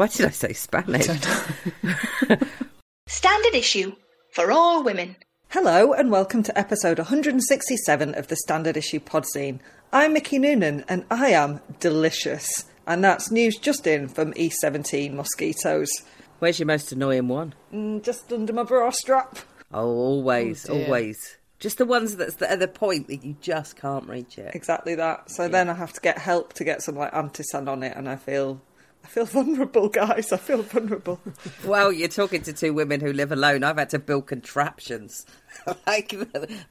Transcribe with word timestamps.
Why 0.00 0.06
did 0.06 0.24
I 0.24 0.30
say 0.30 0.54
Spanish? 0.54 1.04
Standard 3.06 3.54
issue 3.54 3.92
for 4.32 4.50
all 4.50 4.82
women. 4.82 5.16
Hello 5.50 5.92
and 5.92 6.10
welcome 6.10 6.42
to 6.44 6.58
episode 6.58 6.98
167 6.98 8.14
of 8.14 8.28
the 8.28 8.36
Standard 8.36 8.78
Issue 8.78 9.00
Podzine. 9.00 9.58
I'm 9.92 10.14
Mickey 10.14 10.38
Noonan 10.38 10.86
and 10.88 11.04
I 11.10 11.32
am 11.32 11.60
delicious. 11.80 12.64
And 12.86 13.04
that's 13.04 13.30
news 13.30 13.58
just 13.58 13.86
in 13.86 14.08
from 14.08 14.32
E17 14.32 15.12
mosquitoes. 15.12 15.90
Where's 16.38 16.58
your 16.58 16.66
most 16.66 16.92
annoying 16.92 17.28
one? 17.28 17.54
Mm, 17.70 18.02
just 18.02 18.32
under 18.32 18.54
my 18.54 18.62
bra 18.62 18.88
strap. 18.88 19.40
Oh, 19.70 19.86
always, 19.86 20.66
Oh, 20.70 20.82
always. 20.82 21.36
Just 21.58 21.76
the 21.76 21.84
ones 21.84 22.16
that's 22.16 22.40
at 22.40 22.58
the 22.58 22.68
point 22.68 23.08
that 23.08 23.22
you 23.22 23.36
just 23.42 23.76
can't 23.76 24.08
reach 24.08 24.38
it. 24.38 24.54
Exactly 24.54 24.94
that. 24.94 25.30
So 25.30 25.46
then 25.46 25.68
I 25.68 25.74
have 25.74 25.92
to 25.92 26.00
get 26.00 26.16
help 26.16 26.54
to 26.54 26.64
get 26.64 26.80
some 26.80 26.94
like 26.94 27.14
anti-sun 27.14 27.68
on 27.68 27.82
it 27.82 27.94
and 27.94 28.08
I 28.08 28.16
feel 28.16 28.62
I 29.04 29.08
feel 29.08 29.24
vulnerable, 29.24 29.88
guys. 29.88 30.32
I 30.32 30.36
feel 30.36 30.62
vulnerable. 30.62 31.20
Well, 31.64 31.92
you're 31.92 32.08
talking 32.08 32.42
to 32.42 32.52
two 32.52 32.72
women 32.72 33.00
who 33.00 33.12
live 33.12 33.32
alone. 33.32 33.64
I've 33.64 33.78
had 33.78 33.90
to 33.90 33.98
build 33.98 34.26
contraptions 34.26 35.24
like 35.86 36.10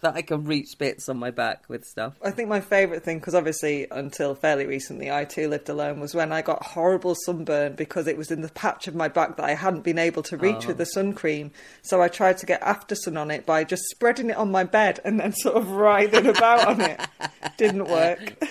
that 0.02 0.14
I 0.16 0.22
can 0.22 0.46
reach 0.46 0.78
bits 0.78 1.10
on 1.10 1.18
my 1.18 1.32
back 1.32 1.64
with 1.68 1.86
stuff. 1.86 2.16
I 2.24 2.32
think 2.32 2.50
my 2.50 2.62
favourite 2.62 3.04
thing, 3.04 3.20
because 3.20 3.36
obviously 3.36 3.88
until 3.92 4.36
fairly 4.36 4.66
recently 4.66 5.12
I 5.12 5.26
too 5.26 5.48
lived 5.48 5.70
alone, 5.70 6.00
was 6.00 6.16
when 6.16 6.32
I 6.32 6.42
got 6.42 6.64
horrible 6.64 7.16
sunburn 7.16 7.74
because 7.74 8.08
it 8.08 8.18
was 8.18 8.32
in 8.32 8.42
the 8.42 8.50
patch 8.50 8.88
of 8.88 8.96
my 8.96 9.08
back 9.08 9.38
that 9.38 9.46
I 9.46 9.54
hadn't 9.54 9.84
been 9.84 10.00
able 10.00 10.24
to 10.24 10.38
reach 10.38 10.66
with 10.66 10.78
oh. 10.78 10.80
the 10.80 10.86
sun 10.86 11.14
cream. 11.14 11.52
So 11.82 12.02
I 12.02 12.08
tried 12.08 12.38
to 12.40 12.46
get 12.46 12.62
after 12.62 12.96
sun 12.96 13.18
on 13.18 13.32
it 13.32 13.46
by 13.46 13.64
just 13.64 13.84
spreading 13.90 14.30
it 14.30 14.38
on 14.38 14.52
my 14.52 14.64
bed 14.64 15.00
and 15.04 15.20
then 15.20 15.34
sort 15.34 15.56
of 15.56 15.72
writhing 15.72 16.28
about 16.28 16.68
on 16.68 16.82
it. 16.82 17.00
Didn't 17.58 17.86
work. 17.86 18.44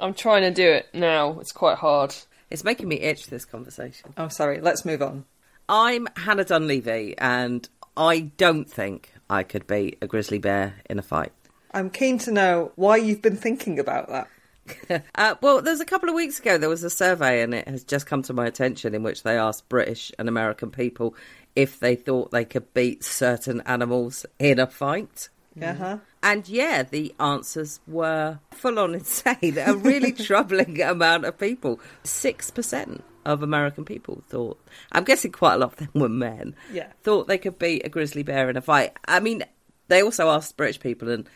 I'm 0.00 0.14
trying 0.14 0.42
to 0.42 0.50
do 0.50 0.68
it 0.68 0.88
now. 0.92 1.38
It's 1.40 1.52
quite 1.52 1.78
hard. 1.78 2.14
It's 2.52 2.64
making 2.64 2.86
me 2.86 3.00
itch, 3.00 3.28
this 3.28 3.46
conversation. 3.46 4.12
I'm 4.14 4.28
sorry, 4.28 4.60
let's 4.60 4.84
move 4.84 5.00
on. 5.00 5.24
I'm 5.70 6.06
Hannah 6.16 6.44
Dunleavy, 6.44 7.14
and 7.16 7.66
I 7.96 8.30
don't 8.36 8.70
think 8.70 9.10
I 9.30 9.42
could 9.42 9.66
beat 9.66 9.96
a 10.02 10.06
grizzly 10.06 10.36
bear 10.36 10.74
in 10.90 10.98
a 10.98 11.02
fight. 11.02 11.32
I'm 11.72 11.88
keen 11.88 12.18
to 12.18 12.30
know 12.30 12.72
why 12.74 12.98
you've 12.98 13.22
been 13.22 13.38
thinking 13.38 13.78
about 13.78 14.10
that. 14.10 14.28
Uh, 15.16 15.34
well, 15.40 15.60
there's 15.60 15.80
a 15.80 15.84
couple 15.84 16.08
of 16.08 16.14
weeks 16.14 16.38
ago 16.38 16.56
there 16.56 16.68
was 16.68 16.84
a 16.84 16.90
survey, 16.90 17.42
and 17.42 17.54
it 17.54 17.66
has 17.66 17.84
just 17.84 18.06
come 18.06 18.22
to 18.22 18.34
my 18.34 18.46
attention 18.46 18.94
in 18.94 19.02
which 19.02 19.22
they 19.22 19.38
asked 19.38 19.68
British 19.70 20.12
and 20.18 20.28
American 20.28 20.70
people 20.70 21.16
if 21.56 21.80
they 21.80 21.96
thought 21.96 22.30
they 22.30 22.44
could 22.44 22.72
beat 22.74 23.02
certain 23.02 23.62
animals 23.62 24.26
in 24.38 24.60
a 24.60 24.66
fight. 24.66 25.30
Yeah, 25.54 25.74
huh? 25.74 25.98
And 26.22 26.48
yeah, 26.48 26.82
the 26.82 27.14
answers 27.20 27.80
were 27.86 28.38
full 28.52 28.78
on 28.78 28.94
insane. 28.94 29.58
A 29.58 29.74
really 29.76 30.12
troubling 30.26 30.80
amount 30.80 31.24
of 31.24 31.38
people. 31.38 31.78
6% 32.04 33.00
of 33.24 33.42
American 33.42 33.84
people 33.84 34.22
thought, 34.28 34.58
I'm 34.92 35.04
guessing 35.04 35.32
quite 35.32 35.54
a 35.54 35.58
lot 35.58 35.72
of 35.72 35.76
them 35.78 36.00
were 36.00 36.08
men, 36.08 36.54
Yeah. 36.72 36.88
thought 37.02 37.26
they 37.28 37.38
could 37.38 37.58
beat 37.58 37.84
a 37.84 37.88
grizzly 37.88 38.22
bear 38.22 38.48
in 38.50 38.56
a 38.56 38.62
fight. 38.62 38.92
I 39.06 39.20
mean, 39.20 39.44
they 39.88 40.02
also 40.02 40.28
asked 40.30 40.56
British 40.56 40.80
people, 40.80 41.08
and 41.10 41.28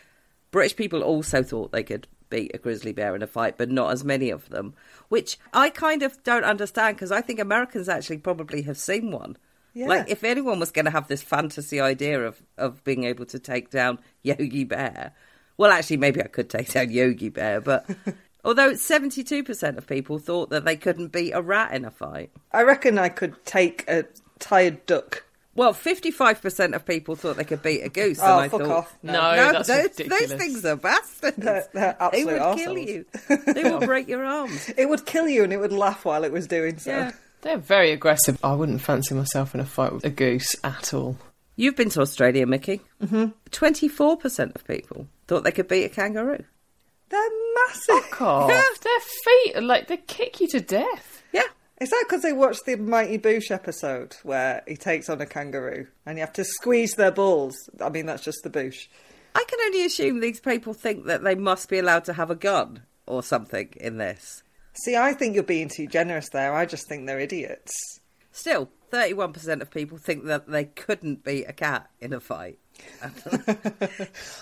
British 0.51 0.75
people 0.75 1.01
also 1.03 1.43
thought 1.43 1.71
they 1.71 1.83
could 1.83 2.07
beat 2.29 2.51
a 2.53 2.57
grizzly 2.57 2.91
bear 2.91 3.15
in 3.15 3.21
a 3.23 3.27
fight, 3.27 3.57
but 3.57 3.69
not 3.69 3.91
as 3.91 4.03
many 4.03 4.29
of 4.29 4.49
them, 4.49 4.73
which 5.07 5.37
I 5.53 5.69
kind 5.69 6.03
of 6.03 6.21
don't 6.23 6.43
understand 6.43 6.97
because 6.97 7.11
I 7.11 7.21
think 7.21 7.39
Americans 7.39 7.87
actually 7.87 8.17
probably 8.17 8.63
have 8.63 8.77
seen 8.77 9.11
one. 9.11 9.37
Yeah. 9.77 9.87
Like, 9.87 10.09
if 10.09 10.23
anyone 10.23 10.59
was 10.59 10.71
going 10.71 10.85
to 10.85 10.91
have 10.91 11.07
this 11.07 11.21
fantasy 11.21 11.79
idea 11.79 12.25
of, 12.25 12.41
of 12.57 12.83
being 12.83 13.03
able 13.03 13.25
to 13.27 13.37
take 13.37 13.69
down 13.69 13.99
Yogi 14.23 14.63
Bear, 14.63 15.11
well, 15.57 15.71
actually, 15.71 15.97
maybe 15.97 16.19
I 16.21 16.27
could 16.27 16.49
take 16.49 16.71
down 16.71 16.89
Yogi 16.89 17.29
Bear, 17.29 17.61
but 17.61 17.85
although 18.43 18.71
72% 18.71 19.77
of 19.77 19.85
people 19.85 20.17
thought 20.17 20.49
that 20.49 20.65
they 20.65 20.75
couldn't 20.77 21.09
beat 21.11 21.31
a 21.33 21.41
rat 21.41 21.73
in 21.73 21.85
a 21.85 21.91
fight. 21.91 22.31
I 22.51 22.63
reckon 22.63 22.97
I 22.97 23.09
could 23.09 23.43
take 23.45 23.85
a 23.87 24.05
tired 24.39 24.83
duck. 24.87 25.23
Well, 25.53 25.73
55% 25.73 26.73
of 26.75 26.85
people 26.85 27.15
thought 27.15 27.37
they 27.37 27.43
could 27.43 27.63
beat 27.63 27.81
a 27.81 27.89
goose. 27.89 28.19
Oh, 28.21 28.25
and 28.25 28.41
I 28.41 28.49
fuck 28.49 28.61
thought, 28.61 28.69
off. 28.71 28.97
No. 29.03 29.13
No, 29.13 29.35
No, 29.35 29.51
that's 29.53 29.67
those, 29.67 29.83
ridiculous. 29.83 30.29
those 30.29 30.39
things 30.39 30.65
are 30.65 30.75
bastards. 30.89 31.37
They're- 31.37 31.67
they're 31.73 31.95
they 32.11 32.23
absolute 32.23 32.41
would 32.41 32.57
kill 32.57 32.77
you. 32.77 33.05
They 33.53 33.63
would 33.71 33.81
break 33.87 34.07
your 34.07 34.23
arms. 34.23 34.69
It 34.77 34.87
would 34.89 35.05
kill 35.05 35.27
you 35.27 35.43
and 35.43 35.51
it 35.53 35.57
would 35.57 35.71
laugh 35.73 36.05
while 36.05 36.23
it 36.23 36.31
was 36.31 36.45
doing 36.47 36.77
so. 36.77 36.91
Yeah. 36.91 37.11
They're 37.47 37.57
very 37.57 37.93
aggressive. 37.93 38.37
I 38.43 38.55
wouldn't 38.55 38.81
fancy 38.81 39.15
myself 39.15 39.55
in 39.55 39.61
a 39.61 39.65
fight 39.65 39.93
with 39.93 40.03
a 40.03 40.09
goose 40.09 40.53
at 40.65 40.93
all. 40.93 41.15
You've 41.55 41.77
been 41.77 41.89
to 41.91 42.01
Australia, 42.01 42.45
Mickey. 42.45 42.81
Mm-hmm. 43.01 43.27
24% 43.51 44.53
of 44.53 44.67
people 44.67 45.07
thought 45.29 45.45
they 45.45 45.53
could 45.53 45.69
beat 45.69 45.85
a 45.85 45.89
kangaroo. 45.89 46.43
They're 47.07 47.29
massive. 47.55 48.11
God, 48.19 48.49
their 48.49 48.99
feet 48.99 49.55
are 49.55 49.61
like 49.61 49.87
they 49.87 49.95
kick 49.95 50.41
you 50.41 50.49
to 50.49 50.59
death. 50.59 51.23
Yeah. 51.31 51.43
Is 51.79 51.89
that 51.89 52.03
because 52.05 52.21
they 52.21 52.33
watched 52.33 52.65
the 52.65 52.75
Mighty 52.75 53.17
Boosh 53.17 53.49
episode 53.49 54.17
where 54.23 54.61
he 54.67 54.75
takes 54.75 55.07
on 55.07 55.21
a 55.21 55.25
kangaroo 55.25 55.87
and 56.05 56.17
you 56.17 56.25
have 56.25 56.33
to 56.33 56.43
squeeze 56.43 56.95
their 56.95 57.11
balls? 57.11 57.69
I 57.81 57.87
mean, 57.87 58.07
that's 58.07 58.25
just 58.25 58.43
the 58.43 58.49
Boosh. 58.49 58.87
I 59.35 59.45
can 59.47 59.59
only 59.67 59.85
assume 59.85 60.19
these 60.19 60.41
people 60.41 60.73
think 60.73 61.05
that 61.05 61.23
they 61.23 61.35
must 61.35 61.69
be 61.69 61.79
allowed 61.79 62.03
to 62.05 62.13
have 62.13 62.29
a 62.29 62.35
gun 62.35 62.81
or 63.05 63.23
something 63.23 63.69
in 63.77 63.99
this. 63.99 64.43
See, 64.77 64.95
I 64.95 65.13
think 65.13 65.35
you're 65.35 65.43
being 65.43 65.69
too 65.69 65.87
generous 65.87 66.29
there. 66.29 66.53
I 66.53 66.65
just 66.65 66.87
think 66.87 67.07
they're 67.07 67.19
idiots. 67.19 67.99
Still, 68.31 68.69
31% 68.91 69.61
of 69.61 69.71
people 69.71 69.97
think 69.97 70.25
that 70.25 70.47
they 70.47 70.65
couldn't 70.65 71.23
beat 71.23 71.45
a 71.45 71.53
cat 71.53 71.89
in 71.99 72.13
a 72.13 72.19
fight. 72.19 72.59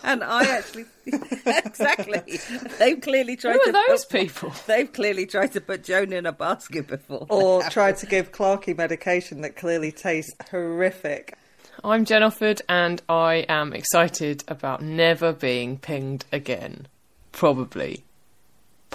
and 0.04 0.22
I 0.22 0.46
actually, 0.58 0.86
exactly. 1.46 2.40
They've 2.78 3.00
clearly 3.00 3.38
tried 3.38 3.54
Who 3.54 3.64
to 3.64 3.70
are 3.70 3.88
those 3.88 4.04
put, 4.04 4.20
people? 4.20 4.54
They've 4.68 4.92
clearly 4.92 5.26
tried 5.26 5.54
to 5.54 5.62
put 5.62 5.86
Joan 5.86 6.12
in 6.12 6.26
a 6.26 6.34
basket 6.34 6.88
before. 6.88 7.26
Or 7.30 7.64
tried 7.64 7.98
to 7.98 8.06
give 8.06 8.34
Clarky 8.34 8.76
medication 8.78 9.42
that 9.42 9.56
clearly 9.56 9.94
tastes 9.94 10.36
horrific. 10.52 11.38
I'm 11.84 12.04
Jen 12.04 12.24
Offord, 12.24 12.62
and 12.68 13.02
I 13.08 13.46
am 13.48 13.72
excited 13.72 14.44
about 14.48 14.82
never 14.82 15.32
being 15.32 15.78
pinged 15.78 16.26
again. 16.32 16.88
Probably, 17.32 18.04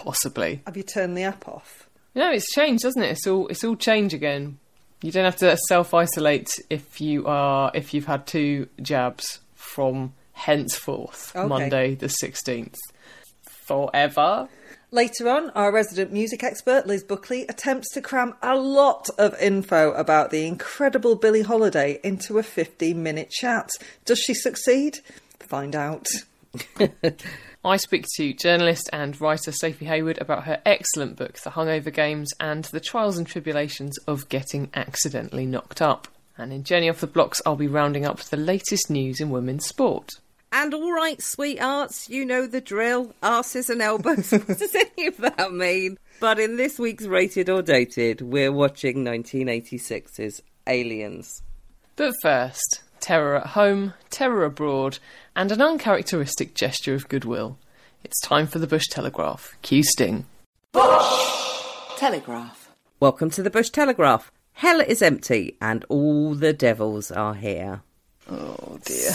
possibly. 0.03 0.62
Have 0.66 0.77
you 0.77 0.83
turned 0.83 1.16
the 1.16 1.22
app 1.25 1.47
off? 1.47 1.88
No, 2.15 2.31
it's 2.31 2.50
changed, 2.53 2.83
doesn't 2.83 3.03
it? 3.03 3.11
It's 3.11 3.27
all 3.27 3.47
it's 3.49 3.62
all 3.62 3.77
change 3.77 4.15
again. 4.15 4.59
You 5.03 5.12
don't 5.12 5.25
have 5.25 5.37
to 5.37 5.56
self 5.69 5.94
isolate 5.94 6.50
if 6.69 7.00
you 7.00 7.27
are 7.27 7.71
if 7.75 7.93
you've 7.94 8.06
had 8.06 8.27
two 8.27 8.69
jabs 8.83 9.41
from 9.55 10.15
henceforth 10.33 11.33
Okay. 11.37 11.47
Monday 11.49 11.94
the 11.94 12.09
sixteenth. 12.09 12.77
Forever. 13.43 14.49
Later 14.93 15.28
on, 15.28 15.50
our 15.50 15.72
resident 15.72 16.12
music 16.12 16.43
expert, 16.43 16.84
Liz 16.84 17.05
Buckley, 17.05 17.47
attempts 17.49 17.93
to 17.94 18.00
cram 18.00 18.34
a 18.43 18.56
lot 18.56 19.09
of 19.19 19.41
info 19.41 19.93
about 19.93 20.33
the 20.33 20.47
incredible 20.47 21.15
Billie 21.15 21.43
Holiday 21.43 22.00
into 22.03 22.39
a 22.39 22.43
15 22.43 23.00
minute 23.00 23.31
chat. 23.31 23.71
Does 24.05 24.19
she 24.19 24.34
succeed? 24.34 24.99
Find 25.39 25.77
out. 25.77 26.09
I 27.62 27.76
speak 27.76 28.06
to 28.16 28.32
journalist 28.32 28.88
and 28.91 29.21
writer 29.21 29.53
Sophie 29.53 29.84
Heawood 29.84 30.19
about 30.19 30.44
her 30.44 30.62
excellent 30.65 31.16
book, 31.16 31.34
The 31.38 31.50
Hungover 31.50 31.93
Games, 31.93 32.32
and 32.41 32.65
the 32.65 32.81
trials 32.81 33.19
and 33.19 33.26
tribulations 33.26 33.98
of 34.06 34.31
getting 34.31 34.71
accidentally 34.72 35.44
knocked 35.44 35.82
up. 35.82 36.09
And 36.38 36.54
in 36.54 36.65
Jenny 36.65 36.88
Off 36.88 37.00
the 37.00 37.06
Blocks, 37.06 37.43
I'll 37.44 37.56
be 37.56 37.69
rounding 37.69 38.06
up 38.06 38.21
the 38.21 38.38
latest 38.38 38.88
news 38.88 39.21
in 39.21 39.28
women's 39.28 39.66
sport. 39.66 40.12
And 40.50 40.72
all 40.72 40.91
right, 40.91 41.21
sweethearts, 41.21 42.09
you 42.09 42.25
know 42.25 42.47
the 42.47 42.62
drill. 42.62 43.15
Arses 43.22 43.69
and 43.69 43.82
elbows. 43.82 44.31
what 44.47 44.59
does 44.59 44.75
any 44.75 45.09
of 45.09 45.19
that 45.19 45.53
mean? 45.53 45.98
But 46.19 46.38
in 46.38 46.56
this 46.56 46.78
week's 46.78 47.04
Rated 47.04 47.50
or 47.50 47.60
Dated, 47.60 48.22
we're 48.22 48.53
watching 48.53 49.04
1986's 49.04 50.41
Aliens. 50.66 51.42
But 51.97 52.15
first, 52.22 52.81
terror 53.00 53.37
at 53.37 53.48
home, 53.48 53.92
terror 54.09 54.47
abroad, 54.47 54.98
and 55.36 55.53
an 55.53 55.62
uncharacteristic 55.62 56.54
gesture 56.54 56.94
of 56.94 57.09
goodwill. 57.09 57.59
It's 58.04 58.21
time 58.21 58.47
for 58.47 58.59
the 58.59 58.66
Bush 58.66 58.86
Telegraph. 58.91 59.56
Cue 59.62 59.82
Sting. 59.82 60.27
Bush 60.72 61.97
Telegraph. 61.97 62.71
Welcome 62.98 63.30
to 63.30 63.42
the 63.42 63.50
Bush 63.50 63.71
Telegraph. 63.71 64.32
Hell 64.54 64.80
is 64.80 65.03
empty 65.03 65.56
and 65.60 65.84
all 65.88 66.34
the 66.34 66.53
devils 66.53 67.10
are 67.10 67.34
here. 67.34 67.82
Oh 68.30 68.78
dear. 68.84 69.12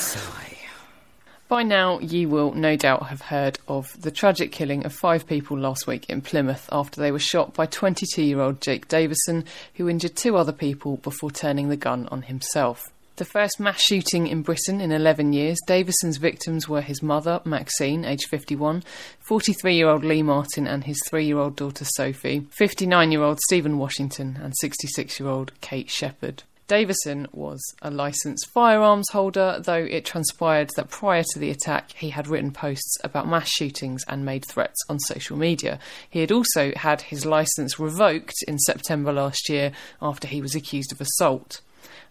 By 1.48 1.62
now, 1.62 2.00
you 2.00 2.28
will 2.28 2.54
no 2.54 2.76
doubt 2.76 3.08
have 3.08 3.22
heard 3.22 3.60
of 3.68 3.96
the 4.02 4.10
tragic 4.10 4.52
killing 4.52 4.84
of 4.84 4.94
five 4.94 5.28
people 5.28 5.56
last 5.56 5.86
week 5.86 6.10
in 6.10 6.22
Plymouth 6.22 6.68
after 6.72 7.00
they 7.00 7.12
were 7.12 7.20
shot 7.20 7.54
by 7.54 7.68
22 7.68 8.24
year 8.24 8.42
old 8.42 8.62
Jake 8.62 8.88
Davison, 8.88 9.46
who 9.76 9.88
injured 9.88 10.16
two 10.16 10.38
other 10.38 10.52
people 10.52 10.98
before 10.98 11.30
turning 11.30 11.70
the 11.70 11.78
gun 11.78 12.08
on 12.08 12.24
himself. 12.24 12.92
The 13.18 13.24
first 13.24 13.62
mass 13.62 13.82
shooting 13.82 14.28
in 14.28 14.42
Britain 14.42 14.82
in 14.82 14.92
11 14.92 15.32
years, 15.32 15.58
Davison's 15.66 16.18
victims 16.18 16.68
were 16.68 16.82
his 16.82 17.02
mother, 17.02 17.40
Maxine, 17.46 18.04
aged 18.04 18.28
51, 18.28 18.84
43 19.20 19.74
year 19.74 19.88
old 19.88 20.04
Lee 20.04 20.22
Martin 20.22 20.68
and 20.68 20.84
his 20.84 21.02
three 21.08 21.26
year 21.26 21.38
old 21.38 21.56
daughter 21.56 21.86
Sophie, 21.86 22.46
59 22.52 23.14
year 23.14 23.22
old 23.22 23.40
Stephen 23.48 23.78
Washington, 23.78 24.38
and 24.44 24.54
66 24.60 25.18
year 25.18 25.30
old 25.30 25.54
Kate 25.62 25.90
Shepherd. 25.90 26.44
Davison 26.68 27.28
was 27.32 27.64
a 27.82 27.90
licensed 27.90 28.50
firearms 28.50 29.08
holder, 29.12 29.62
though 29.64 29.86
it 29.86 30.04
transpired 30.04 30.72
that 30.76 30.90
prior 30.90 31.24
to 31.24 31.40
the 31.40 31.52
attack, 31.52 31.94
he 31.94 32.10
had 32.10 32.28
written 32.28 32.52
posts 32.52 32.98
about 33.02 33.30
mass 33.30 33.48
shootings 33.48 34.04
and 34.10 34.26
made 34.26 34.44
threats 34.44 34.84
on 34.90 35.00
social 35.00 35.38
media. 35.38 35.80
He 36.10 36.20
had 36.20 36.34
also 36.34 36.74
had 36.76 37.00
his 37.00 37.26
license 37.26 37.80
revoked 37.80 38.36
in 38.46 38.60
September 38.60 39.14
last 39.14 39.48
year 39.48 39.72
after 40.02 40.28
he 40.28 40.42
was 40.42 40.54
accused 40.54 40.92
of 40.92 41.00
assault. 41.00 41.62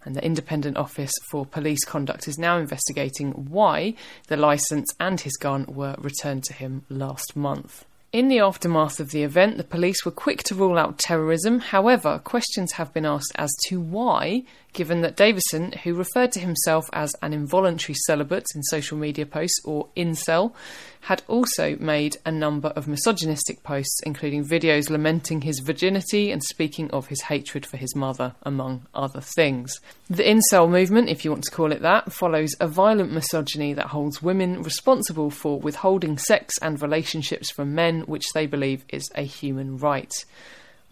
And 0.04 0.14
the 0.14 0.24
Independent 0.24 0.76
Office 0.76 1.12
for 1.30 1.46
Police 1.46 1.84
Conduct 1.84 2.28
is 2.28 2.38
now 2.38 2.58
investigating 2.58 3.32
why 3.32 3.94
the 4.28 4.36
licence 4.36 4.92
and 5.00 5.20
his 5.20 5.36
gun 5.36 5.64
were 5.66 5.96
returned 5.98 6.44
to 6.44 6.52
him 6.52 6.84
last 6.88 7.36
month. 7.36 7.84
In 8.12 8.28
the 8.28 8.38
aftermath 8.38 9.00
of 9.00 9.10
the 9.10 9.24
event, 9.24 9.56
the 9.56 9.64
police 9.64 10.04
were 10.04 10.12
quick 10.12 10.44
to 10.44 10.54
rule 10.54 10.78
out 10.78 10.98
terrorism. 10.98 11.58
However, 11.58 12.20
questions 12.22 12.70
have 12.72 12.92
been 12.92 13.04
asked 13.04 13.32
as 13.34 13.50
to 13.66 13.80
why 13.80 14.44
given 14.74 15.00
that 15.00 15.16
Davison, 15.16 15.72
who 15.84 15.94
referred 15.94 16.32
to 16.32 16.40
himself 16.40 16.84
as 16.92 17.14
an 17.22 17.32
involuntary 17.32 17.94
celibate 18.06 18.46
in 18.54 18.62
social 18.64 18.98
media 18.98 19.24
posts 19.24 19.60
or 19.64 19.88
incel, 19.96 20.52
had 21.02 21.22
also 21.28 21.76
made 21.78 22.16
a 22.24 22.32
number 22.32 22.68
of 22.68 22.88
misogynistic 22.88 23.62
posts, 23.62 24.00
including 24.04 24.44
videos 24.44 24.90
lamenting 24.90 25.42
his 25.42 25.60
virginity 25.60 26.30
and 26.30 26.42
speaking 26.42 26.90
of 26.90 27.06
his 27.08 27.22
hatred 27.22 27.64
for 27.64 27.76
his 27.76 27.94
mother, 27.94 28.34
among 28.42 28.86
other 28.94 29.20
things. 29.20 29.80
The 30.08 30.22
incel 30.22 30.68
movement, 30.68 31.08
if 31.08 31.24
you 31.24 31.30
want 31.30 31.44
to 31.44 31.54
call 31.54 31.72
it 31.72 31.82
that, 31.82 32.12
follows 32.12 32.54
a 32.60 32.66
violent 32.66 33.12
misogyny 33.12 33.74
that 33.74 33.88
holds 33.88 34.22
women 34.22 34.62
responsible 34.62 35.30
for 35.30 35.60
withholding 35.60 36.18
sex 36.18 36.58
and 36.60 36.80
relationships 36.82 37.50
from 37.50 37.74
men, 37.74 38.00
which 38.02 38.24
they 38.34 38.46
believe 38.46 38.84
is 38.88 39.10
a 39.14 39.22
human 39.22 39.76
right. 39.78 40.12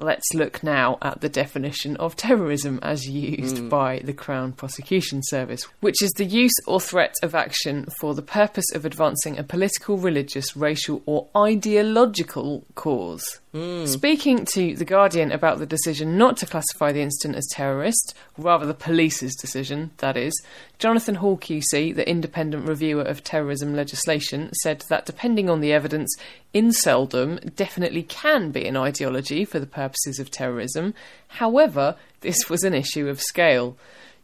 Let's 0.03 0.35
look 0.35 0.65
now 0.65 0.99
at 1.01 1.21
the 1.21 1.29
definition 1.29 1.97
of 1.99 2.17
terrorism 2.17 2.81
as 2.83 3.09
used 3.09 3.59
mm. 3.59 3.71
by 3.71 4.01
the 4.01 4.13
Crown 4.13 4.51
Prosecution 4.51 5.21
Service, 5.23 5.63
which 5.79 6.03
is 6.03 6.11
the 6.17 6.25
use 6.25 6.53
or 6.67 6.81
threat 6.81 7.15
of 7.23 7.37
action 7.37 7.87
for 8.01 8.13
the 8.13 8.21
purpose 8.21 8.65
of 8.75 8.85
advancing 8.85 9.39
a 9.39 9.45
political, 9.45 9.97
religious, 9.97 10.57
racial, 10.57 11.03
or 11.07 11.29
ideological 11.37 12.65
cause. 12.75 13.41
Mm. 13.55 13.87
Speaking 13.87 14.45
to 14.55 14.75
The 14.75 14.85
Guardian 14.85 15.31
about 15.31 15.59
the 15.59 15.67
decision 15.67 16.17
not 16.17 16.39
to 16.39 16.47
classify 16.47 16.91
the 16.91 17.03
incident 17.03 17.37
as 17.37 17.47
terrorist, 17.53 18.15
rather 18.39 18.65
the 18.65 18.73
police's 18.73 19.37
decision, 19.37 19.91
that 19.99 20.17
is, 20.17 20.33
Jonathan 20.79 21.17
Hall 21.17 21.37
QC, 21.37 21.95
the 21.95 22.09
independent 22.09 22.67
reviewer 22.67 23.03
of 23.03 23.23
terrorism 23.23 23.77
legislation, 23.77 24.51
said 24.63 24.85
that 24.89 25.05
depending 25.05 25.51
on 25.51 25.61
the 25.61 25.73
evidence, 25.73 26.13
inceldom 26.55 27.55
definitely 27.55 28.03
can 28.03 28.51
be 28.51 28.67
an 28.67 28.77
ideology 28.77 29.45
for 29.45 29.61
the 29.61 29.67
purposes 29.93 30.19
of 30.19 30.31
terrorism. 30.31 30.95
However, 31.29 31.97
this 32.21 32.49
was 32.49 32.65
an 32.65 32.75
issue 32.75 33.09
of 33.09 33.21
scale. 33.21 33.77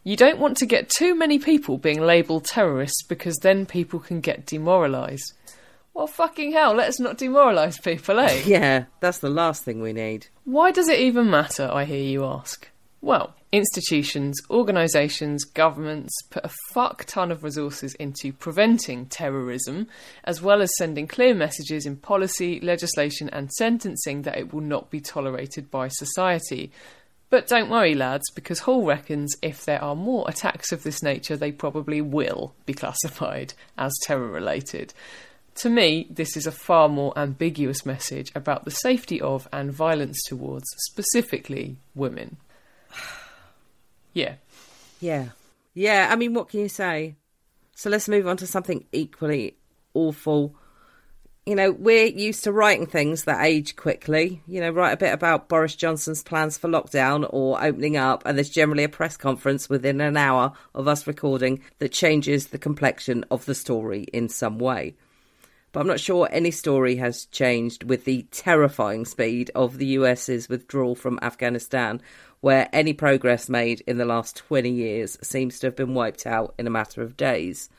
You 0.02 0.16
don't 0.16 0.38
want 0.38 0.56
to 0.58 0.66
get 0.66 0.88
too 0.88 1.14
many 1.14 1.38
people 1.38 1.76
being 1.76 2.00
labelled 2.00 2.44
terrorists 2.44 3.02
because 3.02 3.36
then 3.42 3.66
people 3.66 4.00
can 4.00 4.20
get 4.20 4.46
demoralised. 4.46 5.34
Well, 5.92 6.06
fucking 6.06 6.52
hell, 6.52 6.74
let's 6.74 7.00
not 7.00 7.18
demoralise 7.18 7.82
people, 7.82 8.18
eh? 8.20 8.42
Yeah, 8.46 8.84
that's 9.00 9.18
the 9.18 9.28
last 9.28 9.64
thing 9.64 9.82
we 9.82 9.92
need. 9.92 10.28
Why 10.44 10.70
does 10.70 10.88
it 10.88 11.00
even 11.00 11.28
matter, 11.28 11.68
I 11.70 11.84
hear 11.84 12.02
you 12.02 12.24
ask? 12.24 12.68
Well, 13.02 13.34
institutions, 13.50 14.38
organisations, 14.50 15.44
governments 15.44 16.12
put 16.28 16.44
a 16.44 16.50
fuck 16.72 17.04
ton 17.06 17.32
of 17.32 17.42
resources 17.42 17.94
into 17.94 18.32
preventing 18.32 19.06
terrorism, 19.06 19.88
as 20.24 20.42
well 20.42 20.60
as 20.60 20.76
sending 20.76 21.06
clear 21.06 21.34
messages 21.34 21.86
in 21.86 21.96
policy, 21.96 22.60
legislation, 22.60 23.30
and 23.30 23.50
sentencing 23.52 24.22
that 24.22 24.36
it 24.36 24.52
will 24.52 24.60
not 24.60 24.90
be 24.90 25.00
tolerated 25.00 25.70
by 25.70 25.88
society. 25.88 26.70
But 27.30 27.48
don't 27.48 27.70
worry, 27.70 27.94
lads, 27.94 28.30
because 28.34 28.60
Hall 28.60 28.84
reckons 28.84 29.34
if 29.42 29.64
there 29.64 29.82
are 29.82 29.96
more 29.96 30.28
attacks 30.28 30.72
of 30.72 30.82
this 30.82 31.02
nature, 31.02 31.36
they 31.36 31.52
probably 31.52 32.00
will 32.00 32.54
be 32.66 32.74
classified 32.74 33.54
as 33.78 33.94
terror 34.02 34.28
related. 34.28 34.92
To 35.56 35.70
me, 35.70 36.06
this 36.10 36.36
is 36.36 36.46
a 36.46 36.52
far 36.52 36.88
more 36.88 37.18
ambiguous 37.18 37.84
message 37.84 38.30
about 38.34 38.64
the 38.64 38.70
safety 38.70 39.20
of 39.20 39.48
and 39.52 39.72
violence 39.72 40.22
towards 40.24 40.66
specifically 40.76 41.78
women. 41.94 42.36
yeah. 44.12 44.34
Yeah. 45.00 45.28
Yeah, 45.74 46.08
I 46.10 46.16
mean, 46.16 46.34
what 46.34 46.48
can 46.48 46.60
you 46.60 46.68
say? 46.68 47.16
So 47.74 47.90
let's 47.90 48.08
move 48.08 48.26
on 48.26 48.36
to 48.38 48.46
something 48.46 48.84
equally 48.90 49.56
awful. 49.94 50.56
You 51.46 51.54
know, 51.54 51.70
we're 51.70 52.06
used 52.06 52.44
to 52.44 52.52
writing 52.52 52.86
things 52.86 53.24
that 53.24 53.44
age 53.44 53.76
quickly. 53.76 54.42
You 54.46 54.60
know, 54.60 54.70
write 54.70 54.92
a 54.92 54.96
bit 54.96 55.14
about 55.14 55.48
Boris 55.48 55.76
Johnson's 55.76 56.22
plans 56.22 56.58
for 56.58 56.68
lockdown 56.68 57.26
or 57.30 57.62
opening 57.62 57.96
up, 57.96 58.22
and 58.26 58.36
there's 58.36 58.50
generally 58.50 58.84
a 58.84 58.88
press 58.88 59.16
conference 59.16 59.68
within 59.68 60.00
an 60.00 60.16
hour 60.16 60.52
of 60.74 60.88
us 60.88 61.06
recording 61.06 61.62
that 61.78 61.92
changes 61.92 62.48
the 62.48 62.58
complexion 62.58 63.24
of 63.30 63.46
the 63.46 63.54
story 63.54 64.02
in 64.12 64.28
some 64.28 64.58
way. 64.58 64.94
But 65.78 65.82
I'm 65.82 65.86
not 65.86 66.00
sure 66.00 66.28
any 66.32 66.50
story 66.50 66.96
has 66.96 67.26
changed 67.26 67.84
with 67.84 68.04
the 68.04 68.26
terrifying 68.32 69.04
speed 69.04 69.52
of 69.54 69.78
the 69.78 69.86
US's 69.86 70.48
withdrawal 70.48 70.96
from 70.96 71.20
Afghanistan, 71.22 72.02
where 72.40 72.68
any 72.72 72.92
progress 72.92 73.48
made 73.48 73.84
in 73.86 73.96
the 73.96 74.04
last 74.04 74.34
20 74.38 74.68
years 74.68 75.16
seems 75.22 75.60
to 75.60 75.68
have 75.68 75.76
been 75.76 75.94
wiped 75.94 76.26
out 76.26 76.52
in 76.58 76.66
a 76.66 76.70
matter 76.70 77.00
of 77.00 77.16
days. 77.16 77.70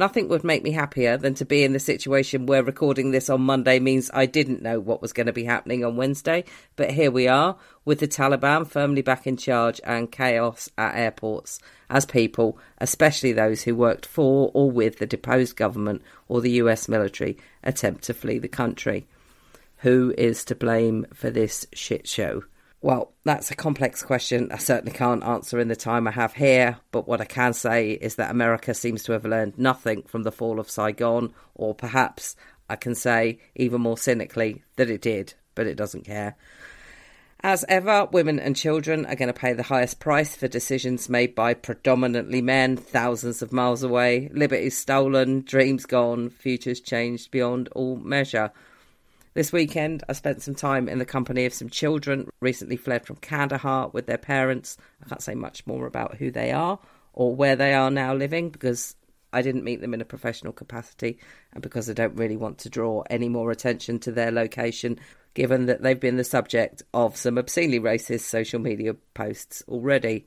Nothing 0.00 0.28
would 0.28 0.42
make 0.42 0.64
me 0.64 0.72
happier 0.72 1.16
than 1.16 1.34
to 1.34 1.44
be 1.44 1.62
in 1.62 1.72
the 1.72 1.78
situation 1.78 2.46
where 2.46 2.64
recording 2.64 3.12
this 3.12 3.30
on 3.30 3.42
Monday 3.42 3.78
means 3.78 4.10
I 4.12 4.26
didn't 4.26 4.60
know 4.60 4.80
what 4.80 5.00
was 5.00 5.12
going 5.12 5.28
to 5.28 5.32
be 5.32 5.44
happening 5.44 5.84
on 5.84 5.96
Wednesday. 5.96 6.42
But 6.74 6.90
here 6.90 7.12
we 7.12 7.28
are, 7.28 7.56
with 7.84 8.00
the 8.00 8.08
Taliban 8.08 8.66
firmly 8.66 9.02
back 9.02 9.24
in 9.24 9.36
charge 9.36 9.80
and 9.84 10.10
chaos 10.10 10.68
at 10.76 10.96
airports, 10.96 11.60
as 11.88 12.06
people, 12.06 12.58
especially 12.78 13.32
those 13.32 13.62
who 13.62 13.76
worked 13.76 14.04
for 14.04 14.50
or 14.52 14.68
with 14.68 14.98
the 14.98 15.06
deposed 15.06 15.54
government 15.54 16.02
or 16.26 16.40
the 16.40 16.52
US 16.52 16.88
military, 16.88 17.38
attempt 17.62 18.02
to 18.04 18.14
flee 18.14 18.40
the 18.40 18.48
country. 18.48 19.06
Who 19.78 20.12
is 20.18 20.44
to 20.46 20.56
blame 20.56 21.06
for 21.14 21.30
this 21.30 21.68
shit 21.72 22.08
show? 22.08 22.42
Well, 22.84 23.14
that's 23.24 23.50
a 23.50 23.56
complex 23.56 24.02
question 24.02 24.52
I 24.52 24.58
certainly 24.58 24.92
can't 24.92 25.24
answer 25.24 25.58
in 25.58 25.68
the 25.68 25.74
time 25.74 26.06
I 26.06 26.10
have 26.10 26.34
here, 26.34 26.76
but 26.90 27.08
what 27.08 27.22
I 27.22 27.24
can 27.24 27.54
say 27.54 27.92
is 27.92 28.16
that 28.16 28.30
America 28.30 28.74
seems 28.74 29.04
to 29.04 29.12
have 29.12 29.24
learned 29.24 29.56
nothing 29.56 30.02
from 30.02 30.22
the 30.22 30.30
fall 30.30 30.60
of 30.60 30.68
Saigon, 30.68 31.32
or 31.54 31.74
perhaps 31.74 32.36
I 32.68 32.76
can 32.76 32.94
say 32.94 33.38
even 33.56 33.80
more 33.80 33.96
cynically 33.96 34.64
that 34.76 34.90
it 34.90 35.00
did, 35.00 35.32
but 35.54 35.66
it 35.66 35.76
doesn't 35.76 36.04
care. 36.04 36.36
As 37.40 37.64
ever, 37.70 38.06
women 38.12 38.38
and 38.38 38.54
children 38.54 39.06
are 39.06 39.16
going 39.16 39.32
to 39.32 39.40
pay 39.40 39.54
the 39.54 39.62
highest 39.62 39.98
price 39.98 40.36
for 40.36 40.46
decisions 40.46 41.08
made 41.08 41.34
by 41.34 41.54
predominantly 41.54 42.42
men 42.42 42.76
thousands 42.76 43.40
of 43.40 43.50
miles 43.50 43.82
away. 43.82 44.28
Liberties 44.30 44.76
stolen, 44.76 45.40
dreams 45.40 45.86
gone, 45.86 46.28
futures 46.28 46.82
changed 46.82 47.30
beyond 47.30 47.70
all 47.70 47.96
measure. 47.96 48.52
This 49.34 49.52
weekend, 49.52 50.04
I 50.08 50.12
spent 50.12 50.42
some 50.42 50.54
time 50.54 50.88
in 50.88 51.00
the 51.00 51.04
company 51.04 51.44
of 51.44 51.52
some 51.52 51.68
children 51.68 52.28
recently 52.40 52.76
fled 52.76 53.04
from 53.04 53.16
Kandahar 53.16 53.88
with 53.88 54.06
their 54.06 54.16
parents. 54.16 54.76
I 55.04 55.08
can't 55.08 55.22
say 55.22 55.34
much 55.34 55.66
more 55.66 55.86
about 55.86 56.18
who 56.18 56.30
they 56.30 56.52
are 56.52 56.78
or 57.12 57.34
where 57.34 57.56
they 57.56 57.74
are 57.74 57.90
now 57.90 58.14
living 58.14 58.50
because 58.50 58.94
I 59.32 59.42
didn't 59.42 59.64
meet 59.64 59.80
them 59.80 59.92
in 59.92 60.00
a 60.00 60.04
professional 60.04 60.52
capacity 60.52 61.18
and 61.52 61.64
because 61.64 61.90
I 61.90 61.94
don't 61.94 62.14
really 62.14 62.36
want 62.36 62.58
to 62.58 62.70
draw 62.70 63.02
any 63.10 63.28
more 63.28 63.50
attention 63.50 63.98
to 64.00 64.12
their 64.12 64.30
location, 64.30 65.00
given 65.34 65.66
that 65.66 65.82
they've 65.82 65.98
been 65.98 66.16
the 66.16 66.22
subject 66.22 66.84
of 66.94 67.16
some 67.16 67.36
obscenely 67.36 67.80
racist 67.80 68.20
social 68.20 68.60
media 68.60 68.94
posts 69.14 69.64
already. 69.66 70.26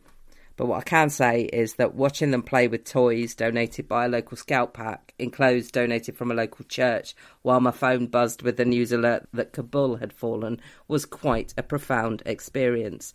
But 0.58 0.66
what 0.66 0.80
I 0.80 0.84
can 0.84 1.10
say 1.12 1.44
is 1.44 1.76
that 1.76 1.94
watching 1.94 2.32
them 2.32 2.42
play 2.42 2.68
with 2.68 2.84
toys 2.84 3.36
donated 3.36 3.88
by 3.88 4.06
a 4.06 4.10
local 4.10 4.36
scout 4.36 4.74
pack, 4.74 5.14
enclosed 5.20 5.72
donated 5.72 6.18
from 6.18 6.32
a 6.32 6.36
local 6.36 6.66
church, 6.66 7.16
while 7.44 7.62
my 7.62 7.72
phone 7.72 8.08
buzzed 8.08 8.42
with 8.42 8.58
the 8.58 8.66
news 8.66 8.92
alert 8.92 9.28
that 9.34 9.54
Kabul 9.54 9.98
had 9.98 10.12
fallen, 10.12 10.60
was 10.88 11.06
quite 11.06 11.54
a 11.58 11.64
profound 11.64 12.24
experience. 12.26 13.14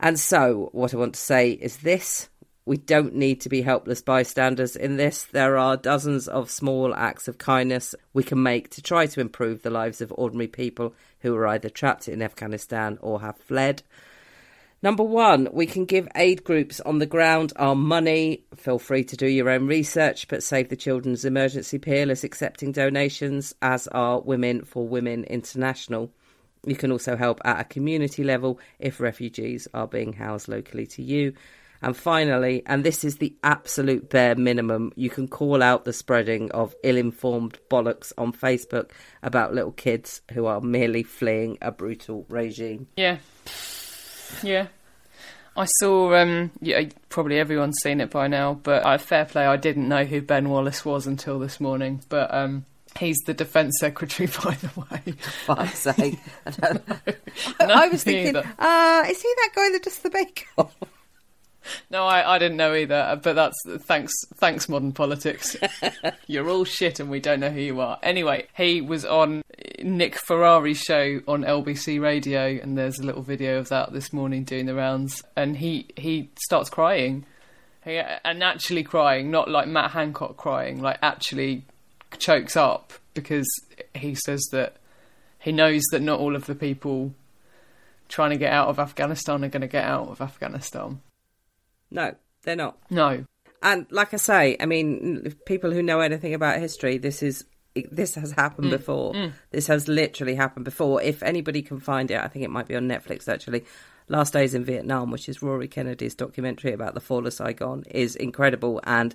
And 0.00 0.18
so, 0.18 0.70
what 0.72 0.94
I 0.94 0.96
want 0.96 1.14
to 1.14 1.20
say 1.20 1.50
is 1.50 1.78
this 1.78 2.30
we 2.64 2.76
don't 2.76 3.14
need 3.14 3.40
to 3.42 3.48
be 3.48 3.62
helpless 3.62 4.02
bystanders 4.02 4.74
in 4.74 4.96
this. 4.96 5.22
There 5.22 5.56
are 5.56 5.76
dozens 5.76 6.26
of 6.26 6.50
small 6.50 6.94
acts 6.96 7.28
of 7.28 7.38
kindness 7.38 7.94
we 8.12 8.24
can 8.24 8.42
make 8.42 8.70
to 8.70 8.82
try 8.82 9.06
to 9.06 9.20
improve 9.20 9.62
the 9.62 9.70
lives 9.70 10.00
of 10.00 10.12
ordinary 10.16 10.48
people 10.48 10.92
who 11.20 11.36
are 11.36 11.46
either 11.46 11.68
trapped 11.68 12.08
in 12.08 12.22
Afghanistan 12.22 12.98
or 13.00 13.20
have 13.20 13.36
fled. 13.36 13.84
Number 14.82 15.02
one, 15.02 15.48
we 15.52 15.66
can 15.66 15.84
give 15.84 16.06
aid 16.14 16.44
groups 16.44 16.80
on 16.80 16.98
the 16.98 17.06
ground 17.06 17.52
our 17.56 17.74
money. 17.74 18.44
Feel 18.56 18.78
free 18.78 19.04
to 19.04 19.16
do 19.16 19.26
your 19.26 19.48
own 19.48 19.66
research, 19.66 20.28
but 20.28 20.42
Save 20.42 20.68
the 20.68 20.76
Children's 20.76 21.24
Emergency 21.24 21.78
Appeal 21.78 22.10
is 22.10 22.24
accepting 22.24 22.72
donations, 22.72 23.54
as 23.62 23.88
are 23.88 24.20
Women 24.20 24.64
for 24.64 24.86
Women 24.86 25.24
International. 25.24 26.12
You 26.66 26.76
can 26.76 26.92
also 26.92 27.16
help 27.16 27.40
at 27.44 27.60
a 27.60 27.64
community 27.64 28.22
level 28.22 28.60
if 28.78 29.00
refugees 29.00 29.66
are 29.72 29.86
being 29.86 30.12
housed 30.12 30.48
locally 30.48 30.86
to 30.88 31.02
you. 31.02 31.32
And 31.82 31.96
finally, 31.96 32.62
and 32.66 32.84
this 32.84 33.04
is 33.04 33.16
the 33.16 33.36
absolute 33.44 34.10
bare 34.10 34.34
minimum, 34.34 34.92
you 34.96 35.10
can 35.10 35.28
call 35.28 35.62
out 35.62 35.84
the 35.84 35.92
spreading 35.92 36.50
of 36.52 36.74
ill 36.82 36.96
informed 36.96 37.58
bollocks 37.70 38.12
on 38.18 38.32
Facebook 38.32 38.90
about 39.22 39.54
little 39.54 39.72
kids 39.72 40.22
who 40.32 40.46
are 40.46 40.60
merely 40.60 41.02
fleeing 41.02 41.58
a 41.60 41.70
brutal 41.70 42.26
regime. 42.28 42.88
Yeah. 42.96 43.18
Yeah. 44.42 44.68
I 45.56 45.64
saw, 45.64 46.14
um, 46.14 46.50
yeah, 46.60 46.82
probably 47.08 47.38
everyone's 47.38 47.78
seen 47.82 48.00
it 48.00 48.10
by 48.10 48.28
now, 48.28 48.54
but 48.54 48.84
uh, 48.84 48.98
fair 48.98 49.24
play, 49.24 49.46
I 49.46 49.56
didn't 49.56 49.88
know 49.88 50.04
who 50.04 50.20
Ben 50.20 50.50
Wallace 50.50 50.84
was 50.84 51.06
until 51.06 51.38
this 51.38 51.60
morning. 51.60 52.02
But 52.10 52.32
um, 52.34 52.66
He's 52.98 53.18
the 53.26 53.34
defence 53.34 53.76
secretary, 53.80 54.28
by 54.28 54.54
the 54.54 54.70
way. 54.80 55.12
Fuck's 55.46 55.80
sake! 55.80 56.18
I, 56.46 56.78
I, 57.60 57.88
was 57.88 58.04
thinking, 58.04 58.36
uh, 58.36 59.04
is 59.08 59.22
he 59.22 59.32
that 59.36 59.50
guy 59.54 59.70
that 59.72 59.82
does 59.82 59.98
the 59.98 60.10
bake 60.10 60.46
off? 60.56 60.74
No, 61.90 62.04
I, 62.04 62.34
I 62.34 62.38
didn't 62.38 62.56
know 62.56 62.74
either. 62.74 63.20
But 63.22 63.34
that's 63.34 63.56
thanks, 63.86 64.12
thanks, 64.34 64.68
modern 64.68 64.92
politics. 64.92 65.56
You're 66.26 66.48
all 66.48 66.64
shit, 66.64 67.00
and 67.00 67.10
we 67.10 67.20
don't 67.20 67.40
know 67.40 67.50
who 67.50 67.60
you 67.60 67.80
are. 67.80 67.98
Anyway, 68.02 68.46
he 68.56 68.80
was 68.80 69.04
on 69.04 69.42
Nick 69.82 70.16
Ferrari's 70.16 70.80
show 70.80 71.20
on 71.28 71.42
LBC 71.42 72.00
Radio, 72.00 72.58
and 72.60 72.76
there's 72.76 72.98
a 72.98 73.04
little 73.04 73.22
video 73.22 73.58
of 73.58 73.68
that 73.68 73.92
this 73.92 74.12
morning 74.12 74.44
doing 74.44 74.66
the 74.66 74.74
rounds. 74.74 75.22
And 75.36 75.56
he 75.56 75.86
he 75.96 76.30
starts 76.44 76.70
crying, 76.70 77.24
he, 77.84 77.98
and 78.24 78.42
actually 78.42 78.82
crying, 78.82 79.30
not 79.30 79.50
like 79.50 79.68
Matt 79.68 79.92
Hancock 79.92 80.36
crying, 80.36 80.80
like 80.80 80.98
actually 81.02 81.64
chokes 82.18 82.56
up 82.56 82.92
because 83.14 83.48
he 83.94 84.14
says 84.14 84.42
that 84.52 84.76
he 85.38 85.52
knows 85.52 85.82
that 85.90 86.02
not 86.02 86.20
all 86.20 86.36
of 86.36 86.46
the 86.46 86.54
people 86.54 87.14
trying 88.08 88.30
to 88.30 88.36
get 88.36 88.52
out 88.52 88.68
of 88.68 88.78
Afghanistan 88.78 89.44
are 89.44 89.48
going 89.48 89.62
to 89.62 89.66
get 89.66 89.84
out 89.84 90.08
of 90.08 90.20
Afghanistan. 90.20 91.00
No, 91.96 92.14
they're 92.44 92.54
not. 92.54 92.78
No. 92.90 93.24
And 93.62 93.86
like 93.90 94.14
I 94.14 94.18
say, 94.18 94.56
I 94.60 94.66
mean, 94.66 95.34
people 95.46 95.72
who 95.72 95.82
know 95.82 96.00
anything 96.00 96.34
about 96.34 96.60
history, 96.60 96.98
this 96.98 97.22
is 97.22 97.44
this 97.90 98.14
has 98.14 98.32
happened 98.32 98.68
mm. 98.68 98.78
before. 98.78 99.12
Mm. 99.12 99.32
This 99.50 99.66
has 99.66 99.88
literally 99.88 100.34
happened 100.34 100.64
before. 100.64 101.02
If 101.02 101.22
anybody 101.22 101.62
can 101.62 101.80
find 101.80 102.10
it, 102.10 102.22
I 102.22 102.28
think 102.28 102.44
it 102.44 102.50
might 102.50 102.68
be 102.68 102.76
on 102.76 102.88
Netflix 102.88 103.28
actually. 103.28 103.64
Last 104.08 104.32
Days 104.32 104.54
in 104.54 104.64
Vietnam, 104.64 105.10
which 105.10 105.28
is 105.28 105.42
Rory 105.42 105.66
Kennedy's 105.66 106.14
documentary 106.14 106.72
about 106.72 106.94
the 106.94 107.00
fall 107.00 107.26
of 107.26 107.32
Saigon, 107.32 107.82
is 107.90 108.14
incredible 108.14 108.80
and 108.84 109.14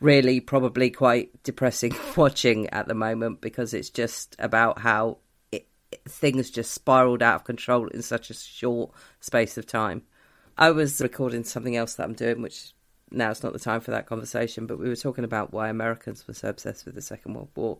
really 0.00 0.40
probably 0.40 0.90
quite 0.90 1.30
depressing 1.44 1.94
watching 2.16 2.68
at 2.70 2.88
the 2.88 2.94
moment 2.94 3.40
because 3.40 3.72
it's 3.72 3.90
just 3.90 4.34
about 4.38 4.80
how 4.80 5.18
it, 5.52 5.68
things 6.08 6.50
just 6.50 6.72
spiraled 6.72 7.22
out 7.22 7.36
of 7.36 7.44
control 7.44 7.86
in 7.88 8.02
such 8.02 8.30
a 8.30 8.34
short 8.34 8.90
space 9.20 9.56
of 9.56 9.66
time. 9.66 10.02
I 10.56 10.70
was 10.70 11.00
recording 11.00 11.44
something 11.44 11.76
else 11.76 11.94
that 11.94 12.04
I'm 12.04 12.14
doing, 12.14 12.42
which 12.42 12.72
now 13.10 13.30
it's 13.30 13.42
not 13.42 13.52
the 13.52 13.58
time 13.58 13.80
for 13.80 13.90
that 13.92 14.06
conversation, 14.06 14.66
but 14.66 14.78
we 14.78 14.88
were 14.88 14.96
talking 14.96 15.24
about 15.24 15.52
why 15.52 15.68
Americans 15.68 16.26
were 16.26 16.34
so 16.34 16.48
obsessed 16.48 16.84
with 16.86 16.94
the 16.94 17.02
Second 17.02 17.34
World 17.34 17.50
War. 17.54 17.78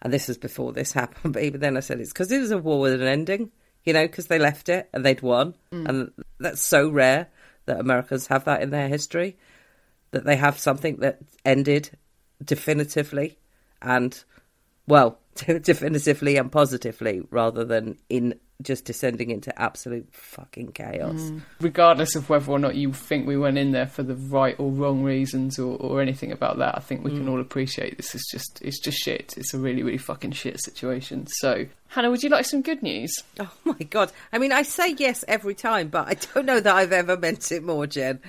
And 0.00 0.12
this 0.12 0.28
was 0.28 0.38
before 0.38 0.72
this 0.72 0.92
happened, 0.94 1.34
but 1.34 1.42
even 1.42 1.60
then 1.60 1.76
I 1.76 1.80
said 1.80 2.00
it's 2.00 2.12
because 2.12 2.32
it 2.32 2.40
was 2.40 2.50
a 2.50 2.58
war 2.58 2.80
with 2.80 3.00
an 3.00 3.06
ending, 3.06 3.50
you 3.84 3.92
know, 3.92 4.06
because 4.06 4.26
they 4.26 4.38
left 4.38 4.68
it 4.68 4.88
and 4.92 5.04
they'd 5.04 5.22
won. 5.22 5.54
Mm. 5.72 5.88
And 5.88 6.12
that's 6.38 6.62
so 6.62 6.88
rare 6.88 7.28
that 7.66 7.80
Americans 7.80 8.26
have 8.26 8.44
that 8.44 8.62
in 8.62 8.70
their 8.70 8.88
history 8.88 9.36
that 10.12 10.24
they 10.24 10.36
have 10.36 10.58
something 10.58 10.96
that 10.96 11.18
ended 11.44 11.90
definitively 12.44 13.38
and, 13.80 14.24
well, 14.86 15.18
definitively 15.34 16.36
and 16.36 16.52
positively 16.52 17.22
rather 17.30 17.64
than 17.64 17.98
in 18.08 18.38
just 18.62 18.84
descending 18.84 19.30
into 19.30 19.56
absolute 19.60 20.06
fucking 20.12 20.72
chaos. 20.72 21.20
Mm. 21.20 21.42
Regardless 21.60 22.14
of 22.14 22.28
whether 22.28 22.50
or 22.50 22.58
not 22.58 22.74
you 22.74 22.92
think 22.92 23.26
we 23.26 23.36
went 23.36 23.58
in 23.58 23.72
there 23.72 23.86
for 23.86 24.02
the 24.02 24.14
right 24.14 24.54
or 24.58 24.70
wrong 24.70 25.02
reasons 25.02 25.58
or, 25.58 25.76
or 25.76 26.00
anything 26.00 26.32
about 26.32 26.58
that, 26.58 26.76
I 26.76 26.80
think 26.80 27.04
we 27.04 27.10
mm. 27.10 27.18
can 27.18 27.28
all 27.28 27.40
appreciate 27.40 27.96
this 27.96 28.14
is 28.14 28.26
just 28.30 28.60
it's 28.62 28.80
just 28.80 28.98
shit. 28.98 29.34
It's 29.36 29.54
a 29.54 29.58
really, 29.58 29.82
really 29.82 29.98
fucking 29.98 30.32
shit 30.32 30.60
situation. 30.62 31.26
So 31.26 31.66
Hannah, 31.88 32.10
would 32.10 32.22
you 32.22 32.30
like 32.30 32.46
some 32.46 32.62
good 32.62 32.82
news? 32.82 33.12
Oh 33.38 33.52
my 33.64 33.84
god. 33.90 34.12
I 34.32 34.38
mean 34.38 34.52
I 34.52 34.62
say 34.62 34.94
yes 34.98 35.24
every 35.28 35.54
time, 35.54 35.88
but 35.88 36.08
I 36.08 36.14
don't 36.14 36.46
know 36.46 36.60
that 36.60 36.74
I've 36.74 36.92
ever 36.92 37.16
meant 37.16 37.50
it 37.52 37.62
more, 37.62 37.86
Jen. 37.86 38.20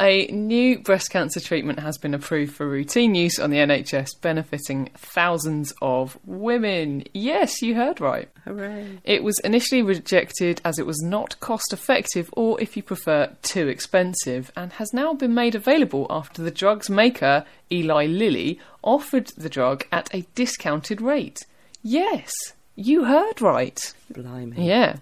A 0.00 0.26
new 0.26 0.80
breast 0.80 1.10
cancer 1.10 1.38
treatment 1.38 1.78
has 1.78 1.96
been 1.96 2.14
approved 2.14 2.54
for 2.54 2.68
routine 2.68 3.14
use 3.14 3.38
on 3.38 3.50
the 3.50 3.58
NHS, 3.58 4.20
benefiting 4.20 4.90
thousands 4.96 5.72
of 5.80 6.18
women. 6.24 7.04
Yes, 7.14 7.62
you 7.62 7.76
heard 7.76 8.00
right. 8.00 8.28
Hooray. 8.44 8.98
It 9.04 9.22
was 9.22 9.38
initially 9.44 9.82
rejected 9.82 10.60
as 10.64 10.78
it 10.78 10.86
was 10.86 11.00
not 11.02 11.38
cost 11.38 11.72
effective 11.72 12.28
or, 12.32 12.60
if 12.60 12.76
you 12.76 12.82
prefer, 12.82 13.36
too 13.42 13.68
expensive, 13.68 14.50
and 14.56 14.72
has 14.72 14.92
now 14.92 15.14
been 15.14 15.34
made 15.34 15.54
available 15.54 16.06
after 16.10 16.42
the 16.42 16.50
drug's 16.50 16.90
maker, 16.90 17.44
Eli 17.70 18.06
Lilly, 18.06 18.58
offered 18.82 19.28
the 19.36 19.50
drug 19.50 19.84
at 19.92 20.12
a 20.12 20.26
discounted 20.34 21.00
rate. 21.00 21.46
Yes, 21.82 22.32
you 22.74 23.04
heard 23.04 23.40
right. 23.40 23.94
Blimey. 24.10 24.66
Yeah. 24.66 24.96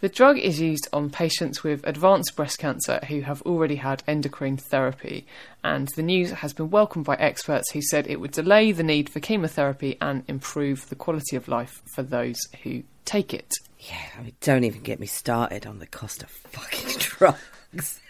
The 0.00 0.08
drug 0.08 0.38
is 0.38 0.60
used 0.60 0.88
on 0.92 1.10
patients 1.10 1.62
with 1.62 1.86
advanced 1.86 2.34
breast 2.34 2.58
cancer 2.58 2.98
who 3.06 3.20
have 3.20 3.40
already 3.42 3.76
had 3.76 4.02
endocrine 4.08 4.56
therapy, 4.56 5.26
and 5.62 5.88
the 5.94 6.02
news 6.02 6.32
has 6.32 6.52
been 6.52 6.70
welcomed 6.70 7.04
by 7.04 7.14
experts 7.14 7.70
who 7.70 7.80
said 7.80 8.08
it 8.08 8.18
would 8.18 8.32
delay 8.32 8.72
the 8.72 8.82
need 8.82 9.08
for 9.08 9.20
chemotherapy 9.20 9.96
and 10.00 10.24
improve 10.26 10.88
the 10.88 10.96
quality 10.96 11.36
of 11.36 11.46
life 11.46 11.80
for 11.94 12.02
those 12.02 12.38
who 12.64 12.82
take 13.04 13.32
it. 13.32 13.52
Yeah, 13.78 14.06
I 14.18 14.22
mean, 14.22 14.34
don't 14.40 14.64
even 14.64 14.82
get 14.82 14.98
me 14.98 15.06
started 15.06 15.66
on 15.66 15.78
the 15.78 15.86
cost 15.86 16.24
of 16.24 16.30
fucking 16.30 16.96
drugs. 16.98 18.00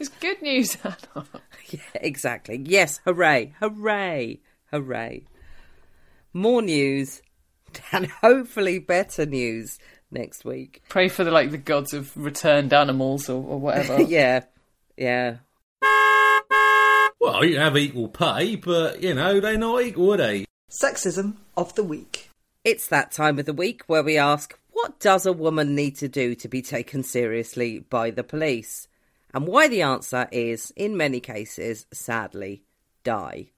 It's 0.00 0.08
good 0.08 0.42
news, 0.42 0.74
Hannah. 0.82 1.26
Yeah, 1.70 1.80
exactly. 1.94 2.60
Yes, 2.64 3.00
hooray, 3.04 3.54
hooray, 3.60 4.40
hooray. 4.72 5.22
More 6.32 6.62
news 6.62 7.22
and 7.92 8.06
hopefully 8.06 8.78
better 8.78 9.26
news 9.26 9.78
next 10.10 10.44
week. 10.44 10.82
Pray 10.88 11.08
for 11.08 11.24
the 11.24 11.30
like 11.30 11.50
the 11.50 11.58
gods 11.58 11.92
of 11.92 12.16
returned 12.16 12.72
animals 12.72 13.28
or, 13.28 13.42
or 13.42 13.60
whatever. 13.60 14.02
yeah, 14.02 14.44
yeah. 14.96 15.36
Well, 17.20 17.44
you 17.44 17.58
have 17.58 17.76
equal 17.76 18.08
pay, 18.08 18.56
but 18.56 19.02
you 19.02 19.14
know 19.14 19.40
they're 19.40 19.58
not 19.58 19.82
equal, 19.82 20.14
are 20.14 20.16
they? 20.16 20.44
Sexism 20.70 21.36
of 21.56 21.74
the 21.74 21.82
week. 21.82 22.30
It's 22.64 22.86
that 22.88 23.12
time 23.12 23.38
of 23.38 23.46
the 23.46 23.52
week 23.52 23.82
where 23.86 24.02
we 24.02 24.18
ask, 24.18 24.58
what 24.70 25.00
does 25.00 25.26
a 25.26 25.32
woman 25.32 25.74
need 25.74 25.96
to 25.96 26.08
do 26.08 26.34
to 26.36 26.48
be 26.48 26.62
taken 26.62 27.02
seriously 27.02 27.80
by 27.80 28.10
the 28.10 28.22
police? 28.22 28.86
And 29.34 29.46
why 29.46 29.68
the 29.68 29.82
answer 29.82 30.28
is, 30.30 30.72
in 30.76 30.96
many 30.96 31.20
cases, 31.20 31.86
sadly, 31.92 32.62
die. 33.04 33.50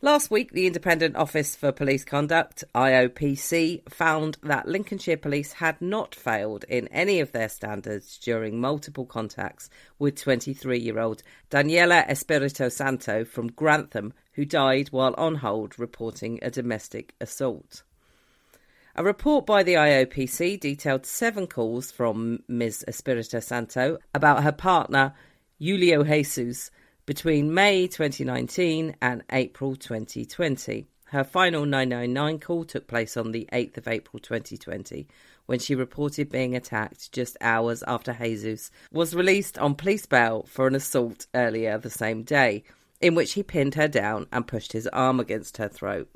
Last 0.00 0.30
week, 0.30 0.52
the 0.52 0.68
Independent 0.68 1.16
Office 1.16 1.56
for 1.56 1.72
Police 1.72 2.04
Conduct, 2.04 2.62
IOPC, 2.72 3.90
found 3.90 4.38
that 4.44 4.68
Lincolnshire 4.68 5.16
Police 5.16 5.54
had 5.54 5.82
not 5.82 6.14
failed 6.14 6.64
in 6.68 6.86
any 6.88 7.18
of 7.18 7.32
their 7.32 7.48
standards 7.48 8.16
during 8.16 8.60
multiple 8.60 9.04
contacts 9.04 9.68
with 9.98 10.14
23 10.14 10.78
year 10.78 11.00
old 11.00 11.24
Daniela 11.50 12.08
Espirito 12.08 12.68
Santo 12.68 13.24
from 13.24 13.50
Grantham, 13.50 14.14
who 14.34 14.44
died 14.44 14.86
while 14.92 15.16
on 15.18 15.34
hold 15.34 15.76
reporting 15.80 16.38
a 16.42 16.50
domestic 16.50 17.16
assault. 17.20 17.82
A 18.94 19.02
report 19.02 19.46
by 19.46 19.64
the 19.64 19.74
IOPC 19.74 20.60
detailed 20.60 21.06
seven 21.06 21.48
calls 21.48 21.90
from 21.90 22.44
Ms. 22.46 22.84
Espirito 22.86 23.40
Santo 23.40 23.98
about 24.14 24.44
her 24.44 24.52
partner, 24.52 25.12
Julio 25.58 26.04
Jesus 26.04 26.70
between 27.08 27.54
May 27.54 27.86
2019 27.86 28.94
and 29.00 29.24
April 29.32 29.74
2020. 29.76 30.86
Her 31.06 31.24
final 31.24 31.64
999 31.64 32.38
call 32.38 32.64
took 32.66 32.86
place 32.86 33.16
on 33.16 33.32
the 33.32 33.48
8th 33.50 33.78
of 33.78 33.88
April 33.88 34.20
2020 34.20 35.08
when 35.46 35.58
she 35.58 35.74
reported 35.74 36.28
being 36.28 36.54
attacked 36.54 37.10
just 37.10 37.38
hours 37.40 37.82
after 37.84 38.12
Jesus 38.12 38.70
was 38.92 39.14
released 39.14 39.56
on 39.56 39.74
police 39.74 40.04
bail 40.04 40.44
for 40.50 40.66
an 40.66 40.74
assault 40.74 41.26
earlier 41.34 41.78
the 41.78 41.88
same 41.88 42.24
day, 42.24 42.62
in 43.00 43.14
which 43.14 43.32
he 43.32 43.42
pinned 43.42 43.76
her 43.76 43.88
down 43.88 44.26
and 44.30 44.46
pushed 44.46 44.74
his 44.74 44.86
arm 44.88 45.18
against 45.18 45.56
her 45.56 45.68
throat. 45.68 46.10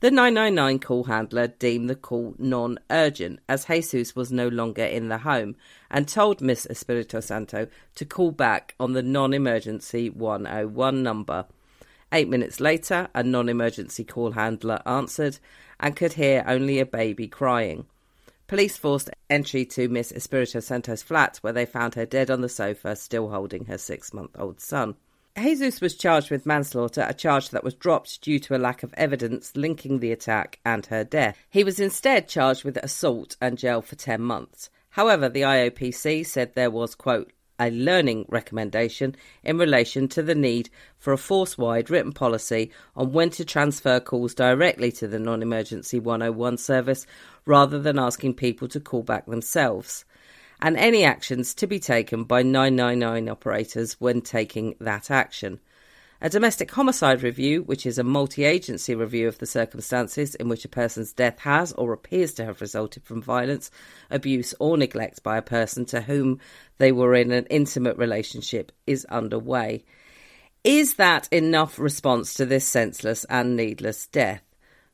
The 0.00 0.10
999 0.10 0.80
call 0.80 1.04
handler 1.04 1.46
deemed 1.46 1.88
the 1.88 1.94
call 1.94 2.34
non 2.38 2.78
urgent 2.90 3.40
as 3.48 3.66
Jesus 3.66 4.14
was 4.14 4.30
no 4.30 4.48
longer 4.48 4.84
in 4.84 5.08
the 5.08 5.18
home 5.18 5.56
and 5.90 6.06
told 6.06 6.42
Miss 6.42 6.66
Espirito 6.66 7.20
Santo 7.20 7.68
to 7.94 8.04
call 8.04 8.30
back 8.30 8.74
on 8.78 8.92
the 8.92 9.02
non 9.02 9.32
emergency 9.32 10.10
101 10.10 11.02
number. 11.02 11.46
Eight 12.12 12.28
minutes 12.28 12.60
later, 12.60 13.08
a 13.14 13.22
non 13.22 13.48
emergency 13.48 14.04
call 14.04 14.32
handler 14.32 14.82
answered 14.84 15.38
and 15.80 15.96
could 15.96 16.12
hear 16.14 16.44
only 16.46 16.80
a 16.80 16.86
baby 16.86 17.26
crying. 17.26 17.86
Police 18.46 18.76
forced 18.76 19.10
entry 19.30 19.64
to 19.64 19.88
Miss 19.88 20.12
Espirito 20.12 20.60
Santo's 20.60 21.02
flat 21.02 21.38
where 21.38 21.52
they 21.52 21.64
found 21.64 21.94
her 21.94 22.04
dead 22.04 22.30
on 22.30 22.42
the 22.42 22.48
sofa, 22.48 22.94
still 22.94 23.30
holding 23.30 23.64
her 23.66 23.78
six 23.78 24.12
month 24.12 24.32
old 24.38 24.60
son. 24.60 24.96
Jesus 25.36 25.80
was 25.80 25.96
charged 25.96 26.30
with 26.30 26.46
manslaughter, 26.46 27.04
a 27.08 27.12
charge 27.12 27.50
that 27.50 27.64
was 27.64 27.74
dropped 27.74 28.22
due 28.22 28.38
to 28.38 28.56
a 28.56 28.58
lack 28.58 28.84
of 28.84 28.94
evidence 28.96 29.56
linking 29.56 29.98
the 29.98 30.12
attack 30.12 30.60
and 30.64 30.86
her 30.86 31.02
death. 31.02 31.36
He 31.50 31.64
was 31.64 31.80
instead 31.80 32.28
charged 32.28 32.62
with 32.62 32.76
assault 32.76 33.36
and 33.40 33.58
jailed 33.58 33.84
for 33.84 33.96
10 33.96 34.20
months. 34.20 34.70
However, 34.90 35.28
the 35.28 35.42
IOPC 35.42 36.24
said 36.24 36.54
there 36.54 36.70
was, 36.70 36.94
quote, 36.94 37.32
a 37.58 37.70
learning 37.70 38.26
recommendation 38.28 39.16
in 39.42 39.58
relation 39.58 40.06
to 40.08 40.22
the 40.22 40.34
need 40.34 40.70
for 40.98 41.12
a 41.12 41.18
force 41.18 41.58
wide 41.58 41.90
written 41.90 42.12
policy 42.12 42.70
on 42.94 43.12
when 43.12 43.30
to 43.30 43.44
transfer 43.44 43.98
calls 44.00 44.34
directly 44.34 44.92
to 44.92 45.08
the 45.08 45.18
non 45.18 45.42
emergency 45.42 45.98
101 45.98 46.58
service 46.58 47.06
rather 47.44 47.78
than 47.80 47.98
asking 47.98 48.34
people 48.34 48.68
to 48.68 48.80
call 48.80 49.02
back 49.02 49.26
themselves. 49.26 50.04
And 50.60 50.76
any 50.76 51.04
actions 51.04 51.54
to 51.54 51.66
be 51.66 51.78
taken 51.78 52.24
by 52.24 52.42
999 52.42 53.28
operators 53.28 53.94
when 54.00 54.20
taking 54.20 54.74
that 54.80 55.10
action. 55.10 55.60
A 56.20 56.30
domestic 56.30 56.70
homicide 56.70 57.22
review, 57.22 57.62
which 57.62 57.84
is 57.84 57.98
a 57.98 58.04
multi 58.04 58.44
agency 58.44 58.94
review 58.94 59.28
of 59.28 59.38
the 59.38 59.46
circumstances 59.46 60.34
in 60.34 60.48
which 60.48 60.64
a 60.64 60.68
person's 60.70 61.12
death 61.12 61.40
has 61.40 61.72
or 61.72 61.92
appears 61.92 62.32
to 62.34 62.44
have 62.46 62.62
resulted 62.62 63.04
from 63.04 63.20
violence, 63.20 63.70
abuse, 64.10 64.54
or 64.58 64.78
neglect 64.78 65.22
by 65.22 65.36
a 65.36 65.42
person 65.42 65.84
to 65.84 66.00
whom 66.00 66.40
they 66.78 66.92
were 66.92 67.14
in 67.14 67.30
an 67.30 67.44
intimate 67.50 67.98
relationship, 67.98 68.72
is 68.86 69.04
underway. 69.06 69.84
Is 70.64 70.94
that 70.94 71.28
enough 71.30 71.78
response 71.78 72.32
to 72.34 72.46
this 72.46 72.66
senseless 72.66 73.26
and 73.28 73.54
needless 73.54 74.06
death? 74.06 74.40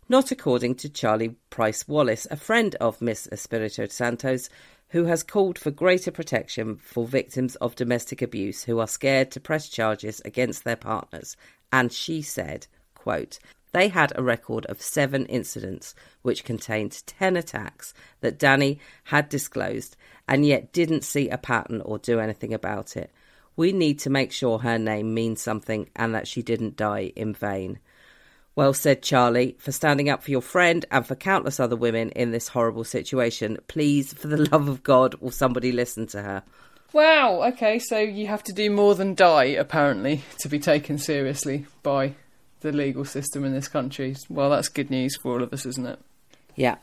Not 0.09 0.33
according 0.33 0.75
to 0.77 0.89
Charlie 0.89 1.37
Price 1.51 1.87
Wallace, 1.87 2.27
a 2.29 2.37
friend 2.37 2.75
of 2.81 3.01
Miss 3.01 3.29
Espirito 3.31 3.87
Santos, 3.87 4.51
who 4.91 5.05
has 5.05 5.23
called 5.23 5.59
for 5.59 5.71
greater 5.71 6.11
protection 6.11 6.77
for 6.77 7.07
victims 7.07 7.57
of 7.57 7.75
domestic 7.75 8.23
abuse 8.23 8.65
who 8.65 8.79
are 8.79 8.87
scared 8.87 9.31
to 9.31 9.41
press 9.41 9.69
charges 9.69 10.21
against 10.25 10.65
their 10.65 10.77
partners. 10.77 11.37
And 11.73 11.93
she 11.93 12.23
said, 12.23 12.67
quote, 12.95 13.39
they 13.73 13.89
had 13.89 14.13
a 14.17 14.23
record 14.23 14.67
of 14.67 14.83
seven 14.83 15.27
incidents 15.27 15.95
which 16.23 16.45
contained 16.45 17.03
10 17.07 17.37
attacks 17.37 17.95
that 18.21 18.39
Danny 18.39 18.81
had 19.05 19.29
disclosed 19.29 19.97
and 20.27 20.45
yet 20.45 20.73
didn't 20.73 21.05
see 21.05 21.29
a 21.29 21.39
pattern 21.39 21.81
or 21.83 21.99
do 21.99 22.19
anything 22.19 22.53
about 22.53 22.97
it. 22.97 23.13
We 23.57 23.73
need 23.73 24.01
to 24.01 24.11
make 24.11 24.33
sure 24.33 24.59
her 24.59 24.79
name 24.79 25.15
means 25.15 25.41
something 25.41 25.89
and 25.95 26.15
that 26.15 26.27
she 26.27 26.43
didn't 26.43 26.77
die 26.77 27.13
in 27.15 27.33
vain. 27.33 27.79
Well 28.57 28.75
said, 28.75 29.03
Charlie, 29.03 29.57
for 29.59 29.73
standing 29.73 30.09
up 30.09 30.23
for 30.23 30.31
your 30.31 30.43
friend 30.43 30.85
and 30.91 31.07
for 31.07 31.15
countless 31.15 31.61
other 31.61 31.77
women 31.77 32.11
in 32.11 32.33
this 32.33 32.49
horrible 32.49 32.85
situation. 32.85 33.59
Please, 33.69 34.13
for 34.13 34.27
the 34.27 34.37
love 34.53 34.69
of 34.69 34.83
God, 34.83 35.15
will 35.17 35.31
somebody 35.31 35.73
listen 35.73 36.07
to 36.09 36.23
her? 36.23 36.43
Wow, 36.93 37.45
okay, 37.53 37.79
so 37.79 37.99
you 37.99 38.27
have 38.27 38.43
to 38.45 38.53
do 38.53 38.69
more 38.69 38.97
than 38.97 39.15
die, 39.15 39.45
apparently, 39.45 40.23
to 40.41 40.49
be 40.49 40.59
taken 40.59 40.99
seriously 40.99 41.67
by 41.85 42.15
the 42.61 42.73
legal 42.73 43.05
system 43.05 43.45
in 43.45 43.53
this 43.53 43.69
country. 43.69 44.17
Well, 44.29 44.51
that's 44.51 44.69
good 44.69 44.91
news 44.91 45.17
for 45.17 45.33
all 45.33 45.43
of 45.43 45.53
us, 45.53 45.65
isn't 45.67 45.87
it? 45.87 46.01
Yeah. 46.57 46.77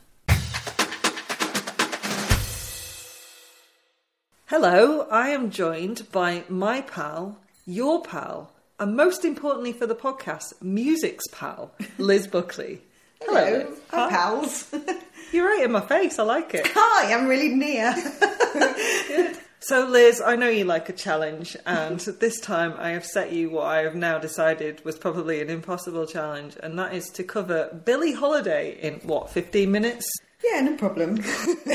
Hello, 4.46 5.06
I 5.10 5.28
am 5.28 5.50
joined 5.50 6.10
by 6.10 6.44
my 6.48 6.80
pal, 6.80 7.38
your 7.66 8.02
pal, 8.02 8.50
and 8.78 8.96
most 8.96 9.24
importantly 9.24 9.72
for 9.72 9.86
the 9.86 9.94
podcast, 9.94 10.54
music's 10.62 11.26
pal, 11.32 11.72
Liz 11.98 12.26
Buckley. 12.26 12.80
Hello, 13.22 13.64
Liz. 13.68 13.78
Hi, 13.90 14.10
pals. 14.10 14.74
You're 15.32 15.46
right 15.46 15.64
in 15.64 15.72
my 15.72 15.80
face. 15.80 16.18
I 16.18 16.22
like 16.22 16.54
it. 16.54 16.66
Hi, 16.72 17.12
I'm 17.12 17.26
really 17.26 17.50
near. 17.50 17.94
So, 19.60 19.86
Liz, 19.86 20.22
I 20.24 20.36
know 20.36 20.48
you 20.48 20.64
like 20.64 20.88
a 20.88 20.92
challenge, 20.92 21.56
and 21.66 21.98
this 21.98 22.38
time 22.38 22.74
I 22.78 22.90
have 22.90 23.04
set 23.04 23.32
you 23.32 23.50
what 23.50 23.66
I 23.66 23.78
have 23.78 23.96
now 23.96 24.16
decided 24.16 24.84
was 24.84 24.96
probably 24.96 25.42
an 25.42 25.50
impossible 25.50 26.06
challenge, 26.06 26.56
and 26.62 26.78
that 26.78 26.94
is 26.94 27.10
to 27.10 27.24
cover 27.24 27.68
Billie 27.84 28.12
Holiday 28.12 28.78
in 28.80 28.94
what, 29.00 29.30
15 29.30 29.70
minutes? 29.70 30.06
Yeah, 30.44 30.60
no 30.60 30.76
problem. 30.76 31.16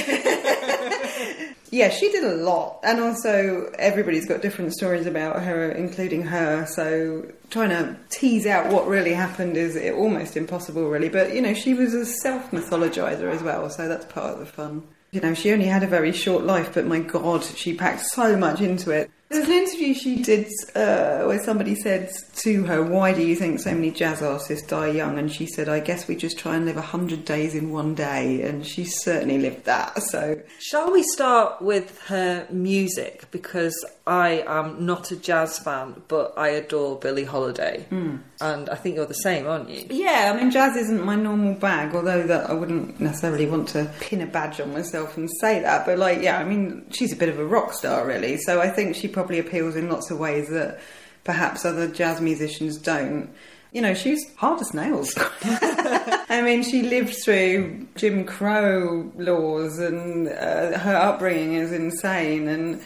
yeah, 1.70 1.90
she 1.90 2.10
did 2.12 2.24
a 2.24 2.36
lot, 2.36 2.80
and 2.84 3.02
also 3.02 3.70
everybody's 3.78 4.26
got 4.26 4.42
different 4.42 4.74
stories 4.74 5.06
about 5.06 5.44
her, 5.44 5.70
including 5.72 6.24
her. 6.24 6.66
So 6.66 7.26
trying 7.50 7.70
to 7.70 7.98
tease 8.10 8.46
out 8.46 8.72
what 8.72 8.88
really 8.88 9.14
happened 9.14 9.58
is 9.58 9.76
almost 9.94 10.38
impossible, 10.38 10.90
really. 10.90 11.10
But 11.10 11.36
you 11.36 11.42
know, 11.42 11.54
she 11.54 11.74
was 11.74 11.94
a 11.94 12.06
self 12.06 12.52
mythologizer 12.52 13.30
as 13.30 13.44
well, 13.44 13.70
so 13.70 13.90
that's 13.90 14.06
part 14.06 14.34
of 14.34 14.40
the 14.40 14.46
fun. 14.46 14.84
You 15.12 15.20
know, 15.20 15.34
she 15.34 15.52
only 15.52 15.66
had 15.66 15.84
a 15.84 15.88
very 15.88 16.14
short 16.14 16.46
life, 16.46 16.74
but 16.74 16.86
my 16.86 17.00
God, 17.00 17.44
she 17.44 17.76
packed 17.76 18.02
so 18.02 18.38
much 18.38 18.62
into 18.62 18.92
it. 18.92 19.12
There's 19.30 19.48
an 19.48 19.54
interview 19.54 19.94
she 19.96 20.22
did 20.22 20.48
uh, 20.76 21.24
where 21.24 21.42
somebody 21.44 21.74
said 21.76 22.12
to 22.38 22.64
her, 22.66 22.84
Why 22.84 23.14
do 23.14 23.24
you 23.24 23.36
think 23.36 23.60
so 23.60 23.74
many 23.74 23.90
jazz 23.90 24.22
artists 24.22 24.68
die 24.68 24.90
young? 24.90 25.18
And 25.18 25.32
she 25.32 25.48
said, 25.48 25.70
I 25.70 25.80
guess 25.80 26.08
we 26.08 26.16
just 26.16 26.38
try 26.38 26.56
and 26.56 26.66
live 26.66 26.76
100 26.76 27.26
days 27.26 27.56
in 27.56 27.72
one 27.72 27.96
day. 27.96 28.44
And 28.44 28.66
she 28.66 28.86
certainly 28.86 29.40
lived 29.40 29.66
that. 29.66 30.02
So, 30.04 30.40
shall 30.60 30.92
we 30.92 31.02
start 31.02 31.62
with 31.62 32.00
her 32.02 32.48
music? 32.52 33.26
Because 33.32 33.76
I 34.06 34.44
am 34.46 34.86
not 34.86 35.12
a 35.12 35.16
jazz 35.16 35.60
fan, 35.60 36.02
but 36.10 36.34
I 36.36 36.50
adore 36.50 37.00
Billie 37.00 37.24
Holiday. 37.24 37.86
Mm. 37.90 38.20
And 38.42 38.70
I 38.70 38.76
think 38.76 38.98
you're 38.98 39.06
the 39.06 39.14
same, 39.14 39.48
aren't 39.48 39.70
you? 39.70 39.86
Yeah, 39.90 40.34
I 40.34 40.38
mean, 40.38 40.52
jazz 40.52 40.76
isn't 40.76 41.06
my 41.06 41.16
normal 41.16 41.54
bag, 41.54 41.96
although 41.96 42.28
that 42.28 42.50
I 42.50 42.54
wouldn't 42.54 43.00
necessarily 43.00 43.46
want 43.46 43.70
to 43.70 43.90
pin 44.02 44.20
a 44.20 44.26
badge 44.26 44.60
on 44.60 44.74
myself 44.74 45.16
and 45.16 45.30
say 45.40 45.62
that. 45.62 45.86
But, 45.86 46.00
like, 46.00 46.22
yeah, 46.22 46.38
I 46.38 46.44
mean, 46.44 46.86
she's 46.92 47.14
a 47.14 47.16
bit 47.16 47.30
of 47.30 47.40
a 47.40 47.46
rock 47.46 47.72
star, 47.72 48.06
really. 48.06 48.36
So 48.38 48.60
I 48.60 48.70
think 48.70 48.98
she 48.98 49.08
probably 49.14 49.40
appeals 49.40 49.76
in 49.76 49.90
lots 49.90 50.12
of 50.12 50.20
ways 50.20 50.50
that 50.50 50.80
perhaps 51.24 51.64
other 51.66 51.88
jazz 51.88 52.20
musicians 52.20 52.78
don't. 52.78 53.34
You 53.72 53.82
know, 53.82 53.94
she's 53.94 54.34
hard 54.36 54.62
as 54.62 54.74
nails. 54.74 55.14
I 55.44 56.42
mean, 56.44 56.64
she 56.64 56.84
lived 56.84 57.16
through 57.24 57.88
Jim 57.96 58.26
Crow 58.26 59.12
laws, 59.16 59.80
and 59.80 60.28
uh, 60.28 60.78
her 60.78 60.96
upbringing 60.96 61.54
is 61.54 61.72
insane. 61.72 62.48
And 62.48 62.82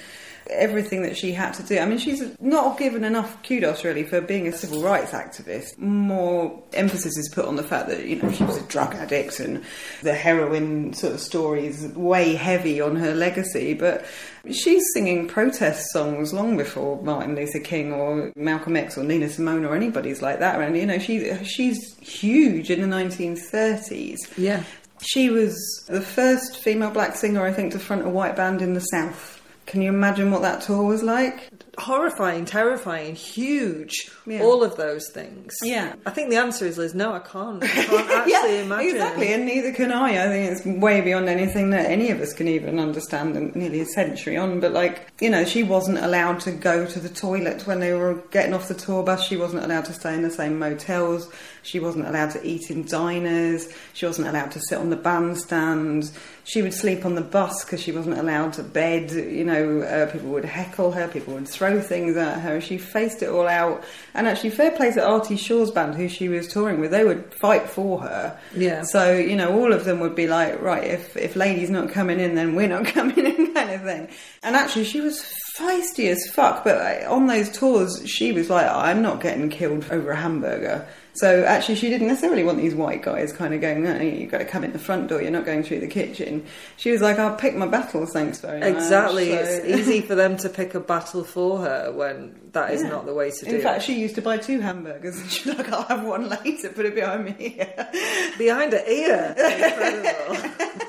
everything 0.49 1.01
that 1.03 1.17
she 1.17 1.31
had 1.31 1.53
to 1.53 1.63
do. 1.63 1.77
I 1.79 1.85
mean, 1.85 1.97
she's 1.97 2.23
not 2.39 2.77
given 2.77 3.03
enough 3.03 3.41
kudos 3.43 3.83
really 3.83 4.03
for 4.03 4.21
being 4.21 4.47
a 4.47 4.51
civil 4.51 4.81
rights 4.81 5.11
activist. 5.11 5.77
More 5.77 6.61
emphasis 6.73 7.17
is 7.17 7.29
put 7.29 7.45
on 7.45 7.55
the 7.55 7.63
fact 7.63 7.87
that 7.89 8.05
you 8.05 8.21
know 8.21 8.31
she 8.31 8.43
was 8.43 8.57
a 8.57 8.63
drug 8.63 8.93
addict 8.95 9.39
and 9.39 9.63
the 10.01 10.13
heroin 10.13 10.93
sort 10.93 11.13
of 11.13 11.19
story 11.19 11.67
is 11.67 11.87
way 11.95 12.35
heavy 12.35 12.81
on 12.81 12.95
her 12.95 13.13
legacy, 13.13 13.73
but. 13.73 14.05
She's 14.49 14.81
singing 14.93 15.27
protest 15.27 15.91
songs 15.91 16.31
long 16.31 16.55
before 16.55 17.03
Martin 17.03 17.35
Luther 17.35 17.59
King 17.59 17.91
or 17.91 18.31
Malcolm 18.37 18.77
X 18.77 18.97
or 18.97 19.03
Nina 19.03 19.27
Simone 19.27 19.65
or 19.65 19.75
anybody's 19.75 20.21
like 20.21 20.39
that. 20.39 20.61
And 20.61 20.77
you 20.77 20.85
know, 20.85 20.99
she 20.99 21.35
she's 21.43 21.97
huge 21.97 22.69
in 22.69 22.79
the 22.79 22.87
1930s. 22.87 24.15
Yeah, 24.37 24.63
she 25.01 25.29
was 25.29 25.55
the 25.87 26.01
first 26.01 26.57
female 26.57 26.91
black 26.91 27.15
singer, 27.15 27.45
I 27.45 27.53
think, 27.53 27.73
to 27.73 27.79
front 27.79 28.05
a 28.05 28.09
white 28.09 28.35
band 28.35 28.61
in 28.61 28.73
the 28.73 28.79
South. 28.79 29.36
Can 29.67 29.81
you 29.81 29.89
imagine 29.89 30.31
what 30.31 30.41
that 30.43 30.61
tour 30.61 30.81
was 30.81 31.03
like? 31.03 31.51
Horrifying, 31.77 32.45
terrifying, 32.45 33.15
huge, 33.15 34.09
yeah. 34.25 34.41
all 34.41 34.63
of 34.63 34.77
those 34.77 35.09
things. 35.11 35.53
Yeah. 35.61 35.93
I 36.05 36.11
think 36.11 36.29
the 36.29 36.37
answer 36.37 36.65
is, 36.65 36.77
Liz, 36.77 36.95
no, 36.95 37.11
I 37.11 37.19
can't. 37.19 37.61
I 37.61 37.67
can't 37.67 38.09
actually 38.09 38.31
yeah, 38.31 38.63
imagine. 38.63 38.95
Exactly, 38.95 39.33
and 39.33 39.45
neither 39.45 39.73
can 39.73 39.91
I. 39.91 40.23
I 40.23 40.27
think 40.29 40.51
it's 40.51 40.65
way 40.65 41.01
beyond 41.01 41.27
anything 41.27 41.71
that 41.71 41.85
any 41.85 42.11
of 42.11 42.21
us 42.21 42.31
can 42.31 42.47
even 42.47 42.79
understand, 42.79 43.35
and 43.35 43.53
nearly 43.57 43.81
a 43.81 43.85
century 43.85 44.37
on. 44.37 44.61
But, 44.61 44.71
like, 44.71 45.11
you 45.19 45.29
know, 45.29 45.43
she 45.43 45.63
wasn't 45.63 45.97
allowed 45.97 46.39
to 46.41 46.51
go 46.53 46.85
to 46.85 46.99
the 46.99 47.09
toilet 47.09 47.67
when 47.67 47.81
they 47.81 47.93
were 47.93 48.23
getting 48.31 48.53
off 48.53 48.69
the 48.69 48.73
tour 48.73 49.03
bus. 49.03 49.27
She 49.27 49.35
wasn't 49.35 49.65
allowed 49.65 49.85
to 49.85 49.93
stay 49.93 50.13
in 50.13 50.21
the 50.21 50.31
same 50.31 50.57
motels. 50.57 51.29
She 51.63 51.79
wasn't 51.79 52.07
allowed 52.07 52.31
to 52.31 52.45
eat 52.45 52.69
in 52.69 52.85
diners. 52.85 53.69
She 53.93 54.05
wasn't 54.05 54.27
allowed 54.27 54.51
to 54.51 54.59
sit 54.59 54.77
on 54.77 54.89
the 54.89 54.95
bandstand. 54.95 56.11
She 56.43 56.61
would 56.61 56.73
sleep 56.73 57.05
on 57.05 57.15
the 57.15 57.21
bus 57.21 57.65
because 57.65 57.81
she 57.81 57.91
wasn't 57.91 58.17
allowed 58.17 58.53
to 58.53 58.63
bed. 58.63 59.11
You 59.11 59.43
know, 59.43 59.81
uh, 59.81 60.11
people 60.11 60.29
would 60.29 60.45
heckle 60.45 60.93
her, 60.93 61.07
people 61.07 61.33
would 61.33 61.47
throw 61.47 61.81
things 61.81 62.15
at 62.15 62.39
her. 62.39 62.61
She 62.61 62.77
faced 62.77 63.21
it 63.21 63.29
all 63.29 63.47
out. 63.47 63.83
And 64.13 64.27
actually, 64.27 64.51
fair 64.51 64.71
play 64.71 64.91
to 64.93 65.05
Artie 65.05 65.35
Shaw's 65.35 65.71
band, 65.71 65.95
who 65.95 66.07
she 66.07 66.29
was 66.29 66.47
touring 66.47 66.79
with, 66.79 66.91
they 66.91 67.03
would 67.03 67.33
fight 67.33 67.69
for 67.69 67.99
her. 67.99 68.39
Yeah. 68.55 68.83
So, 68.83 69.13
you 69.17 69.35
know, 69.35 69.59
all 69.59 69.73
of 69.73 69.83
them 69.85 69.99
would 69.99 70.15
be 70.15 70.27
like, 70.27 70.61
right, 70.61 70.83
if, 70.83 71.17
if 71.17 71.35
Lady's 71.35 71.69
not 71.69 71.89
coming 71.91 72.19
in, 72.19 72.35
then 72.35 72.55
we're 72.55 72.67
not 72.67 72.85
coming 72.93 73.25
in, 73.25 73.53
kind 73.53 73.71
of 73.71 73.81
thing. 73.81 74.07
And 74.43 74.55
actually, 74.55 74.85
she 74.85 75.01
was 75.01 75.25
feisty 75.57 76.09
as 76.09 76.29
fuck, 76.31 76.63
but 76.63 77.03
on 77.05 77.27
those 77.27 77.49
tours, 77.49 78.01
she 78.05 78.31
was 78.31 78.49
like, 78.49 78.67
I'm 78.67 79.01
not 79.01 79.21
getting 79.21 79.49
killed 79.49 79.85
over 79.89 80.11
a 80.11 80.15
hamburger. 80.15 80.87
So 81.17 81.43
actually, 81.45 81.75
she 81.75 81.89
didn't 81.89 82.07
necessarily 82.07 82.43
want 82.43 82.59
these 82.59 82.75
white 82.75 83.01
guys 83.01 83.33
kind 83.33 83.53
of 83.53 83.61
going, 83.61 83.87
oh, 83.87 84.01
you've 84.01 84.29
got 84.29 84.37
to 84.37 84.45
come 84.45 84.63
in 84.63 84.71
the 84.71 84.79
front 84.79 85.07
door, 85.07 85.19
you're 85.21 85.31
not 85.31 85.45
going 85.45 85.63
through 85.63 85.79
the 85.79 85.87
kitchen. 85.87 86.45
She 86.77 86.91
was 86.91 87.01
like, 87.01 87.17
I'll 87.17 87.35
pick 87.35 87.55
my 87.55 87.65
battles, 87.65 88.13
thanks 88.13 88.39
very 88.39 88.59
much. 88.59 88.69
Exactly. 88.69 89.31
So... 89.31 89.37
It's 89.37 89.65
easy 89.65 90.01
for 90.01 90.13
them 90.13 90.37
to 90.37 90.49
pick 90.49 90.75
a 90.75 90.79
battle 90.79 91.23
for 91.23 91.59
her 91.59 91.91
when 91.91 92.39
that 92.51 92.71
is 92.71 92.83
yeah. 92.83 92.89
not 92.89 93.07
the 93.07 93.15
way 93.15 93.31
to 93.31 93.45
do 93.45 93.51
it. 93.51 93.55
In 93.55 93.61
fact, 93.61 93.83
she 93.83 93.99
used 93.99 94.13
to 94.15 94.21
buy 94.21 94.37
two 94.37 94.59
hamburgers 94.59 95.19
and 95.19 95.31
she's 95.31 95.47
like, 95.47 95.71
I'll 95.71 95.83
have 95.83 96.03
one 96.03 96.29
later, 96.29 96.69
put 96.69 96.85
it 96.85 96.93
behind 96.93 97.25
me 97.25 97.31
here. 97.31 97.89
Behind 98.37 98.73
her 98.73 98.83
ear? 98.87 99.35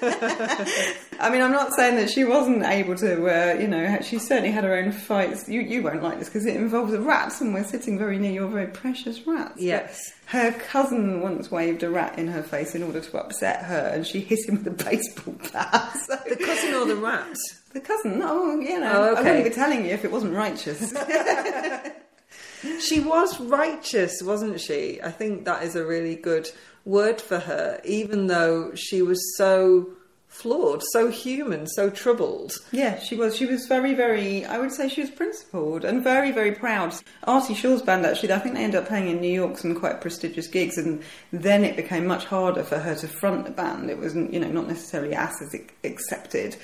Incredible. 0.01 0.95
I 1.21 1.31
mean, 1.31 1.43
I'm 1.43 1.53
not 1.53 1.73
saying 1.75 1.97
that 1.97 2.11
she 2.11 2.23
wasn't 2.23 2.63
able 2.63 2.95
to, 2.97 3.27
uh, 3.27 3.59
you 3.59 3.67
know, 3.67 3.99
she 4.03 4.19
certainly 4.19 4.53
had 4.53 4.63
her 4.63 4.77
own 4.77 4.93
fights. 4.93 5.49
You, 5.49 5.61
you 5.61 5.83
won't 5.83 6.03
like 6.03 6.19
this 6.19 6.29
because 6.29 6.47
it 6.47 6.55
involves 6.55 6.93
a 6.93 7.01
rat 7.01 7.41
and 7.41 7.53
we're 7.53 7.65
sitting 7.65 7.99
very 7.99 8.19
near 8.19 8.31
your 8.31 8.49
very 8.49 8.69
precious 8.69 9.27
rats. 9.27 9.61
Yes. 9.61 10.13
But 10.25 10.31
her 10.39 10.53
cousin 10.53 11.21
once 11.21 11.51
waved 11.51 11.83
a 11.83 11.91
rat 11.91 12.19
in 12.19 12.29
her 12.29 12.43
face 12.43 12.75
in 12.75 12.85
order 12.85 13.01
to 13.01 13.19
upset 13.19 13.65
her, 13.65 13.91
and 13.93 14.07
she 14.07 14.21
hit 14.21 14.49
him 14.49 14.59
with 14.59 14.67
a 14.67 14.85
baseball 14.85 15.35
bat. 15.53 15.97
So 16.07 16.17
the 16.29 16.37
cousin 16.37 16.75
or 16.75 16.87
the 16.87 16.97
rat? 16.97 17.37
The 17.73 17.81
cousin. 17.81 18.21
Oh, 18.23 18.59
you 18.61 18.79
know, 18.79 18.93
oh, 18.93 19.13
okay. 19.13 19.21
I 19.21 19.23
wouldn't 19.23 19.45
be 19.45 19.51
telling 19.51 19.85
you 19.85 19.93
if 19.93 20.05
it 20.05 20.13
wasn't 20.13 20.35
righteous. 20.35 20.95
she 22.81 23.01
was 23.01 23.41
righteous, 23.41 24.23
wasn't 24.23 24.61
she? 24.61 25.01
I 25.03 25.11
think 25.11 25.45
that 25.45 25.65
is 25.65 25.77
a 25.77 25.85
really 25.85 26.17
good 26.17 26.51
word 26.85 27.21
for 27.21 27.39
her, 27.39 27.81
even 27.85 28.27
though 28.27 28.75
she 28.75 29.03
was 29.03 29.37
so 29.37 29.91
flawed, 30.29 30.83
so 30.93 31.11
human, 31.11 31.67
so 31.67 31.91
troubled. 31.91 32.53
Yeah, 32.71 32.99
she 33.01 33.17
was. 33.17 33.37
She 33.37 33.47
was 33.47 33.67
very, 33.67 33.95
very. 33.95 34.45
I 34.45 34.59
would 34.59 34.73
say 34.73 34.89
she 34.89 35.01
was 35.01 35.11
principled 35.11 35.85
and 35.85 36.03
very, 36.03 36.31
very 36.31 36.53
proud. 36.53 36.95
Artie 37.25 37.55
Shaw's 37.55 37.83
band 37.83 38.07
actually. 38.07 38.33
I 38.33 38.39
think 38.39 38.55
they 38.55 38.63
ended 38.63 38.81
up 38.81 38.89
playing 38.89 39.09
in 39.09 39.21
New 39.21 39.33
York 39.33 39.59
some 39.59 39.75
quite 39.75 40.01
prestigious 40.01 40.47
gigs, 40.47 40.79
and 40.79 41.03
then 41.33 41.65
it 41.65 41.77
became 41.77 42.07
much 42.07 42.25
harder 42.25 42.63
for 42.63 42.79
her 42.79 42.95
to 42.97 43.09
front 43.09 43.45
the 43.45 43.51
band. 43.51 43.91
It 43.91 43.99
wasn't, 43.99 44.33
you 44.33 44.41
know, 44.41 44.51
not 44.51 44.69
necessarily 44.69 45.15
as 45.15 45.35
accepted 45.85 46.57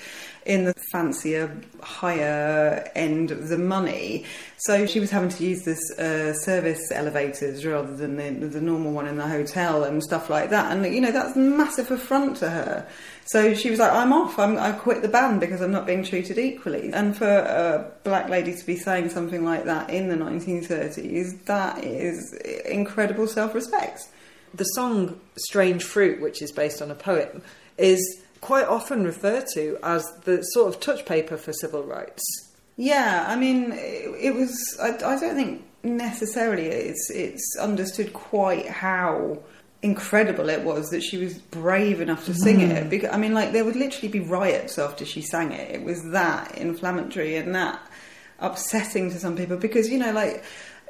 in 0.45 0.65
the 0.65 0.73
fancier, 0.91 1.59
higher 1.81 2.89
end 2.93 3.31
of 3.31 3.49
the 3.49 3.57
money. 3.57 4.23
So 4.57 4.85
she 4.85 4.99
was 4.99 5.09
having 5.09 5.29
to 5.29 5.43
use 5.43 5.63
this 5.63 5.91
uh, 5.97 6.33
service 6.33 6.91
elevators 6.91 7.65
rather 7.65 7.95
than 7.95 8.15
the, 8.17 8.47
the 8.47 8.61
normal 8.61 8.91
one 8.91 9.07
in 9.07 9.17
the 9.17 9.27
hotel 9.27 9.83
and 9.83 10.03
stuff 10.03 10.29
like 10.29 10.51
that. 10.51 10.71
And 10.71 10.85
you 10.93 11.01
know 11.01 11.11
that's 11.11 11.35
a 11.35 11.39
massive 11.39 11.89
affront 11.89 12.37
to 12.37 12.49
her. 12.49 12.87
So 13.25 13.55
she 13.55 13.71
was 13.71 13.79
like, 13.79 13.91
"I'm 13.91 14.13
off. 14.13 14.37
I'm, 14.37 14.57
I 14.57 14.71
quit 14.71 15.01
the 15.01 15.07
band 15.07 15.39
because 15.39 15.61
I'm 15.61 15.71
not 15.71 15.87
being 15.87 16.03
treated 16.03 16.37
equally." 16.37 16.93
And 16.93 17.17
for 17.17 17.27
a 17.27 17.91
black 18.03 18.29
lady 18.29 18.55
to 18.55 18.65
be 18.65 18.75
saying 18.75 19.09
something 19.09 19.43
like 19.43 19.65
that 19.65 19.89
in 19.89 20.09
the 20.09 20.15
1930s, 20.15 21.45
that 21.45 21.83
is 21.83 22.33
incredible 22.65 23.27
self-respect. 23.27 24.03
The 24.53 24.63
song 24.63 25.19
"Strange 25.37 25.83
Fruit," 25.83 26.21
which 26.21 26.43
is 26.43 26.51
based 26.51 26.83
on 26.83 26.91
a 26.91 26.95
poem, 26.95 27.41
is 27.79 28.21
quite 28.45 28.67
often 28.67 29.03
referred 29.03 29.47
to 29.55 29.75
as 29.81 30.05
the 30.25 30.39
sort 30.43 30.71
of 30.71 30.79
touch 30.79 31.03
paper 31.03 31.35
for 31.35 31.51
civil 31.51 31.81
rights. 31.81 32.21
Yeah, 32.77 33.25
I 33.27 33.35
mean, 33.35 33.71
it, 33.71 34.15
it 34.21 34.35
was. 34.35 34.53
I, 34.79 34.89
I, 34.89 35.19
don't 35.19 35.35
think 35.35 35.63
necessarily 35.81 36.67
it's 36.67 37.09
it's 37.09 37.57
understood 37.59 38.13
quite 38.13 38.67
how 38.67 39.39
incredible 39.81 40.49
it 40.49 40.61
was 40.61 40.89
that 40.89 41.01
she 41.01 41.17
was 41.17 41.39
brave 41.39 42.01
enough 42.01 42.25
to 42.25 42.35
sing 42.35 42.59
mm. 42.59 42.69
it. 42.69 42.87
Because 42.87 43.09
I 43.11 43.17
mean, 43.17 43.33
like 43.33 43.51
there 43.51 43.65
would 43.65 43.75
literally 43.75 44.09
be 44.09 44.19
riots 44.19 44.77
after 44.77 45.05
she 45.05 45.23
sang 45.23 45.51
it. 45.51 45.71
It 45.71 45.83
was 45.83 46.03
that 46.11 46.55
inflammatory 46.55 47.37
and 47.37 47.55
that 47.55 47.79
upsetting 48.37 49.09
to 49.09 49.17
some 49.17 49.35
people 49.35 49.57
because 49.57 49.89
you 49.89 49.97
know, 49.97 50.11
like 50.11 50.43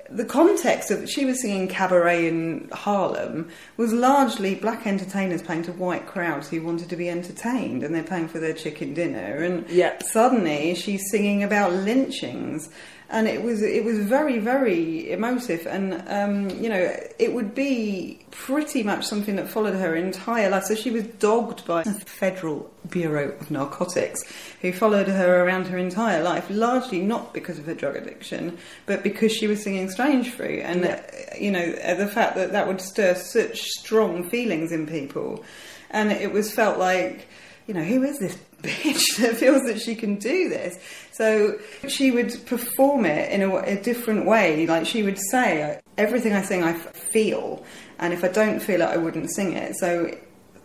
the 0.10 0.26
context 0.26 0.92
of 0.92 1.10
she 1.10 1.26
was 1.26 1.42
singing 1.42 1.68
cabaret 1.68 2.28
in 2.28 2.70
Harlem 2.72 3.50
was 3.78 3.92
largely 3.92 4.54
black 4.56 4.86
entertainers 4.86 5.42
playing 5.42 5.64
to 5.64 5.72
white 5.74 6.06
crowds 6.06 6.50
who 6.50 6.62
wanted 6.62 6.90
to 6.90 6.96
be 6.96 7.10
entertained 7.10 7.84
and 7.84 7.94
they're 7.94 8.04
paying 8.04 8.28
for 8.28 8.40
their 8.40 8.54
chicken 8.54 8.94
dinner 8.94 9.44
and 9.44 9.70
suddenly 10.04 10.76
she's 10.76 11.10
singing 11.10 11.44
about 11.44 11.74
lynchings 11.74 12.70
and 13.16 13.30
it 13.30 13.42
was 13.42 13.62
it 13.62 13.86
was 13.86 13.98
very 14.00 14.40
very 14.40 15.10
emotive 15.10 15.66
and 15.66 16.04
um, 16.08 16.50
you 16.62 16.68
know 16.68 16.94
it 17.18 17.34
would 17.34 17.56
be 17.56 18.20
pretty 18.30 18.84
much 18.84 19.06
something 19.06 19.38
that 19.38 19.48
followed 19.48 19.74
her 19.74 19.96
entire 19.96 20.50
life 20.50 20.66
so 20.66 20.76
she 20.76 20.92
was 20.92 21.04
dogged 21.04 21.66
by 21.66 21.82
the 21.84 21.94
federal 21.94 22.70
bureau 22.90 23.30
of 23.40 23.50
narcotics 23.50 24.22
who 24.62 24.74
followed 24.74 25.08
her 25.08 25.46
around 25.46 25.66
her 25.66 25.78
entire 25.78 26.22
life 26.22 26.46
largely 26.50 27.00
not 27.00 27.34
because 27.34 27.58
of 27.58 27.66
her 27.66 27.74
drug 27.74 27.96
addiction 27.96 28.58
but 28.86 29.02
because 29.02 29.32
she 29.32 29.48
was 29.48 29.64
singing 29.64 29.90
strange 29.90 30.30
fruit 30.32 30.60
and 30.60 30.82
yeah. 30.82 31.02
uh, 31.14 31.36
you 31.40 31.50
know 31.50 31.72
the 31.96 32.08
fact 32.08 32.36
that 32.36 32.52
that 32.52 32.68
would 32.68 32.82
stir 32.82 33.16
such 33.16 33.62
strong 33.62 34.30
feelings 34.30 34.74
in 34.74 34.86
people 34.86 35.42
and 35.90 36.12
it 36.12 36.34
was 36.34 36.54
felt 36.54 36.78
like 36.78 37.30
you 37.66 37.74
know 37.74 37.84
who 37.84 38.04
is 38.04 38.20
this 38.20 38.38
bitch 38.66 39.18
that 39.18 39.36
feels 39.36 39.64
that 39.64 39.80
she 39.80 39.96
can 39.96 40.16
do 40.16 40.50
this. 40.50 40.78
So 41.16 41.58
she 41.88 42.12
would 42.12 42.46
perform 42.46 43.06
it 43.06 43.32
in 43.32 43.42
a, 43.42 43.56
a, 43.56 43.82
different 43.82 44.26
way. 44.26 44.68
Like 44.68 44.86
she 44.86 45.02
would 45.02 45.18
say, 45.32 45.64
uh, 45.64 45.80
everything 45.98 46.34
I 46.34 46.42
sing, 46.42 46.62
I 46.62 46.74
feel, 46.74 47.64
and 48.00 48.14
if 48.14 48.26
I 48.26 48.28
don't 48.28 48.60
feel 48.60 48.82
it, 48.82 48.90
I 48.90 48.98
wouldn't 48.98 49.34
sing 49.34 49.54
it. 49.54 49.78
So 49.78 50.14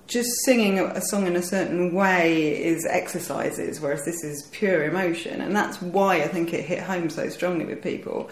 just 0.09 0.29
singing 0.45 0.81
a 0.81 1.01
song 1.03 1.29
in 1.29 1.37
a 1.37 1.43
certain 1.43 1.95
way 1.95 2.65
is 2.65 2.85
exercises, 2.85 3.81
whereas 3.81 4.05
this 4.05 4.25
is 4.25 4.49
pure 4.51 4.85
emotion, 4.85 5.41
and 5.41 5.55
that's 5.55 5.81
why 5.81 6.17
I 6.17 6.27
think 6.27 6.53
it 6.53 6.65
hit 6.65 6.83
home 6.83 7.11
so 7.11 7.29
strongly 7.29 7.65
with 7.65 7.81
people. 7.81 8.29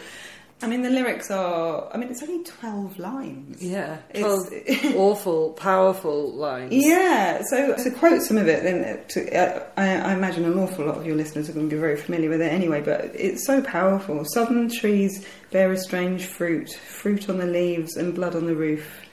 I 0.60 0.66
mean, 0.66 0.82
the 0.82 0.90
lyrics 0.90 1.30
are. 1.30 1.88
I 1.92 1.96
mean, 1.96 2.10
it's 2.10 2.22
only 2.22 2.42
twelve 2.42 2.98
lines. 2.98 3.62
Yeah, 3.62 3.98
twelve 4.12 4.52
awful, 4.96 5.52
powerful 5.52 6.32
lines. 6.32 6.72
Yeah. 6.74 7.42
So 7.48 7.76
to 7.76 7.90
quote 7.92 8.22
some 8.22 8.38
of 8.38 8.48
it, 8.48 8.64
then 8.64 9.04
to, 9.08 9.36
uh, 9.36 9.66
I, 9.76 10.10
I, 10.10 10.12
imagine 10.14 10.44
an 10.44 10.58
awful 10.58 10.86
lot 10.86 10.96
of 10.96 11.06
your 11.06 11.14
listeners 11.14 11.48
are 11.48 11.52
going 11.52 11.68
to 11.68 11.74
be 11.74 11.80
very 11.80 11.96
familiar 11.96 12.28
with 12.28 12.40
it 12.40 12.52
anyway. 12.52 12.80
But 12.80 13.12
it's 13.14 13.46
so 13.46 13.62
powerful. 13.62 14.24
Southern 14.24 14.68
trees 14.68 15.24
bear 15.52 15.70
a 15.70 15.76
strange 15.76 16.26
fruit, 16.26 16.70
fruit 16.72 17.28
on 17.28 17.38
the 17.38 17.46
leaves 17.46 17.96
and 17.96 18.14
blood 18.14 18.34
on 18.34 18.46
the 18.46 18.56
roof. 18.56 19.04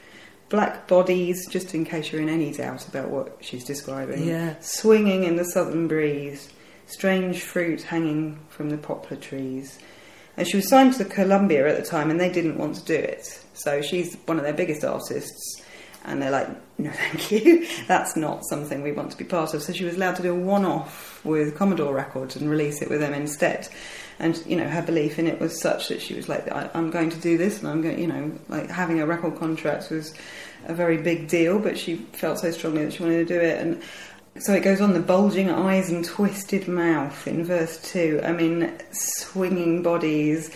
Black 0.49 0.88
bodies, 0.88 1.47
just 1.47 1.73
in 1.73 1.86
case 1.86 2.12
you're 2.12 2.21
in 2.21 2.29
any 2.29 2.53
doubt 2.53 2.88
about 2.88 3.10
what 3.10 3.38
she's 3.41 3.63
describing. 3.63 4.27
Yeah. 4.27 4.55
Swinging 4.62 5.23
in 5.23 5.36
the 5.36 5.43
southern 5.43 5.88
breeze, 5.88 6.49
strange 6.88 7.41
fruit 7.41 7.84
hanging 7.84 8.39
from 8.49 8.69
the 8.69 8.77
poplar 8.77 9.17
trees 9.17 9.79
and 10.38 10.48
she 10.48 10.58
was 10.58 10.69
signed 10.69 10.93
to 10.95 11.06
Columbia 11.06 11.67
at 11.67 11.78
the 11.78 11.88
time, 11.88 12.10
and 12.10 12.19
they 12.19 12.32
didn't 12.32 12.58
want 12.58 12.76
to 12.76 12.86
do 12.86 12.95
it. 12.95 13.41
So 13.54 13.82
she's 13.82 14.15
one 14.26 14.38
of 14.38 14.43
their 14.43 14.54
biggest 14.54 14.84
artists, 14.84 15.62
and 16.04 16.21
they're 16.21 16.32
like, 16.32 16.50
no, 16.78 16.91
thank 16.93 17.32
you. 17.32 17.67
That's 17.88 18.15
not 18.15 18.45
something 18.45 18.82
we 18.82 18.91
want 18.91 19.12
to 19.12 19.17
be 19.17 19.24
part 19.24 19.54
of. 19.54 19.63
So 19.63 19.74
she 19.74 19.86
was 19.86 19.95
allowed 19.95 20.17
to 20.17 20.24
do 20.24 20.32
a 20.32 20.36
one 20.36 20.65
off 20.65 21.24
with 21.24 21.56
Commodore 21.56 21.93
Records 21.93 22.36
and 22.36 22.50
release 22.50 22.82
it 22.82 22.89
with 22.89 23.00
them 23.00 23.13
instead. 23.13 23.67
And, 24.19 24.41
you 24.45 24.56
know, 24.56 24.67
her 24.67 24.82
belief 24.82 25.19
in 25.19 25.28
it 25.28 25.41
was 25.41 25.60
such 25.60 25.89
that 25.89 26.02
she 26.02 26.13
was 26.13 26.30
like, 26.30 26.50
I'm 26.76 26.89
going 26.89 27.10
to 27.10 27.19
do 27.19 27.38
this, 27.38 27.60
and 27.60 27.67
I'm 27.67 27.82
going, 27.82 28.00
you 28.00 28.08
know, 28.08 28.32
like 28.48 28.69
having 28.69 29.02
a 29.02 29.06
record 29.06 29.38
contract 29.38 29.89
was 29.89 30.13
a 30.67 30.74
very 30.74 30.98
big 30.98 31.28
deal, 31.28 31.60
but 31.60 31.78
she 31.78 31.95
felt 31.95 32.39
so 32.39 32.52
strongly 32.52 32.86
that 32.86 32.93
she 32.93 33.04
wanted 33.04 33.28
to 33.28 33.34
do 33.34 33.39
it. 33.39 33.60
And 33.60 33.82
so 34.38 34.54
it 34.54 34.63
goes 34.63 34.82
on 34.82 34.93
the 34.93 35.00
bulging 35.00 35.50
eyes 35.50 35.89
and 35.89 36.04
twisted 36.04 36.67
mouth 36.67 37.26
in 37.26 37.45
verse 37.45 37.78
2. 37.91 38.21
I 38.24 38.34
mean, 38.34 38.74
swinging 38.91 39.82
bodies, 39.82 40.52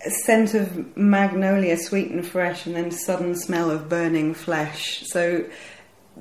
scent 0.00 0.54
of 0.54 0.96
magnolia 0.96 1.76
sweet 1.76 2.10
and 2.10 2.26
fresh, 2.26 2.64
and 2.64 2.74
then 2.74 2.90
sudden 2.90 3.34
smell 3.34 3.70
of 3.70 3.88
burning 3.88 4.32
flesh. 4.32 5.02
So 5.06 5.44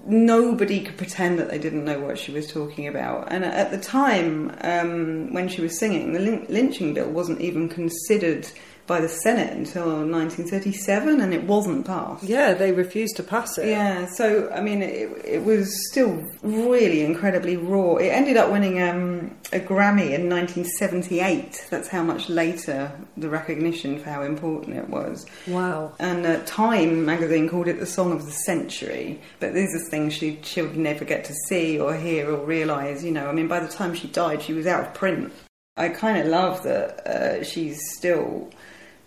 nobody 0.06 0.82
could 0.82 0.98
pretend 0.98 1.40
that 1.40 1.50
they 1.50 1.60
didn't 1.60 1.86
know 1.86 2.00
what 2.00 2.18
she 2.18 2.32
was 2.32 2.52
talking 2.52 2.88
about. 2.88 3.32
And 3.32 3.46
at 3.46 3.72
the 3.72 3.78
time 3.78 4.54
um, 4.62 5.34
when 5.34 5.48
she 5.48 5.62
was 5.62 5.80
singing, 5.80 6.12
the 6.12 6.46
lynching 6.50 6.94
bill 6.94 7.10
wasn't 7.10 7.42
even 7.42 7.70
considered 7.70 8.48
by 8.88 9.02
the 9.02 9.10
Senate 9.10 9.52
until 9.52 9.88
1937, 9.88 11.20
and 11.20 11.34
it 11.34 11.44
wasn't 11.44 11.86
passed. 11.86 12.24
Yeah, 12.24 12.54
they 12.54 12.72
refused 12.72 13.16
to 13.18 13.24
pass 13.24 13.58
it. 13.58 13.68
Yeah, 13.68 14.06
so 14.06 14.52
I 14.52 14.62
mean, 14.62 14.84
it, 14.84 15.10
it 15.26 15.44
was 15.44 15.90
still 15.90 16.24
really 16.44 17.02
incredibly 17.02 17.58
raw. 17.58 17.96
It 17.96 18.10
ended 18.10 18.38
up 18.38 18.52
winning 18.52 18.82
um, 18.82 19.36
a 19.52 19.60
Grammy 19.60 20.12
in 20.12 20.30
1978. 20.30 21.68
That's 21.70 21.88
how 21.88 22.04
much 22.04 22.30
later 22.30 22.92
the 23.18 23.30
recognition 23.30 23.98
for 23.98 24.10
how 24.10 24.22
important 24.22 24.78
it 24.78 24.90
was. 24.90 25.26
Wow. 25.48 25.94
And 26.00 26.26
uh, 26.26 26.44
Time 26.46 27.06
magazine 27.06 27.50
called 27.50 27.68
it 27.68 27.80
the 27.80 27.86
song 27.88 28.12
of 28.12 28.26
the 28.26 28.32
century. 28.32 29.20
But 29.40 29.54
these 29.54 29.74
are 29.76 29.90
things 29.90 30.14
she 30.14 30.40
she 30.44 30.62
would 30.62 30.78
never 30.78 31.06
get 31.06 31.26
to 31.26 31.34
see 31.48 31.80
or 31.80 31.96
hear 31.96 32.30
or 32.30 32.46
realise. 32.46 33.04
You 33.04 33.12
know, 33.12 33.28
I 33.28 33.32
mean, 33.32 33.48
by 33.48 33.60
the 33.60 33.68
time 33.68 33.96
she 33.96 34.08
died, 34.08 34.44
she 34.44 34.54
was 34.54 34.68
out 34.68 34.86
of 34.86 34.94
print. 34.94 35.34
I 35.78 35.90
kind 35.90 36.18
of 36.18 36.28
love 36.28 36.64
that 36.64 37.06
uh, 37.06 37.44
she's 37.44 37.82
still 37.96 38.50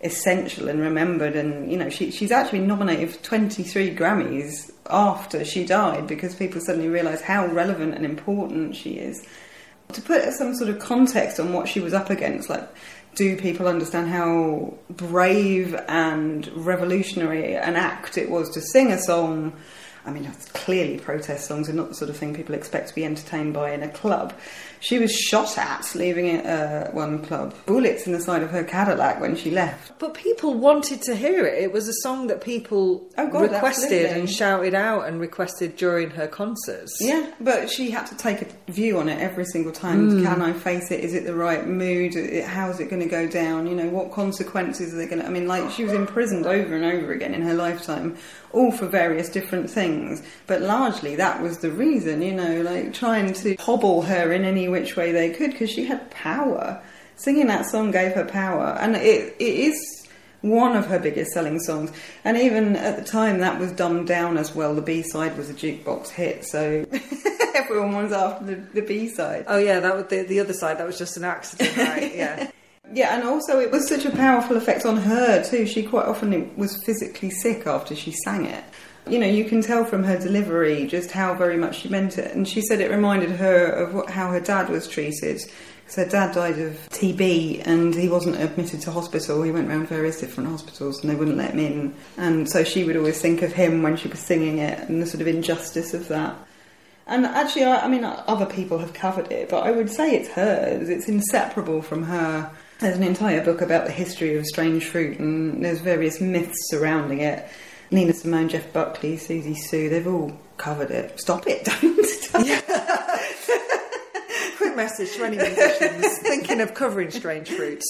essential 0.01 0.69
and 0.69 0.79
remembered. 0.79 1.35
And 1.35 1.71
you 1.71 1.77
know, 1.77 1.89
she, 1.89 2.11
she's 2.11 2.31
actually 2.31 2.59
nominated 2.59 3.11
for 3.11 3.23
23 3.23 3.95
Grammys 3.95 4.71
after 4.89 5.43
she 5.43 5.65
died 5.65 6.07
because 6.07 6.35
people 6.35 6.61
suddenly 6.61 6.87
realise 6.87 7.21
how 7.21 7.47
relevant 7.47 7.95
and 7.95 8.05
important 8.05 8.75
she 8.75 8.91
is. 8.91 9.25
To 9.93 10.01
put 10.01 10.23
some 10.33 10.55
sort 10.55 10.69
of 10.69 10.79
context 10.79 11.39
on 11.39 11.51
what 11.51 11.67
she 11.67 11.79
was 11.79 11.93
up 11.93 12.11
against, 12.11 12.49
like, 12.49 12.67
do 13.15 13.35
people 13.37 13.67
understand 13.67 14.07
how 14.07 14.73
brave 14.89 15.73
and 15.87 16.47
revolutionary 16.55 17.55
an 17.55 17.75
act 17.75 18.17
it 18.17 18.29
was 18.29 18.49
to 18.51 18.61
sing 18.61 18.91
a 18.91 18.99
song? 18.99 19.53
I 20.05 20.11
mean, 20.11 20.31
clearly 20.53 20.99
protest 20.99 21.47
songs 21.47 21.69
are 21.69 21.73
not 21.73 21.89
the 21.89 21.95
sort 21.95 22.09
of 22.09 22.17
thing 22.17 22.35
people 22.35 22.55
expect 22.55 22.89
to 22.89 22.95
be 22.95 23.03
entertained 23.03 23.53
by 23.53 23.71
in 23.71 23.83
a 23.83 23.89
club. 23.89 24.33
She 24.81 24.97
was 24.97 25.13
shot 25.13 25.57
at 25.57 25.93
leaving 25.95 26.45
uh, 26.45 26.89
one 26.91 27.23
club. 27.25 27.53
Bullets 27.65 28.07
in 28.07 28.13
the 28.13 28.21
side 28.21 28.43
of 28.43 28.49
her 28.51 28.63
Cadillac 28.63 29.19
when 29.19 29.35
she 29.35 29.51
left. 29.51 29.97
But 29.99 30.13
people 30.13 30.53
wanted 30.53 31.01
to 31.03 31.15
hear 31.15 31.45
it. 31.45 31.61
It 31.61 31.71
was 31.71 31.87
a 31.87 31.93
song 32.01 32.27
that 32.27 32.41
people 32.41 33.09
oh 33.17 33.27
God, 33.27 33.51
requested 33.51 33.91
absolutely. 33.91 34.19
and 34.19 34.29
shouted 34.29 34.73
out 34.73 35.07
and 35.07 35.19
requested 35.19 35.75
during 35.75 36.09
her 36.11 36.27
concerts. 36.27 36.95
Yeah, 37.01 37.31
but 37.39 37.69
she 37.69 37.91
had 37.91 38.05
to 38.07 38.15
take 38.15 38.41
a 38.41 38.71
view 38.71 38.99
on 38.99 39.09
it 39.09 39.19
every 39.19 39.45
single 39.45 39.73
time. 39.73 40.11
Mm. 40.11 40.23
Can 40.23 40.41
I 40.41 40.53
face 40.53 40.91
it? 40.91 41.01
Is 41.01 41.13
it 41.13 41.25
the 41.25 41.35
right 41.35 41.67
mood? 41.67 42.13
How's 42.45 42.79
it 42.79 42.89
going 42.89 43.01
to 43.01 43.09
go 43.09 43.27
down? 43.27 43.67
You 43.67 43.75
know, 43.75 43.89
what 43.89 44.11
consequences 44.11 44.93
are 44.93 44.97
they 44.97 45.07
going 45.07 45.19
to... 45.21 45.27
I 45.27 45.29
mean, 45.29 45.47
like, 45.47 45.69
she 45.71 45.83
was 45.83 45.93
imprisoned 45.93 46.45
over 46.45 46.75
and 46.75 46.85
over 46.85 47.11
again 47.11 47.33
in 47.33 47.41
her 47.41 47.53
lifetime, 47.53 48.17
all 48.51 48.71
for 48.71 48.85
various 48.85 49.29
different 49.29 49.69
things. 49.69 50.23
But 50.47 50.61
largely 50.61 51.15
that 51.17 51.41
was 51.41 51.59
the 51.59 51.71
reason, 51.71 52.21
you 52.21 52.31
know, 52.31 52.61
like 52.61 52.93
trying 52.93 53.33
to 53.33 53.55
hobble 53.55 54.03
her 54.03 54.31
in 54.31 54.45
any 54.45 54.68
which 54.71 54.95
way 54.95 55.11
they 55.11 55.29
could 55.29 55.51
because 55.51 55.69
she 55.69 55.85
had 55.85 56.09
power. 56.11 56.81
Singing 57.15 57.47
that 57.47 57.65
song 57.65 57.91
gave 57.91 58.13
her 58.13 58.25
power, 58.25 58.77
and 58.79 58.95
it, 58.95 59.35
it 59.39 59.43
is 59.43 60.07
one 60.41 60.75
of 60.77 60.85
her 60.87 60.99
biggest 60.99 61.31
selling 61.31 61.59
songs. 61.59 61.91
And 62.23 62.37
even 62.37 62.77
at 62.77 62.97
the 62.97 63.03
time, 63.03 63.39
that 63.39 63.59
was 63.59 63.73
dumbed 63.73 64.07
down 64.07 64.37
as 64.37 64.55
well. 64.55 64.73
The 64.73 64.81
B 64.81 65.01
side 65.01 65.37
was 65.37 65.49
a 65.49 65.53
jukebox 65.53 66.09
hit, 66.09 66.45
so 66.45 66.85
Everyone 67.55 68.03
was 68.03 68.11
after 68.11 68.45
the, 68.45 68.55
the 68.55 68.81
B 68.81 69.07
side. 69.07 69.45
Oh 69.47 69.57
yeah, 69.57 69.79
that 69.79 69.95
was 69.95 70.05
the, 70.05 70.23
the 70.23 70.39
other 70.39 70.53
side. 70.53 70.79
That 70.79 70.87
was 70.87 70.97
just 70.97 71.17
an 71.17 71.23
accident, 71.23 71.77
right? 71.77 72.15
Yeah. 72.19 72.51
Yeah, 72.91 73.15
and 73.15 73.27
also 73.27 73.59
it 73.59 73.69
was 73.69 73.87
such 73.87 74.05
a 74.05 74.09
powerful 74.09 74.57
effect 74.57 74.83
on 74.83 74.97
her 74.97 75.43
too. 75.43 75.67
She 75.67 75.83
quite 75.83 76.07
often 76.07 76.55
was 76.57 76.83
physically 76.83 77.29
sick 77.29 77.67
after 77.67 77.95
she 77.95 78.11
sang 78.11 78.45
it. 78.45 78.63
You 79.09 79.19
know, 79.19 79.27
you 79.27 79.45
can 79.45 79.61
tell 79.61 79.85
from 79.85 80.03
her 80.03 80.17
delivery 80.17 80.85
just 80.87 81.11
how 81.11 81.33
very 81.33 81.57
much 81.57 81.81
she 81.81 81.89
meant 81.89 82.17
it. 82.17 82.33
And 82.35 82.47
she 82.47 82.61
said 82.61 82.79
it 82.79 82.91
reminded 82.91 83.31
her 83.31 83.65
of 83.65 83.93
what, 83.93 84.09
how 84.09 84.31
her 84.31 84.39
dad 84.39 84.69
was 84.69 84.87
treated. 84.87 85.41
Because 85.81 85.95
her 85.95 86.05
dad 86.05 86.35
died 86.35 86.59
of 86.59 86.73
TB 86.89 87.65
and 87.65 87.95
he 87.95 88.07
wasn't 88.07 88.39
admitted 88.39 88.81
to 88.81 88.91
hospital. 88.91 89.41
He 89.41 89.51
went 89.51 89.67
around 89.67 89.87
various 89.87 90.19
different 90.19 90.49
hospitals 90.49 91.01
and 91.01 91.09
they 91.09 91.15
wouldn't 91.15 91.37
let 91.37 91.51
him 91.51 91.59
in. 91.59 91.95
And 92.17 92.49
so 92.49 92.63
she 92.63 92.83
would 92.83 92.95
always 92.95 93.19
think 93.19 93.41
of 93.41 93.51
him 93.51 93.81
when 93.81 93.97
she 93.97 94.07
was 94.07 94.19
singing 94.19 94.59
it 94.59 94.87
and 94.87 95.01
the 95.01 95.07
sort 95.07 95.21
of 95.21 95.27
injustice 95.27 95.93
of 95.93 96.07
that. 96.09 96.35
And 97.09 97.25
actually, 97.25 97.63
I, 97.63 97.85
I 97.85 97.87
mean, 97.87 98.03
other 98.03 98.45
people 98.45 98.77
have 98.77 98.93
covered 98.93 99.31
it, 99.31 99.49
but 99.49 99.61
I 99.61 99.71
would 99.71 99.89
say 99.89 100.15
it's 100.15 100.29
hers. 100.29 100.89
It's 100.89 101.09
inseparable 101.09 101.81
from 101.81 102.03
her. 102.03 102.51
There's 102.77 102.97
an 102.97 103.03
entire 103.03 103.43
book 103.43 103.61
about 103.61 103.87
the 103.87 103.91
history 103.91 104.37
of 104.37 104.45
strange 104.45 104.85
fruit, 104.85 105.17
and 105.17 105.65
there's 105.65 105.79
various 105.79 106.21
myths 106.21 106.55
surrounding 106.69 107.21
it. 107.21 107.49
Nina 107.91 108.13
Simone, 108.13 108.49
Jeff 108.49 108.71
Buckley, 108.71 109.17
Siouxsie 109.17 109.57
Sioux, 109.57 109.89
they've 109.89 110.07
all 110.07 110.31
covered 110.57 110.91
it. 110.91 111.19
Stop 111.19 111.45
it, 111.47 111.65
don't. 111.65 111.99
Quick 114.57 114.75
message 114.75 115.13
to 115.15 115.23
any 115.23 115.37
musicians 115.37 116.17
thinking 116.19 116.61
of 116.61 116.73
covering 116.73 117.11
strange 117.11 117.49
fruits. 117.49 117.85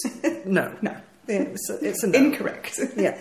No, 0.46 0.74
No. 0.82 0.96
it's 1.28 1.70
a, 1.70 1.86
it's 1.86 2.04
a 2.04 2.08
no. 2.08 2.20
Incorrect. 2.20 2.80
yeah. 2.96 3.20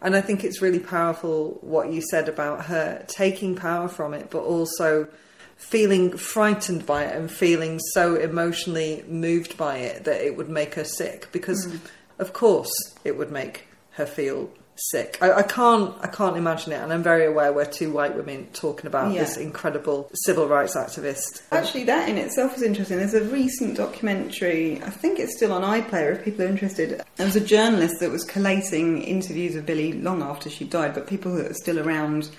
And 0.00 0.16
I 0.16 0.20
think 0.20 0.44
it's 0.44 0.60
really 0.60 0.78
powerful 0.80 1.58
what 1.60 1.92
you 1.92 2.02
said 2.02 2.28
about 2.28 2.66
her 2.66 3.04
taking 3.08 3.54
power 3.56 3.88
from 3.88 4.14
it, 4.14 4.30
but 4.30 4.42
also 4.42 5.08
feeling 5.56 6.16
frightened 6.16 6.84
by 6.86 7.04
it 7.04 7.16
and 7.16 7.30
feeling 7.30 7.78
so 7.92 8.16
emotionally 8.16 9.04
moved 9.06 9.56
by 9.56 9.76
it 9.78 10.04
that 10.04 10.20
it 10.20 10.36
would 10.36 10.48
make 10.48 10.74
her 10.74 10.84
sick. 10.84 11.28
Because, 11.32 11.66
mm. 11.66 11.78
of 12.18 12.32
course, 12.32 12.72
it 13.04 13.16
would 13.16 13.30
make 13.30 13.66
her 13.92 14.06
feel 14.06 14.50
sick. 14.76 15.18
I, 15.20 15.32
I 15.32 15.42
can't, 15.42 15.94
I 16.02 16.06
can't 16.08 16.36
imagine 16.36 16.72
it, 16.72 16.76
and 16.80 16.92
I'm 16.92 17.02
very 17.02 17.26
aware 17.26 17.52
we're 17.52 17.64
two 17.66 17.92
white 17.92 18.16
women 18.16 18.46
talking 18.52 18.86
about 18.86 19.12
Yeah. 19.12 19.20
this 19.20 19.36
incredible 19.36 20.10
civil 20.24 20.48
rights 20.48 20.74
activist. 20.76 21.42
Actually, 21.52 21.84
that 21.84 22.08
in 22.08 22.18
itself 22.18 22.56
is 22.56 22.62
interesting. 22.62 22.98
There's 22.98 23.14
a 23.14 23.24
recent 23.24 23.76
documentary, 23.76 24.82
I 24.82 24.90
think 24.90 25.18
it's 25.18 25.36
still 25.36 25.52
on 25.52 25.62
iPlayer 25.62 26.16
if 26.16 26.24
people 26.24 26.44
are 26.44 26.48
interested. 26.48 27.02
There 27.16 27.26
was 27.26 27.36
a 27.36 27.40
journalist 27.44 28.00
that 28.00 28.10
was 28.10 28.24
collating 28.24 29.02
interviews 29.02 29.56
of 29.56 29.66
Billie 29.66 29.92
long 29.92 30.22
after 30.22 30.48
she 30.50 30.64
died, 30.64 30.94
but 30.94 31.06
people 31.06 31.34
that 31.36 31.50
are 31.50 31.54
still 31.54 31.78
around 31.78 32.30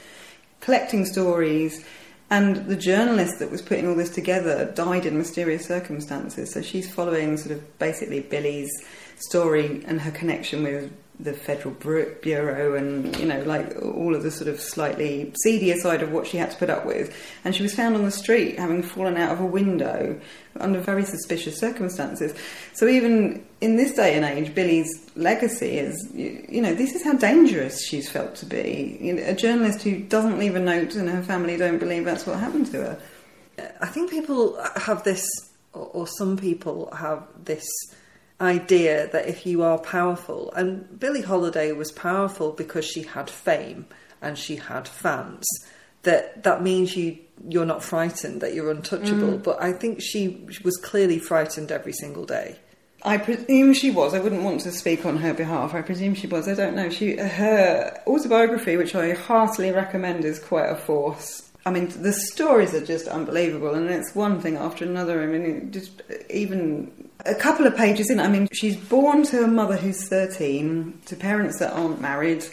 collecting 0.62 1.06
stories. 1.06 1.86
And 2.30 2.56
the 2.66 2.76
journalist 2.76 3.38
that 3.40 3.52
was 3.52 3.62
putting 3.62 3.88
all 3.88 3.94
this 3.96 4.10
together 4.10 4.66
died 4.74 5.06
in 5.06 5.18
mysterious 5.18 5.66
circumstances. 5.66 6.52
So 6.52 6.62
she's 6.64 6.92
following 6.92 7.38
sort 7.38 7.52
of 7.52 7.78
basically 7.80 8.22
Billie's 8.22 8.72
story 9.18 9.84
and 9.86 10.02
her 10.02 10.10
connection 10.10 10.64
with 10.64 10.92
the 11.20 11.34
Federal 11.34 11.76
Bureau 11.76 12.76
and, 12.76 13.16
you 13.20 13.26
know, 13.26 13.42
like 13.44 13.76
all 13.82 14.16
of 14.16 14.24
the 14.24 14.32
sort 14.32 14.48
of 14.48 14.60
slightly 14.60 15.32
seedier 15.44 15.78
side 15.78 16.02
of 16.02 16.12
what 16.12 16.26
she 16.26 16.38
had 16.38 16.50
to 16.52 16.58
put 16.58 16.70
up 16.70 16.86
with. 16.86 17.16
And 17.46 17.56
she 17.56 17.62
was 17.62 17.74
found 17.74 17.96
on 17.96 18.04
the 18.04 18.12
street 18.12 18.58
having 18.58 18.82
fallen 18.82 19.16
out 19.16 19.32
of 19.32 19.40
a 19.40 19.46
window 19.46 20.20
under 20.60 20.80
very 20.80 21.06
suspicious 21.06 21.60
circumstances. 21.60 22.34
So 22.74 22.88
even 22.88 23.46
in 23.62 23.76
this 23.76 23.94
day 23.94 24.16
and 24.16 24.26
age, 24.26 24.56
Billie's 24.56 25.12
legacy 25.16 25.78
is, 25.78 26.12
you, 26.14 26.62
know, 26.62 26.74
this 26.74 26.96
is 26.96 27.04
how 27.04 27.14
dangerous 27.14 27.86
she's 27.86 28.10
felt 28.10 28.36
to 28.36 28.46
be. 28.46 29.12
A 29.20 29.36
journalist 29.36 29.84
who 29.84 30.00
doesn't 30.00 30.40
leave 30.40 30.56
a 30.56 30.60
note 30.60 30.96
and 30.96 31.08
her 31.10 31.24
family 31.24 31.58
don't 31.58 31.78
believe 31.78 32.06
that's 32.06 32.26
what 32.26 32.40
happened 32.40 32.68
to 32.72 32.78
her. 32.78 33.00
I 33.82 33.86
think 33.86 34.10
people 34.10 34.60
have 34.78 35.04
this, 35.04 35.24
or 35.74 36.08
some 36.08 36.38
people 36.38 36.92
have 36.96 37.24
this 37.46 37.64
idea 38.42 39.08
that 39.12 39.28
if 39.28 39.46
you 39.46 39.64
are 39.64 39.78
powerful, 39.78 40.52
and 40.54 41.00
Billie 41.00 41.22
Holiday 41.22 41.72
was 41.72 41.92
powerful 41.92 42.52
because 42.52 42.86
she 42.86 43.04
had 43.04 43.30
fame 43.30 43.86
and 44.22 44.38
she 44.38 44.56
had 44.56 44.88
fans, 44.88 45.46
that 46.04 46.44
that 46.44 46.62
means 46.62 46.96
you 46.96 47.20
you're 47.48 47.66
not 47.66 47.84
frightened, 47.84 48.42
that 48.42 48.54
you're 48.54 48.72
untouchable. 48.72 49.40
Mm. 49.40 49.44
But 49.44 49.62
I 49.62 49.74
think 49.74 50.02
she 50.02 50.48
was 50.64 50.78
clearly 50.78 51.20
frightened 51.20 51.72
every 51.72 51.94
single 51.94 52.26
day. 52.26 52.58
I 53.06 53.18
presume 53.18 53.74
she 53.74 53.92
was. 53.92 54.14
I 54.14 54.20
wouldn't 54.20 54.44
want 54.44 54.62
to 54.62 54.72
speak 54.72 55.06
on 55.06 55.18
her 55.18 55.34
behalf. 55.34 55.74
I 55.74 55.82
presume 55.82 56.16
she 56.16 56.28
was. 56.28 56.48
I 56.48 56.54
don't 56.54 56.76
know. 56.76 56.90
She 56.90 57.18
her 57.18 58.02
autobiography, 58.08 58.78
which 58.78 58.96
I 58.96 59.14
heartily 59.14 59.72
recommend, 59.72 60.24
is 60.24 60.40
quite 60.40 60.68
a 60.68 60.76
force. 60.76 61.52
I 61.66 61.72
mean, 61.72 61.90
the 62.02 62.14
stories 62.14 62.74
are 62.74 62.86
just 62.86 63.08
unbelievable, 63.08 63.74
and 63.74 63.90
it's 63.90 64.16
one 64.16 64.42
thing 64.42 64.58
after 64.58 64.86
another. 64.86 65.22
I 65.22 65.26
mean, 65.26 65.72
just 65.72 66.02
even 66.30 67.03
a 67.26 67.36
couple 67.36 67.66
of 67.66 67.76
pages 67.76 68.10
in. 68.10 68.20
I 68.20 68.28
mean, 68.28 68.48
she's 68.52 68.76
born 68.76 69.24
to 69.24 69.44
a 69.44 69.48
mother 69.48 69.78
who's 69.78 70.08
thirteen, 70.08 71.00
to 71.06 71.16
parents 71.16 71.60
that 71.60 71.74
aren't 71.74 72.02
married, 72.02 72.46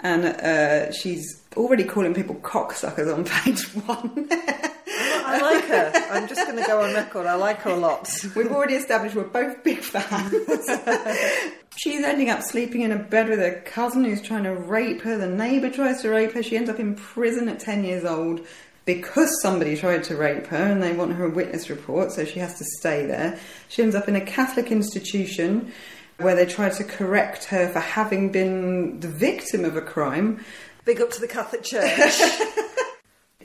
and 0.00 0.24
uh, 0.24 0.92
she's 0.92 1.42
already 1.56 1.84
calling 1.84 2.14
people 2.14 2.34
cocksuckers 2.36 3.12
on 3.12 3.24
page 3.42 3.64
one. 3.86 4.28
I 5.24 5.40
like 5.40 5.64
her. 5.66 5.92
I'm 6.10 6.28
just 6.28 6.46
going 6.46 6.58
to 6.58 6.66
go 6.66 6.82
on 6.82 6.92
record. 6.92 7.26
I 7.26 7.34
like 7.34 7.58
her 7.60 7.70
a 7.70 7.76
lot. 7.76 8.10
We've 8.36 8.50
already 8.50 8.74
established 8.74 9.14
we're 9.14 9.24
both 9.24 9.62
big 9.64 9.78
fans. 9.78 10.34
She's 11.76 12.04
ending 12.04 12.28
up 12.28 12.42
sleeping 12.42 12.82
in 12.82 12.92
a 12.92 12.98
bed 12.98 13.28
with 13.28 13.38
her 13.38 13.62
cousin 13.64 14.04
who's 14.04 14.20
trying 14.20 14.44
to 14.44 14.54
rape 14.54 15.00
her. 15.02 15.16
The 15.16 15.28
neighbour 15.28 15.70
tries 15.70 16.02
to 16.02 16.10
rape 16.10 16.32
her. 16.32 16.42
She 16.42 16.56
ends 16.56 16.68
up 16.68 16.78
in 16.78 16.94
prison 16.94 17.48
at 17.48 17.60
10 17.60 17.84
years 17.84 18.04
old 18.04 18.46
because 18.84 19.30
somebody 19.42 19.76
tried 19.76 20.04
to 20.04 20.16
rape 20.16 20.46
her 20.48 20.56
and 20.56 20.82
they 20.82 20.92
want 20.92 21.12
her 21.12 21.26
a 21.26 21.30
witness 21.30 21.70
report, 21.70 22.12
so 22.12 22.24
she 22.24 22.40
has 22.40 22.58
to 22.58 22.64
stay 22.78 23.06
there. 23.06 23.38
She 23.68 23.82
ends 23.82 23.94
up 23.94 24.08
in 24.08 24.16
a 24.16 24.20
Catholic 24.20 24.72
institution 24.72 25.72
where 26.18 26.34
they 26.34 26.46
try 26.46 26.68
to 26.68 26.84
correct 26.84 27.44
her 27.44 27.68
for 27.68 27.80
having 27.80 28.32
been 28.32 29.00
the 29.00 29.08
victim 29.08 29.64
of 29.64 29.76
a 29.76 29.82
crime. 29.82 30.44
Big 30.84 31.00
up 31.00 31.10
to 31.10 31.20
the 31.20 31.28
Catholic 31.28 31.62
Church. 31.62 32.20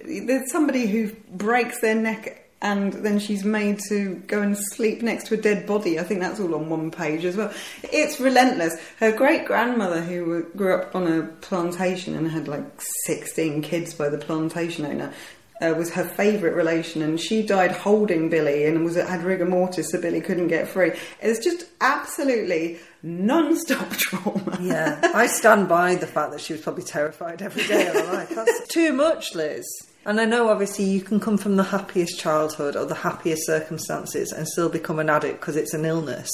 There's 0.05 0.51
somebody 0.51 0.87
who 0.87 1.11
breaks 1.29 1.81
their 1.81 1.95
neck 1.95 2.46
and 2.61 2.93
then 2.93 3.19
she's 3.19 3.45
made 3.45 3.79
to 3.89 4.15
go 4.27 4.41
and 4.41 4.57
sleep 4.57 5.01
next 5.01 5.27
to 5.27 5.35
a 5.35 5.37
dead 5.37 5.67
body. 5.67 5.99
I 5.99 6.03
think 6.03 6.21
that's 6.21 6.39
all 6.39 6.55
on 6.55 6.69
one 6.69 6.89
page 6.89 7.23
as 7.23 7.37
well. 7.37 7.53
It's 7.83 8.19
relentless. 8.19 8.75
Her 8.99 9.11
great 9.11 9.45
grandmother, 9.45 10.01
who 10.01 10.43
grew 10.55 10.73
up 10.73 10.95
on 10.95 11.07
a 11.07 11.23
plantation 11.41 12.15
and 12.15 12.29
had 12.29 12.47
like 12.47 12.65
16 13.05 13.61
kids 13.61 13.93
by 13.93 14.09
the 14.09 14.17
plantation 14.17 14.85
owner, 14.85 15.13
uh, 15.61 15.73
was 15.77 15.91
her 15.93 16.03
favourite 16.03 16.55
relation, 16.55 17.01
and 17.01 17.19
she 17.19 17.43
died 17.43 17.71
holding 17.71 18.29
Billie 18.29 18.65
and 18.65 18.83
was 18.83 18.95
had 18.95 19.23
rigor 19.23 19.45
mortis, 19.45 19.91
so 19.91 19.99
Billie 19.99 20.21
couldn't 20.21 20.47
get 20.47 20.67
free. 20.67 20.91
It's 21.21 21.43
just 21.43 21.65
absolutely 21.81 22.79
non-stop 23.01 23.89
trauma. 23.97 24.57
Yeah, 24.61 24.99
I 25.15 25.27
stand 25.27 25.67
by 25.67 25.95
the 25.95 26.07
fact 26.07 26.31
that 26.31 26.41
she 26.41 26.53
was 26.53 26.61
probably 26.61 26.83
terrified 26.83 27.41
every 27.41 27.65
day 27.65 27.87
of 27.87 27.93
her 27.93 28.13
life. 28.13 28.29
That's 28.29 28.67
too 28.67 28.93
much, 28.93 29.33
Liz. 29.33 29.65
And 30.07 30.21
I 30.21 30.25
know 30.25 30.47
obviously 30.47 30.85
you 30.85 31.01
can 31.01 31.19
come 31.19 31.37
from 31.37 31.57
the 31.57 31.63
happiest 31.63 32.17
childhood 32.17 32.77
or 32.77 32.85
the 32.85 32.95
happiest 32.95 33.45
circumstances 33.45 34.31
and 34.31 34.47
still 34.47 34.69
become 34.69 34.99
an 34.99 35.09
addict 35.09 35.41
because 35.41 35.57
it's 35.57 35.73
an 35.73 35.83
illness. 35.83 36.29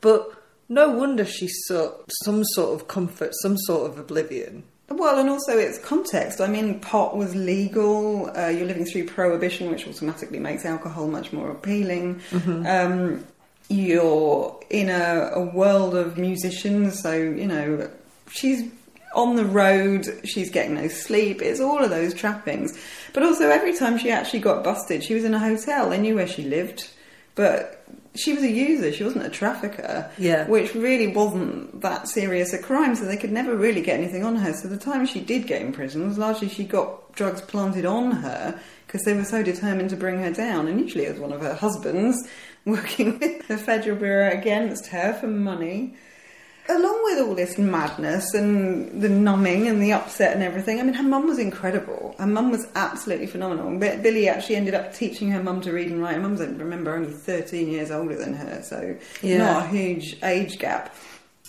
But 0.00 0.26
no 0.70 0.88
wonder 0.88 1.26
she 1.26 1.46
sought 1.46 2.10
some 2.24 2.42
sort 2.44 2.80
of 2.80 2.88
comfort, 2.88 3.32
some 3.42 3.58
sort 3.58 3.90
of 3.90 3.98
oblivion. 3.98 4.64
Well, 4.88 5.18
and 5.18 5.28
also 5.28 5.56
it's 5.56 5.78
context. 5.78 6.40
I 6.40 6.48
mean, 6.48 6.80
pot 6.80 7.14
was 7.16 7.34
legal. 7.34 8.36
Uh, 8.36 8.48
you're 8.48 8.66
living 8.66 8.86
through 8.86 9.06
prohibition, 9.06 9.70
which 9.70 9.86
automatically 9.86 10.38
makes 10.38 10.64
alcohol 10.64 11.06
much 11.06 11.32
more 11.32 11.50
appealing. 11.50 12.20
Um, 12.66 13.24
you're 13.68 14.58
in 14.68 14.88
a, 14.88 15.30
a 15.34 15.40
world 15.42 15.94
of 15.94 16.18
musicians, 16.18 17.00
so 17.00 17.12
you 17.14 17.46
know 17.46 17.88
she's 18.30 18.68
on 19.14 19.36
the 19.36 19.44
road. 19.44 20.06
She's 20.24 20.50
getting 20.50 20.74
no 20.74 20.88
sleep. 20.88 21.42
It's 21.42 21.60
all 21.60 21.82
of 21.82 21.90
those 21.90 22.14
trappings. 22.14 22.78
But 23.12 23.22
also, 23.22 23.48
every 23.48 23.76
time 23.76 23.98
she 23.98 24.10
actually 24.10 24.40
got 24.40 24.64
busted, 24.64 25.04
she 25.04 25.14
was 25.14 25.24
in 25.24 25.34
a 25.34 25.38
hotel. 25.38 25.90
They 25.90 25.98
knew 25.98 26.14
where 26.14 26.28
she 26.28 26.44
lived, 26.44 26.88
but 27.34 27.84
she 28.14 28.32
was 28.32 28.42
a 28.42 28.50
user. 28.50 28.92
She 28.92 29.04
wasn't 29.04 29.26
a 29.26 29.30
trafficker. 29.30 30.10
Yeah. 30.18 30.46
Which 30.48 30.74
really 30.74 31.08
wasn't 31.08 31.80
that 31.82 32.08
serious 32.08 32.52
a 32.52 32.58
crime, 32.58 32.94
so 32.94 33.04
they 33.04 33.16
could 33.16 33.32
never 33.32 33.56
really 33.56 33.82
get 33.82 33.98
anything 33.98 34.24
on 34.24 34.36
her. 34.36 34.52
So 34.52 34.68
the 34.68 34.76
time 34.76 35.06
she 35.06 35.20
did 35.20 35.46
get 35.46 35.62
in 35.62 35.72
prison 35.72 36.06
was 36.06 36.18
largely 36.18 36.48
she 36.48 36.64
got 36.64 37.12
drugs 37.12 37.40
planted 37.40 37.84
on 37.84 38.12
her 38.12 38.60
because 38.86 39.02
they 39.02 39.14
were 39.14 39.24
so 39.24 39.42
determined 39.42 39.90
to 39.90 39.96
bring 39.96 40.18
her 40.20 40.32
down. 40.32 40.66
And 40.66 40.80
usually 40.80 41.04
it 41.04 41.12
was 41.12 41.20
one 41.20 41.32
of 41.32 41.40
her 41.40 41.54
husbands 41.54 42.28
working 42.64 43.18
with 43.18 43.46
the 43.48 43.56
Federal 43.56 43.96
Bureau 43.96 44.30
against 44.30 44.88
her 44.88 45.12
for 45.14 45.28
money. 45.28 45.96
Along 46.76 47.00
with 47.04 47.18
all 47.26 47.34
this 47.34 47.58
madness 47.58 48.32
and 48.34 49.02
the 49.02 49.08
numbing 49.08 49.66
and 49.66 49.82
the 49.82 49.92
upset 49.92 50.34
and 50.34 50.42
everything, 50.42 50.78
I 50.78 50.84
mean, 50.84 50.94
her 50.94 51.02
mum 51.02 51.26
was 51.26 51.38
incredible. 51.38 52.14
Her 52.18 52.26
mum 52.26 52.50
was 52.52 52.66
absolutely 52.76 53.26
phenomenal. 53.26 53.76
Bi- 53.78 53.96
Billie 53.96 54.28
actually 54.28 54.56
ended 54.56 54.74
up 54.74 54.94
teaching 54.94 55.30
her 55.32 55.42
mum 55.42 55.60
to 55.62 55.72
read 55.72 55.88
and 55.90 56.00
write. 56.00 56.14
Her 56.14 56.20
mum's, 56.20 56.40
I 56.40 56.44
remember, 56.46 56.94
only 56.94 57.10
13 57.12 57.68
years 57.68 57.90
older 57.90 58.14
than 58.14 58.34
her, 58.34 58.62
so 58.62 58.96
Yeah. 59.22 59.38
not 59.38 59.64
a 59.64 59.68
huge 59.68 60.16
age 60.22 60.58
gap. 60.58 60.94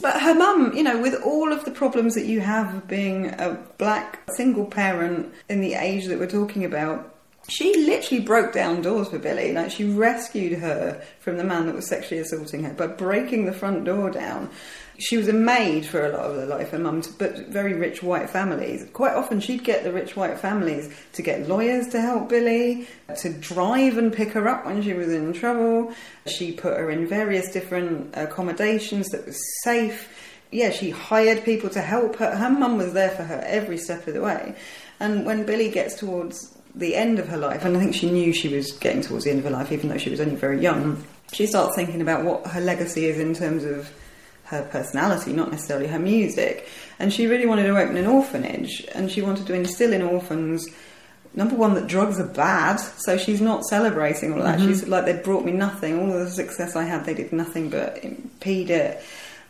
But 0.01 0.19
her 0.21 0.33
mum, 0.33 0.73
you 0.75 0.81
know, 0.81 0.99
with 0.99 1.13
all 1.23 1.51
of 1.53 1.65
the 1.65 1.71
problems 1.71 2.15
that 2.15 2.25
you 2.25 2.39
have 2.39 2.73
of 2.73 2.87
being 2.87 3.27
a 3.27 3.59
black 3.77 4.19
single 4.35 4.65
parent 4.65 5.31
in 5.49 5.61
the 5.61 5.75
age 5.75 6.07
that 6.07 6.17
we're 6.17 6.25
talking 6.25 6.65
about, 6.65 7.13
she 7.47 7.75
literally 7.85 8.23
broke 8.23 8.53
down 8.53 8.81
doors 8.81 9.09
for 9.09 9.19
Billie. 9.19 9.51
Like 9.53 9.69
she 9.71 9.83
rescued 9.83 10.57
her 10.59 11.01
from 11.19 11.37
the 11.37 11.43
man 11.43 11.65
that 11.67 11.75
was 11.75 11.87
sexually 11.87 12.21
assaulting 12.21 12.63
her 12.63 12.73
by 12.73 12.87
breaking 12.87 13.45
the 13.45 13.53
front 13.53 13.83
door 13.83 14.09
down. 14.09 14.49
She 15.01 15.17
was 15.17 15.27
a 15.27 15.33
maid 15.33 15.87
for 15.87 16.05
a 16.05 16.11
lot 16.11 16.29
of 16.29 16.35
her 16.35 16.45
life, 16.45 16.69
her 16.69 16.77
mum, 16.77 17.01
but 17.17 17.47
very 17.47 17.73
rich 17.73 18.03
white 18.03 18.29
families. 18.29 18.87
Quite 18.93 19.15
often, 19.15 19.39
she'd 19.39 19.63
get 19.63 19.83
the 19.83 19.91
rich 19.91 20.15
white 20.15 20.39
families 20.39 20.93
to 21.13 21.23
get 21.23 21.47
lawyers 21.47 21.87
to 21.87 21.99
help 21.99 22.29
Billie, 22.29 22.87
to 23.17 23.33
drive 23.33 23.97
and 23.97 24.13
pick 24.13 24.29
her 24.33 24.47
up 24.47 24.67
when 24.67 24.83
she 24.83 24.93
was 24.93 25.11
in 25.11 25.33
trouble. 25.33 25.91
She 26.27 26.51
put 26.51 26.77
her 26.77 26.91
in 26.91 27.07
various 27.07 27.51
different 27.51 28.13
accommodations 28.13 29.07
that 29.09 29.25
was 29.25 29.41
safe. 29.63 30.07
Yeah, 30.51 30.69
she 30.69 30.91
hired 30.91 31.43
people 31.43 31.71
to 31.71 31.81
help 31.81 32.17
her. 32.17 32.35
Her 32.35 32.51
mum 32.51 32.77
was 32.77 32.93
there 32.93 33.09
for 33.09 33.23
her 33.23 33.41
every 33.47 33.79
step 33.79 34.05
of 34.05 34.13
the 34.13 34.21
way. 34.21 34.55
And 34.99 35.25
when 35.25 35.47
Billie 35.47 35.71
gets 35.71 35.95
towards 35.95 36.55
the 36.75 36.95
end 36.95 37.17
of 37.17 37.27
her 37.29 37.37
life, 37.37 37.65
and 37.65 37.75
I 37.75 37.79
think 37.79 37.95
she 37.95 38.11
knew 38.11 38.33
she 38.33 38.49
was 38.49 38.71
getting 38.73 39.01
towards 39.01 39.25
the 39.25 39.31
end 39.31 39.39
of 39.39 39.45
her 39.45 39.51
life, 39.51 39.71
even 39.71 39.89
though 39.89 39.97
she 39.97 40.11
was 40.11 40.21
only 40.21 40.35
very 40.35 40.61
young, 40.61 41.03
she 41.33 41.47
starts 41.47 41.75
thinking 41.75 42.01
about 42.01 42.23
what 42.23 42.45
her 42.45 42.61
legacy 42.61 43.05
is 43.05 43.17
in 43.17 43.33
terms 43.33 43.63
of 43.63 43.89
her 44.51 44.63
personality, 44.63 45.31
not 45.31 45.49
necessarily 45.49 45.87
her 45.87 45.97
music. 45.97 46.67
And 46.99 47.11
she 47.11 47.25
really 47.25 47.47
wanted 47.47 47.63
to 47.63 47.77
open 47.77 47.97
an 47.97 48.05
orphanage, 48.05 48.85
and 48.93 49.09
she 49.09 49.21
wanted 49.21 49.47
to 49.47 49.53
instill 49.53 49.93
in 49.93 50.01
orphans. 50.01 50.67
Number 51.33 51.55
one, 51.55 51.73
that 51.75 51.87
drugs 51.87 52.19
are 52.19 52.27
bad, 52.27 52.75
so 52.75 53.17
she's 53.17 53.41
not 53.41 53.63
celebrating 53.63 54.33
all 54.33 54.43
that. 54.43 54.59
Mm-hmm. 54.59 54.67
She's 54.67 54.87
like, 54.87 55.05
they 55.05 55.13
brought 55.13 55.45
me 55.45 55.53
nothing. 55.53 55.99
All 55.99 56.11
of 56.11 56.19
the 56.19 56.29
success 56.29 56.75
I 56.75 56.83
had, 56.83 57.05
they 57.05 57.13
did 57.13 57.31
nothing 57.31 57.69
but 57.69 58.03
impede 58.03 58.69
it. 58.69 59.01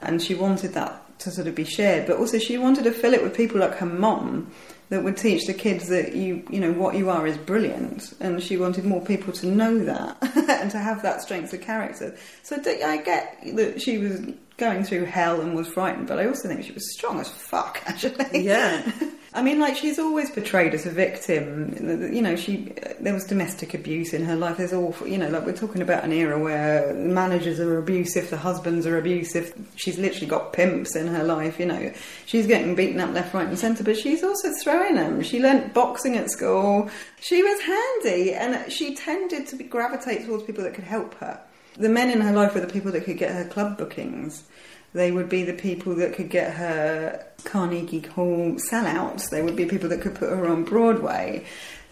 And 0.02 0.22
she 0.22 0.36
wanted 0.36 0.74
that 0.74 1.20
to 1.20 1.32
sort 1.32 1.48
of 1.48 1.56
be 1.56 1.66
shared. 1.66 2.08
But 2.08 2.18
also, 2.18 2.38
she 2.38 2.58
wanted 2.58 2.84
to 2.84 2.92
fill 2.92 3.14
it 3.14 3.24
with 3.24 3.36
people 3.36 3.60
like 3.60 3.76
her 3.78 3.86
mom, 3.88 4.52
that 4.92 5.06
would 5.06 5.16
teach 5.16 5.46
the 5.46 5.54
kids 5.54 5.88
that 5.88 6.16
you 6.16 6.44
you 6.50 6.60
know 6.60 6.74
what 6.74 6.96
you 6.96 7.10
are 7.10 7.26
is 7.26 7.38
brilliant 7.38 8.14
and 8.20 8.44
she 8.44 8.58
wanted 8.58 8.84
more 8.84 9.00
people 9.00 9.32
to 9.32 9.48
know 9.48 9.80
that 9.80 10.18
and 10.62 10.70
to 10.70 10.78
have 10.78 11.02
that 11.02 11.22
strength 11.22 11.54
of 11.54 11.62
character 11.62 12.16
so 12.44 12.58
I 12.58 12.98
get 12.98 13.42
that 13.56 13.82
she 13.82 13.98
was 13.98 14.20
going 14.62 14.86
through 14.86 15.04
hell 15.04 15.42
and 15.42 15.54
was 15.54 15.68
frightened 15.68 16.08
but 16.08 16.20
I 16.20 16.28
also 16.28 16.48
think 16.48 16.64
she 16.64 16.72
was 16.72 16.94
strong 16.94 17.20
as 17.20 17.30
fuck 17.30 17.82
actually 17.86 18.46
yeah 18.46 18.90
I 19.34 19.42
mean, 19.42 19.60
like 19.60 19.78
she's 19.78 19.98
always 19.98 20.30
portrayed 20.30 20.74
as 20.74 20.86
a 20.86 20.90
victim. 20.90 22.10
You 22.14 22.22
know, 22.22 22.36
she 22.36 22.74
there 23.00 23.14
was 23.14 23.24
domestic 23.24 23.74
abuse 23.74 24.14
in 24.14 24.26
her 24.26 24.36
life. 24.36 24.58
There's 24.58 24.74
awful. 24.74 25.08
You 25.08 25.18
know, 25.18 25.30
like 25.30 25.46
we're 25.46 25.56
talking 25.56 25.82
about 25.82 26.04
an 26.04 26.12
era 26.12 26.38
where 26.38 26.94
the 26.94 27.00
managers 27.00 27.58
are 27.62 27.78
abusive, 27.78 28.30
the 28.30 28.38
husbands 28.38 28.86
are 28.86 28.98
abusive. 28.98 29.54
She's 29.78 29.98
literally 29.98 30.28
got 30.28 30.52
pimps 30.52 30.98
in 30.98 31.08
her 31.08 31.24
life. 31.24 31.60
You 31.62 31.68
know, 31.68 31.94
she's 32.26 32.46
getting 32.46 32.76
beaten 32.76 33.00
up 33.00 33.14
left, 33.14 33.34
right, 33.34 33.48
and 33.48 33.58
centre. 33.58 33.86
But 33.86 33.98
she's 33.98 34.22
also 34.22 34.52
throwing 34.62 34.96
them. 34.96 35.24
She 35.24 35.42
learnt 35.42 35.74
boxing 35.74 36.18
at 36.18 36.30
school. 36.30 36.90
She 37.22 37.42
was 37.42 37.62
handy, 37.62 38.34
and 38.34 38.70
she 38.70 38.96
tended 38.96 39.48
to 39.48 39.64
gravitate 39.64 40.26
towards 40.26 40.44
people 40.44 40.66
that 40.66 40.74
could 40.74 40.84
help 40.84 41.14
her. 41.20 41.40
The 41.78 41.90
men 41.90 42.10
in 42.10 42.22
her 42.22 42.34
life 42.34 42.54
were 42.54 42.62
the 42.62 42.68
people 42.68 42.92
that 42.92 43.06
could 43.06 43.18
get 43.18 43.32
her 43.32 43.46
club 43.46 43.78
bookings. 43.78 44.44
They 44.94 45.12
would 45.12 45.30
be 45.30 45.44
the 45.44 45.54
people 45.54 45.96
that 45.96 46.14
could 46.14 46.30
get 46.30 46.54
her 46.54 47.26
Carnegie 47.46 48.02
Hall 48.02 48.58
sellouts. 48.72 49.30
They 49.30 49.42
would 49.42 49.56
be 49.56 49.66
people 49.66 49.90
that 49.90 50.02
could 50.02 50.16
put 50.16 50.30
her 50.30 50.46
on 50.48 50.64
Broadway. 50.66 51.46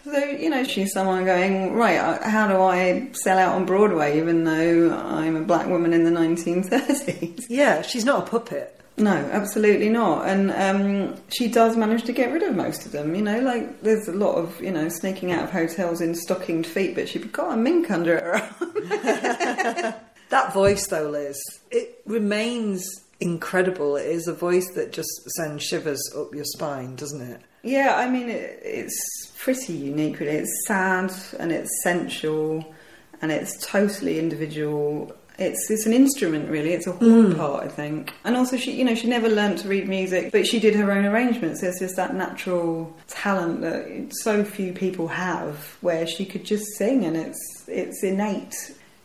So, 0.04 0.16
you 0.16 0.48
know, 0.48 0.64
she's 0.64 0.92
someone 0.92 1.24
going, 1.24 1.74
right, 1.74 1.98
uh, 1.98 2.28
how 2.28 2.48
do 2.48 2.60
I 2.60 3.10
sell 3.12 3.38
out 3.38 3.54
on 3.54 3.66
Broadway 3.66 4.18
even 4.18 4.44
though 4.44 4.94
I'm 4.94 5.36
a 5.36 5.42
black 5.42 5.66
woman 5.66 5.92
in 5.92 6.04
the 6.04 6.10
1930s? 6.10 7.46
Yeah, 7.48 7.82
she's 7.82 8.04
not 8.04 8.26
a 8.26 8.30
puppet. 8.30 8.79
No, 9.00 9.12
absolutely 9.12 9.88
not. 9.88 10.28
And 10.28 10.50
um, 10.52 11.16
she 11.28 11.48
does 11.48 11.76
manage 11.76 12.04
to 12.04 12.12
get 12.12 12.32
rid 12.32 12.42
of 12.42 12.54
most 12.54 12.86
of 12.86 12.92
them. 12.92 13.14
You 13.14 13.22
know, 13.22 13.40
like 13.40 13.80
there's 13.80 14.06
a 14.08 14.12
lot 14.12 14.36
of 14.36 14.60
you 14.60 14.70
know 14.70 14.88
sneaking 14.88 15.32
out 15.32 15.44
of 15.44 15.50
hotels 15.50 16.00
in 16.00 16.14
stockinged 16.14 16.66
feet, 16.66 16.94
but 16.94 17.08
she's 17.08 17.24
got 17.24 17.52
a 17.52 17.56
mink 17.56 17.90
under 17.90 18.20
her 18.20 18.34
arm. 18.36 19.94
That 20.30 20.54
voice, 20.54 20.86
though, 20.86 21.10
Liz, 21.10 21.36
it 21.72 22.02
remains 22.06 22.88
incredible. 23.18 23.96
It 23.96 24.06
is 24.06 24.28
a 24.28 24.32
voice 24.32 24.70
that 24.74 24.92
just 24.92 25.10
sends 25.36 25.64
shivers 25.64 26.00
up 26.16 26.32
your 26.32 26.44
spine, 26.44 26.94
doesn't 26.94 27.20
it? 27.20 27.42
Yeah, 27.64 27.94
I 27.96 28.08
mean, 28.08 28.28
it, 28.30 28.60
it's 28.62 29.32
pretty 29.38 29.72
unique, 29.72 30.20
really. 30.20 30.36
It's 30.36 30.64
sad 30.66 31.12
and 31.40 31.50
it's 31.50 31.68
sensual 31.82 32.72
and 33.20 33.32
it's 33.32 33.66
totally 33.66 34.20
individual. 34.20 35.12
It's 35.40 35.70
it's 35.70 35.86
an 35.86 35.94
instrument, 35.94 36.50
really. 36.50 36.74
It's 36.74 36.86
a 36.86 36.92
horn 36.92 37.32
mm. 37.32 37.36
part, 37.36 37.64
I 37.64 37.68
think. 37.68 38.12
And 38.24 38.36
also, 38.36 38.58
she 38.58 38.72
you 38.72 38.84
know 38.84 38.94
she 38.94 39.08
never 39.08 39.28
learned 39.28 39.58
to 39.60 39.68
read 39.68 39.88
music, 39.88 40.32
but 40.32 40.46
she 40.46 40.60
did 40.60 40.74
her 40.74 40.92
own 40.92 41.06
arrangements. 41.06 41.62
There's 41.62 41.78
just 41.78 41.96
that 41.96 42.14
natural 42.14 42.94
talent 43.08 43.62
that 43.62 44.12
so 44.22 44.44
few 44.44 44.74
people 44.74 45.08
have, 45.08 45.78
where 45.80 46.06
she 46.06 46.26
could 46.26 46.44
just 46.44 46.66
sing, 46.76 47.04
and 47.04 47.16
it's 47.16 47.64
it's 47.66 48.04
innate 48.04 48.54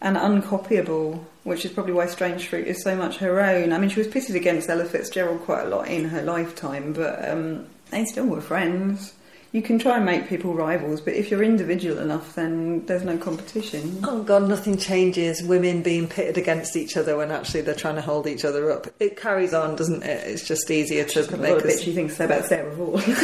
and 0.02 0.18
uncopyable, 0.18 1.24
which 1.46 1.64
is 1.64 1.72
probably 1.72 1.94
why 1.94 2.06
Strange 2.06 2.48
Fruit 2.48 2.68
is 2.68 2.84
so 2.84 2.98
much 2.98 3.18
her 3.18 3.40
own. 3.40 3.72
I 3.72 3.78
mean, 3.78 3.90
she 3.90 4.00
was 4.00 4.08
pitted 4.08 4.36
against 4.36 4.70
Ella 4.70 4.86
Fitzgerald 4.86 5.42
quite 5.42 5.64
a 5.64 5.70
lot 5.70 5.88
in 5.88 6.06
her 6.10 6.22
lifetime, 6.22 6.92
but 6.92 7.28
um, 7.28 7.66
they 7.92 8.04
still 8.04 8.26
were 8.26 8.42
friends. 8.42 9.14
You 9.56 9.62
can 9.62 9.80
try 9.80 9.96
and 9.96 10.06
make 10.06 10.28
people 10.28 10.54
rivals, 10.54 11.00
but 11.00 11.14
if 11.14 11.32
you're 11.32 11.42
individual 11.42 12.00
enough, 12.00 12.36
then 12.36 12.86
there's 12.88 13.06
no 13.06 13.18
competition. 13.18 14.02
Oh 14.04 14.22
God, 14.22 14.50
nothing 14.50 14.78
changes. 14.78 15.42
Women 15.42 15.82
being 15.82 16.10
pitted 16.10 16.38
against 16.38 16.76
each 16.76 16.98
other 16.98 17.16
when 17.16 17.32
actually 17.32 17.62
they're 17.62 17.74
trying 17.74 17.96
to 17.96 18.02
hold 18.02 18.28
each 18.28 18.44
other 18.44 18.70
up. 18.70 18.88
It 19.00 19.16
carries 19.16 19.54
on, 19.54 19.78
doesn't 19.78 20.04
it? 20.04 20.28
It's 20.28 20.46
just 20.46 20.70
easier 20.70 21.06
to 21.06 21.38
make. 21.38 21.64
A 21.64 21.78
she 21.78 21.94
thinks 21.94 22.20
about 22.20 22.44
Sarah 22.44 22.76
Vaughan. 22.76 23.00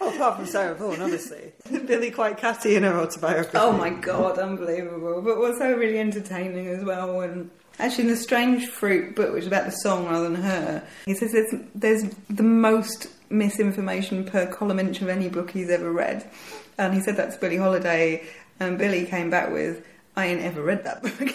apart 0.00 0.36
from 0.36 0.46
Sarah 0.46 0.76
Vaughan, 0.76 1.02
obviously. 1.02 1.52
Billie 1.86 2.12
quite 2.12 2.36
catty 2.36 2.76
in 2.76 2.84
her 2.84 3.00
autobiography. 3.00 3.58
Oh 3.58 3.72
my 3.72 3.90
god, 3.90 4.38
unbelievable. 4.38 5.22
But 5.22 5.38
also 5.38 5.76
really 5.76 5.98
entertaining 5.98 6.68
as 6.68 6.84
well. 6.84 7.20
And 7.20 7.50
actually, 7.80 8.04
in 8.04 8.10
the 8.10 8.16
Strange 8.16 8.68
Fruit 8.68 9.16
book, 9.16 9.32
which 9.32 9.42
is 9.42 9.48
about 9.48 9.64
the 9.64 9.72
song 9.72 10.06
rather 10.06 10.28
than 10.28 10.40
her, 10.40 10.86
he 11.04 11.14
says 11.14 11.32
there's, 11.32 11.54
there's 11.74 12.14
the 12.28 12.44
most 12.44 13.08
misinformation 13.30 14.24
per 14.24 14.46
column 14.46 14.78
inch 14.78 15.00
of 15.00 15.08
any 15.08 15.28
book 15.28 15.50
he's 15.50 15.70
ever 15.70 15.90
read. 15.90 16.28
And 16.76 16.92
he 16.92 17.00
said 17.00 17.16
that 17.16 17.40
to 17.40 17.58
Holiday, 17.58 18.26
and 18.58 18.76
Billie 18.76 19.06
came 19.06 19.30
back 19.30 19.52
with, 19.52 19.84
I 20.16 20.26
ain't 20.26 20.42
ever 20.42 20.62
read 20.62 20.84
that 20.84 21.02
book. 21.02 21.18
you 21.20 21.26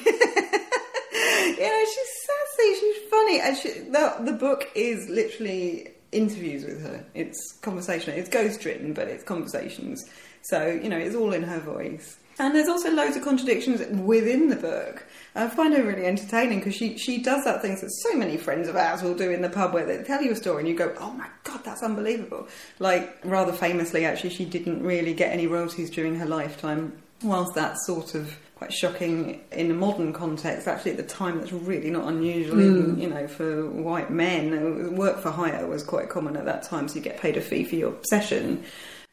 know, 1.69 1.85
she's 1.85 2.13
sassy, 2.25 2.79
she's 2.79 3.09
funny. 3.09 3.39
And 3.39 3.57
she, 3.57 3.69
the, 3.89 4.15
the 4.25 4.33
book 4.33 4.69
is 4.75 5.09
literally 5.09 5.89
interviews 6.11 6.65
with 6.65 6.81
her. 6.83 7.05
It's 7.13 7.57
conversational. 7.61 8.17
It's 8.17 8.29
ghost 8.29 8.65
written, 8.65 8.93
but 8.93 9.07
it's 9.07 9.23
conversations. 9.23 10.09
So, 10.43 10.67
you 10.67 10.89
know, 10.89 10.97
it's 10.97 11.15
all 11.15 11.33
in 11.33 11.43
her 11.43 11.59
voice. 11.59 12.17
And 12.37 12.53
there's 12.53 12.67
also 12.67 12.91
loads 12.91 13.15
of 13.15 13.23
contradictions 13.23 13.81
within 14.01 14.49
the 14.49 14.55
book. 14.55 15.04
I 15.35 15.49
find 15.49 15.73
her 15.73 15.83
really 15.83 16.05
entertaining 16.05 16.59
because 16.59 16.75
she, 16.75 16.97
she 16.97 17.21
does 17.21 17.43
that 17.43 17.61
thing 17.61 17.75
that 17.75 17.89
so 17.89 18.15
many 18.15 18.37
friends 18.37 18.69
of 18.69 18.77
ours 18.77 19.03
will 19.03 19.15
do 19.15 19.31
in 19.31 19.41
the 19.41 19.49
pub 19.49 19.73
where 19.73 19.85
they 19.85 20.01
tell 20.03 20.21
you 20.21 20.31
a 20.31 20.35
story 20.35 20.59
and 20.59 20.69
you 20.69 20.75
go, 20.75 20.95
oh 20.97 21.11
my 21.11 21.27
god, 21.43 21.61
that's 21.65 21.83
unbelievable. 21.83 22.47
Like, 22.79 23.17
rather 23.25 23.51
famously, 23.51 24.05
actually, 24.05 24.29
she 24.29 24.45
didn't 24.45 24.81
really 24.81 25.13
get 25.13 25.33
any 25.33 25.45
royalties 25.45 25.89
during 25.89 26.15
her 26.15 26.25
lifetime, 26.25 26.93
whilst 27.21 27.53
that 27.55 27.77
sort 27.79 28.15
of 28.15 28.37
quite 28.55 28.71
shocking 28.71 29.41
in 29.51 29.69
a 29.69 29.73
modern 29.73 30.13
context. 30.13 30.67
Actually, 30.67 30.91
at 30.91 30.97
the 30.97 31.03
time, 31.03 31.39
that's 31.39 31.51
really 31.51 31.89
not 31.89 32.07
unusual. 32.07 32.55
Mm. 32.55 33.01
you 33.01 33.09
know, 33.09 33.27
for 33.27 33.69
white 33.69 34.09
men, 34.09 34.95
work 34.95 35.19
for 35.19 35.31
hire 35.31 35.67
was 35.67 35.83
quite 35.83 36.07
common 36.09 36.37
at 36.37 36.45
that 36.45 36.63
time. 36.63 36.87
So 36.87 36.95
you 36.95 37.01
get 37.01 37.19
paid 37.19 37.35
a 37.35 37.41
fee 37.41 37.65
for 37.65 37.75
your 37.75 37.95
session. 38.03 38.63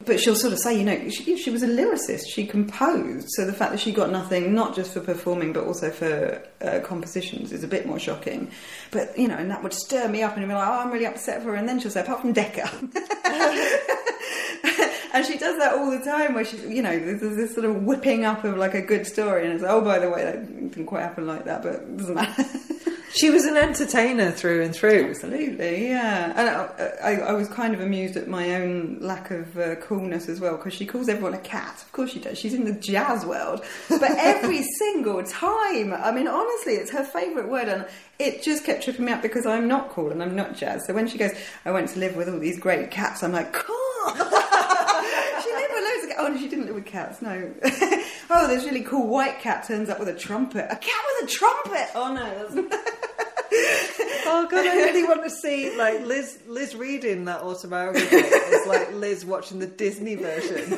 But 0.05 0.19
she'll 0.19 0.35
sort 0.35 0.53
of 0.53 0.59
say, 0.59 0.77
you 0.77 0.83
know, 0.83 1.09
she, 1.09 1.37
she, 1.37 1.49
was 1.49 1.63
a 1.63 1.67
lyricist. 1.67 2.23
She 2.29 2.45
composed. 2.45 3.27
So 3.29 3.45
the 3.45 3.53
fact 3.53 3.71
that 3.71 3.79
she 3.79 3.91
got 3.91 4.11
nothing, 4.11 4.53
not 4.53 4.75
just 4.75 4.93
for 4.93 4.99
performing, 4.99 5.53
but 5.53 5.65
also 5.65 5.89
for 5.91 6.41
uh, 6.61 6.79
compositions, 6.83 7.51
is 7.51 7.63
a 7.63 7.67
bit 7.67 7.85
more 7.85 7.99
shocking. 7.99 8.51
But 8.91 9.17
you 9.17 9.27
know, 9.27 9.35
and 9.35 9.49
that 9.51 9.63
would 9.63 9.73
stir 9.73 10.07
me 10.07 10.23
up, 10.23 10.35
and 10.35 10.43
I'd 10.43 10.47
be 10.47 10.53
like, 10.53 10.67
oh, 10.67 10.79
I'm 10.81 10.91
really 10.91 11.05
upset 11.05 11.41
for 11.41 11.49
her. 11.49 11.55
And 11.55 11.67
then 11.67 11.79
she'll 11.79 11.91
say, 11.91 12.01
apart 12.01 12.21
from 12.21 12.33
Decca. 12.33 12.69
and 15.13 15.25
she 15.25 15.37
does 15.37 15.57
that 15.59 15.75
all 15.75 15.91
the 15.91 16.03
time 16.03 16.33
where 16.33 16.43
she 16.43 16.57
you 16.67 16.81
know 16.81 16.97
there's 16.97 17.35
this 17.35 17.53
sort 17.53 17.65
of 17.65 17.83
whipping 17.83 18.25
up 18.25 18.43
of 18.43 18.57
like 18.57 18.73
a 18.73 18.81
good 18.81 19.05
story 19.05 19.43
and 19.43 19.53
it's 19.53 19.61
like, 19.61 19.71
oh 19.71 19.81
by 19.81 19.99
the 19.99 20.09
way 20.09 20.23
that 20.23 20.45
didn't 20.71 20.85
quite 20.85 21.01
happen 21.01 21.27
like 21.27 21.45
that 21.45 21.61
but 21.61 21.75
it 21.75 21.97
doesn't 21.97 22.15
matter 22.15 22.43
she 23.15 23.29
was 23.29 23.45
an 23.45 23.57
entertainer 23.57 24.31
through 24.31 24.63
and 24.63 24.73
through. 24.73 25.09
Absolutely 25.09 25.87
yeah. 25.89 26.33
And 26.35 26.49
I, 26.49 26.91
I, 27.03 27.11
I 27.29 27.33
was 27.33 27.47
kind 27.47 27.73
of 27.73 27.81
amused 27.81 28.17
at 28.17 28.27
my 28.27 28.55
own 28.55 28.97
lack 28.99 29.29
of 29.31 29.57
uh, 29.57 29.75
coolness 29.75 30.27
as 30.29 30.39
well 30.39 30.57
because 30.57 30.73
she 30.73 30.85
calls 30.85 31.09
everyone 31.09 31.33
a 31.33 31.39
cat. 31.39 31.81
Of 31.81 31.91
course 31.91 32.11
she 32.11 32.19
does. 32.19 32.37
She's 32.37 32.53
in 32.53 32.65
the 32.65 32.73
jazz 32.73 33.25
world. 33.25 33.63
But 33.89 34.11
every 34.17 34.63
single 34.79 35.23
time 35.23 35.93
I 35.93 36.11
mean 36.11 36.27
honestly 36.27 36.73
it's 36.73 36.91
her 36.91 37.03
favourite 37.03 37.47
word 37.47 37.67
and 37.67 37.85
it 38.19 38.41
just 38.41 38.65
kept 38.65 38.83
tripping 38.83 39.05
me 39.05 39.11
up 39.11 39.21
because 39.21 39.45
I'm 39.45 39.67
not 39.67 39.89
cool 39.89 40.11
and 40.11 40.21
I'm 40.21 40.35
not 40.35 40.55
jazz. 40.55 40.85
So 40.87 40.93
when 40.93 41.07
she 41.07 41.17
goes 41.17 41.31
I 41.65 41.71
went 41.71 41.89
to 41.89 41.99
live 41.99 42.15
with 42.15 42.29
all 42.29 42.39
these 42.39 42.59
great 42.59 42.89
cats 42.89 43.23
I'm 43.23 43.31
like 43.31 43.53
cool 43.53 43.75
Oh, 46.23 46.27
no, 46.27 46.37
she 46.39 46.47
didn't 46.47 46.67
live 46.67 46.75
with 46.75 46.82
cats. 46.93 47.21
No. 47.21 47.51
oh, 48.29 48.47
this 48.47 48.63
really 48.65 48.83
cool 48.83 49.07
white 49.07 49.39
cat 49.39 49.67
turns 49.67 49.89
up 49.89 49.99
with 49.99 50.07
a 50.07 50.13
trumpet. 50.13 50.65
A 50.69 50.75
cat 50.75 51.01
with 51.21 51.29
a 51.29 51.33
trumpet. 51.33 51.89
Oh 51.95 52.13
no. 52.13 52.69
oh 54.25 54.47
god, 54.49 54.65
I 54.65 54.75
really 54.75 55.03
want 55.03 55.23
to 55.23 55.29
see 55.29 55.75
like 55.75 56.05
Liz 56.05 56.39
Liz 56.47 56.75
reading 56.75 57.25
that 57.25 57.41
autobiography. 57.41 58.07
It's 58.15 58.67
like 58.67 58.93
Liz 58.93 59.25
watching 59.25 59.59
the 59.59 59.67
Disney 59.67 60.15
version. 60.15 60.73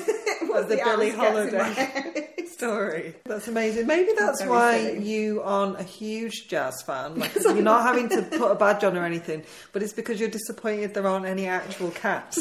of 0.56 0.70
the, 0.70 0.78
the 0.78 0.82
Billie 0.84 1.12
Alice 1.12 1.52
gets 1.52 1.52
in 1.52 1.58
my 1.58 1.74
Holiday 1.74 2.46
story. 2.48 3.16
That's 3.26 3.50
amazing. 3.50 3.88
Maybe 3.88 4.12
that's 4.18 4.44
why 4.46 4.84
silly. 4.84 5.10
you 5.10 5.42
aren't 5.42 5.80
a 5.80 5.84
huge 5.84 6.48
jazz 6.48 6.82
fan. 6.82 7.20
Like, 7.20 7.36
you're 7.36 7.62
not 7.62 7.84
having 7.84 8.08
to 8.10 8.22
put 8.22 8.52
a 8.52 8.56
badge 8.56 8.86
on 8.86 8.96
or 8.98 9.04
anything, 9.04 9.44
but 9.74 9.84
it's 9.84 9.92
because 9.92 10.20
you're 10.20 10.30
disappointed 10.30 10.94
there 10.94 11.06
aren't 11.08 11.26
any 11.26 11.48
actual 11.48 11.92
cats. 11.92 12.40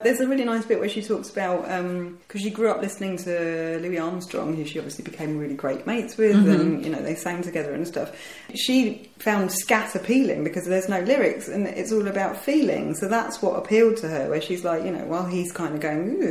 There's 0.00 0.20
a 0.20 0.28
really 0.28 0.44
nice 0.44 0.64
bit 0.64 0.78
where 0.78 0.88
she 0.88 1.02
talks 1.02 1.28
about 1.28 1.68
um, 1.70 2.18
because 2.26 2.42
she 2.42 2.50
grew 2.50 2.70
up 2.70 2.80
listening 2.80 3.16
to 3.18 3.80
Louis 3.82 3.98
Armstrong, 3.98 4.54
who 4.54 4.64
she 4.64 4.78
obviously 4.78 5.04
became 5.04 5.36
really 5.38 5.54
great 5.54 5.86
mates 5.88 6.16
with, 6.16 6.36
and 6.36 6.46
mm-hmm. 6.46 6.84
you 6.84 6.90
know 6.90 7.02
they 7.02 7.16
sang 7.16 7.42
together 7.42 7.72
and 7.72 7.86
stuff. 7.86 8.12
She 8.54 9.10
found 9.18 9.50
scat 9.50 9.94
appealing 9.96 10.44
because 10.44 10.66
there's 10.66 10.88
no 10.88 11.00
lyrics 11.00 11.48
and 11.48 11.66
it's 11.66 11.90
all 11.92 12.06
about 12.06 12.36
feeling. 12.36 12.94
So 12.94 13.08
that's 13.08 13.42
what 13.42 13.58
appealed 13.58 13.96
to 13.98 14.08
her. 14.08 14.30
Where 14.30 14.40
she's 14.40 14.64
like, 14.64 14.84
you 14.84 14.92
know, 14.92 15.04
while 15.06 15.26
he's 15.26 15.50
kind 15.52 15.74
of 15.74 15.80
going, 15.80 16.22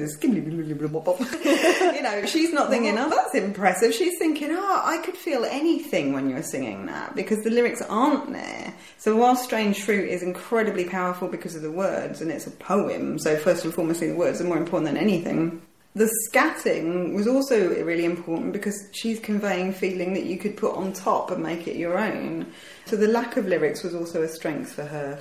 you 1.44 2.02
know, 2.02 2.26
she's 2.26 2.54
not 2.54 2.70
thinking, 2.70 2.98
oh, 2.98 3.10
that's 3.10 3.36
impressive. 3.36 3.94
She's 3.94 4.18
thinking, 4.18 4.50
oh, 4.52 4.82
I 4.84 5.00
could 5.00 5.16
feel 5.16 5.44
anything 5.46 6.14
when 6.14 6.30
you're 6.30 6.44
singing 6.44 6.86
that 6.86 7.16
because 7.16 7.44
the 7.44 7.50
lyrics 7.50 7.82
aren't 7.82 8.32
there. 8.32 8.74
So 8.98 9.16
while 9.16 9.36
Strange 9.36 9.84
Fruit 9.84 10.10
is 10.10 10.24
incredibly 10.24 10.86
powerful 10.86 11.28
because 11.28 11.56
of 11.56 11.62
the 11.62 11.72
words 11.72 12.22
and 12.22 12.32
it's 12.32 12.48
a 12.48 12.52
poem, 12.52 13.20
so 13.20 13.36
first 13.36 13.57
and 13.64 13.74
foremost 13.74 14.00
the 14.00 14.12
words 14.12 14.42
are 14.42 14.46
more 14.46 14.58
important 14.58 14.94
than 14.94 15.02
anything. 15.02 15.62
The 15.96 16.12
scatting 16.30 17.16
was 17.16 17.28
also 17.28 17.70
really 17.84 18.06
important 18.06 18.54
because 18.54 18.88
she's 18.92 19.20
conveying 19.20 19.74
feeling 19.74 20.14
that 20.14 20.26
you 20.26 20.38
could 20.38 20.56
put 20.56 20.76
on 20.76 20.94
top 20.94 21.32
and 21.32 21.42
make 21.42 21.68
it 21.68 21.76
your 21.76 21.98
own. 21.98 22.46
So 22.86 22.96
the 22.96 23.08
lack 23.08 23.36
of 23.36 23.48
lyrics 23.48 23.84
was 23.84 23.96
also 23.96 24.22
a 24.22 24.28
strength 24.28 24.74
for 24.74 24.86
her. 24.86 25.20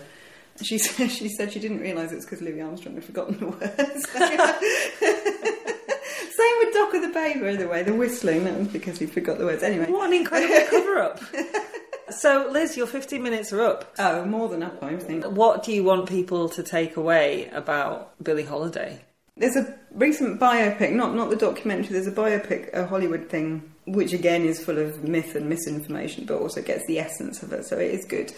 She 0.63 0.79
said 0.79 1.11
she 1.11 1.29
said 1.29 1.53
she 1.53 1.61
didn't 1.61 1.81
realise 1.81 2.13
it's 2.13 2.25
because 2.25 2.43
Louis 2.43 2.61
Armstrong 2.61 2.95
had 2.95 3.05
forgotten 3.05 3.39
the 3.39 3.47
words. 3.47 4.11
Same 6.37 6.57
with 6.59 6.75
Dock 6.75 6.95
of 6.95 7.03
the 7.03 7.11
Bay, 7.13 7.39
by 7.41 7.57
the 7.57 7.69
way, 7.69 7.83
the 7.83 7.95
whistling, 7.95 8.45
that 8.45 8.59
was 8.59 8.69
because 8.69 8.99
he 8.99 9.07
forgot 9.07 9.39
the 9.39 9.47
words. 9.47 9.63
Anyway. 9.63 9.91
what 9.91 10.09
an 10.09 10.15
incredible 10.15 10.67
cover 10.69 10.99
up. 10.99 11.21
So, 12.11 12.49
Liz, 12.51 12.77
your 12.77 12.87
15 12.87 13.23
minutes 13.23 13.53
are 13.53 13.63
up. 13.63 13.95
Oh, 13.99 14.25
more 14.25 14.49
than 14.49 14.63
up, 14.63 14.83
I 14.83 14.97
think. 14.97 15.25
What 15.25 15.65
do 15.65 15.73
you 15.73 15.83
want 15.83 16.09
people 16.09 16.49
to 16.51 16.63
take 16.63 16.97
away 16.97 17.49
about 17.49 18.23
Billie 18.23 18.45
Holiday? 18.45 19.01
There's 19.37 19.57
a 19.57 19.79
recent 19.93 20.41
biopic, 20.41 20.93
not 20.93 21.15
not 21.15 21.31
the 21.31 21.37
documentary. 21.37 21.93
There's 21.93 22.07
a 22.07 22.13
biopic, 22.13 22.73
a 22.73 22.87
Hollywood 22.87 23.29
thing, 23.29 23.71
which 23.87 24.13
again 24.13 24.45
is 24.45 24.65
full 24.65 24.79
of 24.79 25.05
myth 25.05 25.35
and 25.35 25.49
misinformation, 25.49 26.25
but 26.25 26.41
also 26.41 26.63
gets 26.63 26.87
the 26.87 26.99
essence 27.01 27.43
of 27.43 27.53
it. 27.53 27.67
So 27.67 27.77
it 27.79 27.91
is 27.91 28.05
good. 28.07 28.33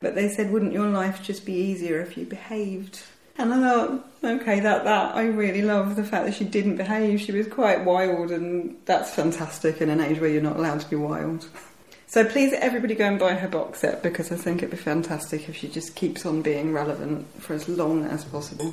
But 0.00 0.14
they 0.14 0.28
said, 0.28 0.52
wouldn't 0.52 0.72
your 0.72 0.88
life 0.88 1.22
just 1.22 1.46
be 1.46 1.54
easier 1.54 2.00
if 2.00 2.16
you 2.16 2.26
behaved? 2.26 3.02
And 3.36 3.52
I 3.52 3.60
thought, 3.60 4.06
okay, 4.22 4.60
that 4.60 4.84
that 4.84 5.16
I 5.16 5.26
really 5.26 5.62
love 5.62 5.96
the 5.96 6.04
fact 6.04 6.26
that 6.26 6.34
she 6.34 6.44
didn't 6.44 6.76
behave. 6.76 7.20
She 7.20 7.32
was 7.32 7.48
quite 7.48 7.84
wild, 7.84 8.30
and 8.30 8.76
that's 8.84 9.12
fantastic 9.12 9.80
in 9.80 9.90
an 9.90 10.00
age 10.00 10.20
where 10.20 10.30
you're 10.30 10.42
not 10.42 10.56
allowed 10.56 10.80
to 10.82 10.90
be 10.90 10.96
wild. 10.96 11.48
So 12.14 12.24
please, 12.24 12.52
everybody, 12.52 12.94
go 12.94 13.06
and 13.06 13.18
buy 13.18 13.34
her 13.34 13.48
box 13.48 13.80
set 13.80 14.00
because 14.00 14.30
I 14.30 14.36
think 14.36 14.58
it'd 14.58 14.70
be 14.70 14.76
fantastic 14.76 15.48
if 15.48 15.56
she 15.56 15.66
just 15.66 15.96
keeps 15.96 16.24
on 16.24 16.42
being 16.42 16.72
relevant 16.72 17.26
for 17.42 17.54
as 17.54 17.68
long 17.68 18.04
as 18.04 18.24
possible. 18.24 18.72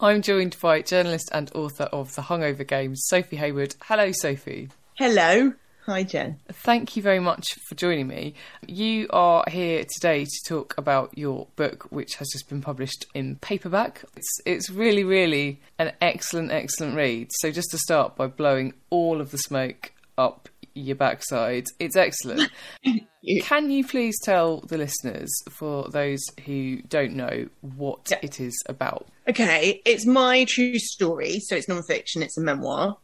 I'm 0.00 0.22
joined 0.22 0.56
by 0.60 0.82
journalist 0.82 1.28
and 1.30 1.52
author 1.54 1.84
of 1.84 2.16
The 2.16 2.22
Hungover 2.22 2.66
Games, 2.66 3.04
Sophie 3.06 3.36
Heawood. 3.36 3.76
Hello, 3.82 4.10
Sophie. 4.10 4.70
Hello. 4.96 5.52
Hi, 5.90 6.04
Jen. 6.04 6.38
Thank 6.52 6.96
you 6.96 7.02
very 7.02 7.18
much 7.18 7.44
for 7.66 7.74
joining 7.74 8.06
me. 8.06 8.34
You 8.64 9.08
are 9.10 9.42
here 9.48 9.84
today 9.96 10.24
to 10.24 10.30
talk 10.46 10.72
about 10.78 11.18
your 11.18 11.48
book, 11.56 11.88
which 11.90 12.14
has 12.14 12.28
just 12.32 12.48
been 12.48 12.60
published 12.60 13.06
in 13.12 13.34
paperback. 13.40 14.04
It's 14.16 14.38
it's 14.46 14.70
really, 14.70 15.02
really 15.02 15.60
an 15.80 15.90
excellent, 16.00 16.52
excellent 16.52 16.94
read. 16.94 17.30
So 17.40 17.50
just 17.50 17.72
to 17.72 17.78
start 17.78 18.14
by 18.14 18.28
blowing 18.28 18.72
all 18.90 19.20
of 19.20 19.32
the 19.32 19.38
smoke 19.38 19.90
up 20.16 20.48
your 20.74 20.94
backside, 20.94 21.64
it's 21.80 21.96
excellent. 21.96 22.52
Can 23.42 23.72
you 23.72 23.84
please 23.84 24.14
tell 24.22 24.60
the 24.60 24.78
listeners, 24.78 25.28
for 25.50 25.88
those 25.90 26.20
who 26.46 26.82
don't 26.82 27.14
know, 27.14 27.48
what 27.62 28.06
Yeah. 28.12 28.18
it 28.22 28.38
is 28.38 28.56
about? 28.68 29.08
Okay, 29.28 29.82
it's 29.84 30.06
my 30.06 30.44
true 30.44 30.78
story, 30.78 31.40
so 31.40 31.56
it's 31.56 31.66
non-fiction. 31.68 32.22
It's 32.22 32.38
a 32.38 32.42
memoir 32.42 32.96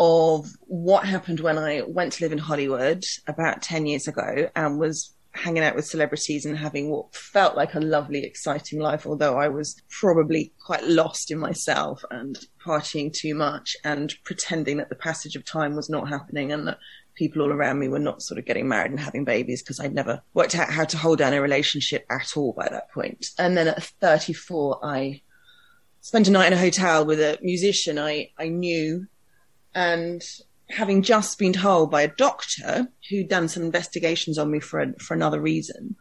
of 0.00 0.48
what 0.62 1.04
happened 1.04 1.40
when 1.40 1.58
I 1.58 1.82
went 1.86 2.14
to 2.14 2.24
live 2.24 2.32
in 2.32 2.38
Hollywood 2.38 3.04
about 3.28 3.62
ten 3.62 3.86
years 3.86 4.08
ago 4.08 4.50
and 4.56 4.80
was 4.80 5.14
hanging 5.32 5.62
out 5.62 5.76
with 5.76 5.86
celebrities 5.86 6.44
and 6.44 6.56
having 6.58 6.90
what 6.90 7.14
felt 7.14 7.54
like 7.54 7.74
a 7.74 7.80
lovely, 7.80 8.24
exciting 8.24 8.80
life. 8.80 9.06
Although 9.06 9.38
I 9.38 9.48
was 9.48 9.80
probably 9.88 10.52
quite 10.64 10.84
lost 10.84 11.30
in 11.30 11.38
myself 11.38 12.02
and 12.10 12.38
partying 12.64 13.12
too 13.12 13.34
much 13.34 13.76
and 13.84 14.12
pretending 14.24 14.78
that 14.78 14.88
the 14.88 14.96
passage 14.96 15.36
of 15.36 15.44
time 15.44 15.76
was 15.76 15.88
not 15.88 16.08
happening 16.08 16.50
and 16.50 16.66
that 16.66 16.78
people 17.14 17.42
all 17.42 17.52
around 17.52 17.78
me 17.78 17.88
were 17.88 17.98
not 17.98 18.22
sort 18.22 18.38
of 18.38 18.46
getting 18.46 18.68
married 18.68 18.90
and 18.90 19.00
having 19.00 19.24
babies 19.24 19.62
because 19.62 19.78
I'd 19.78 19.94
never 19.94 20.22
worked 20.34 20.54
out 20.54 20.70
how 20.70 20.84
to 20.84 20.96
hold 20.96 21.18
down 21.18 21.34
a 21.34 21.42
relationship 21.42 22.06
at 22.10 22.36
all 22.36 22.54
by 22.54 22.68
that 22.68 22.90
point. 22.90 23.26
And 23.38 23.56
then 23.56 23.68
at 23.68 23.82
34, 23.82 24.84
I 24.84 25.22
spent 26.00 26.28
a 26.28 26.30
night 26.30 26.48
in 26.48 26.54
a 26.54 26.58
hotel 26.58 27.04
with 27.04 27.20
a 27.20 27.38
musician 27.42 27.98
I, 27.98 28.30
I 28.38 28.48
knew 28.48 29.06
and 29.74 30.22
having 30.68 31.02
just 31.02 31.38
been 31.38 31.52
told 31.52 31.90
by 31.90 32.02
a 32.02 32.08
doctor 32.08 32.88
who'd 33.08 33.28
done 33.28 33.48
some 33.48 33.62
investigations 33.62 34.38
on 34.38 34.50
me 34.50 34.60
for, 34.60 34.80
a, 34.80 34.92
for 34.98 35.14
another 35.14 35.40
reason 35.40 35.96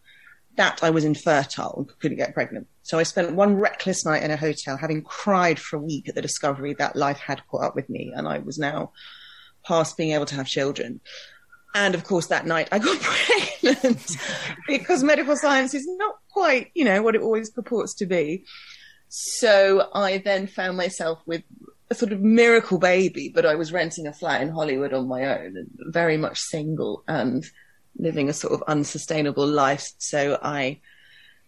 that 0.58 0.84
I 0.84 0.90
was 0.90 1.06
infertile 1.06 1.76
and 1.78 2.00
couldn't 2.00 2.18
get 2.18 2.34
pregnant. 2.34 2.68
So 2.84 3.00
I 3.00 3.04
spent 3.04 3.34
one 3.34 3.56
reckless 3.56 4.06
night 4.06 4.24
in 4.24 4.32
a 4.32 4.36
hotel 4.36 4.78
having 4.78 5.04
cried 5.04 5.58
for 5.58 5.78
a 5.78 5.82
week 5.82 6.10
at 6.10 6.16
the 6.16 6.22
discovery 6.22 6.74
that 6.76 6.96
life 6.96 7.20
had 7.20 7.46
caught 7.48 7.64
up 7.64 7.76
with 7.76 7.90
me 7.90 8.12
and 8.14 8.28
I 8.28 8.40
was 8.40 8.60
now 8.60 8.92
past 9.66 9.96
being 9.96 10.12
able 10.12 10.26
to 10.26 10.36
have 10.36 10.48
children. 10.48 11.00
And 11.74 11.96
of 11.96 12.04
course, 12.04 12.28
that 12.28 12.46
night 12.46 12.68
I 12.72 12.80
got 12.80 13.00
pregnant 13.62 14.18
because 14.68 15.04
medical 15.04 15.38
science 15.38 15.74
is 15.74 15.88
not 15.98 16.16
quite, 16.32 16.72
you 16.74 16.84
know, 16.84 17.02
what 17.02 17.16
it 17.16 17.22
always 17.22 17.50
purports 17.50 17.94
to 17.96 18.06
be. 18.06 18.44
So 19.08 19.90
I 19.94 20.18
then 20.18 20.48
found 20.48 20.78
myself 20.78 21.22
with 21.26 21.44
a 21.90 21.96
sort 21.96 22.12
of 22.12 22.22
miracle 22.22 22.78
baby, 22.78 23.32
but 23.34 23.46
I 23.46 23.56
was 23.56 23.74
renting 23.74 24.08
a 24.08 24.14
flat 24.14 24.42
in 24.42 24.50
Hollywood 24.50 24.94
on 24.94 25.08
my 25.08 25.26
own 25.26 25.58
and 25.58 25.68
very 25.92 26.18
much 26.18 26.40
single 26.40 27.04
and 27.08 27.44
living 27.98 28.30
a 28.30 28.34
sort 28.34 28.54
of 28.54 28.64
unsustainable 28.68 29.48
life. 29.48 29.92
So 29.98 30.40
I 30.42 30.80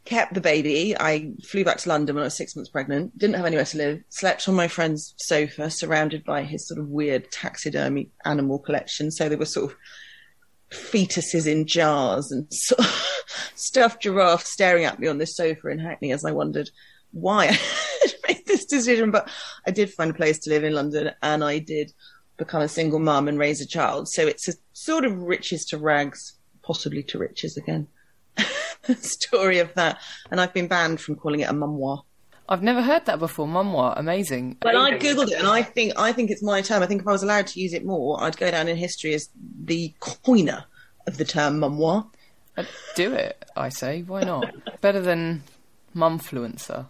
kept 0.05 0.33
the 0.33 0.41
baby. 0.41 0.95
I 0.99 1.33
flew 1.43 1.63
back 1.63 1.77
to 1.79 1.89
London 1.89 2.15
when 2.15 2.23
I 2.23 2.25
was 2.25 2.35
six 2.35 2.55
months 2.55 2.71
pregnant, 2.71 3.17
didn't 3.17 3.35
have 3.35 3.45
anywhere 3.45 3.65
to 3.65 3.77
live, 3.77 4.03
slept 4.09 4.49
on 4.49 4.55
my 4.55 4.67
friend's 4.67 5.13
sofa, 5.17 5.69
surrounded 5.69 6.23
by 6.23 6.43
his 6.43 6.67
sort 6.67 6.79
of 6.79 6.87
weird 6.87 7.31
taxidermy 7.31 8.09
animal 8.25 8.57
collection. 8.57 9.11
So 9.11 9.29
there 9.29 9.37
were 9.37 9.45
sort 9.45 9.71
of 9.71 9.77
fetuses 10.71 11.45
in 11.45 11.67
jars 11.67 12.31
and 12.31 12.47
sort 12.51 12.79
of 12.79 13.13
stuffed 13.55 14.01
giraffe 14.01 14.45
staring 14.45 14.85
at 14.85 14.99
me 14.99 15.07
on 15.07 15.19
this 15.19 15.35
sofa 15.35 15.67
in 15.67 15.79
Hackney 15.79 16.11
as 16.11 16.25
I 16.25 16.31
wondered 16.31 16.69
why 17.11 17.57
this 18.61 18.79
decision. 18.79 19.11
But 19.11 19.29
I 19.65 19.71
did 19.71 19.91
find 19.91 20.11
a 20.11 20.15
place 20.15 20.39
to 20.39 20.49
live 20.49 20.63
in 20.63 20.73
London 20.73 21.11
and 21.21 21.43
I 21.43 21.59
did 21.59 21.93
become 22.37 22.61
a 22.61 22.67
single 22.67 22.99
mum 22.99 23.27
and 23.27 23.37
raise 23.37 23.61
a 23.61 23.67
child. 23.67 24.09
So 24.09 24.25
it's 24.25 24.47
a 24.47 24.53
sort 24.73 25.05
of 25.05 25.17
riches 25.17 25.65
to 25.65 25.77
rags, 25.77 26.33
possibly 26.63 27.03
to 27.03 27.19
riches 27.19 27.57
again. 27.57 27.87
story 28.95 29.59
of 29.59 29.73
that. 29.75 29.99
And 30.31 30.41
I've 30.41 30.53
been 30.53 30.67
banned 30.67 30.99
from 31.01 31.15
calling 31.15 31.41
it 31.41 31.49
a 31.49 31.53
memoir. 31.53 32.03
I've 32.49 32.63
never 32.63 32.81
heard 32.81 33.05
that 33.05 33.19
before. 33.19 33.47
Memoir, 33.47 33.93
amazing. 33.95 34.57
Well, 34.63 34.77
I 34.77 34.97
googled 34.97 35.31
it, 35.31 35.39
and 35.39 35.47
I 35.47 35.61
think 35.63 35.93
I 35.97 36.11
think 36.11 36.31
it's 36.31 36.43
my 36.43 36.61
term. 36.61 36.83
I 36.83 36.85
think 36.85 37.01
if 37.01 37.07
I 37.07 37.11
was 37.11 37.23
allowed 37.23 37.47
to 37.47 37.61
use 37.61 37.73
it 37.73 37.85
more, 37.85 38.21
I'd 38.21 38.35
go 38.35 38.51
down 38.51 38.67
in 38.67 38.75
history 38.75 39.13
as 39.13 39.29
the 39.63 39.93
coiner 40.01 40.65
of 41.07 41.17
the 41.17 41.23
term 41.23 41.61
memoir. 41.61 42.07
Uh, 42.57 42.65
Do 42.95 43.13
it, 43.13 43.45
I 43.55 43.69
say. 43.69 44.01
Why 44.01 44.23
not? 44.23 44.53
Better 44.81 44.99
than 44.99 45.43
mumfluencer. 45.95 46.87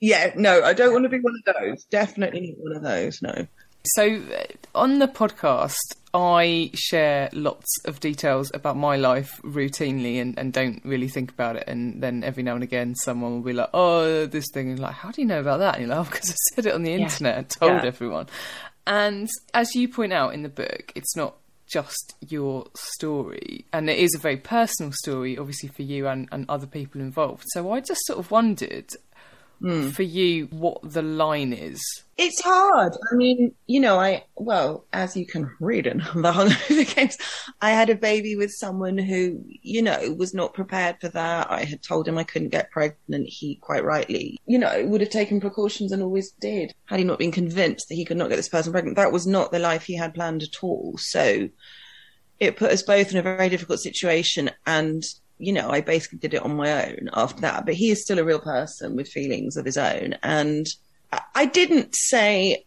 Yeah, 0.00 0.32
no, 0.36 0.62
I 0.62 0.72
don't 0.72 0.92
want 0.92 1.04
to 1.04 1.08
be 1.10 1.20
one 1.20 1.34
of 1.46 1.54
those. 1.54 1.84
Definitely 1.84 2.56
not 2.56 2.58
one 2.58 2.76
of 2.76 2.82
those. 2.82 3.20
No. 3.22 3.46
So, 3.94 4.04
uh, 4.16 4.44
on 4.74 4.98
the 4.98 5.08
podcast, 5.08 5.76
I 6.12 6.70
share 6.74 7.30
lots 7.32 7.66
of 7.86 8.00
details 8.00 8.50
about 8.52 8.76
my 8.76 8.96
life 8.96 9.40
routinely 9.42 10.20
and, 10.20 10.38
and 10.38 10.52
don't 10.52 10.82
really 10.84 11.08
think 11.08 11.30
about 11.30 11.56
it. 11.56 11.64
And 11.66 12.02
then 12.02 12.22
every 12.24 12.42
now 12.42 12.54
and 12.54 12.62
again, 12.62 12.94
someone 12.94 13.32
will 13.32 13.42
be 13.42 13.52
like, 13.54 13.70
oh, 13.72 14.26
this 14.26 14.44
thing. 14.52 14.70
And 14.70 14.78
like, 14.78 14.94
how 14.94 15.10
do 15.12 15.22
you 15.22 15.26
know 15.26 15.40
about 15.40 15.58
that? 15.60 15.76
And 15.78 15.86
you're 15.86 15.96
like, 15.96 16.06
oh, 16.08 16.10
because 16.10 16.30
I 16.30 16.34
said 16.54 16.66
it 16.66 16.74
on 16.74 16.82
the 16.82 16.92
internet 16.92 17.38
and 17.38 17.48
told 17.48 17.72
Yeah. 17.82 17.86
everyone. 17.86 18.26
And 18.86 19.28
as 19.54 19.74
you 19.74 19.88
point 19.88 20.12
out 20.12 20.34
in 20.34 20.42
the 20.42 20.48
book, 20.48 20.92
it's 20.94 21.16
not 21.16 21.36
just 21.66 22.14
your 22.28 22.66
story. 22.74 23.64
And 23.72 23.88
it 23.88 23.98
is 23.98 24.14
a 24.14 24.18
very 24.18 24.36
personal 24.36 24.92
story, 24.92 25.38
obviously, 25.38 25.68
for 25.68 25.82
you 25.82 26.06
and, 26.08 26.28
and 26.32 26.44
other 26.48 26.66
people 26.66 27.00
involved. 27.00 27.44
So 27.52 27.72
I 27.72 27.80
just 27.80 28.00
sort 28.06 28.18
of 28.18 28.30
wondered 28.30 28.90
mm. 29.60 29.92
for 29.92 30.02
you 30.02 30.46
what 30.46 30.78
the 30.82 31.02
line 31.02 31.52
is? 31.52 31.80
It's 32.16 32.40
hard. 32.40 32.92
I 33.10 33.14
mean, 33.14 33.54
you 33.66 33.80
know, 33.80 33.98
I, 33.98 34.24
well, 34.36 34.84
as 34.92 35.16
you 35.16 35.24
can 35.24 35.50
read 35.58 35.86
in 35.86 35.98
the 36.14 36.32
Hungover 36.32 36.94
Games, 36.94 37.16
I 37.60 37.70
had 37.70 37.88
a 37.88 37.94
baby 37.94 38.36
with 38.36 38.50
someone 38.50 38.98
who, 38.98 39.42
you 39.62 39.80
know, 39.80 40.14
was 40.18 40.34
not 40.34 40.52
prepared 40.52 41.00
for 41.00 41.08
that. 41.08 41.50
I 41.50 41.64
had 41.64 41.82
told 41.82 42.06
him 42.06 42.18
I 42.18 42.24
couldn't 42.24 42.50
get 42.50 42.70
pregnant. 42.70 43.28
He 43.28 43.56
quite 43.56 43.84
rightly, 43.84 44.38
you 44.46 44.58
know, 44.58 44.84
would 44.86 45.00
have 45.00 45.10
taken 45.10 45.40
precautions 45.40 45.92
and 45.92 46.02
always 46.02 46.32
did. 46.32 46.74
Had 46.86 46.98
he 46.98 47.04
not 47.04 47.18
been 47.18 47.32
convinced 47.32 47.88
that 47.88 47.94
he 47.94 48.04
could 48.04 48.18
not 48.18 48.28
get 48.28 48.36
this 48.36 48.48
person 48.48 48.72
pregnant, 48.72 48.96
that 48.96 49.12
was 49.12 49.26
not 49.26 49.50
the 49.50 49.58
life 49.58 49.84
he 49.84 49.96
had 49.96 50.14
planned 50.14 50.42
at 50.42 50.62
all. 50.62 50.96
So 50.98 51.48
it 52.38 52.56
put 52.56 52.72
us 52.72 52.82
both 52.82 53.12
in 53.12 53.18
a 53.18 53.22
very 53.22 53.48
difficult 53.48 53.80
situation. 53.80 54.50
And 54.66 55.04
you 55.40 55.52
know, 55.52 55.70
I 55.70 55.80
basically 55.80 56.18
did 56.18 56.34
it 56.34 56.42
on 56.42 56.56
my 56.56 56.86
own 56.86 57.10
after 57.14 57.40
that. 57.42 57.64
But 57.64 57.74
he 57.74 57.90
is 57.90 58.02
still 58.02 58.18
a 58.18 58.24
real 58.24 58.40
person 58.40 58.96
with 58.96 59.08
feelings 59.08 59.56
of 59.56 59.64
his 59.64 59.76
own. 59.76 60.16
And 60.22 60.66
I 61.34 61.46
didn't 61.46 61.94
say 61.94 62.64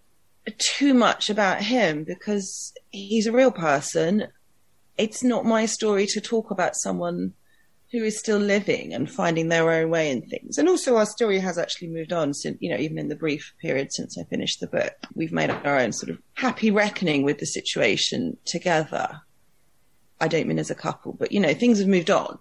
too 0.57 0.93
much 0.93 1.29
about 1.29 1.61
him 1.61 2.03
because 2.03 2.73
he's 2.89 3.27
a 3.27 3.31
real 3.31 3.51
person. 3.51 4.27
It's 4.97 5.23
not 5.23 5.45
my 5.45 5.65
story 5.65 6.07
to 6.07 6.21
talk 6.21 6.51
about 6.51 6.75
someone 6.75 7.33
who 7.91 8.03
is 8.03 8.17
still 8.17 8.39
living 8.39 8.91
and 8.91 9.09
finding 9.09 9.49
their 9.49 9.69
own 9.69 9.91
way 9.91 10.09
in 10.09 10.23
things. 10.23 10.57
And 10.57 10.67
also 10.67 10.97
our 10.97 11.05
story 11.05 11.37
has 11.39 11.59
actually 11.59 11.89
moved 11.89 12.11
on 12.11 12.33
since, 12.33 12.57
you 12.59 12.71
know, 12.71 12.77
even 12.77 12.97
in 12.97 13.07
the 13.07 13.15
brief 13.15 13.53
period 13.61 13.93
since 13.93 14.17
I 14.17 14.23
finished 14.23 14.59
the 14.59 14.67
book, 14.67 14.93
we've 15.13 15.31
made 15.31 15.51
our 15.51 15.77
own 15.77 15.91
sort 15.91 16.09
of 16.09 16.17
happy 16.33 16.71
reckoning 16.71 17.21
with 17.21 17.37
the 17.37 17.45
situation 17.45 18.35
together. 18.45 19.21
I 20.19 20.27
don't 20.27 20.47
mean 20.47 20.57
as 20.57 20.71
a 20.71 20.75
couple, 20.75 21.13
but 21.13 21.31
you 21.31 21.39
know, 21.39 21.53
things 21.53 21.79
have 21.79 21.87
moved 21.87 22.09
on. 22.09 22.39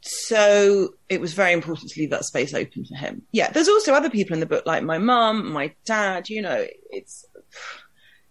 So 0.00 0.94
it 1.08 1.20
was 1.20 1.32
very 1.32 1.52
important 1.52 1.90
to 1.90 2.00
leave 2.00 2.10
that 2.10 2.24
space 2.24 2.54
open 2.54 2.84
for 2.84 2.94
him. 2.94 3.22
Yeah, 3.32 3.50
there's 3.50 3.68
also 3.68 3.92
other 3.92 4.10
people 4.10 4.34
in 4.34 4.40
the 4.40 4.46
book, 4.46 4.64
like 4.66 4.82
my 4.82 4.98
mum, 4.98 5.52
my 5.52 5.74
dad. 5.84 6.30
You 6.30 6.42
know, 6.42 6.66
it's 6.90 7.24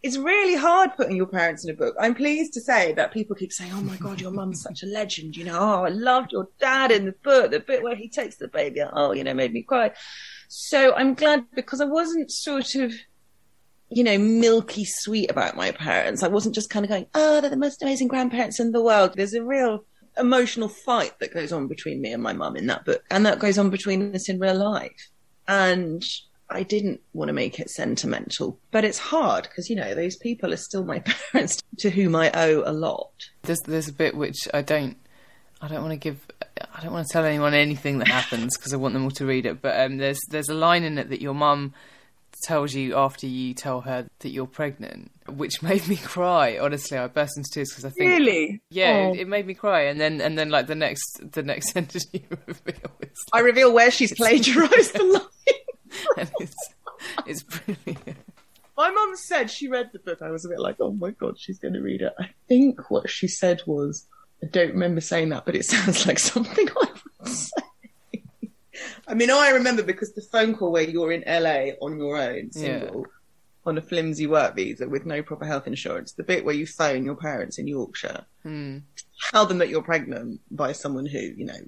it's 0.01 0.17
really 0.17 0.55
hard 0.55 0.95
putting 0.95 1.15
your 1.15 1.25
parents 1.25 1.65
in 1.65 1.71
a 1.71 1.77
book. 1.77 1.95
I'm 1.99 2.13
pleased 2.13 2.53
to 2.53 2.61
say 2.61 2.93
that 2.93 3.11
people 3.11 3.35
keep 3.35 3.51
saying, 3.51 3.71
"Oh 3.73 3.81
my 3.81 3.97
god, 3.97 4.21
your 4.21 4.31
mum's 4.31 4.61
such 4.61 4.83
a 4.83 4.85
legend." 4.85 5.35
You 5.35 5.45
know, 5.45 5.59
oh, 5.59 5.83
I 5.83 5.89
loved 5.89 6.31
your 6.31 6.47
dad 6.59 6.91
in 6.91 7.05
the 7.05 7.15
book. 7.23 7.51
The 7.51 7.59
bit 7.59 7.83
where 7.83 7.95
he 7.95 8.07
takes 8.07 8.37
the 8.37 8.47
baby, 8.47 8.81
oh, 8.81 9.11
you 9.11 9.23
know, 9.23 9.33
made 9.33 9.51
me 9.51 9.63
cry. 9.63 9.91
So 10.47 10.93
I'm 10.95 11.13
glad 11.13 11.45
because 11.55 11.81
I 11.81 11.85
wasn't 11.85 12.31
sort 12.31 12.75
of 12.75 12.93
you 13.89 14.03
know, 14.03 14.17
milky 14.17 14.83
sweet 14.83 15.29
about 15.29 15.55
my 15.55 15.71
parents. 15.71 16.23
I 16.23 16.27
wasn't 16.27 16.55
just 16.55 16.69
kind 16.69 16.83
of 16.83 16.89
going, 16.89 17.05
oh, 17.13 17.39
they're 17.39 17.49
the 17.49 17.55
most 17.55 17.81
amazing 17.83 18.07
grandparents 18.07 18.59
in 18.59 18.71
the 18.71 18.81
world. 18.81 19.13
There's 19.15 19.33
a 19.33 19.43
real 19.43 19.85
emotional 20.17 20.69
fight 20.69 21.19
that 21.19 21.33
goes 21.33 21.51
on 21.51 21.67
between 21.67 22.01
me 22.01 22.11
and 22.11 22.23
my 22.23 22.33
mum 22.33 22.55
in 22.55 22.67
that 22.67 22.85
book, 22.85 23.03
and 23.09 23.25
that 23.25 23.39
goes 23.39 23.57
on 23.57 23.69
between 23.69 24.15
us 24.15 24.29
in 24.29 24.39
real 24.39 24.55
life. 24.55 25.09
And 25.47 26.03
I 26.49 26.63
didn't 26.63 27.01
want 27.13 27.29
to 27.29 27.33
make 27.33 27.59
it 27.59 27.69
sentimental, 27.69 28.59
but 28.71 28.83
it's 28.83 28.99
hard 28.99 29.43
because 29.43 29.69
you 29.69 29.75
know 29.75 29.95
those 29.95 30.15
people 30.15 30.53
are 30.53 30.57
still 30.57 30.83
my 30.83 30.99
parents 31.31 31.61
to 31.79 31.89
whom 31.89 32.15
I 32.15 32.31
owe 32.33 32.63
a 32.65 32.73
lot. 32.73 33.11
There's 33.43 33.61
there's 33.61 33.87
a 33.87 33.93
bit 33.93 34.15
which 34.15 34.47
I 34.53 34.61
don't 34.61 34.97
I 35.61 35.67
don't 35.67 35.81
want 35.81 35.93
to 35.93 35.97
give 35.97 36.25
I 36.73 36.81
don't 36.81 36.93
want 36.93 37.07
to 37.07 37.13
tell 37.13 37.25
anyone 37.25 37.53
anything 37.53 37.99
that 37.99 38.07
happens 38.07 38.57
because 38.57 38.73
I 38.73 38.77
want 38.77 38.93
them 38.93 39.03
all 39.03 39.11
to 39.11 39.25
read 39.25 39.45
it. 39.45 39.61
But 39.61 39.79
um, 39.79 39.97
there's 39.97 40.19
there's 40.29 40.49
a 40.49 40.53
line 40.53 40.83
in 40.83 40.97
it 40.97 41.09
that 41.09 41.21
your 41.21 41.33
mum 41.33 41.73
tells 42.45 42.75
you 42.75 42.95
after 42.95 43.25
you 43.25 43.53
tell 43.53 43.81
her 43.81 44.07
that 44.19 44.29
you're 44.29 44.45
pregnant, 44.45 45.11
which 45.27 45.61
made 45.63 45.87
me 45.87 45.97
cry. 45.97 46.57
Honestly, 46.59 46.97
I 46.97 47.07
burst 47.07 47.37
into 47.37 47.49
tears 47.51 47.71
because 47.71 47.85
I 47.85 47.89
think 47.89 48.11
really, 48.11 48.61
yeah, 48.69 49.07
oh. 49.07 49.13
it, 49.13 49.21
it, 49.21 49.27
made 49.27 49.47
me 49.47 49.55
cry. 49.55 49.81
And 49.81 49.99
then 49.99 50.21
and 50.21 50.37
then 50.37 50.49
like 50.49 50.67
the 50.67 50.75
next 50.75 51.31
the 51.31 51.43
next 51.43 51.71
sentence 51.73 52.05
you 52.13 52.21
reveal, 52.45 52.75
like, 52.99 53.11
I 53.33 53.39
reveal 53.39 53.73
where 53.73 53.91
she's 53.91 54.13
plagiarised 54.17 54.93
the 54.93 55.03
line. 55.03 56.05
and 56.17 56.31
it's 56.39 56.55
it's 57.25 57.43
brilliant. 57.43 58.17
My 58.77 58.91
mum 58.91 59.15
said 59.15 59.49
she 59.49 59.67
read 59.67 59.89
the 59.93 59.99
book. 59.99 60.21
I 60.21 60.31
was 60.31 60.45
a 60.45 60.49
bit 60.49 60.59
like, 60.59 60.77
oh 60.79 60.91
my 60.91 61.11
god, 61.11 61.39
she's 61.39 61.59
going 61.59 61.73
to 61.73 61.81
read 61.81 62.01
it. 62.01 62.13
I 62.19 62.29
think 62.47 62.91
what 62.91 63.09
she 63.09 63.27
said 63.27 63.61
was, 63.65 64.05
I 64.43 64.47
don't 64.47 64.71
remember 64.71 64.99
saying 64.99 65.29
that, 65.29 65.45
but 65.45 65.55
it 65.55 65.65
sounds 65.65 66.05
like 66.05 66.19
something 66.19 66.67
I 66.69 66.87
would 67.21 67.29
say. 67.33 67.61
I 69.07 69.13
mean, 69.13 69.29
I 69.29 69.49
remember 69.49 69.83
because 69.83 70.13
the 70.13 70.21
phone 70.21 70.55
call 70.55 70.71
where 70.71 70.83
you're 70.83 71.11
in 71.11 71.23
LA 71.27 71.73
on 71.81 71.97
your 71.97 72.17
own, 72.17 72.51
single, 72.51 73.01
yeah. 73.01 73.13
on 73.65 73.77
a 73.77 73.81
flimsy 73.81 74.27
work 74.27 74.55
visa 74.55 74.87
with 74.87 75.05
no 75.05 75.21
proper 75.21 75.45
health 75.45 75.67
insurance, 75.67 76.13
the 76.13 76.23
bit 76.23 76.43
where 76.43 76.55
you 76.55 76.65
phone 76.65 77.05
your 77.05 77.15
parents 77.15 77.57
in 77.57 77.67
Yorkshire, 77.67 78.25
mm. 78.45 78.81
tell 79.31 79.45
them 79.45 79.59
that 79.59 79.69
you're 79.69 79.83
pregnant 79.83 80.41
by 80.51 80.71
someone 80.71 81.05
who, 81.05 81.19
you 81.19 81.45
know, 81.45 81.59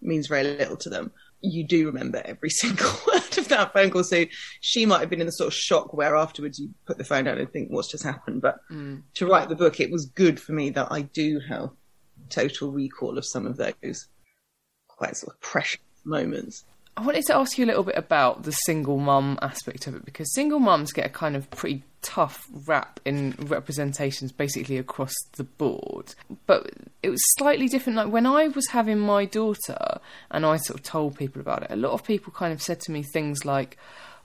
means 0.00 0.26
very 0.26 0.44
little 0.44 0.76
to 0.76 0.90
them. 0.90 1.10
You 1.40 1.64
do 1.64 1.86
remember 1.86 2.22
every 2.24 2.50
single 2.62 2.90
word 3.06 3.38
of 3.38 3.48
that 3.48 3.72
phone 3.72 3.90
call. 3.90 4.04
So 4.04 4.24
she 4.60 4.86
might 4.86 5.00
have 5.00 5.10
been 5.10 5.20
in 5.20 5.26
the 5.26 5.32
sort 5.32 5.48
of 5.48 5.54
shock 5.54 5.94
where 5.94 6.16
afterwards 6.16 6.58
you 6.58 6.70
put 6.86 6.98
the 6.98 7.04
phone 7.04 7.24
down 7.24 7.38
and 7.38 7.50
think, 7.50 7.70
what's 7.70 7.90
just 7.90 8.04
happened? 8.04 8.40
But 8.42 8.60
mm. 8.70 9.02
to 9.14 9.26
write 9.26 9.48
the 9.48 9.56
book, 9.56 9.80
it 9.80 9.90
was 9.90 10.06
good 10.06 10.38
for 10.38 10.52
me 10.52 10.70
that 10.70 10.88
I 10.90 11.02
do 11.02 11.40
have 11.48 11.70
total 12.30 12.70
recall 12.70 13.18
of 13.18 13.24
some 13.24 13.46
of 13.46 13.56
those 13.56 14.08
quite 14.88 15.16
sort 15.16 15.34
of 15.34 15.40
precious 15.40 15.80
moments. 16.04 16.64
I 16.96 17.04
wanted 17.04 17.24
to 17.26 17.36
ask 17.36 17.58
you 17.58 17.64
a 17.64 17.66
little 17.66 17.82
bit 17.82 17.96
about 17.96 18.44
the 18.44 18.52
single 18.52 18.98
mum 18.98 19.38
aspect 19.42 19.86
of 19.86 19.96
it 19.96 20.04
because 20.04 20.32
single 20.32 20.60
mums 20.60 20.92
get 20.92 21.06
a 21.06 21.10
kind 21.10 21.34
of 21.34 21.50
pretty 21.50 21.82
tough 22.02 22.46
rap 22.66 23.00
in 23.04 23.34
representations 23.38 24.30
basically 24.30 24.76
across 24.78 25.14
the 25.36 25.44
board. 25.44 26.14
But 26.46 26.70
it 27.02 27.10
was 27.10 27.20
slightly 27.38 27.66
different. 27.66 27.96
Like 27.96 28.12
when 28.12 28.26
I 28.26 28.48
was 28.48 28.68
having 28.68 29.00
my 29.00 29.24
daughter 29.24 29.98
and 30.30 30.46
I 30.46 30.56
sort 30.58 30.78
of 30.78 30.84
told 30.84 31.16
people 31.16 31.40
about 31.40 31.64
it, 31.64 31.70
a 31.70 31.76
lot 31.76 31.92
of 31.92 32.04
people 32.04 32.32
kind 32.32 32.52
of 32.52 32.62
said 32.62 32.80
to 32.82 32.92
me 32.92 33.02
things 33.02 33.44
like, 33.44 33.76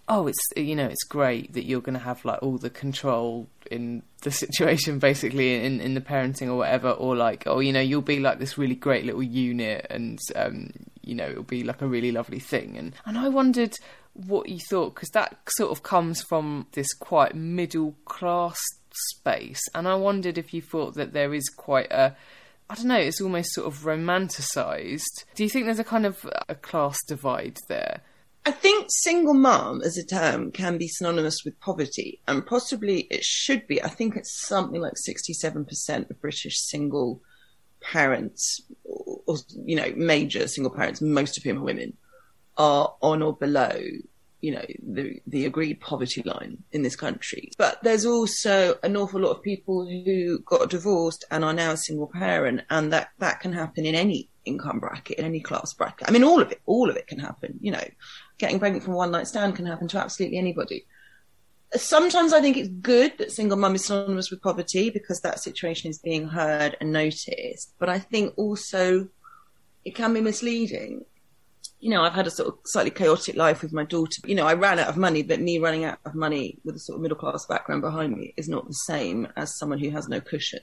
oh, 0.10 0.28
it's 0.28 0.40
you 0.58 0.76
know, 0.76 0.88
it's 0.88 1.04
great 1.04 1.54
that 1.54 1.66
you're 1.66 1.82
going 1.82 1.98
to 1.98 2.04
have 2.04 2.26
like 2.26 2.42
all 2.42 2.58
the 2.58 2.70
control 2.70 3.48
in 3.72 4.04
the 4.24 4.32
situation, 4.44 5.00
basically 5.00 5.64
in 5.64 5.80
in 5.80 5.94
the 5.94 6.02
parenting 6.02 6.48
or 6.48 6.56
whatever, 6.56 6.92
or 6.92 7.16
like, 7.16 7.44
oh, 7.46 7.60
you 7.60 7.72
know, 7.72 7.80
you'll 7.80 8.02
be 8.02 8.20
like 8.20 8.40
this 8.40 8.58
really 8.58 8.76
great 8.76 9.06
little 9.06 9.24
unit, 9.24 9.86
and 9.90 10.20
um, 10.36 10.72
you 11.02 11.16
know, 11.16 11.28
it'll 11.30 11.44
be 11.44 11.64
like 11.64 11.82
a 11.82 11.88
really 11.88 12.12
lovely 12.12 12.40
thing. 12.40 12.78
And 12.78 12.94
and 13.06 13.18
I 13.18 13.30
wondered 13.30 13.74
what 14.14 14.50
you 14.50 14.60
thought 14.60 14.96
because 14.96 15.10
that 15.10 15.38
sort 15.50 15.72
of 15.72 15.84
comes 15.84 16.22
from 16.24 16.68
this 16.74 16.92
quite 16.94 17.36
middle 17.36 17.96
class 18.06 18.60
space, 19.12 19.62
and 19.76 19.88
I 19.88 19.96
wondered 19.96 20.38
if 20.38 20.54
you 20.54 20.62
thought 20.62 20.96
that 20.96 21.14
there 21.14 21.34
is 21.34 21.48
quite 21.50 21.92
a 21.92 22.16
I 22.72 22.76
don't 22.76 22.86
know, 22.86 22.98
it's 22.98 23.20
almost 23.20 23.54
sort 23.54 23.66
of 23.66 23.80
romanticized. 23.80 25.26
Do 25.34 25.44
you 25.44 25.50
think 25.50 25.66
there's 25.66 25.80
a 25.80 25.84
kind 25.84 26.06
of 26.06 26.30
a 26.48 26.54
class 26.54 26.98
divide 27.08 27.58
there? 27.68 28.02
I 28.50 28.52
think 28.52 28.88
single 28.90 29.36
mum 29.36 29.84
as 29.86 29.96
a 29.96 30.04
term 30.04 30.52
can 30.52 30.80
be 30.80 30.88
synonymous 30.88 31.46
with 31.46 31.60
poverty, 31.60 32.20
and 32.28 32.44
possibly 32.44 33.02
it 33.12 33.24
should 33.24 33.68
be. 33.68 33.80
I 33.84 33.90
think 33.90 34.16
it's 34.16 34.32
something 34.32 34.82
like 34.82 34.96
67% 34.96 36.10
of 36.10 36.20
British 36.20 36.60
single 36.60 37.22
parents, 37.80 38.60
or, 38.84 39.22
or, 39.28 39.38
you 39.66 39.76
know, 39.76 39.94
major 39.96 40.48
single 40.48 40.74
parents, 40.74 41.00
most 41.00 41.38
of 41.38 41.44
whom 41.44 41.60
are 41.60 41.64
women, 41.64 41.96
are 42.58 42.96
on 43.04 43.22
or 43.22 43.36
below, 43.36 43.80
you 44.42 44.54
know, 44.54 44.66
the, 44.82 45.22
the 45.28 45.46
agreed 45.46 45.82
poverty 45.82 46.22
line 46.24 46.64
in 46.72 46.82
this 46.82 46.96
country. 46.96 47.52
But 47.58 47.84
there's 47.84 48.06
also 48.06 48.78
an 48.84 48.96
awful 48.96 49.20
lot 49.20 49.32
of 49.32 49.44
people 49.44 49.86
who 49.86 50.40
got 50.40 50.70
divorced 50.70 51.26
and 51.32 51.44
are 51.44 51.54
now 51.54 51.76
single 51.76 52.08
parent, 52.08 52.62
and 52.70 52.92
that, 52.94 53.10
that 53.20 53.40
can 53.40 53.54
happen 53.54 53.86
in 53.86 53.96
any 53.96 54.30
income 54.46 54.80
bracket, 54.80 55.20
in 55.20 55.26
any 55.26 55.42
class 55.42 55.74
bracket. 55.74 56.08
I 56.08 56.12
mean, 56.12 56.24
all 56.24 56.42
of 56.42 56.52
it, 56.52 56.62
all 56.66 56.90
of 56.90 56.96
it 56.96 57.08
can 57.08 57.20
happen, 57.20 57.60
you 57.62 57.72
know 57.72 57.84
getting 58.40 58.58
pregnant 58.58 58.84
from 58.84 58.96
one 58.96 59.12
night 59.12 59.28
stand 59.28 59.56
can 59.56 59.68
happen 59.68 59.88
to 59.90 60.00
absolutely 60.00 60.38
anybody. 60.38 60.86
Sometimes 61.76 62.34
I 62.34 62.42
think 62.42 62.58
it's 62.58 62.70
good 62.70 63.16
that 63.20 63.32
single 63.32 63.58
mum 63.58 63.76
is 63.76 63.86
synonymous 63.86 64.32
with 64.32 64.42
poverty 64.42 64.90
because 64.90 65.20
that 65.22 65.40
situation 65.40 65.92
is 65.92 66.00
being 66.00 66.28
heard 66.28 66.76
and 66.82 66.92
noticed. 66.92 67.76
But 67.78 67.90
I 67.90 68.00
think 68.00 68.34
also 68.38 69.08
it 69.86 69.94
can 69.94 70.14
be 70.14 70.22
misleading. 70.22 71.06
You 71.80 71.90
know, 71.92 72.04
I've 72.04 72.14
had 72.14 72.28
a 72.28 72.32
sort 72.32 72.50
of 72.50 72.60
slightly 72.66 72.92
chaotic 72.92 73.36
life 73.36 73.62
with 73.62 73.72
my 73.72 73.86
daughter. 73.86 74.22
You 74.26 74.36
know, 74.36 74.46
I 74.46 74.54
ran 74.54 74.80
out 74.80 74.90
of 74.90 74.98
money, 74.98 75.24
but 75.24 75.40
me 75.40 75.60
running 75.60 75.86
out 75.86 76.00
of 76.06 76.14
money 76.14 76.58
with 76.66 76.76
a 76.76 76.80
sort 76.80 76.98
of 76.98 77.02
middle 77.02 77.18
class 77.18 77.46
background 77.46 77.82
behind 77.82 78.18
me 78.18 78.34
is 78.36 78.50
not 78.50 78.68
the 78.68 78.74
same 78.74 79.28
as 79.38 79.58
someone 79.58 79.80
who 79.80 79.90
has 79.92 80.10
no 80.10 80.20
cushion. 80.20 80.60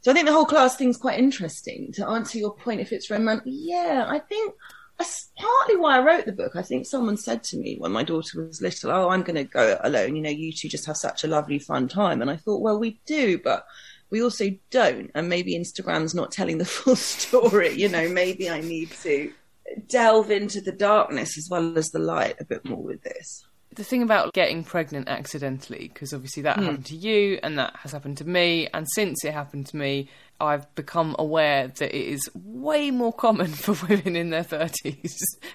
So 0.00 0.10
I 0.10 0.14
think 0.14 0.26
the 0.26 0.32
whole 0.32 0.46
class 0.46 0.76
thing's 0.76 0.96
quite 0.96 1.18
interesting. 1.18 1.92
To 1.94 2.08
answer 2.08 2.38
your 2.38 2.54
point, 2.54 2.80
if 2.80 2.92
it's 2.92 3.10
romantic, 3.10 3.44
yeah, 3.46 4.06
I 4.08 4.18
think 4.20 4.54
that's 4.98 5.30
partly 5.36 5.76
why 5.76 5.96
I 5.96 6.02
wrote 6.02 6.26
the 6.26 6.32
book. 6.32 6.56
I 6.56 6.62
think 6.62 6.86
someone 6.86 7.16
said 7.16 7.42
to 7.44 7.56
me 7.56 7.76
when 7.78 7.92
my 7.92 8.02
daughter 8.02 8.46
was 8.46 8.62
little, 8.62 8.90
"Oh, 8.90 9.10
I'm 9.10 9.22
going 9.22 9.36
to 9.36 9.44
go 9.44 9.78
alone. 9.82 10.16
You 10.16 10.22
know, 10.22 10.30
you 10.30 10.52
two 10.52 10.68
just 10.68 10.86
have 10.86 10.96
such 10.96 11.24
a 11.24 11.28
lovely, 11.28 11.58
fun 11.58 11.88
time." 11.88 12.22
And 12.22 12.30
I 12.30 12.36
thought, 12.36 12.62
well, 12.62 12.78
we 12.78 13.00
do, 13.04 13.38
but 13.38 13.66
we 14.10 14.22
also 14.22 14.50
don't. 14.70 15.10
And 15.14 15.28
maybe 15.28 15.58
Instagram's 15.58 16.14
not 16.14 16.30
telling 16.30 16.58
the 16.58 16.64
full 16.76 16.96
story. 16.96 17.74
You 17.74 17.88
know, 17.88 18.08
maybe 18.08 18.48
I 18.48 18.60
need 18.60 18.90
to 19.02 19.32
delve 19.88 20.30
into 20.30 20.60
the 20.60 20.72
darkness 20.72 21.36
as 21.38 21.48
well 21.50 21.76
as 21.78 21.88
the 21.90 21.98
light 21.98 22.36
a 22.40 22.44
bit 22.44 22.64
more 22.64 22.82
with 22.82 23.02
this. 23.02 23.44
the 23.74 23.84
thing 23.84 24.02
about 24.02 24.32
getting 24.32 24.64
pregnant 24.64 25.06
accidentally, 25.06 25.90
because 25.92 26.14
obviously 26.14 26.42
that 26.42 26.56
Hmm. 26.56 26.64
happened 26.64 26.86
to 26.86 26.96
you 26.96 27.38
and 27.42 27.58
that 27.58 27.76
has 27.76 27.92
happened 27.92 28.16
to 28.16 28.24
me, 28.24 28.68
and 28.72 28.86
since 28.94 29.22
it 29.22 29.34
happened 29.34 29.66
to 29.66 29.76
me, 29.76 30.08
I've 30.40 30.72
become 30.74 31.16
aware 31.18 31.68
that 31.68 31.94
it 31.94 32.08
is 32.08 32.28
way 32.34 32.90
more 32.90 33.12
common 33.12 33.46
for 33.52 33.72
women 33.86 34.16
in 34.16 34.30
their 34.30 34.44
30s 34.44 35.14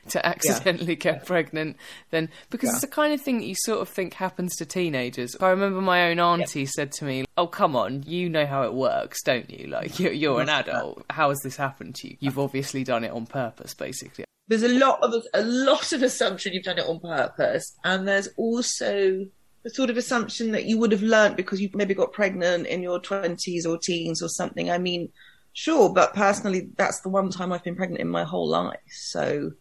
to 0.10 0.26
accidentally 0.26 0.96
get 0.96 1.26
pregnant 1.26 1.78
than 2.10 2.30
because 2.50 2.70
it's 2.70 2.82
the 2.82 2.88
kind 2.88 3.14
of 3.14 3.22
thing 3.22 3.40
that 3.40 3.46
you 3.46 3.56
sort 3.56 3.82
of 3.82 3.90
think 3.90 4.14
happens 4.14 4.56
to 4.58 4.66
teenagers. 4.66 5.36
I 5.40 5.50
remember 5.50 5.82
my 5.82 6.10
own 6.10 6.20
auntie 6.20 6.66
said 6.66 6.92
to 6.94 7.06
me, 7.06 7.26
Oh, 7.38 7.48
come 7.48 7.76
on, 7.76 8.04
you 8.04 8.30
know 8.30 8.46
how 8.46 8.64
it 8.64 8.74
works, 8.74 9.22
don't 9.24 9.50
you? 9.50 9.68
Like, 9.68 10.00
you're, 10.00 10.12
you're 10.14 10.42
an 10.42 10.50
adult. 10.62 11.06
How 11.10 11.30
has 11.30 11.40
this 11.42 11.56
happened 11.56 11.96
to 11.96 12.10
you? 12.10 12.18
You've 12.20 12.40
obviously 12.40 12.84
done 12.84 13.04
it 13.04 13.12
on 13.12 13.26
purpose, 13.26 13.74
basically. 13.74 14.26
there's 14.48 14.64
a 14.64 14.68
lot 14.68 15.02
of 15.02 15.14
a 15.34 15.42
lot 15.44 15.92
of 15.94 16.04
assumption 16.04 16.54
you've 16.54 16.64
done 16.64 16.78
it 16.78 16.86
on 16.86 17.00
purpose, 17.00 17.76
and 17.84 18.08
there's 18.08 18.28
also 18.38 19.26
the 19.64 19.70
sort 19.70 19.90
of 19.90 19.98
assumption 19.98 20.52
that 20.52 20.66
you 20.66 20.78
would 20.80 20.92
have 20.92 21.04
learnt 21.04 21.38
because 21.38 21.62
you 21.62 21.70
maybe 21.74 21.94
got 21.94 22.14
pregnant 22.14 22.68
in 22.68 22.82
your 22.82 23.00
twenties 23.00 23.66
or 23.66 23.78
teens 23.78 24.22
or 24.22 24.30
something. 24.30 24.70
I 24.72 24.78
mean, 24.78 25.10
sure, 25.54 25.94
but 25.94 26.14
personally, 26.14 26.70
that's 26.78 27.02
the 27.02 27.10
one 27.10 27.30
time 27.30 27.52
I've 27.52 27.64
been 27.64 27.76
pregnant 27.76 28.02
in 28.02 28.08
my 28.08 28.24
whole 28.24 28.48
life, 28.48 28.80
so 28.90 29.52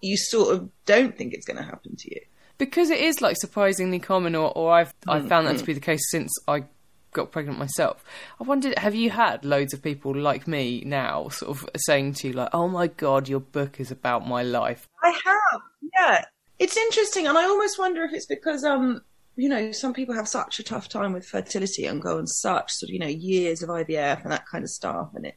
you 0.00 0.16
sort 0.16 0.54
of 0.54 0.68
don't 0.84 1.16
think 1.16 1.32
it's 1.32 1.46
going 1.46 1.56
to 1.56 1.62
happen 1.62 1.96
to 1.96 2.14
you. 2.14 2.20
because 2.58 2.90
it 2.90 3.00
is 3.00 3.20
like 3.20 3.36
surprisingly 3.36 3.98
common, 3.98 4.34
or, 4.34 4.50
or 4.56 4.72
I've 4.72 4.92
I've 5.06 5.28
found 5.28 5.46
that 5.46 5.58
to 5.58 5.64
be 5.64 5.72
the 5.72 5.80
case 5.80 6.02
since 6.10 6.32
I 6.48 6.64
got 7.12 7.30
pregnant 7.32 7.58
myself. 7.58 8.04
I 8.40 8.44
wondered, 8.44 8.78
have 8.78 8.94
you 8.94 9.08
had 9.10 9.42
loads 9.44 9.72
of 9.72 9.82
people 9.82 10.14
like 10.14 10.46
me 10.46 10.82
now, 10.84 11.28
sort 11.28 11.50
of 11.56 11.68
saying 11.86 12.14
to 12.14 12.28
you 12.28 12.32
like, 12.34 12.50
"Oh 12.52 12.68
my 12.68 12.88
god, 12.88 13.28
your 13.28 13.40
book 13.40 13.80
is 13.80 13.90
about 13.90 14.26
my 14.26 14.42
life." 14.42 14.86
I 15.02 15.10
have, 15.24 15.60
yeah. 15.98 16.24
It's 16.58 16.76
interesting, 16.76 17.26
and 17.26 17.36
I 17.38 17.44
almost 17.44 17.78
wonder 17.78 18.02
if 18.04 18.12
it's 18.12 18.26
because 18.26 18.64
um, 18.64 19.02
you 19.36 19.48
know, 19.48 19.70
some 19.72 19.92
people 19.92 20.14
have 20.14 20.28
such 20.28 20.58
a 20.58 20.62
tough 20.62 20.88
time 20.88 21.12
with 21.12 21.26
fertility 21.26 21.86
and 21.86 22.00
go 22.00 22.18
on 22.18 22.26
such 22.26 22.72
sort 22.72 22.88
of 22.88 22.94
you 22.94 22.98
know 22.98 23.06
years 23.06 23.62
of 23.62 23.68
IVF 23.68 24.22
and 24.22 24.32
that 24.32 24.46
kind 24.46 24.64
of 24.64 24.70
stuff, 24.70 25.10
and 25.14 25.26
it 25.26 25.36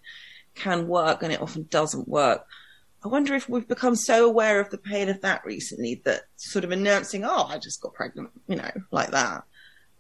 can 0.56 0.88
work 0.88 1.22
and 1.22 1.32
it 1.32 1.42
often 1.42 1.68
doesn't 1.70 2.08
work. 2.08 2.46
I 3.04 3.08
wonder 3.08 3.34
if 3.34 3.48
we've 3.48 3.68
become 3.68 3.96
so 3.96 4.26
aware 4.26 4.60
of 4.60 4.70
the 4.72 4.78
pain 4.78 5.08
of 5.08 5.22
that 5.22 5.46
recently 5.46 6.02
that 6.06 6.24
sort 6.38 6.66
of 6.66 6.72
announcing, 6.72 7.24
"Oh, 7.24 7.46
I 7.46 7.58
just 7.58 7.82
got 7.82 7.94
pregnant," 7.94 8.30
you 8.48 8.56
know, 8.56 8.72
like 8.92 9.12
that, 9.12 9.44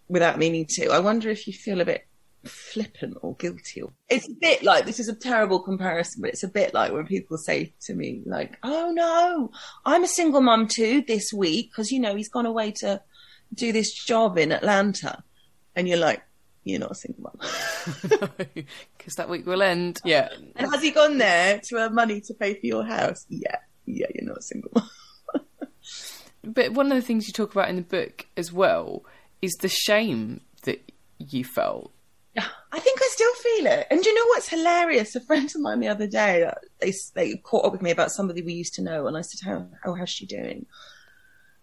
without 0.07 0.37
meaning 0.37 0.65
to. 0.71 0.89
I 0.89 0.99
wonder 0.99 1.29
if 1.29 1.45
you 1.45 1.53
feel 1.53 1.81
a 1.81 1.85
bit 1.85 2.05
flippant 2.45 3.17
or 3.21 3.35
guilty. 3.35 3.83
It's 4.09 4.29
a 4.29 4.33
bit 4.33 4.63
like 4.63 4.85
this 4.85 4.99
is 4.99 5.09
a 5.09 5.15
terrible 5.15 5.59
comparison, 5.59 6.21
but 6.21 6.31
it's 6.31 6.43
a 6.43 6.47
bit 6.47 6.73
like 6.73 6.93
when 6.93 7.05
people 7.05 7.37
say 7.37 7.73
to 7.81 7.93
me, 7.93 8.21
like, 8.25 8.57
"Oh 8.63 8.91
no, 8.91 9.51
I'm 9.85 10.03
a 10.03 10.07
single 10.07 10.41
mum 10.41 10.67
too 10.67 11.03
this 11.05 11.33
week 11.33 11.71
because 11.71 11.91
you 11.91 11.99
know 11.99 12.15
he's 12.15 12.29
gone 12.29 12.45
away 12.45 12.71
to 12.79 13.01
do 13.53 13.71
this 13.71 13.93
job 13.93 14.37
in 14.37 14.51
Atlanta," 14.51 15.23
and 15.75 15.87
you're 15.87 15.97
like, 15.97 16.21
"You're 16.63 16.79
not 16.79 16.91
a 16.91 16.95
single 16.95 17.23
mum." 17.23 18.35
Because 18.97 19.15
that 19.15 19.29
week 19.29 19.45
will 19.45 19.61
end. 19.61 19.99
Yeah, 20.03 20.29
and 20.55 20.71
has 20.71 20.81
he 20.81 20.91
gone 20.91 21.17
there 21.17 21.59
to 21.65 21.75
earn 21.77 21.95
money 21.95 22.21
to 22.21 22.33
pay 22.33 22.53
for 22.53 22.65
your 22.65 22.85
house? 22.85 23.25
Yeah, 23.29 23.57
yeah, 23.85 24.07
you're 24.13 24.27
not 24.27 24.39
a 24.39 24.41
single 24.41 24.71
mum. 24.73 24.89
but 26.43 26.73
one 26.73 26.91
of 26.91 26.97
the 26.97 27.01
things 27.01 27.27
you 27.27 27.33
talk 27.33 27.51
about 27.51 27.69
in 27.69 27.77
the 27.77 27.81
book 27.81 28.27
as 28.37 28.51
well 28.51 29.03
is 29.41 29.53
the 29.55 29.69
shame 29.69 30.41
that 30.63 30.91
you 31.17 31.43
felt. 31.43 31.91
I 32.71 32.79
think 32.79 32.99
I 33.01 33.09
still 33.11 33.33
feel 33.35 33.65
it. 33.67 33.87
And 33.89 34.05
you 34.05 34.13
know 34.13 34.25
what's 34.27 34.49
hilarious? 34.49 35.15
A 35.15 35.21
friend 35.21 35.49
of 35.53 35.61
mine 35.61 35.79
the 35.79 35.87
other 35.87 36.07
day, 36.07 36.49
they 36.79 36.93
they 37.15 37.35
caught 37.37 37.65
up 37.65 37.71
with 37.71 37.81
me 37.81 37.91
about 37.91 38.11
somebody 38.11 38.41
we 38.41 38.53
used 38.53 38.75
to 38.75 38.83
know, 38.83 39.07
and 39.07 39.17
I 39.17 39.21
said, 39.21 39.45
"How 39.45 39.67
how 39.83 39.95
how's 39.95 40.09
she 40.09 40.25
doing?" 40.25 40.65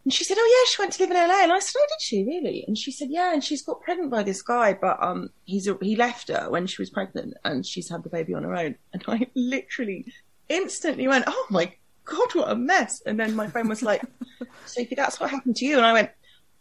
And 0.06 0.12
she 0.12 0.22
said, 0.22 0.36
"Oh 0.38 0.46
yeah, 0.46 0.70
she 0.70 0.80
went 0.80 0.92
to 0.92 1.02
live 1.02 1.10
in 1.10 1.16
LA." 1.16 1.42
And 1.42 1.52
I 1.52 1.58
said, 1.58 1.80
"Oh, 1.80 1.86
did 1.88 2.00
she 2.00 2.22
really?" 2.22 2.64
And 2.68 2.78
she 2.78 2.92
said, 2.92 3.08
"Yeah, 3.10 3.32
and 3.32 3.42
she's 3.42 3.62
got 3.62 3.80
pregnant 3.80 4.08
by 4.08 4.22
this 4.22 4.40
guy, 4.40 4.72
but 4.72 5.02
um, 5.02 5.30
he's 5.46 5.66
a, 5.66 5.76
he 5.82 5.96
left 5.96 6.28
her 6.28 6.48
when 6.48 6.68
she 6.68 6.80
was 6.80 6.90
pregnant, 6.90 7.34
and 7.44 7.66
she's 7.66 7.88
had 7.88 8.04
the 8.04 8.08
baby 8.08 8.32
on 8.32 8.44
her 8.44 8.54
own." 8.54 8.76
And 8.92 9.02
I 9.08 9.26
literally 9.34 10.06
instantly 10.48 11.08
went, 11.08 11.24
"Oh 11.26 11.46
my 11.50 11.72
god, 12.04 12.28
what 12.34 12.52
a 12.52 12.54
mess!" 12.54 13.02
And 13.04 13.18
then 13.18 13.34
my 13.34 13.48
friend 13.48 13.68
was 13.68 13.82
like, 13.82 14.00
"Sophie, 14.66 14.94
that's 14.94 15.18
what 15.18 15.30
happened 15.30 15.56
to 15.56 15.64
you," 15.64 15.76
and 15.76 15.84
I 15.84 15.92
went, 15.92 16.10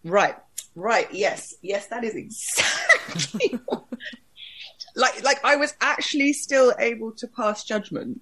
"Right, 0.03 0.35
right, 0.73 1.07
yes, 1.13 1.53
yes, 1.61 1.85
that 1.89 2.03
is 2.03 2.15
exactly." 2.15 3.59
what 3.67 3.85
like 4.95 5.23
like 5.23 5.39
I 5.43 5.55
was 5.55 5.75
actually 5.81 6.33
still 6.33 6.73
able 6.79 7.11
to 7.11 7.27
pass 7.27 7.63
judgment 7.63 8.21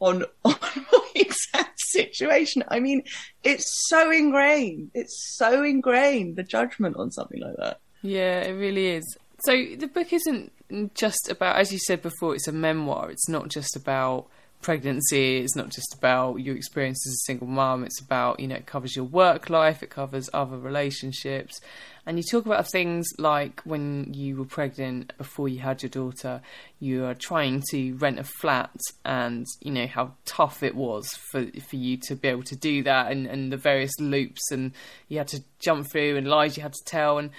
on 0.00 0.24
on 0.44 0.56
my 0.92 1.06
exact 1.14 1.80
situation. 1.80 2.64
I 2.68 2.80
mean, 2.80 3.02
it's 3.44 3.88
so 3.88 4.10
ingrained. 4.10 4.90
It's 4.94 5.36
so 5.36 5.62
ingrained 5.62 6.36
the 6.36 6.42
judgment 6.42 6.96
on 6.96 7.10
something 7.10 7.40
like 7.40 7.56
that. 7.58 7.80
Yeah, 8.02 8.40
it 8.40 8.52
really 8.52 8.88
is. 8.88 9.16
So 9.44 9.52
the 9.52 9.86
book 9.86 10.12
isn't 10.12 10.52
just 10.94 11.28
about, 11.30 11.56
as 11.56 11.72
you 11.72 11.78
said 11.78 12.02
before, 12.02 12.34
it's 12.34 12.48
a 12.48 12.52
memoir. 12.52 13.10
It's 13.10 13.28
not 13.28 13.48
just 13.48 13.76
about 13.76 14.26
pregnancy. 14.62 15.38
It's 15.38 15.56
not 15.56 15.70
just 15.70 15.94
about 15.94 16.36
your 16.36 16.56
experience 16.56 17.06
as 17.06 17.14
a 17.14 17.24
single 17.26 17.46
mum. 17.46 17.84
It's 17.84 18.00
about, 18.00 18.40
you 18.40 18.48
know, 18.48 18.56
it 18.56 18.66
covers 18.66 18.94
your 18.94 19.04
work 19.04 19.50
life. 19.50 19.82
It 19.82 19.90
covers 19.90 20.28
other 20.32 20.58
relationships. 20.58 21.60
And 22.06 22.16
you 22.18 22.24
talk 22.24 22.46
about 22.46 22.66
things 22.66 23.06
like 23.18 23.60
when 23.64 24.12
you 24.14 24.36
were 24.36 24.44
pregnant 24.44 25.12
before 25.18 25.48
you 25.48 25.60
had 25.60 25.82
your 25.82 25.90
daughter, 25.90 26.40
you 26.78 27.04
are 27.04 27.14
trying 27.14 27.62
to 27.70 27.94
rent 27.96 28.18
a 28.18 28.24
flat 28.24 28.74
and, 29.04 29.46
you 29.60 29.70
know, 29.70 29.86
how 29.86 30.14
tough 30.24 30.62
it 30.62 30.74
was 30.74 31.08
for, 31.30 31.44
for 31.68 31.76
you 31.76 31.96
to 31.98 32.16
be 32.16 32.28
able 32.28 32.42
to 32.44 32.56
do 32.56 32.82
that 32.84 33.12
and, 33.12 33.26
and 33.26 33.52
the 33.52 33.56
various 33.56 33.92
loops 34.00 34.50
and 34.50 34.72
you 35.08 35.18
had 35.18 35.28
to 35.28 35.44
jump 35.58 35.90
through 35.90 36.16
and 36.16 36.26
lies 36.26 36.56
you 36.56 36.62
had 36.62 36.72
to 36.72 36.84
tell. 36.84 37.18
And 37.18 37.30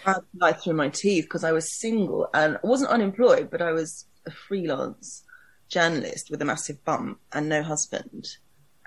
I 0.42 0.54
through 0.54 0.74
my 0.74 0.90
teeth 0.90 1.26
because 1.26 1.44
I 1.44 1.52
was 1.52 1.80
single 1.80 2.30
and 2.34 2.58
I 2.64 2.68
wasn't 2.68 2.92
unemployed, 2.92 3.50
but 3.50 3.62
I 3.62 3.72
was 3.72 4.06
a 4.26 4.32
freelance 4.32 5.24
journalist 5.72 6.30
with 6.30 6.42
a 6.42 6.46
massive 6.46 6.84
bum 6.86 7.18
and 7.34 7.50
no 7.50 7.64
husband. 7.64 8.28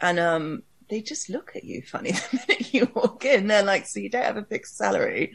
And 0.00 0.18
um, 0.18 0.62
they 0.88 1.00
just 1.00 1.28
look 1.28 1.56
at 1.56 1.64
you 1.64 1.82
funny 1.82 2.12
the 2.12 2.44
minute 2.48 2.74
you 2.74 2.90
walk 2.94 3.24
in. 3.24 3.46
They're 3.46 3.64
like, 3.64 3.86
so 3.86 4.00
you 4.00 4.10
don't 4.10 4.24
have 4.24 4.36
a 4.36 4.44
fixed 4.44 4.76
salary 4.76 5.32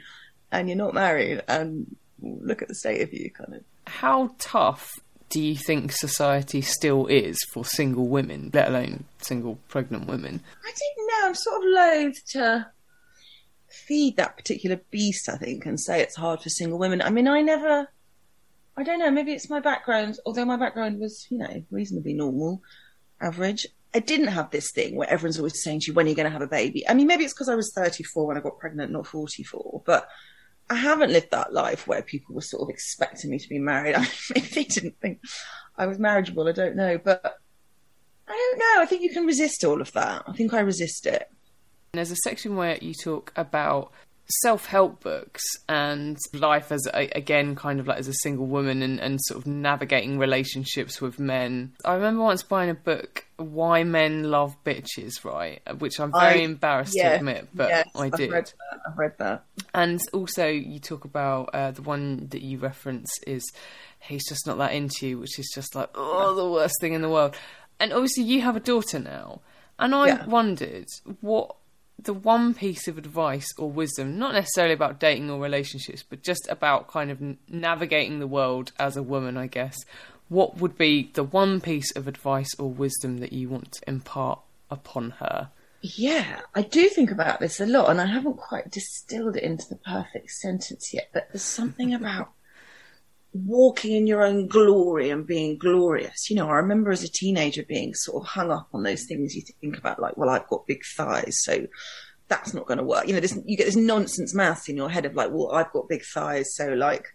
and 0.52 0.70
you're 0.70 0.78
not 0.78 0.94
married 0.94 1.42
and 1.48 1.96
look 2.22 2.62
at 2.62 2.68
the 2.68 2.76
state 2.76 3.02
of 3.02 3.14
you 3.14 3.30
kind 3.32 3.56
of. 3.56 3.64
how 3.86 4.36
tough 4.40 5.00
do 5.30 5.42
you 5.42 5.56
think 5.56 5.92
society 5.92 6.62
still 6.62 7.06
is 7.06 7.38
for 7.54 7.64
single 7.64 8.08
women, 8.08 8.50
let 8.54 8.68
alone 8.68 9.06
single 9.22 9.60
pregnant 9.68 10.08
women? 10.08 10.42
I 10.66 10.72
don't 10.72 11.08
know. 11.08 11.28
I'm 11.28 11.36
sort 11.36 11.58
of 11.58 11.64
loath 11.66 12.26
to 12.32 12.68
feed 13.70 14.18
that 14.18 14.38
particular 14.38 14.82
beast, 14.90 15.30
I 15.30 15.38
think, 15.38 15.66
and 15.66 15.80
say 15.80 16.02
it's 16.02 16.16
hard 16.16 16.42
for 16.42 16.50
single 16.50 16.80
women. 16.80 17.02
I 17.02 17.12
mean, 17.12 17.28
I 17.28 17.42
never, 17.42 17.88
I 18.80 18.84
don't 18.84 19.00
know, 19.00 19.12
maybe 19.12 19.34
it's 19.34 19.50
my 19.50 19.60
background, 19.60 20.20
although 20.26 20.46
my 20.46 20.56
background 20.56 21.02
was, 21.02 21.28
you 21.30 21.38
know, 21.38 21.66
reasonably 21.70 22.14
normal, 22.14 22.62
average. 23.20 23.68
I 23.94 24.00
didn't 24.00 24.28
have 24.28 24.52
this 24.52 24.72
thing 24.72 24.96
where 24.96 25.10
everyone's 25.10 25.38
always 25.38 25.62
saying 25.62 25.82
to 25.82 25.88
you, 25.88 25.94
when 25.94 26.06
are 26.06 26.10
you 26.10 26.16
going 26.16 26.28
to 26.28 26.32
have 26.32 26.42
a 26.42 26.48
baby? 26.48 26.88
I 26.88 26.94
mean, 26.94 27.06
maybe 27.06 27.26
it's 27.26 27.34
because 27.34 27.50
I 27.50 27.56
was 27.56 27.74
34 27.76 28.26
when 28.26 28.38
I 28.38 28.40
got 28.40 28.58
pregnant, 28.58 28.94
not 28.94 29.06
44, 29.06 29.82
but 29.86 30.08
I 30.70 30.76
haven't 30.76 31.12
lived 31.12 31.32
that 31.32 31.52
life 31.52 31.88
where 31.88 32.02
people 32.02 32.36
were 32.36 32.42
sort 32.42 32.64
of 32.64 32.70
expecting 32.70 33.32
me 33.32 33.40
to 33.40 33.50
be 33.50 33.60
married. 33.60 33.96
I 33.98 34.00
mean, 34.00 34.10
maybe 34.34 34.48
they 34.48 34.64
didn't 34.64 34.96
think 35.02 35.20
I 35.78 35.86
was 35.86 36.00
marriageable, 36.00 36.48
I 36.48 36.54
don't 36.54 36.78
know, 36.78 36.98
but 36.98 37.38
I 38.30 38.32
don't 38.32 38.60
know. 38.60 38.82
I 38.82 38.86
think 38.86 39.02
you 39.02 39.10
can 39.10 39.26
resist 39.26 39.66
all 39.66 39.82
of 39.82 39.92
that. 39.92 40.24
I 40.26 40.32
think 40.32 40.54
I 40.54 40.62
resist 40.62 41.06
it. 41.06 41.30
There's 41.92 42.12
a 42.12 42.18
section 42.18 42.56
where 42.56 42.78
you 42.80 42.94
talk 42.94 43.34
about 43.36 43.92
self-help 44.44 45.02
books 45.04 45.42
and 45.68 46.18
life 46.34 46.72
as 46.72 46.86
a, 46.94 47.08
again 47.16 47.56
kind 47.56 47.80
of 47.80 47.88
like 47.88 47.98
as 47.98 48.08
a 48.08 48.14
single 48.22 48.46
woman 48.46 48.82
and, 48.84 49.00
and 49.00 49.20
sort 49.24 49.40
of 49.42 49.48
navigating 49.48 50.20
relationships 50.20 51.02
with 51.02 51.18
men 51.20 51.72
i 51.84 51.94
remember 51.96 52.22
once 52.22 52.44
buying 52.44 52.70
a 52.70 52.76
book 52.76 53.26
why 53.38 53.84
men 53.84 54.30
love 54.30 54.56
bitches 54.64 55.26
right 55.26 55.62
which 55.80 56.00
i'm 56.00 56.12
very 56.12 56.42
I- 56.42 56.44
embarrassed 56.44 56.94
yeah, 56.96 57.10
to 57.10 57.16
admit 57.16 57.48
but 57.54 57.70
yes, 57.70 57.88
i 57.96 58.06
I've 58.06 58.12
did 58.12 58.32
read 58.32 58.46
that. 58.46 58.80
I've 58.88 58.98
read 58.98 59.14
that. 59.18 59.44
And 59.74 60.00
also, 60.14 60.48
you 60.48 60.80
talk 60.80 61.06
about 61.06 61.50
uh, 61.54 61.72
the 61.72 61.82
one 61.84 62.28
that 62.30 62.42
you 62.42 62.58
reference 62.58 63.10
is 63.28 63.44
he's 64.00 64.28
just 64.28 64.48
not 64.48 64.58
that 64.58 64.74
into 64.74 65.08
you, 65.08 65.20
which 65.20 65.38
is 65.38 65.52
just 65.54 65.76
like 65.76 65.90
oh, 65.96 66.34
the 66.34 66.50
worst 66.50 66.76
thing 66.82 66.94
in 66.94 67.02
the 67.02 67.10
world. 67.10 67.36
And 67.80 67.94
obviously, 67.94 68.24
you 68.24 68.42
have 68.42 68.56
a 68.56 68.60
daughter 68.62 68.98
now, 69.00 69.42
and 69.78 69.94
I 69.94 70.08
Yeah. 70.08 70.26
wondered 70.26 70.88
what 71.22 71.56
the 72.04 72.14
one 72.14 72.54
piece 72.54 72.88
of 72.88 72.98
advice 72.98 73.48
or 73.58 73.70
wisdom, 73.70 74.18
not 74.18 74.34
necessarily 74.34 74.74
about 74.74 75.00
dating 75.00 75.30
or 75.30 75.40
relationships, 75.40 76.04
but 76.04 76.24
just 76.24 76.48
about 76.50 76.88
kind 76.88 77.12
of 77.12 77.22
navigating 77.48 78.20
the 78.20 78.28
world 78.28 78.72
as 78.80 78.96
a 78.96 79.04
woman, 79.04 79.38
I 79.38 79.48
guess. 79.48 79.78
What 80.30 80.58
would 80.58 80.78
be 80.78 81.12
the 81.14 81.24
one 81.24 81.60
piece 81.60 81.92
of 81.96 82.08
advice 82.08 82.54
or 82.60 82.70
wisdom 82.70 83.18
that 83.18 83.34
you 83.34 83.50
want 83.50 83.72
to 83.74 83.82
impart 83.88 84.40
upon 84.70 85.12
her? 85.20 85.50
Yeah, 85.82 86.42
I 86.56 86.62
do 86.64 86.90
think 86.90 87.10
about 87.10 87.40
this 87.40 87.60
a 87.60 87.66
lot, 87.66 87.90
and 87.90 88.02
I 88.02 88.06
haven't 88.06 88.38
quite 88.38 88.70
distilled 88.70 89.38
it 89.38 89.44
into 89.44 89.68
the 89.70 89.78
perfect 89.78 90.30
sentence 90.30 90.94
yet. 90.94 91.10
But 91.14 91.30
there's 91.32 91.42
something 91.42 91.94
about 91.94 92.32
walking 93.34 93.96
in 93.96 94.08
your 94.08 94.24
own 94.24 94.48
glory 94.48 95.10
and 95.10 95.28
being 95.28 95.58
glorious. 95.58 96.30
You 96.30 96.36
know, 96.36 96.50
I 96.50 96.56
remember 96.56 96.92
as 96.92 97.04
a 97.04 97.08
teenager 97.08 97.64
being 97.64 97.94
sort 97.94 98.24
of 98.24 98.30
hung 98.30 98.52
up 98.52 98.70
on 98.74 98.84
those 98.84 99.06
things 99.06 99.36
you 99.36 99.44
think 99.62 99.78
about, 99.78 100.00
like, 100.00 100.18
well, 100.18 100.30
I've 100.30 100.48
got 100.48 100.68
big 100.68 100.84
thighs, 100.84 101.44
so 101.44 101.68
that's 102.28 102.54
not 102.54 102.66
going 102.66 102.78
to 102.78 102.84
work. 102.84 103.08
You 103.08 103.14
know, 103.14 103.20
this, 103.20 103.38
you 103.46 103.58
get 103.58 103.66
this 103.66 103.76
nonsense 103.76 104.34
maths 104.34 104.70
in 104.70 104.78
your 104.78 104.90
head 104.90 105.06
of 105.06 105.16
like, 105.16 105.32
well, 105.32 105.52
I've 105.52 105.72
got 105.72 105.90
big 105.90 106.04
thighs, 106.04 106.56
so 106.56 106.74
like 106.74 107.06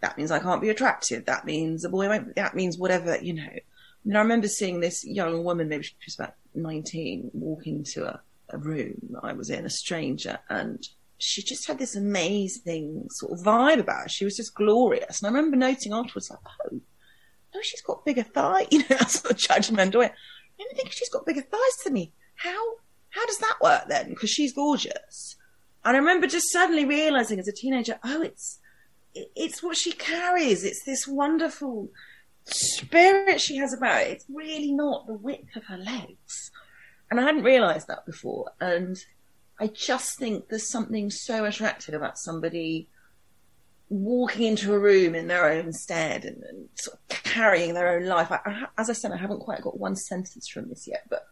that 0.00 0.16
means 0.16 0.30
I 0.30 0.38
can't 0.38 0.62
be 0.62 0.68
attractive. 0.68 1.24
That 1.24 1.44
means 1.44 1.84
a 1.84 1.88
boy 1.88 2.08
won't. 2.08 2.36
That 2.36 2.54
means 2.54 2.78
whatever. 2.78 3.18
You 3.20 3.34
know. 3.34 3.48
I 3.52 4.16
I 4.16 4.20
remember 4.20 4.48
seeing 4.48 4.80
this 4.80 5.04
young 5.04 5.44
woman, 5.44 5.68
maybe 5.68 5.82
she 5.82 5.94
was 6.06 6.14
about 6.14 6.34
nineteen, 6.54 7.30
walking 7.34 7.78
into 7.78 8.06
a, 8.06 8.20
a 8.50 8.58
room 8.58 9.16
I 9.22 9.32
was 9.32 9.50
in, 9.50 9.66
a 9.66 9.70
stranger, 9.70 10.38
and 10.48 10.86
she 11.18 11.42
just 11.42 11.66
had 11.66 11.78
this 11.78 11.96
amazing 11.96 13.08
sort 13.10 13.32
of 13.32 13.44
vibe 13.44 13.80
about 13.80 14.02
her. 14.02 14.08
She 14.08 14.24
was 14.24 14.36
just 14.36 14.54
glorious. 14.54 15.20
And 15.20 15.26
I 15.26 15.36
remember 15.36 15.56
noting 15.56 15.92
afterwards, 15.92 16.30
like, 16.30 16.38
oh, 16.44 16.80
no, 17.54 17.60
she's 17.62 17.82
got 17.82 18.04
bigger 18.04 18.22
thighs. 18.22 18.66
You 18.70 18.80
know, 18.80 18.86
that's 18.90 19.20
the 19.20 19.34
judgmental. 19.34 20.04
I 20.04 20.12
don't 20.58 20.76
think 20.76 20.92
she's 20.92 21.10
got 21.10 21.26
bigger 21.26 21.42
thighs 21.42 21.76
than 21.84 21.94
me. 21.94 22.12
How 22.36 22.74
how 23.10 23.26
does 23.26 23.38
that 23.38 23.56
work 23.62 23.84
then? 23.88 24.10
Because 24.10 24.30
she's 24.30 24.52
gorgeous. 24.52 25.36
And 25.84 25.96
I 25.96 25.98
remember 25.98 26.26
just 26.26 26.52
suddenly 26.52 26.84
realizing 26.84 27.38
as 27.38 27.48
a 27.48 27.52
teenager, 27.52 27.98
oh, 28.04 28.22
it's 28.22 28.58
it's 29.14 29.62
what 29.62 29.76
she 29.76 29.92
carries. 29.92 30.64
It's 30.64 30.84
this 30.84 31.08
wonderful 31.08 31.88
spirit 32.44 33.40
she 33.40 33.56
has 33.56 33.72
about 33.72 34.02
it. 34.02 34.10
It's 34.10 34.26
really 34.28 34.72
not 34.72 35.06
the 35.06 35.14
width 35.14 35.56
of 35.56 35.64
her 35.64 35.78
legs. 35.78 36.50
And 37.10 37.18
I 37.18 37.24
hadn't 37.24 37.44
realized 37.44 37.88
that 37.88 38.06
before. 38.06 38.50
And 38.60 38.96
I 39.60 39.66
just 39.68 40.18
think 40.18 40.48
there's 40.48 40.70
something 40.70 41.10
so 41.10 41.44
attractive 41.44 41.94
about 41.94 42.18
somebody 42.18 42.88
walking 43.90 44.46
into 44.46 44.74
a 44.74 44.78
room 44.78 45.14
in 45.14 45.28
their 45.28 45.50
own 45.50 45.72
stead 45.72 46.24
and, 46.24 46.42
and 46.44 46.68
sort 46.74 46.98
of 46.98 47.22
carrying 47.24 47.74
their 47.74 47.96
own 47.96 48.06
life. 48.06 48.30
I, 48.30 48.40
I, 48.44 48.66
as 48.76 48.90
I 48.90 48.92
said, 48.92 49.12
I 49.12 49.16
haven't 49.16 49.40
quite 49.40 49.62
got 49.62 49.78
one 49.78 49.96
sentence 49.96 50.48
from 50.48 50.68
this 50.68 50.86
yet, 50.86 51.04
but 51.08 51.24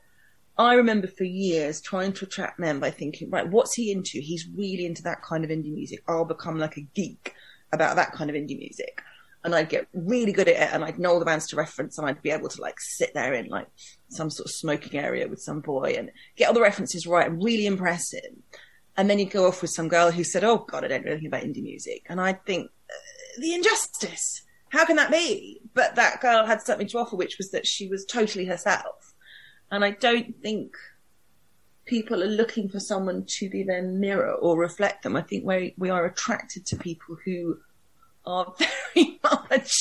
I 0.58 0.74
remember 0.74 1.06
for 1.06 1.24
years 1.24 1.80
trying 1.80 2.12
to 2.14 2.24
attract 2.24 2.58
men 2.58 2.80
by 2.80 2.90
thinking, 2.90 3.30
right, 3.30 3.48
what's 3.48 3.74
he 3.74 3.92
into? 3.92 4.20
He's 4.20 4.48
really 4.54 4.86
into 4.86 5.02
that 5.02 5.22
kind 5.22 5.44
of 5.44 5.50
indie 5.50 5.72
music. 5.72 6.02
I'll 6.08 6.24
become 6.24 6.58
like 6.58 6.78
a 6.78 6.88
geek 6.94 7.34
about 7.72 7.96
that 7.96 8.12
kind 8.12 8.30
of 8.30 8.36
indie 8.36 8.58
music. 8.58 9.02
And 9.46 9.54
I'd 9.54 9.68
get 9.68 9.86
really 9.94 10.32
good 10.32 10.48
at 10.48 10.56
it 10.56 10.74
and 10.74 10.84
I'd 10.84 10.98
know 10.98 11.12
all 11.12 11.18
the 11.20 11.24
bands 11.24 11.46
to 11.48 11.56
reference 11.56 11.98
and 11.98 12.06
I'd 12.06 12.20
be 12.20 12.32
able 12.32 12.48
to 12.48 12.60
like 12.60 12.80
sit 12.80 13.14
there 13.14 13.32
in 13.32 13.46
like 13.46 13.68
some 14.08 14.28
sort 14.28 14.46
of 14.46 14.50
smoking 14.50 14.98
area 14.98 15.28
with 15.28 15.40
some 15.40 15.60
boy 15.60 15.94
and 15.96 16.10
get 16.34 16.48
all 16.48 16.54
the 16.54 16.60
references 16.60 17.06
right 17.06 17.28
and 17.28 17.42
really 17.42 17.64
impress 17.64 18.12
him. 18.12 18.42
And 18.96 19.08
then 19.08 19.20
you'd 19.20 19.30
go 19.30 19.46
off 19.46 19.62
with 19.62 19.70
some 19.70 19.86
girl 19.86 20.10
who 20.10 20.24
said, 20.24 20.42
Oh 20.42 20.66
God, 20.68 20.84
I 20.84 20.88
don't 20.88 21.04
know 21.04 21.12
anything 21.12 21.28
about 21.28 21.44
indie 21.44 21.62
music. 21.62 22.06
And 22.08 22.20
I'd 22.20 22.44
think, 22.44 22.72
uh, 22.90 23.40
the 23.40 23.54
injustice. 23.54 24.42
How 24.70 24.84
can 24.84 24.96
that 24.96 25.12
be? 25.12 25.60
But 25.74 25.94
that 25.94 26.20
girl 26.20 26.44
had 26.44 26.60
something 26.60 26.88
to 26.88 26.98
offer, 26.98 27.14
which 27.14 27.38
was 27.38 27.52
that 27.52 27.68
she 27.68 27.86
was 27.86 28.04
totally 28.04 28.46
herself. 28.46 29.14
And 29.70 29.84
I 29.84 29.92
don't 29.92 30.34
think 30.42 30.74
people 31.84 32.20
are 32.20 32.26
looking 32.28 32.68
for 32.68 32.80
someone 32.80 33.24
to 33.26 33.48
be 33.48 33.62
their 33.62 33.82
mirror 33.82 34.32
or 34.32 34.58
reflect 34.58 35.04
them. 35.04 35.16
I 35.16 35.22
think 35.22 35.44
we 35.44 35.74
we 35.78 35.88
are 35.88 36.04
attracted 36.04 36.66
to 36.66 36.76
people 36.76 37.16
who 37.24 37.58
are 38.26 38.54
very 38.94 39.20
much 39.22 39.72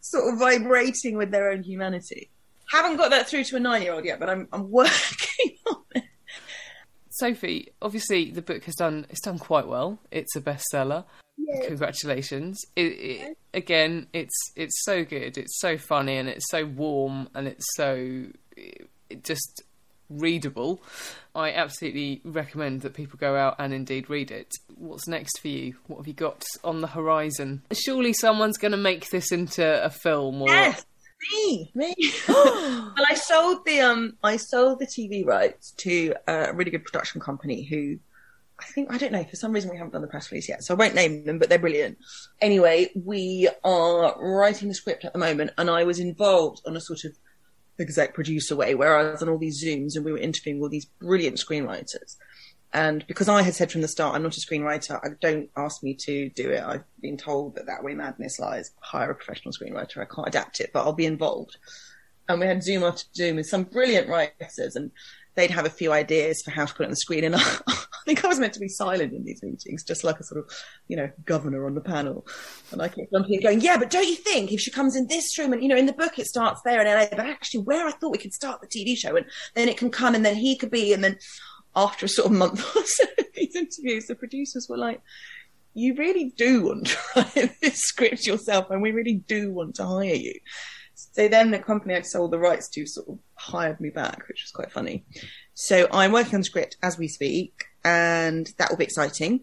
sort 0.00 0.32
of 0.32 0.38
vibrating 0.38 1.16
with 1.16 1.30
their 1.30 1.50
own 1.50 1.62
humanity. 1.62 2.30
Haven't 2.70 2.96
got 2.96 3.10
that 3.10 3.28
through 3.28 3.44
to 3.44 3.56
a 3.56 3.60
nine 3.60 3.82
year 3.82 3.92
old 3.92 4.04
yet, 4.04 4.20
but 4.20 4.30
I'm 4.30 4.48
I'm 4.52 4.70
working 4.70 5.56
on 5.66 5.82
it. 5.94 6.04
Sophie, 7.10 7.72
obviously 7.82 8.30
the 8.30 8.42
book 8.42 8.64
has 8.64 8.74
done 8.74 9.06
it's 9.10 9.20
done 9.20 9.38
quite 9.38 9.66
well. 9.66 9.98
It's 10.10 10.34
a 10.36 10.40
bestseller. 10.40 11.04
Yes. 11.36 11.66
Congratulations! 11.66 12.60
It, 12.76 12.82
it, 12.82 13.38
again, 13.54 14.08
it's 14.12 14.34
it's 14.56 14.84
so 14.84 15.04
good. 15.04 15.38
It's 15.38 15.58
so 15.58 15.78
funny 15.78 16.16
and 16.16 16.28
it's 16.28 16.48
so 16.50 16.66
warm 16.66 17.28
and 17.34 17.48
it's 17.48 17.64
so 17.76 18.26
it 18.56 19.24
just 19.24 19.62
readable. 20.10 20.82
I 21.34 21.52
absolutely 21.52 22.20
recommend 22.24 22.82
that 22.82 22.94
people 22.94 23.18
go 23.18 23.36
out 23.36 23.56
and 23.58 23.72
indeed 23.72 24.10
read 24.10 24.30
it. 24.30 24.52
What's 24.74 25.06
next 25.06 25.38
for 25.38 25.48
you? 25.48 25.76
What 25.86 25.98
have 25.98 26.08
you 26.08 26.12
got 26.12 26.44
on 26.64 26.80
the 26.80 26.88
horizon? 26.88 27.62
Surely 27.72 28.12
someone's 28.12 28.58
going 28.58 28.72
to 28.72 28.78
make 28.78 29.08
this 29.10 29.32
into 29.32 29.82
a 29.82 29.90
film 29.90 30.42
or 30.42 30.48
yes, 30.48 30.84
me, 31.32 31.70
me. 31.74 31.94
well, 32.28 32.94
I 33.08 33.14
sold 33.14 33.64
the 33.64 33.80
um, 33.80 34.16
I 34.22 34.36
sold 34.36 34.80
the 34.80 34.86
TV 34.86 35.24
rights 35.24 35.72
to 35.78 36.14
a 36.26 36.52
really 36.52 36.70
good 36.70 36.84
production 36.84 37.20
company 37.20 37.64
who. 37.64 37.98
I 38.58 38.64
think 38.64 38.92
I 38.92 38.98
don't 38.98 39.12
know. 39.12 39.24
For 39.24 39.36
some 39.36 39.52
reason, 39.52 39.70
we 39.70 39.78
haven't 39.78 39.92
done 39.92 40.02
the 40.02 40.06
press 40.06 40.30
release 40.30 40.46
yet, 40.46 40.62
so 40.62 40.74
I 40.74 40.76
won't 40.76 40.94
name 40.94 41.24
them, 41.24 41.38
but 41.38 41.48
they're 41.48 41.58
brilliant. 41.58 41.96
Anyway, 42.42 42.90
we 42.94 43.48
are 43.64 44.14
writing 44.20 44.68
the 44.68 44.74
script 44.74 45.06
at 45.06 45.14
the 45.14 45.18
moment, 45.18 45.52
and 45.56 45.70
I 45.70 45.84
was 45.84 45.98
involved 45.98 46.60
on 46.66 46.76
a 46.76 46.80
sort 46.80 47.04
of 47.06 47.12
exec 47.80 48.14
producer 48.14 48.56
way, 48.56 48.74
Whereas 48.74 49.22
on 49.22 49.28
all 49.28 49.38
these 49.38 49.62
Zooms 49.62 49.96
and 49.96 50.04
we 50.04 50.12
were 50.12 50.18
interviewing 50.18 50.60
all 50.60 50.68
these 50.68 50.86
brilliant 50.86 51.36
screenwriters. 51.36 52.16
And 52.72 53.04
because 53.08 53.28
I 53.28 53.42
had 53.42 53.54
said 53.54 53.72
from 53.72 53.80
the 53.80 53.88
start, 53.88 54.14
I'm 54.14 54.22
not 54.22 54.36
a 54.36 54.40
screenwriter, 54.40 55.00
I 55.02 55.08
don't 55.20 55.50
ask 55.56 55.82
me 55.82 55.94
to 55.94 56.30
do 56.30 56.50
it. 56.50 56.62
I've 56.62 56.84
been 57.00 57.16
told 57.16 57.56
that 57.56 57.66
that 57.66 57.82
way 57.82 57.94
madness 57.94 58.38
lies. 58.38 58.70
Hire 58.80 59.10
a 59.10 59.14
professional 59.14 59.52
screenwriter. 59.52 59.98
I 59.98 60.04
can't 60.04 60.28
adapt 60.28 60.60
it, 60.60 60.70
but 60.72 60.84
I'll 60.84 60.92
be 60.92 61.06
involved. 61.06 61.56
And 62.28 62.38
we 62.38 62.46
had 62.46 62.62
Zoom 62.62 62.84
after 62.84 63.04
Zoom 63.14 63.36
with 63.36 63.46
some 63.46 63.64
brilliant 63.64 64.08
writers 64.08 64.76
and 64.76 64.92
they'd 65.34 65.50
have 65.50 65.66
a 65.66 65.70
few 65.70 65.92
ideas 65.92 66.42
for 66.42 66.52
how 66.52 66.64
to 66.64 66.72
put 66.72 66.84
it 66.84 66.86
on 66.86 66.90
the 66.90 66.96
screen. 66.96 67.24
And 67.24 67.34
I, 68.02 68.04
think 68.04 68.24
I 68.24 68.28
was 68.28 68.38
meant 68.38 68.52
to 68.54 68.60
be 68.60 68.68
silent 68.68 69.12
in 69.12 69.24
these 69.24 69.42
meetings, 69.42 69.84
just 69.84 70.04
like 70.04 70.18
a 70.20 70.24
sort 70.24 70.44
of, 70.44 70.50
you 70.88 70.96
know, 70.96 71.10
governor 71.24 71.66
on 71.66 71.74
the 71.74 71.80
panel. 71.80 72.26
And 72.72 72.82
I 72.82 72.88
kept 72.88 73.12
jumping 73.12 73.34
and 73.34 73.42
going, 73.42 73.60
yeah, 73.60 73.78
but 73.78 73.90
don't 73.90 74.08
you 74.08 74.16
think 74.16 74.52
if 74.52 74.60
she 74.60 74.70
comes 74.70 74.96
in 74.96 75.06
this 75.06 75.38
room 75.38 75.52
and, 75.52 75.62
you 75.62 75.68
know, 75.68 75.76
in 75.76 75.86
the 75.86 75.92
book 75.92 76.18
it 76.18 76.26
starts 76.26 76.60
there 76.64 76.80
in 76.80 76.86
LA, 76.86 77.06
but 77.10 77.26
actually 77.26 77.60
where 77.60 77.86
I 77.86 77.92
thought 77.92 78.12
we 78.12 78.18
could 78.18 78.34
start 78.34 78.60
the 78.60 78.66
TV 78.66 78.96
show 78.96 79.16
and 79.16 79.26
then 79.54 79.68
it 79.68 79.76
can 79.76 79.90
come 79.90 80.14
and 80.14 80.24
then 80.24 80.36
he 80.36 80.56
could 80.56 80.70
be, 80.70 80.92
and 80.92 81.02
then 81.02 81.18
after 81.76 82.06
a 82.06 82.08
sort 82.08 82.26
of 82.26 82.32
month 82.32 82.60
or 82.76 82.84
so 82.84 83.04
of 83.18 83.26
these 83.34 83.54
interviews, 83.56 84.06
the 84.06 84.14
producers 84.14 84.66
were 84.68 84.78
like, 84.78 85.00
you 85.74 85.94
really 85.94 86.32
do 86.36 86.64
want 86.64 86.86
to 86.86 86.98
write 87.16 87.60
this 87.60 87.78
script 87.78 88.26
yourself 88.26 88.70
and 88.70 88.82
we 88.82 88.90
really 88.90 89.22
do 89.26 89.52
want 89.52 89.76
to 89.76 89.86
hire 89.86 90.14
you. 90.14 90.34
So 91.12 91.28
then 91.28 91.50
the 91.50 91.58
company 91.58 91.94
I'd 91.94 92.06
sold 92.06 92.30
the 92.30 92.38
rights 92.38 92.68
to 92.70 92.86
sort 92.86 93.08
of 93.08 93.18
hired 93.34 93.80
me 93.80 93.90
back, 93.90 94.28
which 94.28 94.42
was 94.44 94.52
quite 94.52 94.70
funny. 94.70 95.04
So 95.54 95.88
I'm 95.92 96.12
working 96.12 96.36
on 96.36 96.40
the 96.40 96.44
script 96.44 96.76
as 96.82 96.98
we 96.98 97.08
speak, 97.08 97.64
and 97.84 98.52
that 98.58 98.70
will 98.70 98.76
be 98.76 98.84
exciting. 98.84 99.40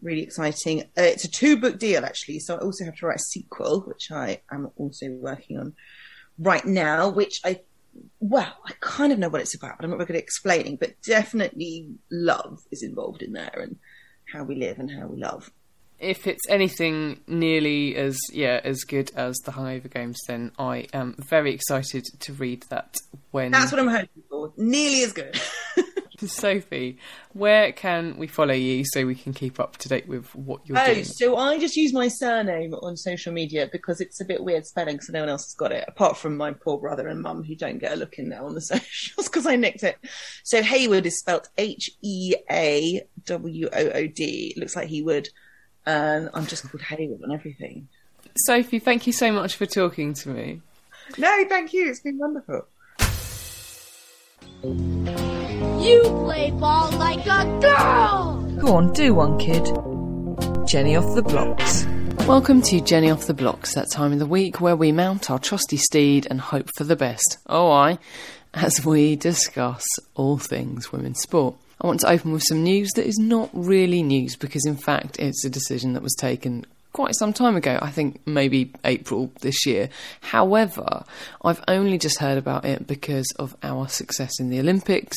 Really 0.00 0.22
exciting. 0.22 0.82
Uh, 0.96 1.02
it's 1.02 1.24
a 1.24 1.30
two 1.30 1.56
book 1.56 1.78
deal, 1.78 2.04
actually. 2.04 2.38
So 2.38 2.54
I 2.54 2.58
also 2.58 2.84
have 2.84 2.96
to 2.98 3.06
write 3.06 3.16
a 3.16 3.22
sequel, 3.22 3.80
which 3.80 4.12
I 4.12 4.42
am 4.50 4.70
also 4.76 5.10
working 5.10 5.58
on 5.58 5.74
right 6.38 6.64
now, 6.64 7.08
which 7.08 7.40
I, 7.44 7.62
well, 8.20 8.54
I 8.64 8.72
kind 8.78 9.12
of 9.12 9.18
know 9.18 9.28
what 9.28 9.40
it's 9.40 9.56
about, 9.56 9.78
but 9.78 9.84
I'm 9.84 9.90
not 9.90 9.96
very 9.96 10.06
good 10.06 10.16
at 10.16 10.22
explaining. 10.22 10.76
But 10.76 11.02
definitely 11.02 11.88
love 12.12 12.62
is 12.70 12.84
involved 12.84 13.22
in 13.22 13.32
there 13.32 13.58
and 13.60 13.76
how 14.32 14.44
we 14.44 14.54
live 14.54 14.78
and 14.78 14.90
how 14.90 15.08
we 15.08 15.20
love 15.20 15.50
if 15.98 16.26
it's 16.26 16.48
anything 16.48 17.20
nearly 17.26 17.96
as 17.96 18.18
yeah 18.32 18.60
as 18.64 18.84
good 18.84 19.10
as 19.16 19.36
the 19.44 19.52
Hungover 19.52 19.92
Games, 19.92 20.18
then 20.26 20.52
I 20.58 20.86
am 20.92 21.14
very 21.18 21.52
excited 21.52 22.04
to 22.20 22.32
read 22.32 22.64
that. 22.70 22.94
When 23.30 23.52
that's 23.52 23.72
what 23.72 23.80
I'm 23.80 23.88
hoping 23.88 24.22
for, 24.30 24.52
nearly 24.56 25.02
as 25.02 25.12
good. 25.12 25.40
Sophie, 26.26 26.98
where 27.32 27.70
can 27.70 28.16
we 28.16 28.26
follow 28.26 28.54
you 28.54 28.84
so 28.92 29.06
we 29.06 29.14
can 29.14 29.32
keep 29.32 29.60
up 29.60 29.76
to 29.76 29.88
date 29.88 30.08
with 30.08 30.34
what 30.34 30.60
you're 30.66 30.78
oh, 30.78 30.86
doing? 30.86 31.04
so 31.04 31.36
I 31.36 31.58
just 31.60 31.76
use 31.76 31.92
my 31.92 32.08
surname 32.08 32.74
on 32.74 32.96
social 32.96 33.32
media 33.32 33.68
because 33.70 34.00
it's 34.00 34.20
a 34.20 34.24
bit 34.24 34.42
weird 34.42 34.66
spelling, 34.66 35.00
so 35.00 35.12
no 35.12 35.20
one 35.20 35.28
else 35.28 35.44
has 35.44 35.54
got 35.54 35.70
it, 35.70 35.84
apart 35.86 36.16
from 36.16 36.36
my 36.36 36.52
poor 36.52 36.78
brother 36.78 37.06
and 37.06 37.22
mum 37.22 37.44
who 37.44 37.54
don't 37.54 37.78
get 37.78 37.92
a 37.92 37.96
look 37.96 38.18
in 38.18 38.30
there 38.30 38.42
on 38.42 38.54
the 38.54 38.60
socials 38.62 39.28
because 39.28 39.46
I 39.46 39.56
nicked 39.56 39.84
it. 39.84 39.96
So 40.42 40.60
Heawood 40.60 41.06
is 41.06 41.18
spelt 41.18 41.48
H 41.56 41.90
E 42.02 42.34
A 42.50 43.02
W 43.24 43.68
O 43.72 43.90
O 43.90 44.06
D. 44.08 44.54
Looks 44.56 44.74
like 44.74 44.88
he 44.88 45.02
would 45.02 45.28
and 45.88 46.28
I'm 46.34 46.46
just 46.46 46.68
called 46.70 46.82
Heawood 46.82 47.22
and 47.22 47.32
everything. 47.32 47.88
Sophie, 48.36 48.78
thank 48.78 49.06
you 49.06 49.12
so 49.12 49.32
much 49.32 49.56
for 49.56 49.64
talking 49.64 50.12
to 50.14 50.28
me. 50.28 50.60
No, 51.16 51.44
thank 51.48 51.72
you. 51.72 51.88
It's 51.88 52.00
been 52.00 52.18
wonderful. 52.18 52.66
You 54.62 56.02
play 56.02 56.50
ball 56.50 56.90
like 56.92 57.26
a 57.26 57.58
girl! 57.60 58.42
Go 58.60 58.74
on, 58.74 58.92
do 58.92 59.14
one, 59.14 59.38
kid. 59.38 59.64
Jenny 60.68 60.94
off 60.94 61.14
the 61.14 61.22
blocks. 61.22 61.86
Welcome 62.26 62.60
to 62.62 62.82
Jenny 62.82 63.10
off 63.10 63.26
the 63.26 63.32
blocks, 63.32 63.74
that 63.74 63.90
time 63.90 64.12
of 64.12 64.18
the 64.18 64.26
week 64.26 64.60
where 64.60 64.76
we 64.76 64.92
mount 64.92 65.30
our 65.30 65.38
trusty 65.38 65.78
steed 65.78 66.26
and 66.28 66.38
hope 66.38 66.68
for 66.76 66.84
the 66.84 66.96
best. 66.96 67.38
Oh, 67.46 67.70
I, 67.70 67.98
as 68.52 68.84
we 68.84 69.16
discuss 69.16 69.86
all 70.14 70.36
things 70.36 70.92
women's 70.92 71.22
sport. 71.22 71.56
I 71.80 71.86
want 71.86 72.00
to 72.00 72.10
open 72.10 72.32
with 72.32 72.42
some 72.42 72.62
news 72.62 72.90
that 72.96 73.06
is 73.06 73.18
not 73.18 73.50
really 73.52 74.02
news 74.02 74.36
because, 74.36 74.66
in 74.66 74.76
fact, 74.76 75.18
it's 75.18 75.44
a 75.44 75.50
decision 75.50 75.92
that 75.92 76.02
was 76.02 76.14
taken 76.14 76.66
quite 76.92 77.14
some 77.14 77.32
time 77.32 77.54
ago, 77.54 77.78
I 77.80 77.90
think 77.90 78.20
maybe 78.26 78.72
April 78.84 79.30
this 79.40 79.64
year. 79.66 79.88
However, 80.20 81.04
I've 81.44 81.62
only 81.68 81.98
just 81.98 82.18
heard 82.18 82.38
about 82.38 82.64
it 82.64 82.88
because 82.88 83.30
of 83.38 83.56
our 83.62 83.86
success 83.86 84.40
in 84.40 84.50
the 84.50 84.58
Olympics, 84.58 85.16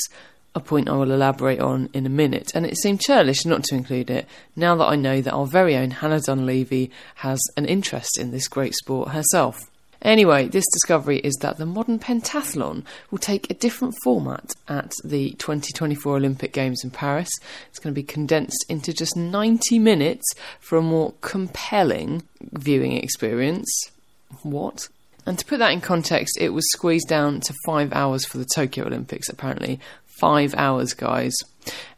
a 0.54 0.60
point 0.60 0.90
I 0.90 0.94
will 0.94 1.12
elaborate 1.12 1.60
on 1.60 1.90
in 1.94 2.06
a 2.06 2.10
minute, 2.10 2.52
and 2.54 2.66
it 2.66 2.78
seemed 2.78 3.02
churlish 3.02 3.46
not 3.46 3.64
to 3.66 3.76
include 3.76 4.12
it 4.12 4.28
now 4.56 4.76
that 4.76 4.86
I 4.86 4.96
know 4.96 5.22
that 5.22 5.34
our 5.34 5.48
very 5.48 5.76
own 5.76 5.90
Hannah 5.90 6.20
Dunleavy 6.20 6.92
has 7.16 7.40
an 7.58 7.66
interest 7.66 8.20
in 8.20 8.30
this 8.30 8.48
great 8.48 8.76
sport 8.76 9.10
herself. 9.10 9.71
Anyway, 10.02 10.48
this 10.48 10.66
discovery 10.74 11.20
is 11.20 11.36
that 11.42 11.58
the 11.58 11.66
modern 11.66 12.00
pentathlon 12.00 12.84
will 13.12 13.20
take 13.20 13.50
a 13.50 13.54
different 13.54 13.96
format 14.04 14.54
at 14.68 14.92
the 15.04 15.32
2024 15.32 16.18
Olympic 16.18 16.54
Games 16.54 16.84
in 16.84 16.90
Paris. 16.90 17.30
It's 17.70 17.80
going 17.80 17.94
to 17.94 18.02
be 18.02 18.06
condensed 18.06 18.66
into 18.68 18.94
just 18.94 19.16
90 19.16 19.78
minutes 19.78 20.26
for 20.60 20.78
a 20.78 20.82
more 20.82 21.14
compelling 21.22 22.24
viewing 22.52 22.94
experience. 22.94 23.70
What? 24.42 24.90
And 25.26 25.38
to 25.38 25.46
put 25.46 25.60
that 25.60 25.72
in 25.72 25.82
context, 25.82 26.38
it 26.40 26.50
was 26.50 26.70
squeezed 26.72 27.08
down 27.08 27.42
to 27.42 27.54
five 27.66 27.94
hours 27.94 28.26
for 28.26 28.40
the 28.40 28.48
Tokyo 28.56 28.88
Olympics, 28.88 29.30
apparently. 29.30 29.80
Five 30.20 30.56
hours, 30.56 30.94
guys. 30.94 31.34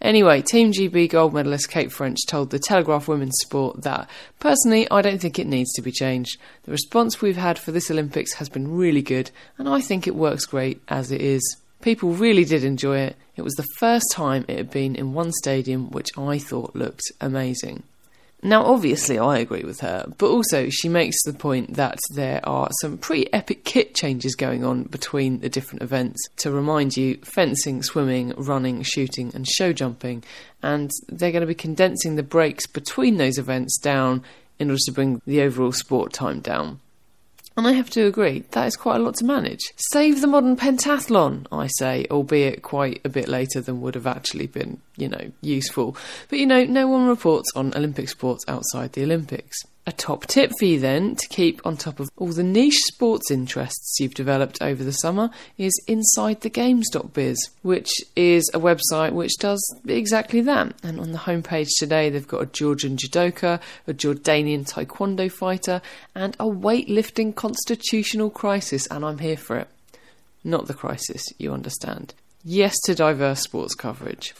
Anyway, 0.02 0.42
Team 0.42 0.72
GB 0.72 1.10
gold 1.10 1.34
medalist 1.34 1.70
Kate 1.70 1.92
French 1.92 2.20
told 2.28 2.50
the 2.50 2.60
Telegraph 2.60 3.08
Women's 3.08 3.38
Sport 3.42 3.84
that, 3.84 4.10
personally, 4.40 4.90
I 4.92 5.02
don't 5.02 5.20
think 5.20 5.40
it 5.40 5.48
needs 5.48 5.72
to 5.74 5.82
be 5.82 5.92
changed. 5.92 6.38
The 6.64 6.72
response 6.72 7.22
we've 7.22 7.38
had 7.38 7.58
for 7.58 7.72
this 7.72 7.90
Olympics 7.90 8.34
has 8.34 8.50
been 8.50 8.76
really 8.76 9.02
good, 9.02 9.32
and 9.58 9.70
I 9.70 9.80
think 9.82 10.06
it 10.06 10.16
works 10.16 10.46
great 10.46 10.82
as 10.90 11.12
it 11.12 11.22
is. 11.22 11.58
People 11.82 12.12
really 12.12 12.46
did 12.46 12.64
enjoy 12.64 12.98
it. 13.00 13.16
It 13.36 13.42
was 13.42 13.54
the 13.56 13.68
first 13.78 14.06
time 14.12 14.46
it 14.48 14.58
had 14.58 14.72
been 14.72 14.96
in 14.96 15.14
one 15.14 15.32
stadium, 15.32 15.90
which 15.92 16.10
I 16.18 16.38
thought 16.38 16.76
looked 16.76 17.12
amazing. 17.20 17.84
Now, 18.46 18.66
obviously, 18.66 19.18
I 19.18 19.38
agree 19.38 19.64
with 19.64 19.80
her, 19.80 20.06
but 20.18 20.30
also 20.30 20.68
she 20.70 20.90
makes 20.90 21.16
the 21.24 21.32
point 21.32 21.76
that 21.76 21.98
there 22.14 22.42
are 22.44 22.70
some 22.82 22.98
pretty 22.98 23.32
epic 23.32 23.64
kit 23.64 23.96
changes 23.96 24.36
going 24.36 24.66
on 24.66 24.84
between 24.84 25.40
the 25.40 25.48
different 25.48 25.82
events. 25.82 26.20
To 26.38 26.52
remind 26.52 26.98
you, 26.98 27.20
fencing, 27.24 27.82
swimming, 27.84 28.34
running, 28.36 28.84
shooting, 28.84 29.32
and 29.34 29.48
show 29.48 29.72
jumping, 29.72 30.26
and 30.62 30.92
they're 31.08 31.32
going 31.32 31.40
to 31.40 31.48
be 31.48 31.56
condensing 31.56 32.18
the 32.18 32.24
breaks 32.24 32.68
between 32.68 33.16
those 33.16 33.38
events 33.38 33.78
down 33.78 34.24
in 34.60 34.70
order 34.70 34.82
to 34.88 34.92
bring 34.92 35.22
the 35.26 35.42
overall 35.42 35.72
sport 35.72 36.12
time 36.12 36.42
down. 36.42 36.82
And 37.56 37.68
I 37.68 37.74
have 37.74 37.90
to 37.92 38.08
agree, 38.08 38.44
that 38.52 38.66
is 38.66 38.76
quite 38.76 38.96
a 38.96 39.04
lot 39.04 39.16
to 39.16 39.26
manage. 39.26 39.62
Save 39.76 40.22
the 40.22 40.28
modern 40.28 40.56
pentathlon, 40.56 41.46
I 41.52 41.68
say, 41.68 42.08
albeit 42.10 42.64
quite 42.64 43.00
a 43.06 43.10
bit 43.10 43.28
later 43.28 43.62
than 43.62 43.82
would 43.82 43.94
have 43.94 44.08
actually 44.08 44.48
been, 44.48 44.82
you 44.98 45.08
know, 45.08 45.32
useful. 45.42 45.96
But 46.30 46.40
you 46.40 46.48
know, 46.48 46.64
no 46.64 46.88
one 46.88 47.08
reports 47.08 47.52
on 47.56 47.76
Olympic 47.76 48.10
sports 48.10 48.44
outside 48.48 48.94
the 48.94 49.04
Olympics. 49.04 49.58
A 49.86 49.92
top 49.92 50.28
tip 50.28 50.54
for 50.58 50.64
you 50.64 50.80
then 50.80 51.18
to 51.18 51.28
keep 51.28 51.60
on 51.66 51.76
top 51.76 52.00
of 52.00 52.10
all 52.16 52.30
the 52.30 52.42
niche 52.42 52.80
sports 52.86 53.30
interests 53.30 54.00
you've 54.00 54.14
developed 54.14 54.62
over 54.62 54.82
the 54.82 54.94
summer 54.94 55.30
is 55.58 55.78
InsideTheGames.biz, 55.90 57.50
which 57.64 57.92
is 58.16 58.50
a 58.54 58.60
website 58.60 59.12
which 59.12 59.38
does 59.40 59.62
exactly 59.86 60.40
that. 60.40 60.74
And 60.84 61.02
on 61.02 61.12
the 61.12 61.18
homepage 61.18 61.68
today, 61.78 62.10
they've 62.10 62.26
got 62.26 62.44
a 62.44 62.46
Georgian 62.46 62.96
judoka, 62.96 63.60
a 63.86 63.94
Jordanian 63.94 64.66
taekwondo 64.66 65.30
fighter, 65.30 65.82
and 66.16 66.34
a 66.40 66.46
weightlifting 66.46 67.36
constitutional 67.36 68.30
crisis, 68.30 68.88
and 68.88 69.04
I'm 69.04 69.20
here 69.20 69.36
for 69.36 69.58
it. 69.58 69.68
Not 70.46 70.68
the 70.68 70.74
crisis, 70.74 71.34
you 71.38 71.52
understand. 71.52 72.14
Yes 72.46 72.80
to 72.86 72.96
diverse 72.96 73.42
sports 73.42 73.76
coverage. 73.76 74.34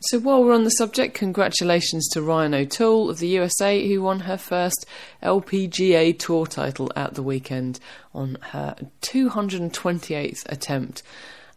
So, 0.00 0.20
while 0.20 0.44
we're 0.44 0.54
on 0.54 0.62
the 0.62 0.70
subject, 0.70 1.16
congratulations 1.16 2.08
to 2.10 2.20
Ryann 2.20 2.54
O'Toole 2.54 3.10
of 3.10 3.18
the 3.18 3.26
USA, 3.28 3.86
who 3.88 4.00
won 4.00 4.20
her 4.20 4.36
first 4.36 4.86
LPGA 5.24 6.16
Tour 6.16 6.46
title 6.46 6.92
at 6.94 7.14
the 7.14 7.22
weekend 7.22 7.80
on 8.14 8.38
her 8.52 8.76
228th 9.02 10.46
attempt 10.46 11.02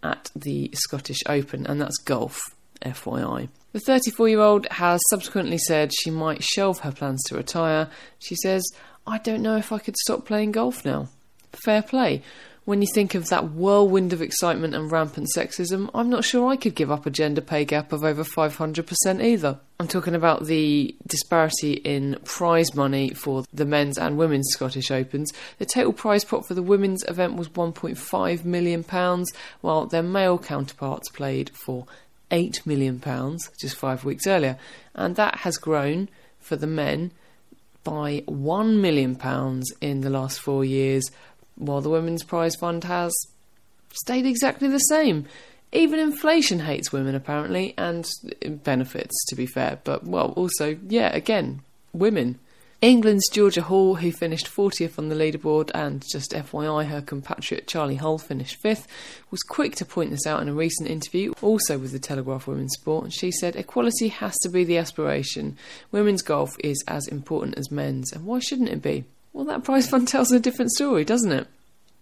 at 0.02 0.32
the 0.36 0.72
Scottish 0.74 1.20
Open, 1.28 1.68
and 1.68 1.80
that's 1.80 2.00
golf, 2.00 2.40
FYI. 2.82 3.50
The 3.74 3.80
34 3.80 4.30
year 4.30 4.40
old 4.40 4.66
has 4.72 5.00
subsequently 5.12 5.60
said 5.60 5.92
she 5.94 6.10
might 6.10 6.44
shelve 6.44 6.80
her 6.80 6.92
plans 6.92 7.22
to 7.28 7.36
retire. 7.36 7.90
She 8.18 8.36
says, 8.36 8.64
I 9.06 9.20
don't 9.20 9.44
know 9.44 9.58
if 9.58 9.72
I 9.72 9.78
could 9.78 9.98
stop 9.98 10.26
playing 10.26 10.54
golf 10.54 10.84
now. 10.84 11.10
Fair 11.64 11.84
play 11.84 12.24
when 12.66 12.82
you 12.82 12.88
think 12.88 13.16
of 13.16 13.30
that 13.30 13.52
whirlwind 13.52 14.14
of 14.14 14.22
excitement 14.22 14.76
and 14.76 14.92
rampant 14.92 15.28
sexism, 15.36 15.90
I'm 15.96 16.10
not 16.10 16.24
sure 16.24 16.48
I 16.48 16.56
could 16.56 16.76
give 16.76 16.92
up 16.92 17.08
a 17.08 17.10
gender 17.10 17.42
pay 17.42 17.66
gap 17.66 17.92
of 17.92 18.04
over 18.04 18.24
500% 18.24 19.24
either. 19.24 19.60
I'm 19.80 19.88
talking 19.88 20.14
about 20.14 20.46
the 20.46 20.96
disparity 21.08 21.74
in 21.74 22.20
prize 22.24 22.76
money 22.76 23.10
for 23.10 23.46
the 23.52 23.66
men's 23.66 23.98
and 23.98 24.16
women's 24.16 24.50
Scottish 24.52 24.92
Opens. 24.92 25.34
The 25.58 25.66
total 25.66 25.92
prize 25.92 26.24
pot 26.24 26.48
for 26.48 26.54
the 26.54 26.62
women's 26.62 27.04
event 27.08 27.36
was 27.36 27.50
£1.5 27.50 28.46
million, 28.46 28.86
while 29.62 29.88
their 29.88 30.04
male 30.04 30.38
counterparts 30.38 31.10
played 31.10 31.50
for 31.50 31.88
£8 32.30 32.66
million 32.68 33.02
just 33.60 33.76
five 33.76 34.06
weeks 34.06 34.28
earlier. 34.28 34.58
And 34.94 35.16
that 35.16 35.38
has 35.38 35.58
grown 35.58 36.10
for 36.40 36.56
the 36.56 36.68
men 36.68 37.12
by 37.84 38.24
£1 38.28 38.80
million 38.80 39.20
in 39.82 40.02
the 40.02 40.10
last 40.10 40.40
four 40.40 40.64
years 40.64 41.10
while 41.56 41.82
the 41.82 41.90
Women's 41.90 42.24
Prize 42.24 42.56
Fund 42.56 42.84
has 42.86 43.14
stayed 43.94 44.26
exactly 44.26 44.68
the 44.68 44.80
same. 44.80 45.26
Even 45.74 46.00
inflation 46.00 46.60
hates 46.60 46.92
women, 46.92 47.16
apparently, 47.16 47.74
and 47.78 48.10
benefits, 48.64 49.16
to 49.30 49.36
be 49.36 49.46
fair. 49.46 49.80
But, 49.84 50.04
well, 50.06 50.32
also, 50.32 50.78
yeah, 50.88 51.16
again, 51.16 51.62
women. 51.94 52.40
England's 52.82 53.30
Georgia 53.30 53.62
Hall, 53.62 53.96
who 53.96 54.12
finished 54.12 54.48
40th 54.48 54.98
on 54.98 55.10
the 55.10 55.16
leaderboard, 55.16 55.70
and 55.76 56.04
just 56.12 56.32
FYI, 56.32 56.88
her 56.88 57.00
compatriot 57.00 57.68
Charley 57.68 57.96
Hull 57.96 58.18
finished 58.18 58.62
5th, 58.62 58.88
was 59.30 59.44
quick 59.44 59.76
to 59.76 59.86
point 59.86 60.10
this 60.10 60.26
out 60.26 60.42
in 60.42 60.50
a 60.50 60.54
recent 60.54 60.90
interview, 60.90 61.32
also 61.44 61.78
with 61.78 61.92
the 61.92 62.00
Telegraph 62.00 62.48
Women's 62.48 62.74
Sport. 62.74 63.14
She 63.14 63.32
said, 63.32 63.56
Equality 63.56 64.08
has 64.08 64.36
to 64.40 64.50
be 64.50 64.64
the 64.64 64.80
aspiration. 64.80 65.58
Women's 65.92 66.24
golf 66.24 66.56
is 66.64 66.84
as 66.88 67.08
important 67.08 67.56
as 67.60 67.70
men's, 67.70 68.12
and 68.12 68.26
why 68.26 68.40
shouldn't 68.40 68.70
it 68.70 68.82
be? 68.82 69.06
Well, 69.34 69.46
that 69.46 69.64
prize 69.64 69.90
fund 69.90 70.08
tells 70.08 70.32
a 70.32 70.40
different 70.40 70.72
story, 70.72 71.06
doesn't 71.06 71.32
it? 71.32 71.48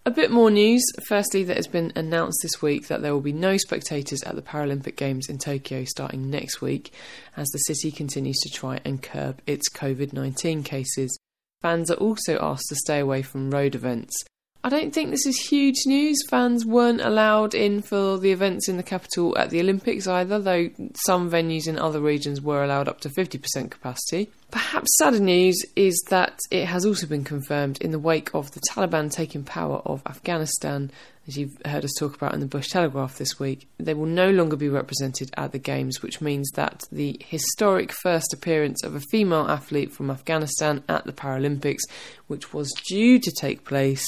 A 0.06 0.10
bit 0.10 0.30
more 0.30 0.50
news. 0.50 0.82
Firstly, 1.06 1.44
that 1.44 1.56
has 1.56 1.66
been 1.66 1.92
announced 1.94 2.40
this 2.42 2.62
week 2.62 2.88
that 2.88 3.02
there 3.02 3.12
will 3.12 3.20
be 3.20 3.32
no 3.32 3.56
spectators 3.58 4.22
at 4.22 4.34
the 4.34 4.42
Paralympic 4.42 4.96
Games 4.96 5.28
in 5.28 5.38
Tokyo 5.38 5.84
starting 5.84 6.30
next 6.30 6.62
week 6.62 6.92
as 7.36 7.48
the 7.48 7.58
city 7.58 7.92
continues 7.92 8.38
to 8.38 8.48
try 8.48 8.80
and 8.84 9.02
curb 9.02 9.42
its 9.46 9.68
COVID 9.68 10.12
19 10.12 10.62
cases. 10.62 11.16
Fans 11.60 11.90
are 11.90 11.96
also 11.96 12.38
asked 12.40 12.68
to 12.70 12.76
stay 12.76 12.98
away 12.98 13.20
from 13.20 13.50
road 13.50 13.74
events. 13.74 14.16
I 14.64 14.70
don't 14.70 14.92
think 14.92 15.10
this 15.10 15.26
is 15.26 15.38
huge 15.38 15.86
news. 15.86 16.18
Fans 16.28 16.64
weren't 16.66 17.00
allowed 17.00 17.54
in 17.54 17.82
for 17.82 18.18
the 18.18 18.32
events 18.32 18.68
in 18.68 18.78
the 18.78 18.82
capital 18.82 19.36
at 19.38 19.50
the 19.50 19.60
Olympics 19.60 20.06
either, 20.06 20.38
though 20.38 20.70
some 21.06 21.30
venues 21.30 21.68
in 21.68 21.78
other 21.78 22.00
regions 22.00 22.40
were 22.40 22.64
allowed 22.64 22.88
up 22.88 23.00
to 23.00 23.08
50% 23.10 23.70
capacity. 23.70 24.30
Perhaps 24.50 24.96
sadder 24.98 25.20
news 25.20 25.64
is 25.76 26.02
that 26.08 26.38
it 26.50 26.66
has 26.66 26.84
also 26.84 27.06
been 27.06 27.22
confirmed 27.22 27.78
in 27.80 27.92
the 27.92 27.98
wake 27.98 28.34
of 28.34 28.50
the 28.50 28.60
Taliban 28.70 29.10
taking 29.10 29.44
power 29.44 29.76
of 29.84 30.02
Afghanistan, 30.06 30.90
as 31.28 31.38
you've 31.38 31.56
heard 31.64 31.84
us 31.84 31.92
talk 31.98 32.16
about 32.16 32.34
in 32.34 32.40
the 32.40 32.46
Bush 32.46 32.68
Telegraph 32.68 33.16
this 33.16 33.38
week. 33.38 33.68
They 33.78 33.94
will 33.94 34.06
no 34.06 34.30
longer 34.30 34.56
be 34.56 34.68
represented 34.68 35.30
at 35.36 35.52
the 35.52 35.58
Games, 35.58 36.02
which 36.02 36.20
means 36.20 36.50
that 36.56 36.82
the 36.90 37.20
historic 37.24 37.92
first 38.02 38.32
appearance 38.34 38.82
of 38.82 38.96
a 38.96 39.00
female 39.00 39.46
athlete 39.48 39.92
from 39.92 40.10
Afghanistan 40.10 40.82
at 40.88 41.04
the 41.04 41.12
Paralympics, 41.12 41.82
which 42.26 42.52
was 42.52 42.72
due 42.88 43.20
to 43.20 43.30
take 43.30 43.64
place 43.64 44.04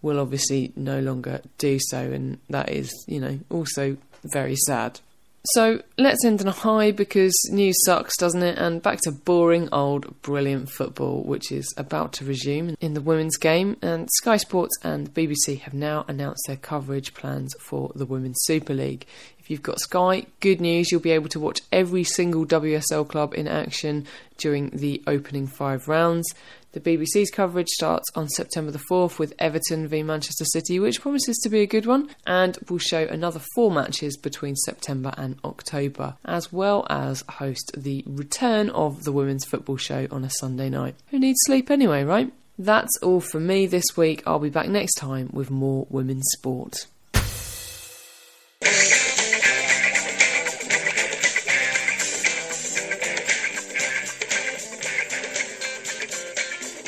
will 0.00 0.20
obviously 0.20 0.72
no 0.76 1.00
longer 1.00 1.40
do 1.58 1.78
so, 1.80 1.98
and 1.98 2.38
that 2.48 2.70
is, 2.70 2.90
you 3.06 3.20
know, 3.20 3.38
also 3.50 3.96
very 4.22 4.56
sad. 4.66 5.00
So 5.48 5.82
let's 5.98 6.24
end 6.24 6.40
on 6.40 6.48
a 6.48 6.52
high 6.52 6.90
because 6.90 7.34
news 7.50 7.76
sucks, 7.84 8.16
doesn't 8.16 8.42
it? 8.42 8.56
And 8.56 8.80
back 8.80 9.00
to 9.02 9.12
boring 9.12 9.68
old 9.72 10.22
brilliant 10.22 10.70
football, 10.70 11.22
which 11.22 11.52
is 11.52 11.72
about 11.76 12.14
to 12.14 12.24
resume 12.24 12.76
in 12.80 12.94
the 12.94 13.02
women's 13.02 13.36
game. 13.36 13.76
And 13.82 14.08
Sky 14.10 14.38
Sports 14.38 14.74
and 14.82 15.12
BBC 15.12 15.60
have 15.60 15.74
now 15.74 16.06
announced 16.08 16.44
their 16.46 16.56
coverage 16.56 17.12
plans 17.12 17.54
for 17.60 17.92
the 17.94 18.06
Women's 18.06 18.42
Super 18.44 18.72
League. 18.72 19.06
If 19.44 19.50
you've 19.50 19.62
got 19.62 19.78
Sky, 19.78 20.24
good 20.40 20.58
news, 20.58 20.90
you'll 20.90 21.02
be 21.02 21.10
able 21.10 21.28
to 21.28 21.38
watch 21.38 21.60
every 21.70 22.02
single 22.02 22.46
WSL 22.46 23.06
club 23.06 23.34
in 23.34 23.46
action 23.46 24.06
during 24.38 24.70
the 24.70 25.02
opening 25.06 25.46
five 25.46 25.86
rounds. 25.86 26.24
The 26.72 26.80
BBC's 26.80 27.30
coverage 27.30 27.68
starts 27.68 28.08
on 28.14 28.30
September 28.30 28.70
the 28.70 28.82
4th 28.90 29.18
with 29.18 29.34
Everton 29.38 29.86
v 29.86 30.02
Manchester 30.02 30.46
City, 30.46 30.80
which 30.80 31.02
promises 31.02 31.36
to 31.42 31.50
be 31.50 31.60
a 31.60 31.66
good 31.66 31.84
one, 31.84 32.08
and 32.26 32.56
will 32.70 32.78
show 32.78 33.06
another 33.06 33.42
four 33.54 33.70
matches 33.70 34.16
between 34.16 34.56
September 34.56 35.12
and 35.18 35.38
October, 35.44 36.16
as 36.24 36.50
well 36.50 36.86
as 36.88 37.22
host 37.28 37.70
the 37.76 38.02
return 38.06 38.70
of 38.70 39.04
the 39.04 39.12
Women's 39.12 39.44
Football 39.44 39.76
Show 39.76 40.08
on 40.10 40.24
a 40.24 40.30
Sunday 40.30 40.70
night. 40.70 40.94
Who 41.08 41.18
needs 41.18 41.38
sleep 41.44 41.70
anyway, 41.70 42.02
right? 42.02 42.32
That's 42.58 42.96
all 43.02 43.20
from 43.20 43.46
me 43.46 43.66
this 43.66 43.94
week. 43.94 44.22
I'll 44.26 44.38
be 44.38 44.48
back 44.48 44.68
next 44.68 44.94
time 44.94 45.28
with 45.34 45.50
more 45.50 45.86
women's 45.90 46.30
sport. 46.32 46.86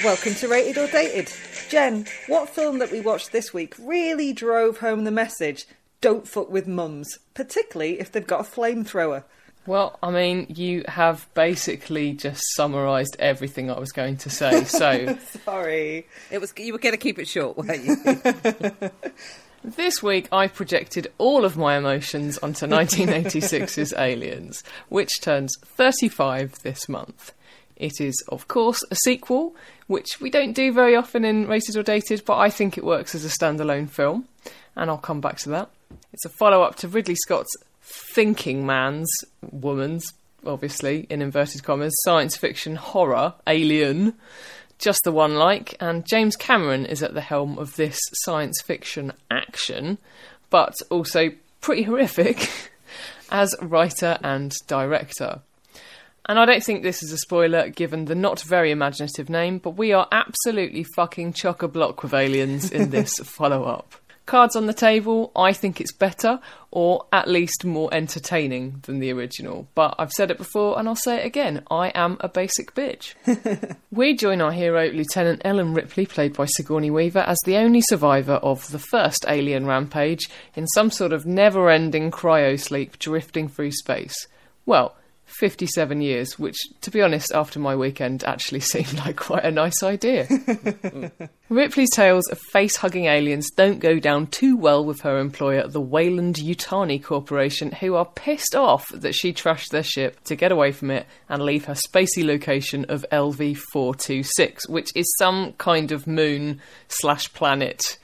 Welcome 0.06 0.34
to 0.36 0.46
Rated 0.46 0.78
or 0.78 0.86
Dated. 0.86 1.32
Jen, 1.68 2.06
what 2.28 2.48
film 2.48 2.78
that 2.78 2.92
we 2.92 3.00
watched 3.00 3.32
this 3.32 3.52
week 3.52 3.74
really 3.76 4.32
drove 4.32 4.78
home 4.78 5.02
the 5.02 5.10
message 5.10 5.66
don't 6.00 6.28
fuck 6.28 6.48
with 6.48 6.68
mums, 6.68 7.18
particularly 7.34 7.98
if 7.98 8.12
they've 8.12 8.24
got 8.24 8.42
a 8.42 8.44
flamethrower? 8.44 9.24
Well, 9.66 9.98
I 10.04 10.12
mean, 10.12 10.46
you 10.48 10.84
have 10.86 11.26
basically 11.34 12.12
just 12.12 12.40
summarised 12.54 13.16
everything 13.18 13.68
I 13.68 13.80
was 13.80 13.90
going 13.90 14.18
to 14.18 14.30
say. 14.30 14.62
So 14.66 15.18
Sorry. 15.44 16.06
It 16.30 16.40
was 16.40 16.54
you 16.56 16.72
were 16.72 16.78
going 16.78 16.94
to 16.94 16.98
keep 16.98 17.18
it 17.18 17.26
short, 17.26 17.56
weren't 17.56 17.84
you? 17.84 18.90
this 19.64 20.04
week 20.04 20.28
I 20.30 20.46
projected 20.46 21.10
all 21.18 21.44
of 21.44 21.56
my 21.56 21.76
emotions 21.76 22.38
onto 22.38 22.66
1986's 22.68 23.92
Aliens, 23.94 24.62
which 24.88 25.20
turns 25.20 25.56
35 25.64 26.62
this 26.62 26.88
month. 26.88 27.32
It 27.76 28.00
is, 28.00 28.22
of 28.28 28.48
course, 28.48 28.82
a 28.90 28.96
sequel, 28.96 29.54
which 29.86 30.20
we 30.20 30.30
don't 30.30 30.52
do 30.52 30.72
very 30.72 30.96
often 30.96 31.24
in 31.24 31.46
Rated 31.46 31.76
or 31.76 31.82
Dated, 31.82 32.24
but 32.24 32.38
I 32.38 32.50
think 32.50 32.76
it 32.78 32.84
works 32.84 33.14
as 33.14 33.24
a 33.24 33.28
standalone 33.28 33.88
film, 33.88 34.26
and 34.74 34.90
I'll 34.90 34.98
come 34.98 35.20
back 35.20 35.38
to 35.40 35.50
that. 35.50 35.70
It's 36.12 36.24
a 36.24 36.30
follow 36.30 36.62
up 36.62 36.76
to 36.76 36.88
Ridley 36.88 37.14
Scott's 37.14 37.54
thinking 38.14 38.64
man's, 38.64 39.10
woman's, 39.42 40.06
obviously, 40.44 41.06
in 41.10 41.22
inverted 41.22 41.62
commas, 41.62 41.94
science 42.02 42.36
fiction 42.36 42.76
horror, 42.76 43.34
Alien, 43.46 44.14
just 44.78 45.00
the 45.04 45.12
one 45.12 45.34
like, 45.34 45.74
and 45.80 46.06
James 46.06 46.36
Cameron 46.36 46.86
is 46.86 47.02
at 47.02 47.14
the 47.14 47.20
helm 47.20 47.58
of 47.58 47.76
this 47.76 47.98
science 48.24 48.60
fiction 48.62 49.12
action, 49.30 49.98
but 50.50 50.74
also 50.90 51.30
pretty 51.60 51.82
horrific 51.82 52.50
as 53.30 53.54
writer 53.60 54.18
and 54.22 54.54
director. 54.66 55.40
And 56.28 56.38
I 56.40 56.44
don't 56.44 56.62
think 56.62 56.82
this 56.82 57.02
is 57.02 57.12
a 57.12 57.18
spoiler 57.18 57.68
given 57.68 58.06
the 58.06 58.16
not 58.16 58.42
very 58.42 58.72
imaginative 58.72 59.30
name, 59.30 59.58
but 59.58 59.70
we 59.70 59.92
are 59.92 60.08
absolutely 60.10 60.84
fucking 60.96 61.32
chock 61.32 61.62
a 61.62 61.68
block 61.68 62.02
with 62.02 62.14
aliens 62.14 62.70
in 62.70 62.90
this 62.90 63.18
follow 63.24 63.64
up. 63.64 63.94
Cards 64.26 64.56
on 64.56 64.66
the 64.66 64.74
table, 64.74 65.30
I 65.36 65.52
think 65.52 65.80
it's 65.80 65.92
better, 65.92 66.40
or 66.72 67.06
at 67.12 67.28
least 67.28 67.64
more 67.64 67.88
entertaining 67.94 68.80
than 68.82 68.98
the 68.98 69.12
original. 69.12 69.68
But 69.76 69.94
I've 70.00 70.10
said 70.10 70.32
it 70.32 70.36
before 70.36 70.80
and 70.80 70.88
I'll 70.88 70.96
say 70.96 71.22
it 71.22 71.26
again 71.26 71.62
I 71.70 71.90
am 71.90 72.16
a 72.18 72.28
basic 72.28 72.74
bitch. 72.74 73.14
we 73.92 74.16
join 74.16 74.40
our 74.40 74.50
hero, 74.50 74.88
Lieutenant 74.88 75.42
Ellen 75.44 75.74
Ripley, 75.74 76.06
played 76.06 76.36
by 76.36 76.46
Sigourney 76.46 76.90
Weaver, 76.90 77.20
as 77.20 77.38
the 77.44 77.56
only 77.56 77.82
survivor 77.82 78.34
of 78.34 78.68
the 78.72 78.80
first 78.80 79.24
alien 79.28 79.64
rampage 79.64 80.28
in 80.56 80.66
some 80.68 80.90
sort 80.90 81.12
of 81.12 81.24
never 81.24 81.70
ending 81.70 82.10
cryosleep 82.10 82.98
drifting 82.98 83.46
through 83.46 83.70
space. 83.70 84.26
Well, 84.66 84.96
57 85.38 86.00
years, 86.00 86.38
which, 86.38 86.56
to 86.80 86.90
be 86.90 87.02
honest, 87.02 87.32
after 87.32 87.58
my 87.58 87.76
weekend 87.76 88.24
actually 88.24 88.60
seemed 88.72 88.94
like 88.94 89.16
quite 89.16 89.44
a 89.44 89.50
nice 89.50 89.82
idea. 89.82 90.26
Ripley's 91.48 91.90
tales 91.90 92.28
of 92.30 92.38
face 92.52 92.76
hugging 92.76 93.06
aliens 93.06 93.50
don't 93.50 93.78
go 93.78 93.98
down 93.98 94.26
too 94.26 94.56
well 94.56 94.84
with 94.84 95.02
her 95.02 95.18
employer, 95.18 95.68
the 95.68 95.80
Weyland 95.80 96.36
Yutani 96.36 97.02
Corporation, 97.02 97.72
who 97.72 97.94
are 97.94 98.06
pissed 98.06 98.54
off 98.54 98.88
that 98.88 99.14
she 99.14 99.32
trashed 99.32 99.68
their 99.68 99.82
ship 99.82 100.22
to 100.24 100.36
get 100.36 100.52
away 100.52 100.72
from 100.72 100.90
it 100.90 101.06
and 101.28 101.42
leave 101.42 101.66
her 101.66 101.74
spacey 101.74 102.24
location 102.24 102.84
of 102.88 103.04
LV 103.12 103.58
426, 103.72 104.68
which 104.68 104.90
is 104.94 105.14
some 105.18 105.52
kind 105.54 105.92
of 105.92 106.06
moon 106.06 106.60
slash 106.88 107.32
planet. 107.32 107.98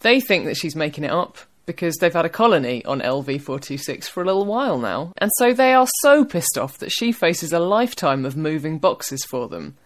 They 0.00 0.20
think 0.20 0.46
that 0.46 0.56
she's 0.56 0.76
making 0.76 1.04
it 1.04 1.10
up 1.10 1.38
because 1.68 1.96
they've 1.96 2.12
had 2.12 2.24
a 2.24 2.30
colony 2.30 2.82
on 2.86 3.00
LV426 3.02 4.06
for 4.06 4.22
a 4.22 4.26
little 4.26 4.46
while 4.46 4.78
now, 4.78 5.12
and 5.18 5.30
so 5.36 5.52
they 5.52 5.74
are 5.74 5.86
so 6.00 6.24
pissed 6.24 6.56
off 6.56 6.78
that 6.78 6.90
she 6.90 7.12
faces 7.12 7.52
a 7.52 7.60
lifetime 7.60 8.24
of 8.24 8.38
moving 8.38 8.78
boxes 8.78 9.22
for 9.26 9.48
them. 9.48 9.76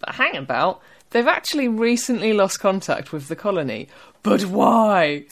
But 0.00 0.16
hang 0.16 0.36
about, 0.36 0.82
they've 1.10 1.26
actually 1.26 1.68
recently 1.68 2.32
lost 2.32 2.58
contact 2.58 3.12
with 3.12 3.28
the 3.28 3.36
colony. 3.36 3.86
But 4.24 4.44
why? 4.46 5.26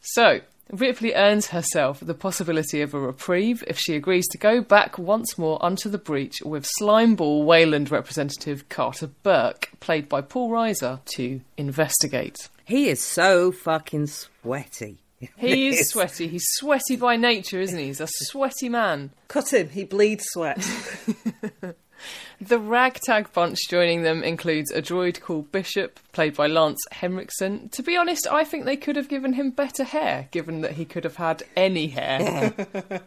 So, 0.00 0.40
Ripley 0.70 1.14
earns 1.14 1.48
herself 1.48 2.00
the 2.00 2.14
possibility 2.14 2.80
of 2.80 2.94
a 2.94 2.98
reprieve 2.98 3.62
if 3.66 3.78
she 3.78 3.94
agrees 3.94 4.26
to 4.28 4.38
go 4.38 4.62
back 4.62 4.96
once 4.98 5.36
more 5.36 5.62
onto 5.62 5.90
the 5.90 5.98
breach 5.98 6.40
with 6.46 6.66
Slimeball 6.80 7.44
Weyland 7.44 7.90
representative 7.90 8.70
Carter 8.70 9.08
Burke, 9.22 9.68
played 9.80 10.08
by 10.08 10.22
Paul 10.22 10.50
Reiser, 10.50 11.00
to 11.16 11.42
investigate. 11.58 12.48
he 12.64 12.88
is 12.88 13.02
so 13.02 13.52
fucking 13.52 14.06
sweaty. 14.06 15.02
He 15.36 15.68
is 15.68 15.88
sweaty. 15.90 16.28
He's 16.28 16.46
sweaty 16.54 16.96
by 16.96 17.16
nature, 17.16 17.60
isn't 17.60 17.78
he? 17.78 17.86
He's 17.86 18.00
a 18.00 18.08
sweaty 18.08 18.68
man. 18.68 19.10
Cut 19.28 19.52
him, 19.52 19.70
he 19.70 19.84
bleeds 19.84 20.24
sweat. 20.28 20.66
The 22.40 22.58
ragtag 22.58 23.32
bunch 23.32 23.68
joining 23.68 24.02
them 24.02 24.24
includes 24.24 24.72
a 24.72 24.82
droid 24.82 25.20
called 25.20 25.52
Bishop, 25.52 26.00
played 26.10 26.34
by 26.34 26.48
Lance 26.48 26.80
Henriksen. 26.90 27.68
To 27.68 27.82
be 27.84 27.96
honest, 27.96 28.26
I 28.28 28.42
think 28.42 28.64
they 28.64 28.76
could 28.76 28.96
have 28.96 29.08
given 29.08 29.34
him 29.34 29.50
better 29.52 29.84
hair, 29.84 30.26
given 30.32 30.60
that 30.62 30.72
he 30.72 30.84
could 30.84 31.04
have 31.04 31.16
had 31.16 31.44
any 31.56 31.86
hair. 31.88 32.52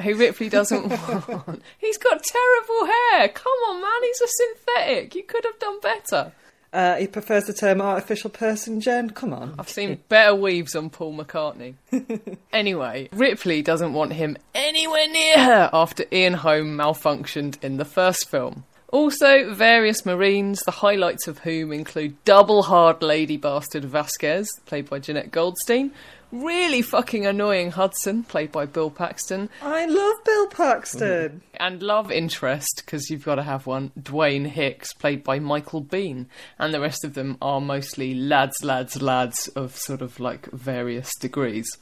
Who 0.00 0.14
Ripley 0.14 0.48
doesn't 0.48 0.86
want. 1.28 1.62
He's 1.78 1.98
got 1.98 2.22
terrible 2.22 2.86
hair. 2.86 3.28
Come 3.28 3.52
on, 3.68 3.80
man. 3.80 4.02
He's 4.02 4.20
a 4.20 4.28
synthetic. 4.28 5.14
You 5.16 5.24
could 5.24 5.44
have 5.44 5.58
done 5.58 5.80
better. 5.80 6.32
Uh, 6.72 6.96
he 6.96 7.06
prefers 7.06 7.44
the 7.44 7.52
term 7.52 7.82
artificial 7.82 8.30
person, 8.30 8.80
Jen. 8.80 9.10
Come 9.10 9.34
on. 9.34 9.54
I've 9.58 9.68
seen 9.68 10.00
better 10.08 10.34
weaves 10.34 10.74
on 10.74 10.88
Paul 10.88 11.14
McCartney. 11.14 11.74
anyway, 12.52 13.10
Ripley 13.12 13.60
doesn't 13.60 13.92
want 13.92 14.14
him 14.14 14.38
anywhere 14.54 15.08
near 15.08 15.38
her 15.38 15.70
after 15.72 16.04
Ian 16.10 16.34
Holm 16.34 16.76
malfunctioned 16.76 17.62
in 17.62 17.76
the 17.76 17.84
first 17.84 18.30
film. 18.30 18.64
Also, 18.92 19.52
various 19.54 20.04
Marines, 20.04 20.60
the 20.60 20.70
highlights 20.70 21.26
of 21.26 21.38
whom 21.38 21.72
include 21.72 22.22
double 22.24 22.62
hard 22.62 23.02
lady 23.02 23.38
bastard 23.38 23.84
Vasquez, 23.86 24.50
played 24.66 24.88
by 24.88 24.98
Jenette 24.98 25.30
Goldstein, 25.30 25.92
really 26.32 26.82
fucking 26.82 27.26
annoying 27.26 27.70
Hudson, 27.70 28.24
played 28.24 28.50
by 28.50 28.66
Bill 28.66 28.90
Paxton, 28.90 29.50
I 29.60 29.84
love 29.86 30.24
Bill 30.24 30.46
Paxton. 30.48 31.30
Mm. 31.30 31.40
and 31.60 31.82
love 31.82 32.10
interest, 32.10 32.82
because 32.84 33.10
you've 33.10 33.24
got 33.24 33.36
to 33.36 33.42
have 33.42 33.66
one, 33.66 33.92
Dwayne 34.00 34.46
Hicks, 34.46 34.92
played 34.94 35.22
by 35.22 35.38
Michael 35.38 35.82
Biehn. 35.82 36.26
And 36.58 36.72
the 36.72 36.80
rest 36.80 37.04
of 37.04 37.14
them 37.14 37.36
are 37.40 37.60
mostly 37.60 38.14
lads, 38.14 38.64
lads, 38.64 39.00
lads 39.00 39.48
of 39.48 39.76
sort 39.76 40.02
of 40.02 40.18
like 40.18 40.50
various 40.50 41.10
degrees. 41.20 41.76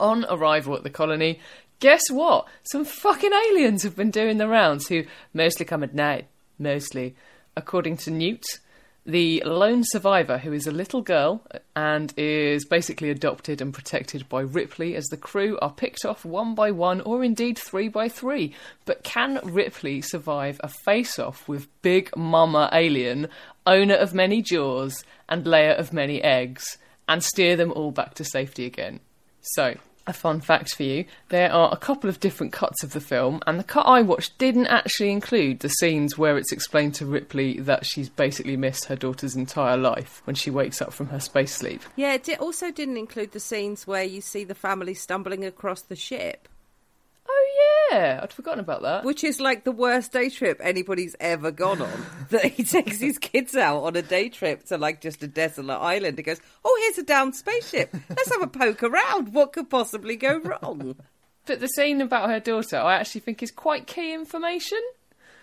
On 0.00 0.24
arrival 0.30 0.74
at 0.76 0.82
the 0.82 0.90
colony, 0.90 1.40
guess 1.80 2.10
what? 2.10 2.46
Some 2.62 2.84
fucking 2.84 3.32
aliens 3.32 3.82
have 3.82 3.96
been 3.96 4.10
doing 4.10 4.38
the 4.38 4.48
rounds 4.48 4.88
who 4.88 5.04
mostly 5.32 5.66
come 5.66 5.82
at 5.82 5.94
night. 5.94 6.26
Mostly. 6.58 7.14
According 7.56 7.98
to 7.98 8.10
Newt, 8.10 8.44
the 9.06 9.42
lone 9.44 9.82
survivor, 9.84 10.38
who 10.38 10.52
is 10.52 10.66
a 10.66 10.72
little 10.72 11.02
girl 11.02 11.42
and 11.76 12.12
is 12.16 12.64
basically 12.64 13.10
adopted 13.10 13.60
and 13.60 13.74
protected 13.74 14.28
by 14.28 14.40
Ripley, 14.40 14.96
as 14.96 15.04
the 15.06 15.16
crew 15.16 15.58
are 15.60 15.72
picked 15.72 16.04
off 16.06 16.24
one 16.24 16.54
by 16.54 16.70
one 16.70 17.00
or 17.02 17.22
indeed 17.22 17.58
three 17.58 17.88
by 17.88 18.08
three. 18.08 18.54
But 18.86 19.04
can 19.04 19.40
Ripley 19.42 20.00
survive 20.00 20.58
a 20.62 20.68
face 20.68 21.18
off 21.18 21.46
with 21.48 21.68
Big 21.82 22.16
Mama 22.16 22.70
Alien, 22.72 23.28
owner 23.66 23.94
of 23.94 24.14
many 24.14 24.40
jaws 24.40 25.04
and 25.28 25.46
layer 25.46 25.72
of 25.72 25.92
many 25.92 26.22
eggs, 26.22 26.78
and 27.06 27.22
steer 27.22 27.56
them 27.56 27.72
all 27.72 27.90
back 27.90 28.14
to 28.14 28.24
safety 28.24 28.64
again? 28.64 29.00
So, 29.42 29.74
a 30.06 30.12
fun 30.12 30.40
fact 30.40 30.74
for 30.74 30.82
you 30.82 31.04
there 31.28 31.52
are 31.52 31.72
a 31.72 31.76
couple 31.76 32.10
of 32.10 32.20
different 32.20 32.52
cuts 32.52 32.82
of 32.82 32.92
the 32.92 33.00
film, 33.00 33.40
and 33.46 33.58
the 33.58 33.64
cut 33.64 33.86
I 33.86 34.02
watched 34.02 34.38
didn't 34.38 34.66
actually 34.66 35.10
include 35.10 35.60
the 35.60 35.68
scenes 35.68 36.18
where 36.18 36.36
it's 36.36 36.52
explained 36.52 36.94
to 36.96 37.06
Ripley 37.06 37.60
that 37.60 37.86
she's 37.86 38.08
basically 38.08 38.56
missed 38.56 38.86
her 38.86 38.96
daughter's 38.96 39.36
entire 39.36 39.76
life 39.76 40.22
when 40.24 40.36
she 40.36 40.50
wakes 40.50 40.82
up 40.82 40.92
from 40.92 41.08
her 41.08 41.20
space 41.20 41.54
sleep. 41.54 41.82
Yeah, 41.96 42.14
it 42.14 42.40
also 42.40 42.70
didn't 42.70 42.96
include 42.96 43.32
the 43.32 43.40
scenes 43.40 43.86
where 43.86 44.04
you 44.04 44.20
see 44.20 44.44
the 44.44 44.54
family 44.54 44.94
stumbling 44.94 45.44
across 45.44 45.82
the 45.82 45.96
ship, 45.96 46.48
Oh, 47.56 47.88
yeah, 47.92 48.20
I'd 48.22 48.32
forgotten 48.32 48.60
about 48.60 48.82
that. 48.82 49.04
which 49.04 49.22
is 49.24 49.40
like 49.40 49.64
the 49.64 49.72
worst 49.72 50.12
day 50.12 50.28
trip 50.28 50.60
anybody's 50.62 51.14
ever 51.20 51.50
gone 51.50 51.82
on. 51.82 52.06
that 52.30 52.46
he 52.46 52.64
takes 52.64 53.00
his 53.00 53.18
kids 53.18 53.54
out 53.54 53.82
on 53.82 53.96
a 53.96 54.02
day 54.02 54.28
trip 54.28 54.64
to 54.64 54.78
like 54.78 55.00
just 55.00 55.22
a 55.22 55.28
desolate 55.28 55.78
island 55.78 56.18
and 56.18 56.26
goes, 56.26 56.40
"Oh, 56.64 56.80
here's 56.82 56.98
a 56.98 57.06
downed 57.06 57.36
spaceship. 57.36 57.94
Let's 58.08 58.32
have 58.32 58.42
a 58.42 58.46
poke 58.46 58.82
around. 58.82 59.32
What 59.32 59.52
could 59.52 59.70
possibly 59.70 60.16
go 60.16 60.38
wrong?" 60.38 60.96
But 61.46 61.60
the 61.60 61.68
scene 61.68 62.00
about 62.00 62.30
her 62.30 62.40
daughter, 62.40 62.76
I 62.76 62.94
actually 62.94 63.20
think 63.20 63.42
is 63.42 63.50
quite 63.50 63.86
key 63.86 64.14
information. 64.14 64.80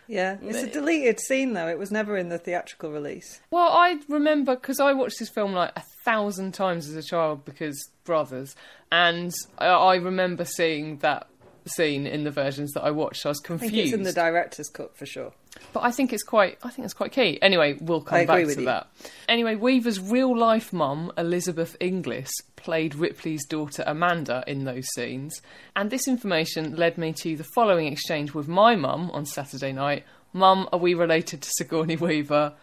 Yeah, 0.08 0.38
it's 0.42 0.64
a 0.64 0.68
deleted 0.68 1.20
scene 1.22 1.54
though. 1.54 1.68
It 1.68 1.80
was 1.80 1.92
never 1.92 2.18
in 2.18 2.28
the 2.30 2.38
theatrical 2.38 2.92
release. 2.92 3.40
Well, 3.50 3.70
I 3.72 3.98
remember 4.10 4.56
because 4.56 4.80
I 4.80 4.92
watched 4.94 5.20
this 5.20 5.30
film 5.30 5.54
like 5.54 5.72
a 5.76 5.84
thousand 6.04 6.54
times 6.54 6.90
as 6.90 6.96
a 6.96 7.04
child 7.04 7.46
because 7.46 7.90
brothers, 8.04 8.56
and 8.92 9.32
I, 9.58 9.68
I 9.68 9.96
remember 9.96 10.44
seeing 10.44 10.98
that 10.98 11.28
scene 11.66 12.08
in 12.08 12.24
the 12.24 12.32
versions 12.32 12.72
that 12.74 12.84
I 12.84 12.92
watched. 12.92 13.26
I 13.26 13.30
was 13.30 13.42
I 13.44 13.48
confused. 13.48 13.74
think 13.74 13.84
it's 13.86 13.94
in 13.94 14.04
the 14.04 14.14
director's 14.14 14.70
cut 14.70 14.96
for 14.98 15.06
sure. 15.06 15.32
But 15.74 15.82
I 15.84 15.92
think 15.92 16.14
it's 16.14 16.24
quite. 16.24 16.58
I 16.64 16.70
think 16.70 16.86
it's 16.86 16.94
quite 16.94 17.12
key. 17.12 17.38
Anyway, 17.42 17.78
we'll 17.82 18.02
come 18.02 18.20
I 18.20 18.26
back 18.26 18.46
to 18.46 18.60
you. 18.60 18.66
that. 18.66 18.88
Anyway, 19.28 19.56
Weaver's 19.56 20.00
real 20.00 20.38
life 20.38 20.72
mum, 20.72 21.12
Elizabeth 21.18 21.76
Inglis, 21.80 22.32
played 22.56 22.96
Ripley's 22.96 23.46
daughter 23.46 23.84
Amanda 23.86 24.44
in 24.48 24.64
those 24.64 24.88
scenes, 24.96 25.42
and 25.76 25.90
this 25.90 26.08
information 26.08 26.76
led 26.76 26.98
me 26.98 27.14
to 27.22 27.36
the 27.36 27.46
following 27.56 27.88
exchange 27.88 28.34
with 28.34 28.48
my 28.48 28.76
mum 28.76 29.12
on 29.12 29.26
Saturday 29.26 29.72
night. 29.74 30.04
Mum, 30.34 30.70
are 30.72 30.80
we 30.80 30.94
related 30.94 31.42
to 31.42 31.50
Sigourney 31.52 31.98
Weaver? 31.98 32.54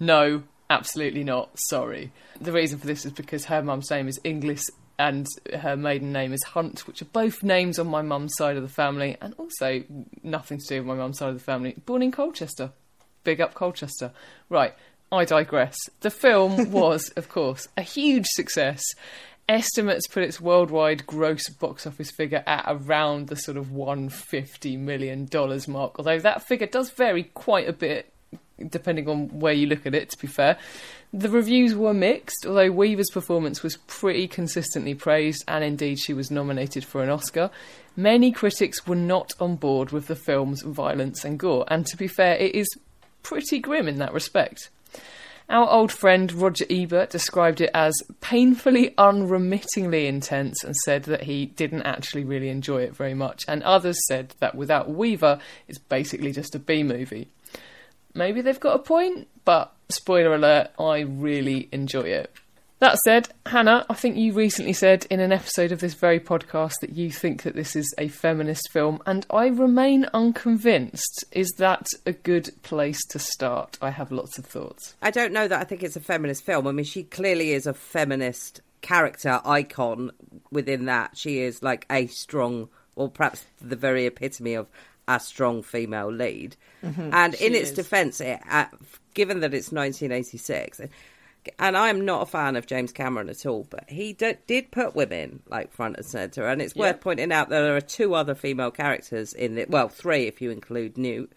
No, 0.00 0.42
absolutely 0.70 1.24
not. 1.24 1.50
Sorry. 1.58 2.12
The 2.40 2.52
reason 2.52 2.78
for 2.78 2.86
this 2.86 3.04
is 3.04 3.12
because 3.12 3.44
her 3.46 3.62
mum's 3.62 3.90
name 3.90 4.08
is 4.08 4.18
Inglis 4.24 4.70
and 4.98 5.26
her 5.60 5.76
maiden 5.76 6.12
name 6.12 6.32
is 6.32 6.42
Hunt, 6.42 6.86
which 6.86 7.00
are 7.02 7.06
both 7.06 7.42
names 7.42 7.78
on 7.78 7.86
my 7.86 8.02
mum's 8.02 8.34
side 8.36 8.56
of 8.56 8.62
the 8.62 8.68
family, 8.68 9.16
and 9.20 9.34
also 9.38 9.84
nothing 10.22 10.58
to 10.58 10.66
do 10.66 10.76
with 10.78 10.86
my 10.86 10.94
mum's 10.94 11.18
side 11.18 11.28
of 11.28 11.34
the 11.34 11.44
family. 11.44 11.76
Born 11.86 12.02
in 12.02 12.10
Colchester. 12.10 12.72
Big 13.22 13.40
up 13.40 13.54
Colchester. 13.54 14.10
Right, 14.48 14.74
I 15.12 15.24
digress. 15.24 15.76
The 16.00 16.10
film 16.10 16.70
was, 16.72 17.10
of 17.10 17.28
course, 17.28 17.68
a 17.76 17.82
huge 17.82 18.26
success. 18.26 18.82
Estimates 19.48 20.06
put 20.08 20.24
its 20.24 20.40
worldwide 20.40 21.06
gross 21.06 21.48
box 21.48 21.86
office 21.86 22.10
figure 22.10 22.42
at 22.46 22.64
around 22.66 23.28
the 23.28 23.36
sort 23.36 23.56
of 23.56 23.66
$150 23.68 24.78
million 24.78 25.28
mark, 25.68 25.98
although 25.98 26.18
that 26.18 26.46
figure 26.46 26.66
does 26.66 26.90
vary 26.90 27.22
quite 27.22 27.68
a 27.68 27.72
bit 27.72 28.12
depending 28.66 29.08
on 29.08 29.28
where 29.38 29.52
you 29.52 29.66
look 29.66 29.86
at 29.86 29.94
it, 29.94 30.10
to 30.10 30.18
be 30.18 30.26
fair. 30.26 30.58
The 31.12 31.30
reviews 31.30 31.74
were 31.74 31.94
mixed, 31.94 32.44
although 32.46 32.70
Weaver's 32.70 33.10
performance 33.10 33.62
was 33.62 33.78
pretty 33.86 34.28
consistently 34.28 34.94
praised, 34.94 35.42
and 35.48 35.64
indeed 35.64 35.98
she 35.98 36.12
was 36.12 36.30
nominated 36.30 36.84
for 36.84 37.02
an 37.02 37.08
Oscar. 37.08 37.50
Many 37.96 38.30
critics 38.30 38.86
were 38.86 38.94
not 38.94 39.32
on 39.40 39.56
board 39.56 39.90
with 39.90 40.06
the 40.06 40.14
film's 40.14 40.62
violence 40.62 41.24
and 41.24 41.38
gore, 41.38 41.64
and 41.68 41.86
to 41.86 41.96
be 41.96 42.08
fair, 42.08 42.36
it 42.36 42.54
is 42.54 42.68
pretty 43.22 43.58
grim 43.58 43.88
in 43.88 43.98
that 43.98 44.12
respect. 44.12 44.68
Our 45.48 45.70
old 45.70 45.90
friend 45.90 46.30
Roger 46.30 46.66
Ebert 46.68 47.08
described 47.08 47.62
it 47.62 47.70
as 47.72 47.94
painfully 48.20 48.94
unremittingly 48.98 50.06
intense 50.06 50.62
and 50.62 50.76
said 50.76 51.04
that 51.04 51.22
he 51.22 51.46
didn't 51.46 51.82
actually 51.82 52.24
really 52.24 52.50
enjoy 52.50 52.82
it 52.82 52.94
very 52.94 53.14
much. 53.14 53.46
And 53.48 53.62
others 53.62 53.98
said 54.08 54.34
that 54.40 54.54
without 54.54 54.90
Weaver, 54.90 55.38
it's 55.66 55.78
basically 55.78 56.32
just 56.32 56.54
a 56.54 56.58
B 56.58 56.82
movie. 56.82 57.28
Maybe 58.18 58.40
they've 58.40 58.58
got 58.58 58.74
a 58.74 58.80
point, 58.80 59.28
but 59.44 59.72
spoiler 59.88 60.34
alert, 60.34 60.72
I 60.76 61.00
really 61.00 61.68
enjoy 61.70 62.02
it. 62.02 62.32
That 62.80 62.98
said, 63.04 63.28
Hannah, 63.46 63.86
I 63.88 63.94
think 63.94 64.16
you 64.16 64.32
recently 64.32 64.72
said 64.72 65.06
in 65.08 65.20
an 65.20 65.30
episode 65.30 65.70
of 65.70 65.78
this 65.78 65.94
very 65.94 66.18
podcast 66.18 66.74
that 66.80 66.96
you 66.96 67.12
think 67.12 67.44
that 67.44 67.54
this 67.54 67.76
is 67.76 67.94
a 67.96 68.08
feminist 68.08 68.70
film, 68.72 69.00
and 69.06 69.24
I 69.30 69.46
remain 69.46 70.06
unconvinced. 70.12 71.24
Is 71.30 71.48
that 71.58 71.86
a 72.06 72.12
good 72.12 72.50
place 72.64 73.04
to 73.10 73.20
start? 73.20 73.78
I 73.80 73.90
have 73.90 74.10
lots 74.10 74.36
of 74.36 74.46
thoughts. 74.46 74.96
I 75.00 75.12
don't 75.12 75.32
know 75.32 75.46
that 75.46 75.60
I 75.60 75.64
think 75.64 75.84
it's 75.84 75.96
a 75.96 76.00
feminist 76.00 76.44
film. 76.44 76.66
I 76.66 76.72
mean, 76.72 76.84
she 76.84 77.04
clearly 77.04 77.52
is 77.52 77.68
a 77.68 77.74
feminist 77.74 78.62
character 78.80 79.40
icon 79.44 80.10
within 80.50 80.86
that. 80.86 81.16
She 81.16 81.40
is 81.40 81.62
like 81.62 81.86
a 81.88 82.08
strong, 82.08 82.68
or 82.96 83.08
perhaps 83.08 83.46
the 83.60 83.76
very 83.76 84.06
epitome 84.06 84.54
of 84.54 84.66
a 85.08 85.18
strong 85.18 85.62
female 85.62 86.12
lead. 86.12 86.54
Mm-hmm. 86.84 87.10
And 87.12 87.34
in 87.34 87.54
its 87.56 87.70
is. 87.70 87.74
defence, 87.76 88.20
it, 88.20 88.38
uh, 88.48 88.66
given 89.14 89.40
that 89.40 89.52
it's 89.54 89.72
1986, 89.72 90.80
and 91.58 91.76
I'm 91.76 92.04
not 92.04 92.22
a 92.22 92.26
fan 92.26 92.56
of 92.56 92.66
James 92.66 92.92
Cameron 92.92 93.28
at 93.28 93.46
all, 93.46 93.66
but 93.70 93.88
he 93.88 94.12
d- 94.12 94.34
did 94.46 94.70
put 94.70 94.94
women 94.94 95.40
like 95.48 95.72
front 95.72 95.96
and 95.96 96.04
centre, 96.06 96.46
and 96.46 96.60
it's 96.60 96.76
worth 96.76 97.00
pointing 97.00 97.32
out 97.32 97.48
that 97.48 97.60
there 97.62 97.74
are 97.76 97.80
two 97.80 98.14
other 98.14 98.34
female 98.34 98.70
characters 98.70 99.32
in 99.32 99.56
it. 99.58 99.70
Well, 99.70 99.88
three 99.88 100.24
if 100.26 100.40
you 100.42 100.50
include 100.50 100.98
Newt, 100.98 101.32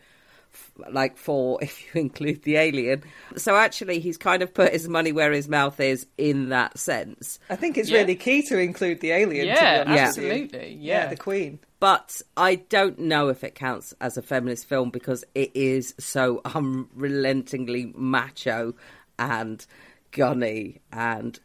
f- 0.54 0.72
like 0.92 1.18
four 1.18 1.60
if 1.64 1.82
you 1.96 2.02
include 2.02 2.44
the 2.44 2.58
alien. 2.58 3.04
So 3.38 3.56
actually, 3.56 4.00
he's 4.00 4.18
kind 4.18 4.44
of 4.44 4.54
put 4.54 4.74
his 4.74 4.88
money 4.90 5.12
where 5.14 5.32
his 5.32 5.48
mouth 5.48 5.80
is 5.80 6.06
in 6.18 6.50
that 6.50 6.78
sense. 6.78 7.40
I 7.50 7.56
think 7.56 7.78
it's 7.78 7.90
Yeah. 7.90 8.00
really 8.00 8.16
key 8.16 8.42
to 8.44 8.58
include 8.60 9.00
the 9.00 9.12
alien. 9.12 9.48
to 9.48 9.54
be 9.54 9.58
Yeah, 9.60 9.84
honest 9.88 10.18
with 10.18 10.26
you. 10.28 10.32
absolutely. 10.34 10.74
Yeah. 10.82 11.08
the 11.08 11.16
Queen. 11.16 11.60
But 11.82 12.22
I 12.38 12.56
don't 12.56 13.00
know 13.00 13.30
if 13.30 13.44
it 13.44 13.56
counts 13.56 13.96
as 14.00 14.16
a 14.16 14.22
feminist 14.22 14.70
film 14.70 14.92
because 14.92 15.26
it 15.34 15.50
is 15.56 15.96
so 15.98 16.40
unrelentingly 16.46 17.92
macho 17.96 18.76
and 19.18 19.66
gunny 20.12 20.80
and 20.94 21.40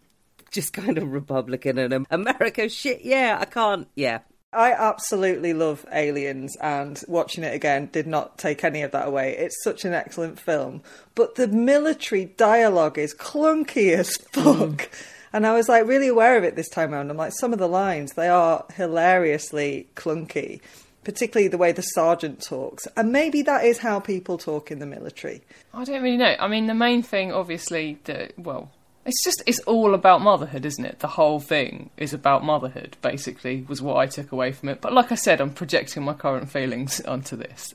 just 0.50 0.74
kind 0.74 0.98
of 0.98 1.10
Republican 1.10 1.78
and 1.78 2.06
America 2.10 2.68
shit. 2.68 3.00
Yeah, 3.02 3.38
I 3.40 3.46
can't. 3.46 3.88
Yeah. 3.96 4.18
I 4.52 4.72
absolutely 4.72 5.54
love 5.54 5.86
Aliens, 5.90 6.56
and 6.56 7.02
watching 7.08 7.42
it 7.42 7.54
again 7.54 7.88
did 7.90 8.06
not 8.06 8.36
take 8.36 8.62
any 8.62 8.82
of 8.82 8.90
that 8.92 9.08
away. 9.08 9.36
It's 9.38 9.62
such 9.64 9.86
an 9.86 9.94
excellent 9.94 10.38
film, 10.38 10.82
but 11.14 11.36
the 11.36 11.48
military 11.48 12.26
dialogue 12.26 12.98
is 12.98 13.14
clunky 13.14 13.94
as 13.94 14.16
hmm. 14.34 14.42
fuck. 14.42 14.90
And 15.36 15.46
I 15.46 15.52
was 15.52 15.68
like 15.68 15.86
really 15.86 16.08
aware 16.08 16.38
of 16.38 16.44
it 16.44 16.56
this 16.56 16.70
time 16.70 16.94
around. 16.94 17.10
I'm 17.10 17.18
like, 17.18 17.32
some 17.38 17.52
of 17.52 17.58
the 17.58 17.68
lines 17.68 18.14
they 18.14 18.28
are 18.28 18.64
hilariously 18.74 19.86
clunky, 19.94 20.60
particularly 21.04 21.48
the 21.48 21.58
way 21.58 21.72
the 21.72 21.82
sergeant 21.82 22.42
talks, 22.42 22.86
and 22.96 23.12
maybe 23.12 23.42
that 23.42 23.62
is 23.64 23.78
how 23.78 24.00
people 24.00 24.38
talk 24.38 24.70
in 24.70 24.78
the 24.78 24.86
military. 24.86 25.42
I 25.74 25.84
don't 25.84 26.02
really 26.02 26.16
know. 26.16 26.36
I 26.40 26.48
mean, 26.48 26.66
the 26.68 26.74
main 26.74 27.02
thing, 27.02 27.32
obviously, 27.32 27.98
that 28.04 28.32
well, 28.38 28.70
it's 29.04 29.22
just 29.22 29.42
it's 29.46 29.60
all 29.60 29.92
about 29.92 30.22
motherhood, 30.22 30.64
isn't 30.64 30.84
it? 30.86 31.00
The 31.00 31.06
whole 31.08 31.38
thing 31.38 31.90
is 31.98 32.14
about 32.14 32.42
motherhood. 32.42 32.96
Basically, 33.02 33.62
was 33.68 33.82
what 33.82 33.98
I 33.98 34.06
took 34.06 34.32
away 34.32 34.52
from 34.52 34.70
it. 34.70 34.80
But 34.80 34.94
like 34.94 35.12
I 35.12 35.16
said, 35.16 35.42
I'm 35.42 35.50
projecting 35.52 36.02
my 36.02 36.14
current 36.14 36.50
feelings 36.50 37.02
onto 37.02 37.36
this. 37.36 37.74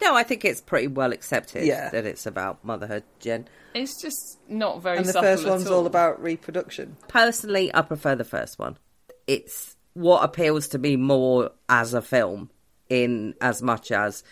No, 0.00 0.14
I 0.16 0.22
think 0.22 0.44
it's 0.46 0.62
pretty 0.62 0.86
well 0.88 1.12
accepted 1.12 1.64
Yeah. 1.66 1.90
that 1.90 2.06
it's 2.06 2.24
about 2.26 2.64
motherhood, 2.64 3.04
Jen. 3.20 3.46
It's 3.74 4.00
just 4.00 4.38
not 4.48 4.82
very. 4.82 4.98
And 4.98 5.06
the 5.06 5.12
subtle 5.12 5.30
first 5.30 5.44
at 5.44 5.50
one's 5.50 5.66
all 5.68 5.86
about 5.86 6.22
reproduction. 6.22 6.96
Personally, 7.08 7.74
I 7.74 7.82
prefer 7.82 8.14
the 8.14 8.24
first 8.24 8.58
one. 8.58 8.78
It's 9.26 9.76
what 9.94 10.24
appeals 10.24 10.68
to 10.68 10.78
me 10.78 10.96
more 10.96 11.50
as 11.68 11.94
a 11.94 12.02
film, 12.02 12.50
in 12.88 13.34
as 13.40 13.62
much 13.62 13.90
as, 13.90 14.22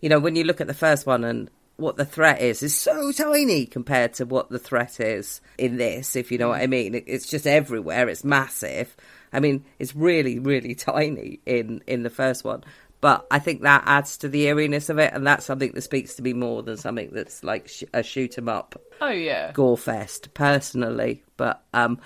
you 0.00 0.08
know, 0.08 0.18
when 0.18 0.36
you 0.36 0.44
look 0.44 0.60
at 0.60 0.66
the 0.66 0.74
first 0.74 1.06
one 1.06 1.24
and 1.24 1.50
what 1.76 1.96
the 1.96 2.04
threat 2.04 2.40
is, 2.40 2.62
is 2.62 2.74
so 2.74 3.12
tiny 3.12 3.64
compared 3.64 4.12
to 4.14 4.26
what 4.26 4.50
the 4.50 4.58
threat 4.58 4.98
is 4.98 5.40
in 5.56 5.76
this, 5.76 6.16
if 6.16 6.32
you 6.32 6.38
know 6.38 6.48
what 6.48 6.60
I 6.60 6.66
mean. 6.66 7.02
It's 7.06 7.28
just 7.28 7.46
everywhere, 7.46 8.08
it's 8.08 8.24
massive. 8.24 8.96
I 9.32 9.40
mean, 9.40 9.64
it's 9.78 9.94
really, 9.94 10.38
really 10.38 10.74
tiny 10.74 11.40
in, 11.46 11.82
in 11.86 12.02
the 12.02 12.10
first 12.10 12.44
one. 12.44 12.64
But 13.00 13.26
I 13.30 13.38
think 13.38 13.62
that 13.62 13.84
adds 13.86 14.16
to 14.18 14.28
the 14.28 14.46
eeriness 14.48 14.88
of 14.90 14.98
it, 14.98 15.12
and 15.14 15.26
that's 15.26 15.46
something 15.46 15.70
that 15.72 15.82
speaks 15.82 16.14
to 16.14 16.22
me 16.22 16.32
more 16.32 16.62
than 16.62 16.76
something 16.76 17.10
that's 17.12 17.44
like 17.44 17.68
sh- 17.68 17.84
a 17.94 18.02
shoot 18.02 18.36
'em 18.38 18.48
up 18.48 18.74
Oh 19.00 19.10
yeah. 19.10 19.52
gore 19.52 19.78
fest 19.78 20.34
personally, 20.34 21.22
but 21.36 21.62
um, 21.72 22.00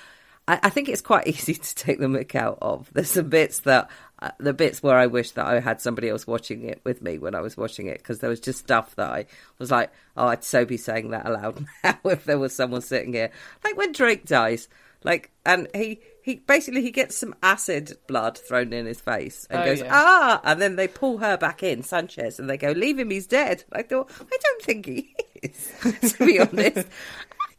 I, 0.47 0.61
I 0.65 0.71
think 0.71 0.89
it's 0.91 1.01
quite 1.01 1.27
easy 1.35 1.55
to 1.55 1.75
take 1.75 1.99
the 1.99 2.07
mick 2.07 2.35
out 2.35 2.59
of. 2.61 2.91
There's 2.93 3.11
some 3.13 3.31
bits 3.31 3.61
that 3.61 3.89
uh, 4.19 4.31
the 4.39 4.53
bits 4.53 4.83
where 4.83 4.99
I 4.99 5.07
wish 5.07 5.31
that 5.33 5.47
I 5.47 5.61
had 5.61 5.81
somebody 5.81 6.11
else 6.11 6.27
watching 6.27 6.65
it 6.65 6.81
with 6.85 7.01
me 7.01 7.19
when 7.19 7.35
I 7.35 7.41
was 7.41 7.57
watching 7.57 7.87
it 7.87 7.99
because 7.99 8.19
there 8.19 8.31
was 8.31 8.41
just 8.41 8.59
stuff 8.61 8.95
that 8.97 9.11
I 9.11 9.27
was 9.59 9.71
like, 9.71 9.91
oh, 10.17 10.27
I'd 10.29 10.45
so 10.45 10.65
be 10.67 10.77
saying 10.77 11.11
that 11.11 11.27
aloud 11.27 11.65
now 11.85 11.99
if 12.05 12.25
there 12.25 12.39
was 12.39 12.55
someone 12.55 12.83
sitting 12.83 13.15
here, 13.15 13.31
like 13.65 13.77
when 13.79 13.93
Drake 13.93 14.27
dies, 14.27 14.69
like, 15.05 15.31
and 15.47 15.69
he. 15.75 16.01
He 16.23 16.37
basically 16.37 16.83
he 16.83 16.91
gets 16.93 17.19
some 17.19 17.35
acid 17.43 17.97
blood 18.07 18.39
thrown 18.39 18.73
in 18.73 18.87
his 18.87 19.01
face 19.01 19.47
and 19.51 19.61
Oh, 19.63 19.65
goes 19.65 19.81
yeah. 19.81 19.91
ah, 19.93 20.41
and 20.45 20.61
then 20.63 20.77
they 20.77 20.87
pull 20.89 21.19
her 21.19 21.37
back 21.37 21.63
in 21.63 21.83
Sanchez 21.83 22.39
and 22.39 22.49
they 22.49 22.57
go 22.57 22.71
leave 22.71 22.99
him 22.99 23.11
he's 23.11 23.27
dead. 23.27 23.65
I 23.73 23.83
thought 23.83 24.11
I 24.21 24.37
don't 24.43 24.63
think 24.63 24.87
he 24.87 25.15
is 25.43 25.73
to 26.19 26.25
be 26.27 26.39
honest. 26.41 26.87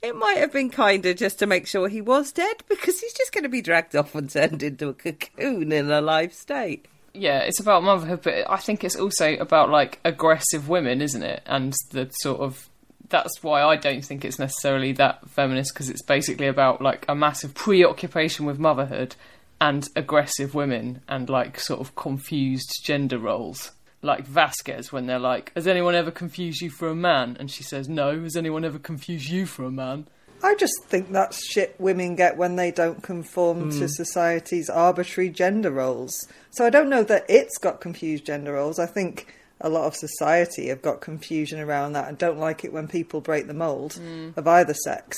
It 0.01 0.18
might 0.18 0.38
have 0.39 0.51
been 0.51 0.70
kinder 0.70 1.14
just 1.14 1.39
to 1.39 1.45
make 1.45 1.66
sure 1.66 1.88
he 1.88 2.01
was 2.01 2.34
dead 2.34 2.57
because 2.68 2.99
he's 2.99 3.14
just 3.14 3.32
going 3.32 3.43
to 3.43 3.49
be 3.49 3.61
dragged 3.61 3.95
off 3.95 4.16
and 4.16 4.30
turned 4.30 4.61
into 4.61 4.89
a 4.89 4.93
cocoon 4.93 5.72
in 5.72 5.89
a 5.89 6.01
live 6.01 6.34
state. 6.34 6.89
yeah, 7.14 7.39
it's 7.39 7.61
about 7.61 7.84
motherhood, 7.84 8.20
but 8.22 8.49
I 8.49 8.57
think 8.57 8.84
it's 8.84 8.97
also 8.97 9.36
about 9.36 9.70
like 9.70 10.01
aggressive 10.03 10.68
women, 10.68 11.01
isn't 11.01 11.24
it? 11.24 11.41
And 11.45 11.74
the 11.91 12.09
sort 12.11 12.41
of 12.41 12.70
that's 13.14 13.43
why 13.43 13.61
I 13.61 13.76
don't 13.76 14.03
think 14.03 14.26
it's 14.26 14.39
necessarily 14.39 14.91
that 14.93 15.30
feminist 15.30 15.72
because 15.72 15.88
it's 15.88 16.01
basically 16.01 16.47
about 16.47 16.82
like 16.82 17.05
a 17.07 17.14
massive 17.14 17.53
preoccupation 17.53 18.47
with 18.47 18.57
motherhood 18.57 19.16
and 19.61 19.88
aggressive 19.95 20.55
women 20.55 21.03
and 21.07 21.30
like 21.30 21.59
sort 21.59 21.80
of 21.80 21.95
confused 21.95 22.82
gender 22.84 23.20
roles. 23.20 23.72
Like 24.01 24.26
Vasquez, 24.26 24.91
when 24.91 25.05
they're 25.05 25.20
like, 25.20 25.51
"Has 25.53 25.68
anyone 25.68 25.93
ever 25.93 26.09
confused 26.09 26.59
you 26.59 26.72
for 26.72 26.89
a 26.89 26.95
man?" 26.95 27.38
and 27.39 27.51
she 27.51 27.61
says, 27.61 27.88
"No." 27.88 28.20
Has 28.24 28.36
anyone 28.36 28.66
ever 28.66 28.80
confused 28.80 29.30
you 29.30 29.45
for 29.45 29.64
a 29.64 29.72
man? 29.72 30.07
I 30.41 30.55
just 30.55 30.74
think 30.88 31.11
that's 31.11 31.45
shit 31.45 31.76
women 31.80 32.16
get 32.16 32.36
when 32.36 32.55
they 32.55 32.72
don't 32.72 33.03
conform 33.03 33.70
to 33.70 33.78
hmm. 33.78 33.88
society's 33.88 34.72
arbitrary 34.72 35.29
gender 35.29 35.70
roles. 35.70 36.28
So 36.50 36.66
I 36.66 36.71
don't 36.71 36.89
know 36.89 37.04
that 37.04 37.25
it's 37.29 37.59
got 37.59 37.79
confused 37.79 38.25
gender 38.25 38.54
roles. 38.54 38.79
I 38.79 38.87
think 38.87 39.28
a 39.63 39.69
lot 39.69 39.85
of 39.85 39.95
society 39.95 40.67
have 40.67 40.81
got 40.81 41.01
confusion 41.01 41.59
around 41.59 41.93
that 41.93 42.07
and 42.07 42.17
don't 42.17 42.37
like 42.37 42.63
it 42.63 42.73
when 42.73 42.87
people 42.87 43.21
break 43.21 43.47
the 43.47 43.53
mould 43.53 43.93
mm. 43.93 44.35
of 44.37 44.47
either 44.47 44.73
sex. 44.73 45.17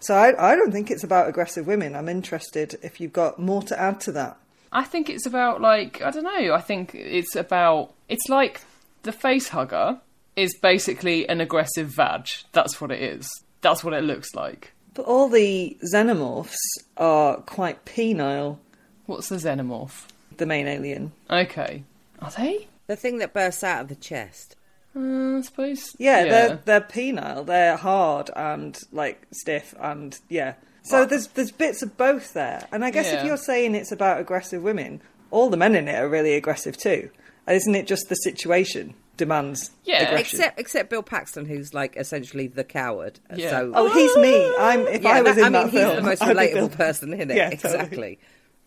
So 0.00 0.14
I, 0.14 0.52
I 0.52 0.56
don't 0.56 0.72
think 0.72 0.90
it's 0.90 1.04
about 1.04 1.28
aggressive 1.28 1.66
women. 1.66 1.94
I'm 1.94 2.08
interested 2.08 2.78
if 2.82 3.00
you've 3.00 3.12
got 3.12 3.38
more 3.38 3.62
to 3.62 3.80
add 3.80 4.00
to 4.02 4.12
that. 4.12 4.36
I 4.70 4.84
think 4.84 5.08
it's 5.08 5.24
about 5.24 5.60
like 5.60 6.02
I 6.02 6.10
don't 6.10 6.24
know. 6.24 6.52
I 6.52 6.60
think 6.60 6.94
it's 6.94 7.36
about 7.36 7.94
it's 8.08 8.28
like 8.28 8.60
the 9.04 9.12
face 9.12 9.48
hugger 9.48 10.00
is 10.36 10.58
basically 10.60 11.28
an 11.28 11.40
aggressive 11.40 11.88
vag. 11.88 12.26
That's 12.52 12.80
what 12.80 12.90
it 12.90 13.00
is. 13.00 13.28
That's 13.60 13.84
what 13.84 13.94
it 13.94 14.02
looks 14.02 14.34
like. 14.34 14.72
But 14.94 15.06
all 15.06 15.28
the 15.28 15.76
xenomorphs 15.92 16.56
are 16.96 17.38
quite 17.42 17.84
penile, 17.84 18.58
What's 19.06 19.28
the 19.28 19.36
xenomorph? 19.36 20.06
the 20.36 20.46
main 20.46 20.66
alien. 20.66 21.12
Okay, 21.30 21.84
are 22.20 22.30
they? 22.32 22.66
The 22.86 22.96
thing 22.96 23.18
that 23.18 23.32
bursts 23.32 23.64
out 23.64 23.80
of 23.82 23.88
the 23.88 23.94
chest. 23.94 24.56
Uh, 24.96 25.38
I 25.38 25.40
suppose. 25.40 25.96
Yeah, 25.98 26.24
they're 26.24 26.56
they're 26.64 26.80
penile. 26.80 27.44
They're 27.46 27.76
hard 27.76 28.30
and 28.36 28.78
like 28.92 29.26
stiff 29.32 29.74
and 29.80 30.18
yeah. 30.28 30.54
So 30.82 31.04
there's 31.06 31.28
there's 31.28 31.50
bits 31.50 31.82
of 31.82 31.96
both 31.96 32.34
there, 32.34 32.68
and 32.70 32.84
I 32.84 32.90
guess 32.90 33.06
Yeah. 33.06 33.20
if 33.20 33.26
you're 33.26 33.36
saying 33.38 33.74
it's 33.74 33.90
about 33.90 34.20
aggressive 34.20 34.62
women, 34.62 35.00
all 35.30 35.48
the 35.50 35.56
men 35.56 35.74
in 35.74 35.88
it 35.88 35.94
are 35.94 36.08
really 36.08 36.34
aggressive 36.34 36.76
too. 36.76 37.10
Isn't 37.48 37.74
it 37.74 37.86
just 37.86 38.08
the 38.08 38.14
situation 38.16 38.94
demands 39.16 39.70
Yeah. 39.84 40.02
aggression? 40.04 40.40
Except 40.40 40.60
except 40.60 40.90
Bill 40.90 41.02
Paxton, 41.02 41.46
who's 41.46 41.72
like 41.74 41.96
essentially 41.96 42.46
the 42.46 42.64
coward. 42.64 43.18
Yeah. 43.34 43.50
So 43.50 43.72
oh, 43.74 43.88
he's 43.92 44.14
me. 44.16 44.54
I'm 44.58 44.86
if 44.86 45.02
yeah, 45.02 45.08
I 45.10 45.22
was 45.22 45.36
that- 45.36 45.38
in 45.38 45.44
I 45.46 45.48
mean, 45.48 45.52
that 45.52 45.70
he's 45.70 45.80
film, 45.80 45.96
the 45.96 46.02
most 46.02 46.22
I'd 46.22 46.28
be 46.28 46.34
Bill- 46.52 46.68
relatable 46.68 46.76
person 46.76 47.12
in 47.14 47.30
it. 47.30 47.36
Yeah, 47.36 47.50
totally. 47.50 48.18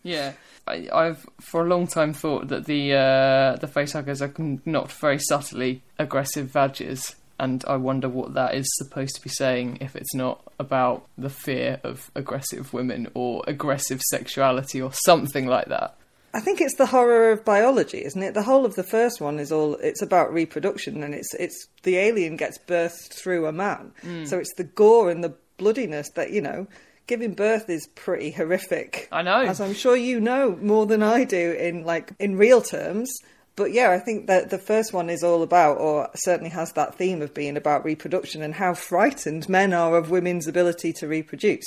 Yeah, 0.02 0.32
I, 0.66 0.88
I've 0.92 1.26
for 1.40 1.64
a 1.64 1.68
long 1.68 1.86
time 1.86 2.12
thought 2.12 2.48
that 2.48 2.66
the 2.66 2.94
uh, 2.94 3.56
the 3.56 3.66
facehuggers 3.66 4.20
are 4.22 4.60
not 4.64 4.92
very 4.92 5.18
subtly 5.18 5.82
aggressive 5.98 6.52
badgers, 6.52 7.16
and 7.38 7.64
I 7.66 7.76
wonder 7.76 8.08
what 8.08 8.34
that 8.34 8.54
is 8.54 8.66
supposed 8.76 9.16
to 9.16 9.22
be 9.22 9.30
saying 9.30 9.78
if 9.80 9.96
it's 9.96 10.14
not 10.14 10.42
about 10.58 11.06
the 11.16 11.30
fear 11.30 11.80
of 11.82 12.10
aggressive 12.14 12.72
women 12.72 13.08
or 13.14 13.42
aggressive 13.46 14.00
sexuality 14.02 14.80
or 14.80 14.92
something 14.92 15.46
like 15.46 15.66
that. 15.66 15.96
I 16.34 16.40
think 16.40 16.60
it's 16.60 16.76
the 16.76 16.86
horror 16.86 17.32
of 17.32 17.44
biology, 17.44 18.04
isn't 18.04 18.22
it? 18.22 18.34
The 18.34 18.42
whole 18.42 18.66
of 18.66 18.74
the 18.74 18.84
first 18.84 19.20
one 19.20 19.38
is 19.38 19.50
all 19.50 19.74
it's 19.76 20.02
about 20.02 20.32
reproduction, 20.32 21.02
and 21.02 21.14
it's 21.14 21.34
it's 21.34 21.66
the 21.82 21.96
alien 21.96 22.36
gets 22.36 22.58
birthed 22.58 23.12
through 23.14 23.46
a 23.46 23.52
man, 23.52 23.92
so 24.26 24.38
it's 24.38 24.54
the 24.54 24.64
gore 24.64 25.10
and 25.10 25.24
the 25.24 25.34
bloodiness 25.56 26.10
that 26.10 26.30
you 26.30 26.40
know. 26.40 26.66
Giving 27.08 27.32
birth 27.32 27.68
is 27.68 27.88
pretty 27.88 28.30
horrific. 28.30 29.08
I 29.10 29.22
know. 29.22 29.40
as 29.40 29.60
I'm 29.60 29.74
sure 29.74 29.96
you 29.96 30.20
know 30.20 30.56
more 30.60 30.86
than 30.86 31.02
I 31.02 31.24
do 31.24 31.52
in 31.52 31.84
like 31.84 32.12
in 32.20 32.36
real 32.36 32.60
terms. 32.62 33.12
But 33.56 33.72
yeah, 33.72 33.90
I 33.90 33.98
think 33.98 34.28
that 34.28 34.50
the 34.50 34.58
first 34.58 34.92
one 34.92 35.10
is 35.10 35.24
all 35.24 35.42
about, 35.42 35.78
or 35.78 36.10
certainly 36.14 36.50
has 36.50 36.70
that 36.74 36.94
theme 36.94 37.22
of 37.22 37.34
being 37.34 37.56
about 37.56 37.84
reproduction 37.84 38.40
and 38.40 38.54
how 38.54 38.74
frightened 38.74 39.48
men 39.48 39.72
are 39.72 39.96
of 39.96 40.10
women's 40.10 40.46
ability 40.46 40.92
to 40.92 41.08
reproduce. 41.08 41.66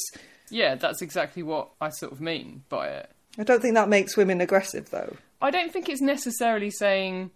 Yeah, 0.49 0.75
that's 0.75 1.01
exactly 1.01 1.43
what 1.43 1.69
I 1.81 1.89
sort 1.89 2.13
of 2.13 2.21
mean 2.21 2.63
by 2.69 2.87
it. 2.87 3.09
I 3.37 3.43
don't 3.43 3.61
think 3.61 3.75
that 3.75 3.89
makes 3.89 4.15
women 4.15 4.39
aggressive, 4.39 4.89
though. 4.89 5.17
I 5.41 5.49
don't 5.51 5.73
think 5.73 5.89
it's 5.89 6.01
necessarily 6.01 6.69
saying 6.69 7.31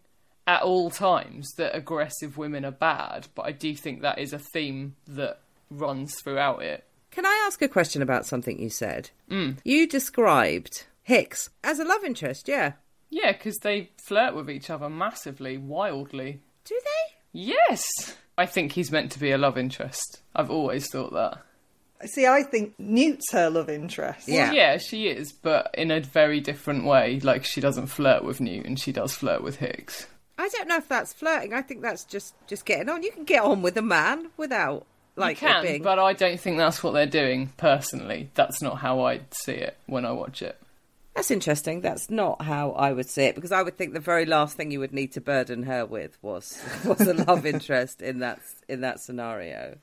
at 0.48 0.62
all 0.62 0.90
times 0.90 1.52
that 1.58 1.76
aggressive 1.76 2.38
women 2.38 2.64
are 2.64 2.72
bad, 2.72 3.28
but 3.34 3.46
I 3.46 3.52
do 3.52 3.76
think 3.76 4.02
that 4.02 4.20
is 4.20 4.32
a 4.32 4.40
theme 4.40 4.96
that 5.08 5.40
runs 5.70 6.16
throughout 6.22 6.62
it. 6.62 6.86
Can 7.16 7.26
I 7.26 7.46
ask 7.48 7.62
a 7.62 7.70
question 7.70 8.02
about 8.02 8.26
something 8.26 8.60
you 8.60 8.70
said? 8.70 9.10
Mm. 9.32 9.56
You 9.64 9.88
described 9.88 10.84
Hicks 11.02 11.50
as 11.64 11.80
a 11.80 11.86
love 11.86 12.04
interest, 12.04 12.50
yeah. 12.50 12.74
Yeah, 13.10 13.32
because 13.32 13.56
they 13.60 13.92
flirt 14.06 14.36
with 14.36 14.50
each 14.50 14.70
other 14.70 14.90
massively, 14.90 15.58
wildly. 15.58 16.42
Do 16.66 16.78
they? 16.84 17.16
Yes! 17.32 17.86
I 18.38 18.46
think 18.46 18.74
he's 18.74 18.92
meant 18.92 19.14
to 19.14 19.20
be 19.20 19.32
a 19.32 19.38
love 19.38 19.58
interest. 19.58 20.20
I've 20.36 20.52
always 20.52 20.92
thought 20.92 21.14
that. 21.14 21.42
See, 22.06 22.28
I 22.28 22.44
think 22.44 22.74
Newt's 22.78 23.32
her 23.32 23.50
love 23.50 23.70
interest. 23.70 24.28
Yeah. 24.28 24.48
Well, 24.48 24.54
yeah, 24.54 24.78
she 24.78 25.08
is, 25.08 25.32
but 25.32 25.74
in 25.74 25.92
a 25.92 26.02
very 26.02 26.42
different 26.42 26.84
way. 26.84 27.22
Like, 27.22 27.46
she 27.46 27.62
doesn't 27.62 27.88
flirt 27.88 28.26
with 28.26 28.42
Newton, 28.42 28.76
she 28.76 28.92
does 28.92 29.16
flirt 29.16 29.42
with 29.42 29.56
Hicks. 29.56 30.08
I 30.38 30.50
don't 30.50 30.68
know 30.68 30.76
if 30.76 30.90
that's 30.90 31.14
flirting. 31.14 31.54
I 31.54 31.62
think 31.62 31.82
that's 31.82 32.04
just 32.04 32.36
just 32.46 32.66
getting 32.66 32.90
on. 32.90 33.04
You 33.04 33.12
can 33.12 33.24
get 33.24 33.42
on 33.42 33.62
with 33.62 33.78
a 33.78 33.82
man 33.82 34.32
without 34.36 34.86
like 35.16 35.42
you 35.42 35.48
can, 35.48 35.64
being. 35.64 35.84
but 35.84 36.00
I 36.00 36.14
don't 36.14 36.40
think 36.40 36.58
that's 36.58 36.84
what 36.84 36.92
they're 36.94 37.06
doing, 37.06 37.54
personally. 37.58 38.30
That's 38.36 38.62
not 38.62 38.80
how 38.80 39.02
I 39.06 39.22
see 39.32 39.54
it 39.54 39.78
when 39.86 40.06
I 40.06 40.12
watch 40.12 40.42
it. 40.42 40.60
That's 41.16 41.32
interesting. 41.32 41.80
That's 41.80 42.10
not 42.10 42.42
how 42.42 42.72
I 42.72 42.92
would 42.92 43.10
see 43.10 43.24
it 43.24 43.36
because 43.36 43.54
I 43.54 43.64
would 43.64 43.78
think 43.78 43.94
the 43.94 44.02
very 44.02 44.26
last 44.26 44.58
thing 44.58 44.72
you 44.72 44.82
would 44.82 44.94
need 44.94 45.14
to 45.14 45.22
burden 45.22 45.64
her 45.64 45.86
with 45.86 46.18
was 46.22 46.62
was 46.86 47.02
a 47.02 47.14
love 47.14 47.46
interest 47.46 48.02
in 48.02 48.20
that 48.20 48.40
in 48.68 48.82
that 48.82 49.00
scenario. 49.00 49.78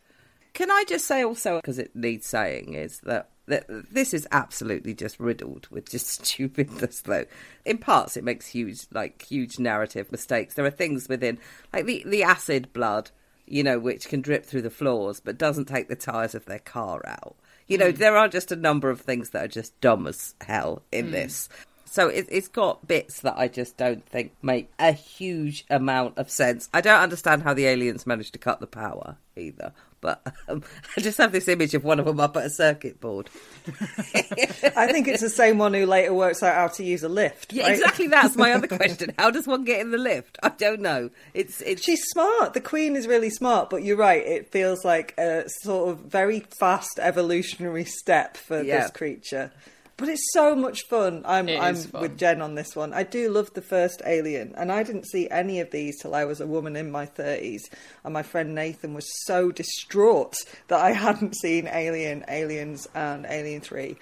Can 0.53 0.71
I 0.71 0.85
just 0.87 1.07
say 1.07 1.25
also 1.25 1.57
because 1.57 1.79
it 1.79 1.97
needs 1.97 2.27
saying 2.27 2.75
is 2.75 3.01
that 3.01 3.31
that 3.47 3.65
this 3.91 4.13
is 4.13 4.29
absolutely 4.31 4.93
just 4.93 5.19
riddled 5.19 5.69
with 5.71 5.91
just 5.91 6.07
stupidness 6.25 7.01
though. 7.01 7.25
In 7.65 7.79
parts 7.79 8.19
it 8.19 8.25
makes 8.25 8.47
huge 8.47 8.87
like 8.93 9.23
huge 9.23 9.59
narrative 9.59 10.13
mistakes. 10.13 10.53
There 10.53 10.67
are 10.67 10.71
things 10.71 11.09
within 11.09 11.39
like 11.73 11.87
the 11.87 12.05
the 12.07 12.25
acid 12.25 12.75
blood, 12.75 13.11
you 13.47 13.63
know, 13.63 13.79
which 13.79 14.09
can 14.09 14.21
drip 14.21 14.45
through 14.45 14.63
the 14.63 14.71
floors 14.71 15.21
but 15.21 15.39
doesn't 15.39 15.67
take 15.67 15.89
the 15.89 15.97
tires 15.97 16.35
of 16.35 16.45
their 16.45 16.59
car 16.59 17.03
out. 17.07 17.37
You 17.69 17.79
know, 17.79 17.93
mm. 17.93 17.97
there 17.97 18.17
are 18.17 18.29
just 18.29 18.53
a 18.53 18.57
number 18.57 18.91
of 18.91 19.01
things 19.01 19.31
that 19.31 19.45
are 19.45 19.49
just 19.49 19.79
dumb 19.81 20.07
as 20.07 20.35
hell 20.41 20.83
in 20.91 21.09
mm. 21.09 21.13
this. 21.13 21.49
So 21.85 22.09
it, 22.09 22.27
it's 22.31 22.49
got 22.49 22.87
bits 22.89 23.21
that 23.21 23.37
I 23.37 23.49
just 23.49 23.77
don't 23.77 24.05
think 24.07 24.33
make 24.41 24.71
a 24.79 24.93
huge 24.93 25.67
amount 25.69 26.17
of 26.17 26.31
sense. 26.31 26.71
I 26.73 26.81
don't 26.81 27.01
understand 27.01 27.43
how 27.43 27.53
the 27.53 27.67
aliens 27.67 28.07
managed 28.07 28.33
to 28.33 28.39
cut 28.39 28.61
the 28.61 28.67
power 28.67 29.19
either. 29.37 29.73
But 30.03 30.21
um, 30.49 30.63
I 30.97 31.01
just 31.01 31.17
have 31.17 31.33
this 31.33 31.49
image 31.49 31.73
of 31.73 31.85
one 31.85 31.99
of 31.99 32.05
them 32.05 32.21
up 32.21 32.37
at 32.37 32.45
a 32.45 32.51
circuit 32.51 33.01
board. 33.01 33.31
I 34.15 34.89
think 34.91 35.09
it's 35.09 35.23
the 35.23 35.31
same 35.31 35.57
one 35.59 35.73
who 35.73 35.87
later 35.87 36.13
works 36.13 36.43
out 36.43 36.55
how 36.55 36.67
to 36.69 36.85
use 36.85 37.03
a 37.03 37.09
lift. 37.09 37.53
Yeah, 37.53 37.63
right? 37.65 37.73
exactly. 37.73 38.09
That's 38.09 38.37
my 38.37 38.53
other 38.53 38.67
question. 38.77 39.15
How 39.19 39.31
does 39.31 39.47
one 39.47 39.65
get 39.65 39.81
in 39.81 39.91
the 39.93 39.99
lift? 39.99 40.39
I 40.43 40.51
don't 40.51 40.81
know. 40.81 41.09
It's 41.33 41.61
it's 41.63 41.83
She's 41.83 42.03
smart. 42.09 42.53
The 42.53 42.61
Queen 42.61 42.97
is 42.97 43.07
really 43.07 43.31
smart, 43.31 43.71
but 43.71 43.83
you're 43.85 43.97
right. 43.97 44.27
It 44.27 44.51
feels 44.51 44.85
like 44.85 45.17
a 45.19 45.45
sort 45.63 45.91
of 45.91 46.01
very 46.01 46.41
fast 46.59 46.99
evolutionary 47.01 47.85
step 47.85 48.37
for 48.37 48.61
Yeah. 48.61 48.83
this 48.83 48.91
creature. 48.91 49.53
But 49.97 50.09
it's 50.09 50.33
so 50.33 50.55
much 50.57 50.83
fun. 50.89 51.23
I'm 51.25 51.49
It 51.49 51.61
I'm 51.61 51.77
fun. 51.77 52.03
with 52.03 52.19
Jen 52.19 52.43
on 52.43 52.55
this 52.55 52.75
one. 52.75 52.93
I 52.93 53.03
do 53.03 53.31
love 53.31 53.53
the 53.55 53.63
first 53.63 54.03
Alien, 54.07 54.55
and 54.57 54.73
I 54.73 54.83
didn't 54.83 55.07
see 55.07 55.29
any 55.31 55.61
of 55.61 55.71
these 55.71 56.01
till 56.01 56.15
I 56.15 56.25
was 56.25 56.41
a 56.41 56.47
woman 56.47 56.77
in 56.77 56.91
my 56.91 57.07
thirties. 57.07 57.69
And 58.05 58.13
my 58.13 58.23
friend 58.23 58.55
Nathan 58.55 58.95
was 58.95 59.07
so 59.25 59.53
distraught 59.53 60.35
that 60.69 60.81
I 60.81 60.93
hadn't 61.07 61.37
seen 61.37 61.69
Alien, 61.69 62.25
Aliens, 62.29 62.89
and 62.95 63.27
Alien 63.29 63.61
Three 63.61 63.97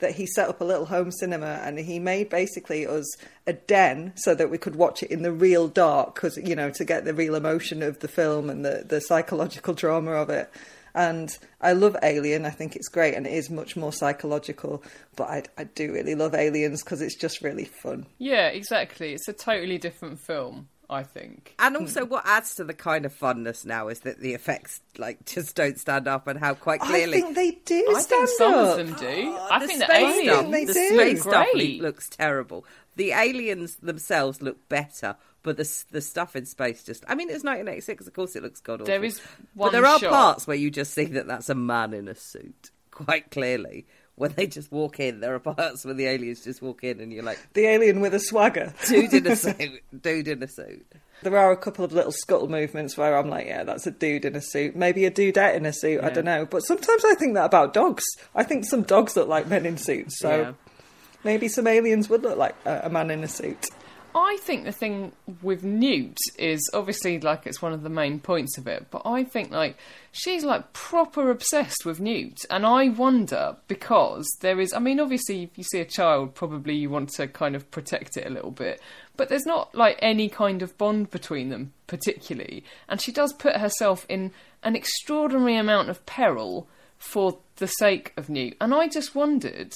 that 0.00 0.16
he 0.16 0.26
set 0.26 0.48
up 0.48 0.60
a 0.60 0.64
little 0.64 0.86
home 0.86 1.10
cinema 1.10 1.60
and 1.62 1.78
he 1.78 1.98
made 1.98 2.28
basically 2.28 2.86
us 2.86 3.06
a 3.46 3.52
den 3.52 4.12
so 4.16 4.34
that 4.34 4.50
we 4.50 4.58
could 4.58 4.76
watch 4.76 5.02
it 5.02 5.10
in 5.10 5.22
the 5.22 5.32
real 5.32 5.68
dark 5.68 6.14
because 6.14 6.36
you 6.36 6.54
know 6.54 6.70
to 6.70 6.84
get 6.84 7.04
the 7.04 7.14
real 7.14 7.34
emotion 7.34 7.82
of 7.82 8.00
the 8.00 8.08
film 8.08 8.50
and 8.50 8.64
the 8.64 8.84
the 8.86 9.00
psychological 9.00 9.72
drama 9.72 10.12
of 10.12 10.28
it 10.28 10.50
and 10.94 11.36
I 11.60 11.72
love 11.72 11.96
Alien. 12.02 12.44
I 12.44 12.50
think 12.50 12.76
it's 12.76 12.88
great, 12.88 13.14
and 13.14 13.26
it 13.26 13.32
is 13.32 13.50
much 13.50 13.76
more 13.76 13.92
psychological. 13.92 14.82
But 15.16 15.28
I, 15.28 15.42
I 15.58 15.64
do 15.64 15.92
really 15.92 16.14
love 16.14 16.34
Aliens 16.34 16.82
because 16.82 17.00
it's 17.00 17.16
just 17.16 17.42
really 17.42 17.64
fun. 17.64 18.06
Yeah, 18.18 18.48
exactly. 18.48 19.12
It's 19.12 19.28
a 19.28 19.32
totally 19.32 19.78
different 19.78 20.20
film, 20.20 20.68
I 20.90 21.02
think. 21.02 21.54
and 21.58 21.76
also 21.76 22.04
hmm. 22.04 22.10
what 22.10 22.26
adds 22.26 22.56
to 22.56 22.64
the 22.64 22.74
kind 22.74 23.04
of 23.06 23.14
funness 23.18 23.64
now 23.64 23.88
is 23.88 24.00
that 24.00 24.20
the 24.20 24.34
effects 24.34 24.80
like 24.98 25.24
just 25.26 25.56
don't 25.56 25.78
stand 25.78 26.06
up 26.08 26.26
and 26.26 26.38
how 26.38 26.54
quite 26.54 26.80
clearly 26.80 27.18
I 27.18 27.20
think 27.22 27.34
they 27.34 27.50
do 27.64 27.86
I 27.96 28.00
stand 28.00 28.28
think 28.28 28.38
some 28.38 28.54
up. 28.54 28.78
of 28.78 28.86
them 28.86 28.96
do. 28.96 29.34
Oh, 29.36 29.48
I 29.50 29.58
the 29.60 29.66
think 29.66 29.78
the 29.80 29.84
space 29.86 30.02
aliens. 30.02 30.38
stuff, 30.38 30.50
They 30.50 30.64
the 30.64 30.72
do. 30.72 30.88
space 30.88 31.22
stuff 31.22 31.48
looks 31.82 32.08
terrible. 32.08 32.64
The 32.96 33.10
aliens 33.12 33.76
themselves 33.76 34.40
look 34.42 34.68
better, 34.68 35.16
but 35.42 35.56
the 35.56 35.84
the 35.90 36.00
stuff 36.00 36.36
in 36.36 36.46
space 36.46 36.84
just. 36.84 37.04
I 37.08 37.14
mean, 37.16 37.28
it's 37.28 37.42
1986. 37.42 38.06
Of 38.06 38.12
course, 38.14 38.36
it 38.36 38.42
looks 38.42 38.60
god 38.60 38.74
awful. 38.74 38.86
There 38.86 39.02
is 39.04 39.20
but 39.56 39.72
there 39.72 39.84
are 39.84 39.98
shot- 39.98 40.10
parts 40.12 40.46
where 40.46 40.56
you 40.56 40.70
just 40.70 40.94
see 40.94 41.06
that 41.06 41.26
that's 41.26 41.48
a 41.48 41.54
man 41.56 41.92
in 41.92 42.06
a 42.08 42.14
suit 42.14 42.70
quite 42.92 43.30
clearly. 43.30 43.86
When 44.16 44.32
they 44.32 44.46
just 44.46 44.70
walk 44.70 45.00
in, 45.00 45.18
there 45.20 45.34
are 45.34 45.40
parts 45.40 45.84
where 45.84 45.92
the 45.94 46.06
aliens 46.06 46.44
just 46.44 46.62
walk 46.62 46.84
in, 46.84 47.00
and 47.00 47.12
you're 47.12 47.24
like, 47.24 47.38
The 47.52 47.66
alien 47.66 48.00
with 48.00 48.14
a 48.14 48.20
swagger. 48.20 48.72
dude 48.86 49.12
in 49.12 49.26
a 49.26 49.34
suit, 49.36 49.82
dude 50.02 50.28
in 50.28 50.42
a 50.42 50.48
suit. 50.48 50.86
There 51.22 51.36
are 51.36 51.50
a 51.50 51.56
couple 51.56 51.84
of 51.84 51.92
little 51.92 52.12
scuttle 52.12 52.48
movements 52.48 52.96
where 52.96 53.16
I'm 53.16 53.28
like, 53.30 53.46
yeah, 53.46 53.64
that's 53.64 53.86
a 53.86 53.90
dude 53.90 54.24
in 54.24 54.36
a 54.36 54.40
suit. 54.42 54.76
Maybe 54.76 55.04
a 55.06 55.10
dudette 55.10 55.56
in 55.56 55.64
a 55.66 55.72
suit. 55.72 56.04
I 56.04 56.10
don't 56.10 56.24
know. 56.26 56.44
But 56.46 56.60
sometimes 56.60 57.02
I 57.04 57.14
think 57.14 57.34
that 57.34 57.46
about 57.46 57.72
dogs. 57.72 58.04
I 58.34 58.42
think 58.44 58.66
some 58.66 58.82
dogs 58.82 59.16
look 59.16 59.26
like 59.28 59.48
men 59.48 59.64
in 59.64 59.78
suits. 59.78 60.18
So 60.18 60.28
Yeah. 60.40 60.52
maybe 61.24 61.48
some 61.48 61.66
aliens 61.66 62.08
would 62.10 62.22
look 62.22 62.36
like 62.36 62.54
a, 62.66 62.82
a 62.84 62.90
man 62.90 63.10
in 63.10 63.24
a 63.24 63.28
suit. 63.28 63.66
I 64.14 64.36
think 64.42 64.64
the 64.64 64.72
thing 64.72 65.10
with 65.42 65.64
Newt 65.64 66.18
is 66.38 66.70
obviously 66.72 67.18
like 67.18 67.46
it's 67.46 67.60
one 67.60 67.72
of 67.72 67.82
the 67.82 67.88
main 67.88 68.20
points 68.20 68.56
of 68.56 68.68
it, 68.68 68.86
but 68.90 69.02
I 69.04 69.24
think 69.24 69.50
like 69.50 69.76
she's 70.12 70.44
like 70.44 70.72
proper 70.72 71.30
obsessed 71.30 71.84
with 71.84 71.98
Newt, 71.98 72.44
and 72.48 72.64
I 72.64 72.90
wonder 72.90 73.56
because 73.66 74.24
there 74.40 74.60
is. 74.60 74.72
I 74.72 74.78
mean, 74.78 75.00
obviously, 75.00 75.42
if 75.42 75.58
you 75.58 75.64
see 75.64 75.80
a 75.80 75.84
child, 75.84 76.34
probably 76.34 76.76
you 76.76 76.90
want 76.90 77.08
to 77.14 77.26
kind 77.26 77.56
of 77.56 77.68
protect 77.72 78.16
it 78.16 78.26
a 78.26 78.30
little 78.30 78.52
bit, 78.52 78.80
but 79.16 79.28
there's 79.28 79.46
not 79.46 79.74
like 79.74 79.98
any 80.00 80.28
kind 80.28 80.62
of 80.62 80.78
bond 80.78 81.10
between 81.10 81.48
them 81.48 81.72
particularly, 81.88 82.62
and 82.88 83.00
she 83.00 83.10
does 83.10 83.32
put 83.32 83.56
herself 83.56 84.06
in 84.08 84.30
an 84.62 84.76
extraordinary 84.76 85.56
amount 85.56 85.90
of 85.90 86.06
peril 86.06 86.68
for 86.98 87.38
the 87.56 87.66
sake 87.66 88.12
of 88.16 88.28
Newt, 88.28 88.56
and 88.60 88.72
I 88.72 88.86
just 88.86 89.16
wondered 89.16 89.72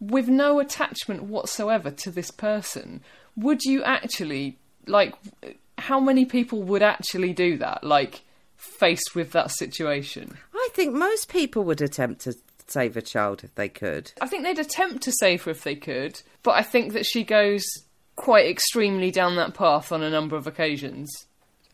with 0.00 0.28
no 0.28 0.60
attachment 0.60 1.24
whatsoever 1.24 1.90
to 1.90 2.10
this 2.10 2.30
person, 2.30 3.02
would 3.36 3.62
you 3.62 3.82
actually 3.82 4.58
like 4.86 5.14
how 5.78 6.00
many 6.00 6.24
people 6.24 6.62
would 6.62 6.82
actually 6.82 7.32
do 7.32 7.56
that 7.56 7.84
like 7.84 8.22
faced 8.56 9.14
with 9.14 9.32
that 9.32 9.50
situation 9.50 10.36
I 10.54 10.68
think 10.72 10.94
most 10.94 11.28
people 11.30 11.64
would 11.64 11.80
attempt 11.80 12.20
to 12.22 12.34
save 12.66 12.96
a 12.96 13.02
child 13.02 13.42
if 13.42 13.54
they 13.56 13.68
could. 13.68 14.12
i 14.20 14.26
think 14.28 14.44
they'd 14.44 14.58
attempt 14.58 15.02
to 15.02 15.12
save 15.12 15.42
her 15.42 15.50
if 15.50 15.64
they 15.64 15.74
could 15.74 16.20
but 16.44 16.52
i 16.52 16.62
think 16.62 16.92
that 16.92 17.04
she 17.04 17.24
goes 17.24 17.64
quite 18.14 18.46
extremely 18.46 19.10
down 19.10 19.36
that 19.36 19.54
path 19.54 19.90
on 19.90 20.02
a 20.02 20.10
number 20.10 20.36
of 20.36 20.46
occasions 20.46 21.10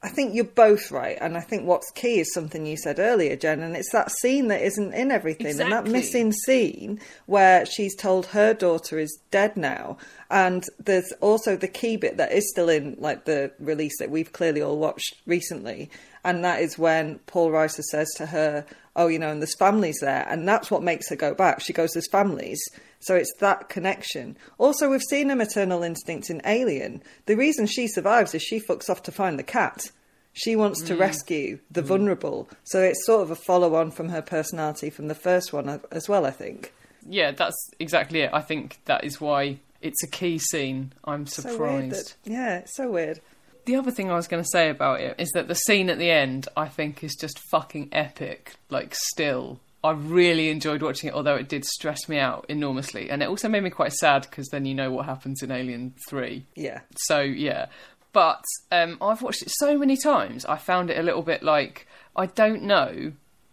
I 0.02 0.08
think 0.08 0.34
you're 0.34 0.44
both 0.44 0.90
right, 0.90 1.16
and 1.20 1.36
I 1.36 1.40
think 1.40 1.66
what's 1.66 1.90
key 1.92 2.20
is 2.20 2.32
something 2.32 2.66
you 2.66 2.76
said 2.76 2.98
earlier, 2.98 3.34
Jen, 3.34 3.62
and 3.62 3.74
it's 3.74 3.90
that 3.92 4.10
scene 4.10 4.48
that 4.48 4.62
isn't 4.62 4.92
in 4.92 5.10
everything, 5.10 5.58
and 5.58 5.72
that 5.72 5.86
missing 5.86 6.32
scene 6.32 7.00
where 7.24 7.64
she's 7.66 7.96
told 7.96 8.26
her 8.26 8.52
daughter 8.52 8.98
is 8.98 9.18
dead 9.30 9.56
now, 9.56 9.96
and 10.30 10.64
there's 10.78 11.12
also 11.20 11.56
the 11.56 11.66
key 11.66 11.96
bit 11.96 12.18
that 12.18 12.30
is 12.30 12.48
still 12.50 12.68
in 12.68 12.96
like 13.00 13.24
the 13.24 13.50
release 13.58 13.98
that 13.98 14.10
we've 14.10 14.32
clearly 14.32 14.60
all 14.62 14.78
watched 14.78 15.14
recently, 15.26 15.90
and 16.24 16.44
that 16.44 16.60
is 16.60 16.78
when 16.78 17.18
Paul 17.26 17.50
Reiser 17.50 17.82
says 17.82 18.12
to 18.16 18.26
her, 18.26 18.66
"Oh, 18.94 19.08
you 19.08 19.18
know, 19.18 19.30
and 19.30 19.40
there's 19.40 19.56
families 19.56 19.98
there," 20.00 20.26
and 20.28 20.46
that's 20.46 20.70
what 20.70 20.82
makes 20.82 21.08
her 21.08 21.16
go 21.16 21.34
back. 21.34 21.60
She 21.60 21.72
goes, 21.72 21.92
"There's 21.92 22.10
families." 22.10 22.62
So 23.06 23.14
it's 23.14 23.32
that 23.38 23.68
connection. 23.68 24.36
Also, 24.58 24.90
we've 24.90 25.00
seen 25.00 25.30
a 25.30 25.36
maternal 25.36 25.84
instinct 25.84 26.28
in 26.28 26.42
Alien. 26.44 27.04
The 27.26 27.36
reason 27.36 27.66
she 27.66 27.86
survives 27.86 28.34
is 28.34 28.42
she 28.42 28.58
fucks 28.58 28.90
off 28.90 29.04
to 29.04 29.12
find 29.12 29.38
the 29.38 29.44
cat. 29.44 29.92
She 30.32 30.56
wants 30.56 30.82
to 30.82 30.96
mm. 30.96 30.98
rescue 30.98 31.60
the 31.70 31.82
mm. 31.82 31.86
vulnerable. 31.86 32.48
So 32.64 32.80
it's 32.80 33.06
sort 33.06 33.22
of 33.22 33.30
a 33.30 33.36
follow 33.36 33.76
on 33.76 33.92
from 33.92 34.08
her 34.08 34.22
personality 34.22 34.90
from 34.90 35.06
the 35.06 35.14
first 35.14 35.52
one 35.52 35.80
as 35.92 36.08
well, 36.08 36.26
I 36.26 36.32
think. 36.32 36.74
Yeah, 37.08 37.30
that's 37.30 37.70
exactly 37.78 38.22
it. 38.22 38.30
I 38.32 38.40
think 38.40 38.80
that 38.86 39.04
is 39.04 39.20
why 39.20 39.60
it's 39.80 40.02
a 40.02 40.08
key 40.08 40.38
scene. 40.38 40.92
I'm 41.04 41.28
So 41.28 41.42
surprised. 41.42 42.16
that, 42.24 42.30
yeah, 42.30 42.58
it's 42.58 42.74
so 42.74 42.90
weird. 42.90 43.20
The 43.66 43.76
other 43.76 43.92
thing 43.92 44.10
I 44.10 44.16
was 44.16 44.26
going 44.26 44.42
to 44.42 44.48
say 44.50 44.68
about 44.68 45.00
it 45.00 45.14
is 45.18 45.30
that 45.34 45.46
the 45.46 45.54
scene 45.54 45.90
at 45.90 45.98
the 45.98 46.10
end, 46.10 46.48
I 46.56 46.66
think, 46.66 47.04
is 47.04 47.14
just 47.14 47.38
fucking 47.50 47.90
epic. 47.92 48.54
Like, 48.68 48.96
still. 48.96 49.60
I 49.86 49.92
really 49.92 50.50
enjoyed 50.50 50.82
watching 50.82 51.08
it, 51.08 51.14
although 51.14 51.36
it 51.36 51.48
did 51.48 51.64
stress 51.64 52.08
me 52.08 52.18
out 52.18 52.44
enormously. 52.48 53.08
And 53.08 53.22
it 53.22 53.28
also 53.28 53.48
made 53.48 53.62
me 53.62 53.70
quite 53.70 53.92
sad 53.92 54.22
because 54.22 54.48
then 54.48 54.64
you 54.64 54.74
know 54.74 54.90
what 54.90 55.06
happens 55.06 55.42
in 55.42 55.52
Alien 55.52 55.94
3. 56.08 56.44
Yeah. 56.56 56.80
So, 56.96 57.20
yeah. 57.20 57.66
But 58.12 58.42
um, 58.72 58.98
I've 59.00 59.22
watched 59.22 59.42
it 59.42 59.50
so 59.50 59.78
many 59.78 59.96
times, 59.96 60.44
I 60.44 60.56
found 60.56 60.90
it 60.90 60.98
a 60.98 61.02
little 61.02 61.22
bit 61.22 61.42
like 61.42 61.86
I 62.16 62.26
don't 62.26 62.62
know 62.62 63.12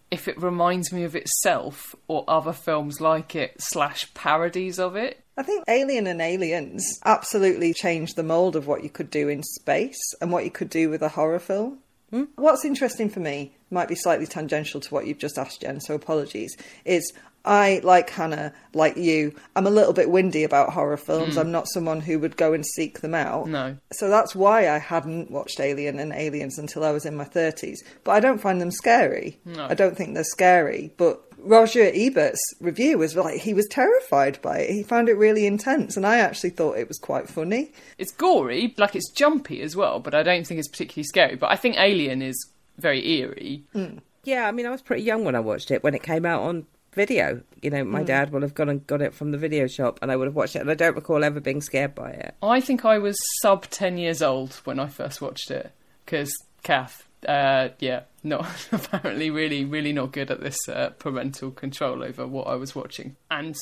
if 0.09 0.27
it 0.27 0.41
reminds 0.41 0.91
me 0.91 1.03
of 1.03 1.15
itself 1.15 1.95
or 2.07 2.23
other 2.27 2.53
films 2.53 3.01
like 3.01 3.35
it, 3.35 3.55
slash 3.59 4.11
parodies 4.13 4.79
of 4.79 4.95
it. 4.95 5.23
I 5.37 5.43
think 5.43 5.65
Alien 5.67 6.07
and 6.07 6.21
Aliens 6.21 6.99
absolutely 7.03 7.73
changed 7.73 8.15
the 8.15 8.23
mould 8.23 8.55
of 8.55 8.65
what 8.65 8.83
you 8.83 8.89
could 8.89 9.09
do 9.09 9.27
in 9.27 9.43
space 9.43 10.01
and 10.21 10.31
what 10.31 10.45
you 10.45 10.51
could 10.51 10.69
do 10.69 10.89
with 10.89 11.01
a 11.01 11.09
horror 11.09 11.39
film. 11.39 11.79
Hmm? 12.13 12.25
What's 12.35 12.63
interesting 12.63 13.09
for 13.09 13.21
me, 13.21 13.53
might 13.71 13.87
be 13.87 13.95
slightly 13.95 14.27
tangential 14.27 14.79
to 14.79 14.93
what 14.93 15.07
you've 15.07 15.17
just 15.17 15.39
asked, 15.39 15.61
Jen, 15.61 15.81
so 15.81 15.95
apologies, 15.95 16.55
is 16.85 17.11
I, 17.43 17.81
like 17.83 18.11
Hannah, 18.11 18.53
like 18.75 18.97
you, 18.97 19.33
I'm 19.55 19.65
a 19.65 19.71
little 19.71 19.93
bit 19.93 20.11
windy 20.11 20.43
about 20.43 20.73
horror 20.73 20.95
films. 20.95 21.33
Hmm. 21.33 21.39
I'm 21.39 21.51
not 21.51 21.67
someone 21.67 22.01
who 22.01 22.19
would 22.19 22.37
go 22.37 22.53
and 22.53 22.63
seek 22.63 23.01
them 23.01 23.15
out. 23.15 23.47
No. 23.47 23.75
So 23.93 24.09
that's 24.09 24.35
why 24.35 24.69
I 24.69 24.77
hadn't 24.77 25.31
watched 25.31 25.59
Alien 25.59 25.97
and 25.97 26.13
Aliens 26.13 26.59
until 26.59 26.83
I 26.83 26.91
was 26.91 27.03
in 27.03 27.15
my 27.15 27.25
30s. 27.25 27.79
But 28.03 28.11
I 28.11 28.19
don't 28.19 28.39
find 28.39 28.61
them 28.61 28.69
scary. 28.69 29.39
No. 29.43 29.65
I 29.65 29.73
don't 29.73 29.97
think 29.97 30.13
they're 30.13 30.23
scary. 30.23 30.93
But 30.97 31.19
Roger 31.43 31.91
Ebert's 31.93 32.41
review 32.59 32.97
was 32.97 33.15
like, 33.15 33.39
he 33.41 33.53
was 33.53 33.67
terrified 33.67 34.41
by 34.41 34.59
it. 34.59 34.71
He 34.71 34.83
found 34.83 35.09
it 35.09 35.17
really 35.17 35.45
intense. 35.45 35.97
And 35.97 36.05
I 36.05 36.19
actually 36.19 36.51
thought 36.51 36.77
it 36.77 36.87
was 36.87 36.97
quite 36.97 37.29
funny. 37.29 37.71
It's 37.97 38.11
gory, 38.11 38.73
like 38.77 38.95
it's 38.95 39.11
jumpy 39.11 39.61
as 39.61 39.75
well, 39.75 39.99
but 39.99 40.15
I 40.15 40.23
don't 40.23 40.47
think 40.47 40.59
it's 40.59 40.69
particularly 40.69 41.03
scary. 41.03 41.35
But 41.35 41.51
I 41.51 41.55
think 41.55 41.75
Alien 41.77 42.21
is 42.21 42.49
very 42.77 43.07
eerie. 43.07 43.63
Mm. 43.75 43.99
Yeah, 44.23 44.47
I 44.47 44.51
mean, 44.51 44.65
I 44.65 44.69
was 44.69 44.81
pretty 44.81 45.03
young 45.03 45.25
when 45.25 45.35
I 45.35 45.41
watched 45.41 45.69
it 45.69 45.83
when 45.83 45.93
it 45.93 46.03
came 46.03 46.25
out 46.25 46.41
on 46.43 46.65
video. 46.93 47.41
You 47.61 47.69
know, 47.69 47.83
my 47.83 48.03
mm. 48.03 48.05
dad 48.05 48.31
would 48.31 48.41
have 48.41 48.53
gone 48.53 48.69
and 48.69 48.85
got 48.87 49.01
it 49.01 49.13
from 49.13 49.31
the 49.31 49.37
video 49.37 49.67
shop, 49.67 49.99
and 50.01 50.11
I 50.11 50.15
would 50.15 50.27
have 50.27 50.35
watched 50.35 50.55
it. 50.55 50.59
And 50.59 50.71
I 50.71 50.75
don't 50.75 50.95
recall 50.95 51.23
ever 51.23 51.39
being 51.39 51.61
scared 51.61 51.93
by 51.93 52.11
it. 52.11 52.35
I 52.41 52.61
think 52.61 52.85
I 52.85 52.97
was 52.99 53.17
sub 53.41 53.69
10 53.69 53.97
years 53.97 54.21
old 54.21 54.53
when 54.63 54.79
I 54.79 54.87
first 54.87 55.21
watched 55.21 55.51
it 55.51 55.71
because 56.05 56.33
Kath, 56.63 57.07
uh, 57.25 57.69
yeah, 57.79 58.01
not 58.23 58.45
apparently 58.71 59.29
really, 59.29 59.65
really 59.65 59.93
not 59.93 60.11
good 60.11 60.31
at 60.31 60.41
this 60.41 60.57
uh, 60.69 60.89
parental 60.99 61.51
control 61.51 62.03
over 62.03 62.25
what 62.27 62.47
I 62.47 62.55
was 62.55 62.75
watching. 62.75 63.15
And 63.31 63.55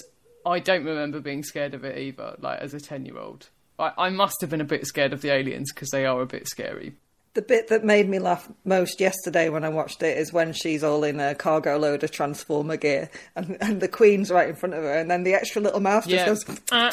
I 0.46 0.60
don't 0.60 0.84
remember 0.86 1.20
being 1.20 1.44
scared 1.44 1.74
of 1.74 1.84
it 1.86 1.98
either, 1.98 2.36
like 2.40 2.60
as 2.60 2.74
a 2.74 2.80
10 2.80 3.06
year 3.06 3.18
old. 3.18 3.50
I, 3.80 3.92
I 3.98 4.10
must 4.10 4.42
have 4.42 4.50
been 4.50 4.62
a 4.62 4.66
bit 4.66 4.86
scared 4.88 5.14
of 5.14 5.22
the 5.22 5.32
aliens 5.32 5.72
because 5.74 5.90
they 5.90 6.06
are 6.06 6.22
a 6.22 6.26
bit 6.26 6.48
scary. 6.48 6.96
The 7.34 7.42
bit 7.42 7.70
that 7.70 7.86
made 7.86 8.10
me 8.10 8.20
laugh 8.20 8.50
most 8.66 9.00
yesterday 9.00 9.48
when 9.48 9.64
I 9.64 9.70
watched 9.70 10.04
it 10.04 10.18
is 10.18 10.34
when 10.34 10.52
she's 10.52 10.84
all 10.84 11.06
in 11.06 11.22
a 11.22 11.34
cargo 11.34 11.78
load 11.78 12.04
of 12.04 12.12
Transformer 12.12 12.76
gear 12.76 13.10
and, 13.38 13.58
and 13.62 13.82
the 13.82 13.88
Queen's 13.88 14.30
right 14.30 14.50
in 14.50 14.56
front 14.56 14.76
of 14.76 14.84
her, 14.84 14.92
and 14.98 15.10
then 15.10 15.24
the 15.24 15.34
extra 15.34 15.62
little 15.62 15.80
mouse 15.80 16.06
just 16.06 16.12
Yeah. 16.14 16.26
goes. 16.26 16.60
Ah. 16.74 16.92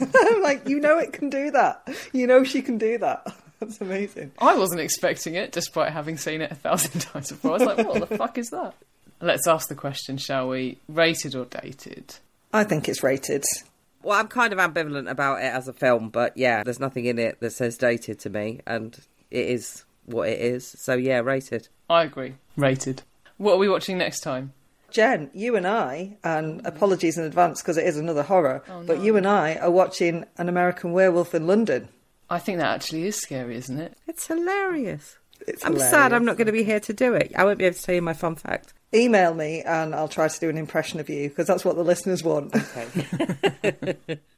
I'm 0.16 0.42
like, 0.42 0.66
you 0.66 0.80
know, 0.80 0.98
it 0.98 1.12
can 1.12 1.28
do 1.28 1.50
that. 1.50 1.86
You 2.14 2.26
know, 2.26 2.42
she 2.42 2.62
can 2.62 2.78
do 2.78 2.96
that. 2.98 3.26
That's 3.60 3.80
amazing. 3.80 4.32
I 4.38 4.56
wasn't 4.56 4.80
expecting 4.80 5.34
it, 5.34 5.52
despite 5.52 5.92
having 5.92 6.16
seen 6.16 6.40
it 6.40 6.50
a 6.52 6.54
thousand 6.54 7.00
times 7.02 7.30
before. 7.30 7.52
I 7.52 7.54
was 7.54 7.62
like, 7.62 7.86
what 7.86 8.08
the 8.08 8.16
fuck 8.16 8.38
is 8.38 8.50
that? 8.50 8.74
Let's 9.20 9.46
ask 9.48 9.68
the 9.68 9.74
question, 9.74 10.16
shall 10.16 10.48
we? 10.48 10.78
Rated 10.88 11.34
or 11.34 11.44
dated? 11.46 12.16
I 12.52 12.62
think 12.64 12.88
it's 12.88 13.02
rated. 13.02 13.44
Well, 14.02 14.18
I'm 14.18 14.28
kind 14.28 14.52
of 14.52 14.58
ambivalent 14.60 15.10
about 15.10 15.40
it 15.40 15.52
as 15.52 15.66
a 15.66 15.72
film, 15.72 16.08
but 16.10 16.36
yeah, 16.36 16.62
there's 16.62 16.78
nothing 16.78 17.04
in 17.06 17.18
it 17.18 17.40
that 17.40 17.50
says 17.50 17.76
dated 17.76 18.20
to 18.20 18.30
me, 18.30 18.60
and 18.66 18.96
it 19.30 19.46
is 19.48 19.84
what 20.06 20.28
it 20.28 20.38
is. 20.40 20.66
So 20.78 20.94
yeah, 20.94 21.18
rated. 21.18 21.68
I 21.90 22.04
agree. 22.04 22.34
Rated. 22.56 23.02
What 23.38 23.54
are 23.54 23.58
we 23.58 23.68
watching 23.68 23.98
next 23.98 24.20
time? 24.20 24.52
Jen, 24.90 25.30
you 25.34 25.56
and 25.56 25.66
I, 25.66 26.16
and 26.24 26.64
apologies 26.64 27.18
in 27.18 27.24
advance 27.24 27.60
because 27.60 27.76
it 27.76 27.84
is 27.86 27.98
another 27.98 28.22
horror, 28.22 28.62
Oh, 28.70 28.84
but 28.86 29.00
you 29.02 29.16
and 29.16 29.26
I 29.26 29.56
are 29.56 29.70
watching 29.70 30.24
An 30.38 30.48
American 30.48 30.92
Werewolf 30.92 31.34
in 31.34 31.46
London. 31.46 31.88
I 32.30 32.38
think 32.38 32.58
that 32.58 32.74
actually 32.74 33.06
is 33.06 33.16
scary, 33.16 33.56
isn't 33.56 33.78
it? 33.80 33.96
It's 34.06 34.26
hilarious. 34.26 35.16
It's 35.46 35.64
I'm 35.64 35.72
hilarious. 35.72 35.90
sad 35.90 36.12
I'm 36.12 36.24
not 36.24 36.36
going 36.36 36.46
to 36.46 36.52
be 36.52 36.64
here 36.64 36.80
to 36.80 36.92
do 36.92 37.14
it. 37.14 37.32
I 37.36 37.44
won't 37.44 37.58
be 37.58 37.64
able 37.64 37.76
to 37.76 37.82
tell 37.82 37.94
you 37.94 38.02
my 38.02 38.12
fun 38.12 38.34
fact. 38.36 38.74
Email 38.94 39.34
me 39.34 39.62
and 39.62 39.94
I'll 39.94 40.08
try 40.08 40.28
to 40.28 40.40
do 40.40 40.48
an 40.48 40.58
impression 40.58 41.00
of 41.00 41.08
you 41.08 41.28
because 41.28 41.46
that's 41.46 41.64
what 41.64 41.76
the 41.76 41.84
listeners 41.84 42.22
want. 42.22 42.54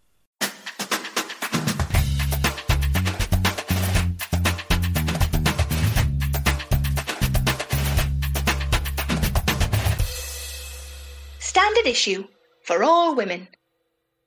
Standard 11.38 11.86
issue 11.86 12.24
for 12.64 12.82
all 12.84 13.14
women. 13.14 13.48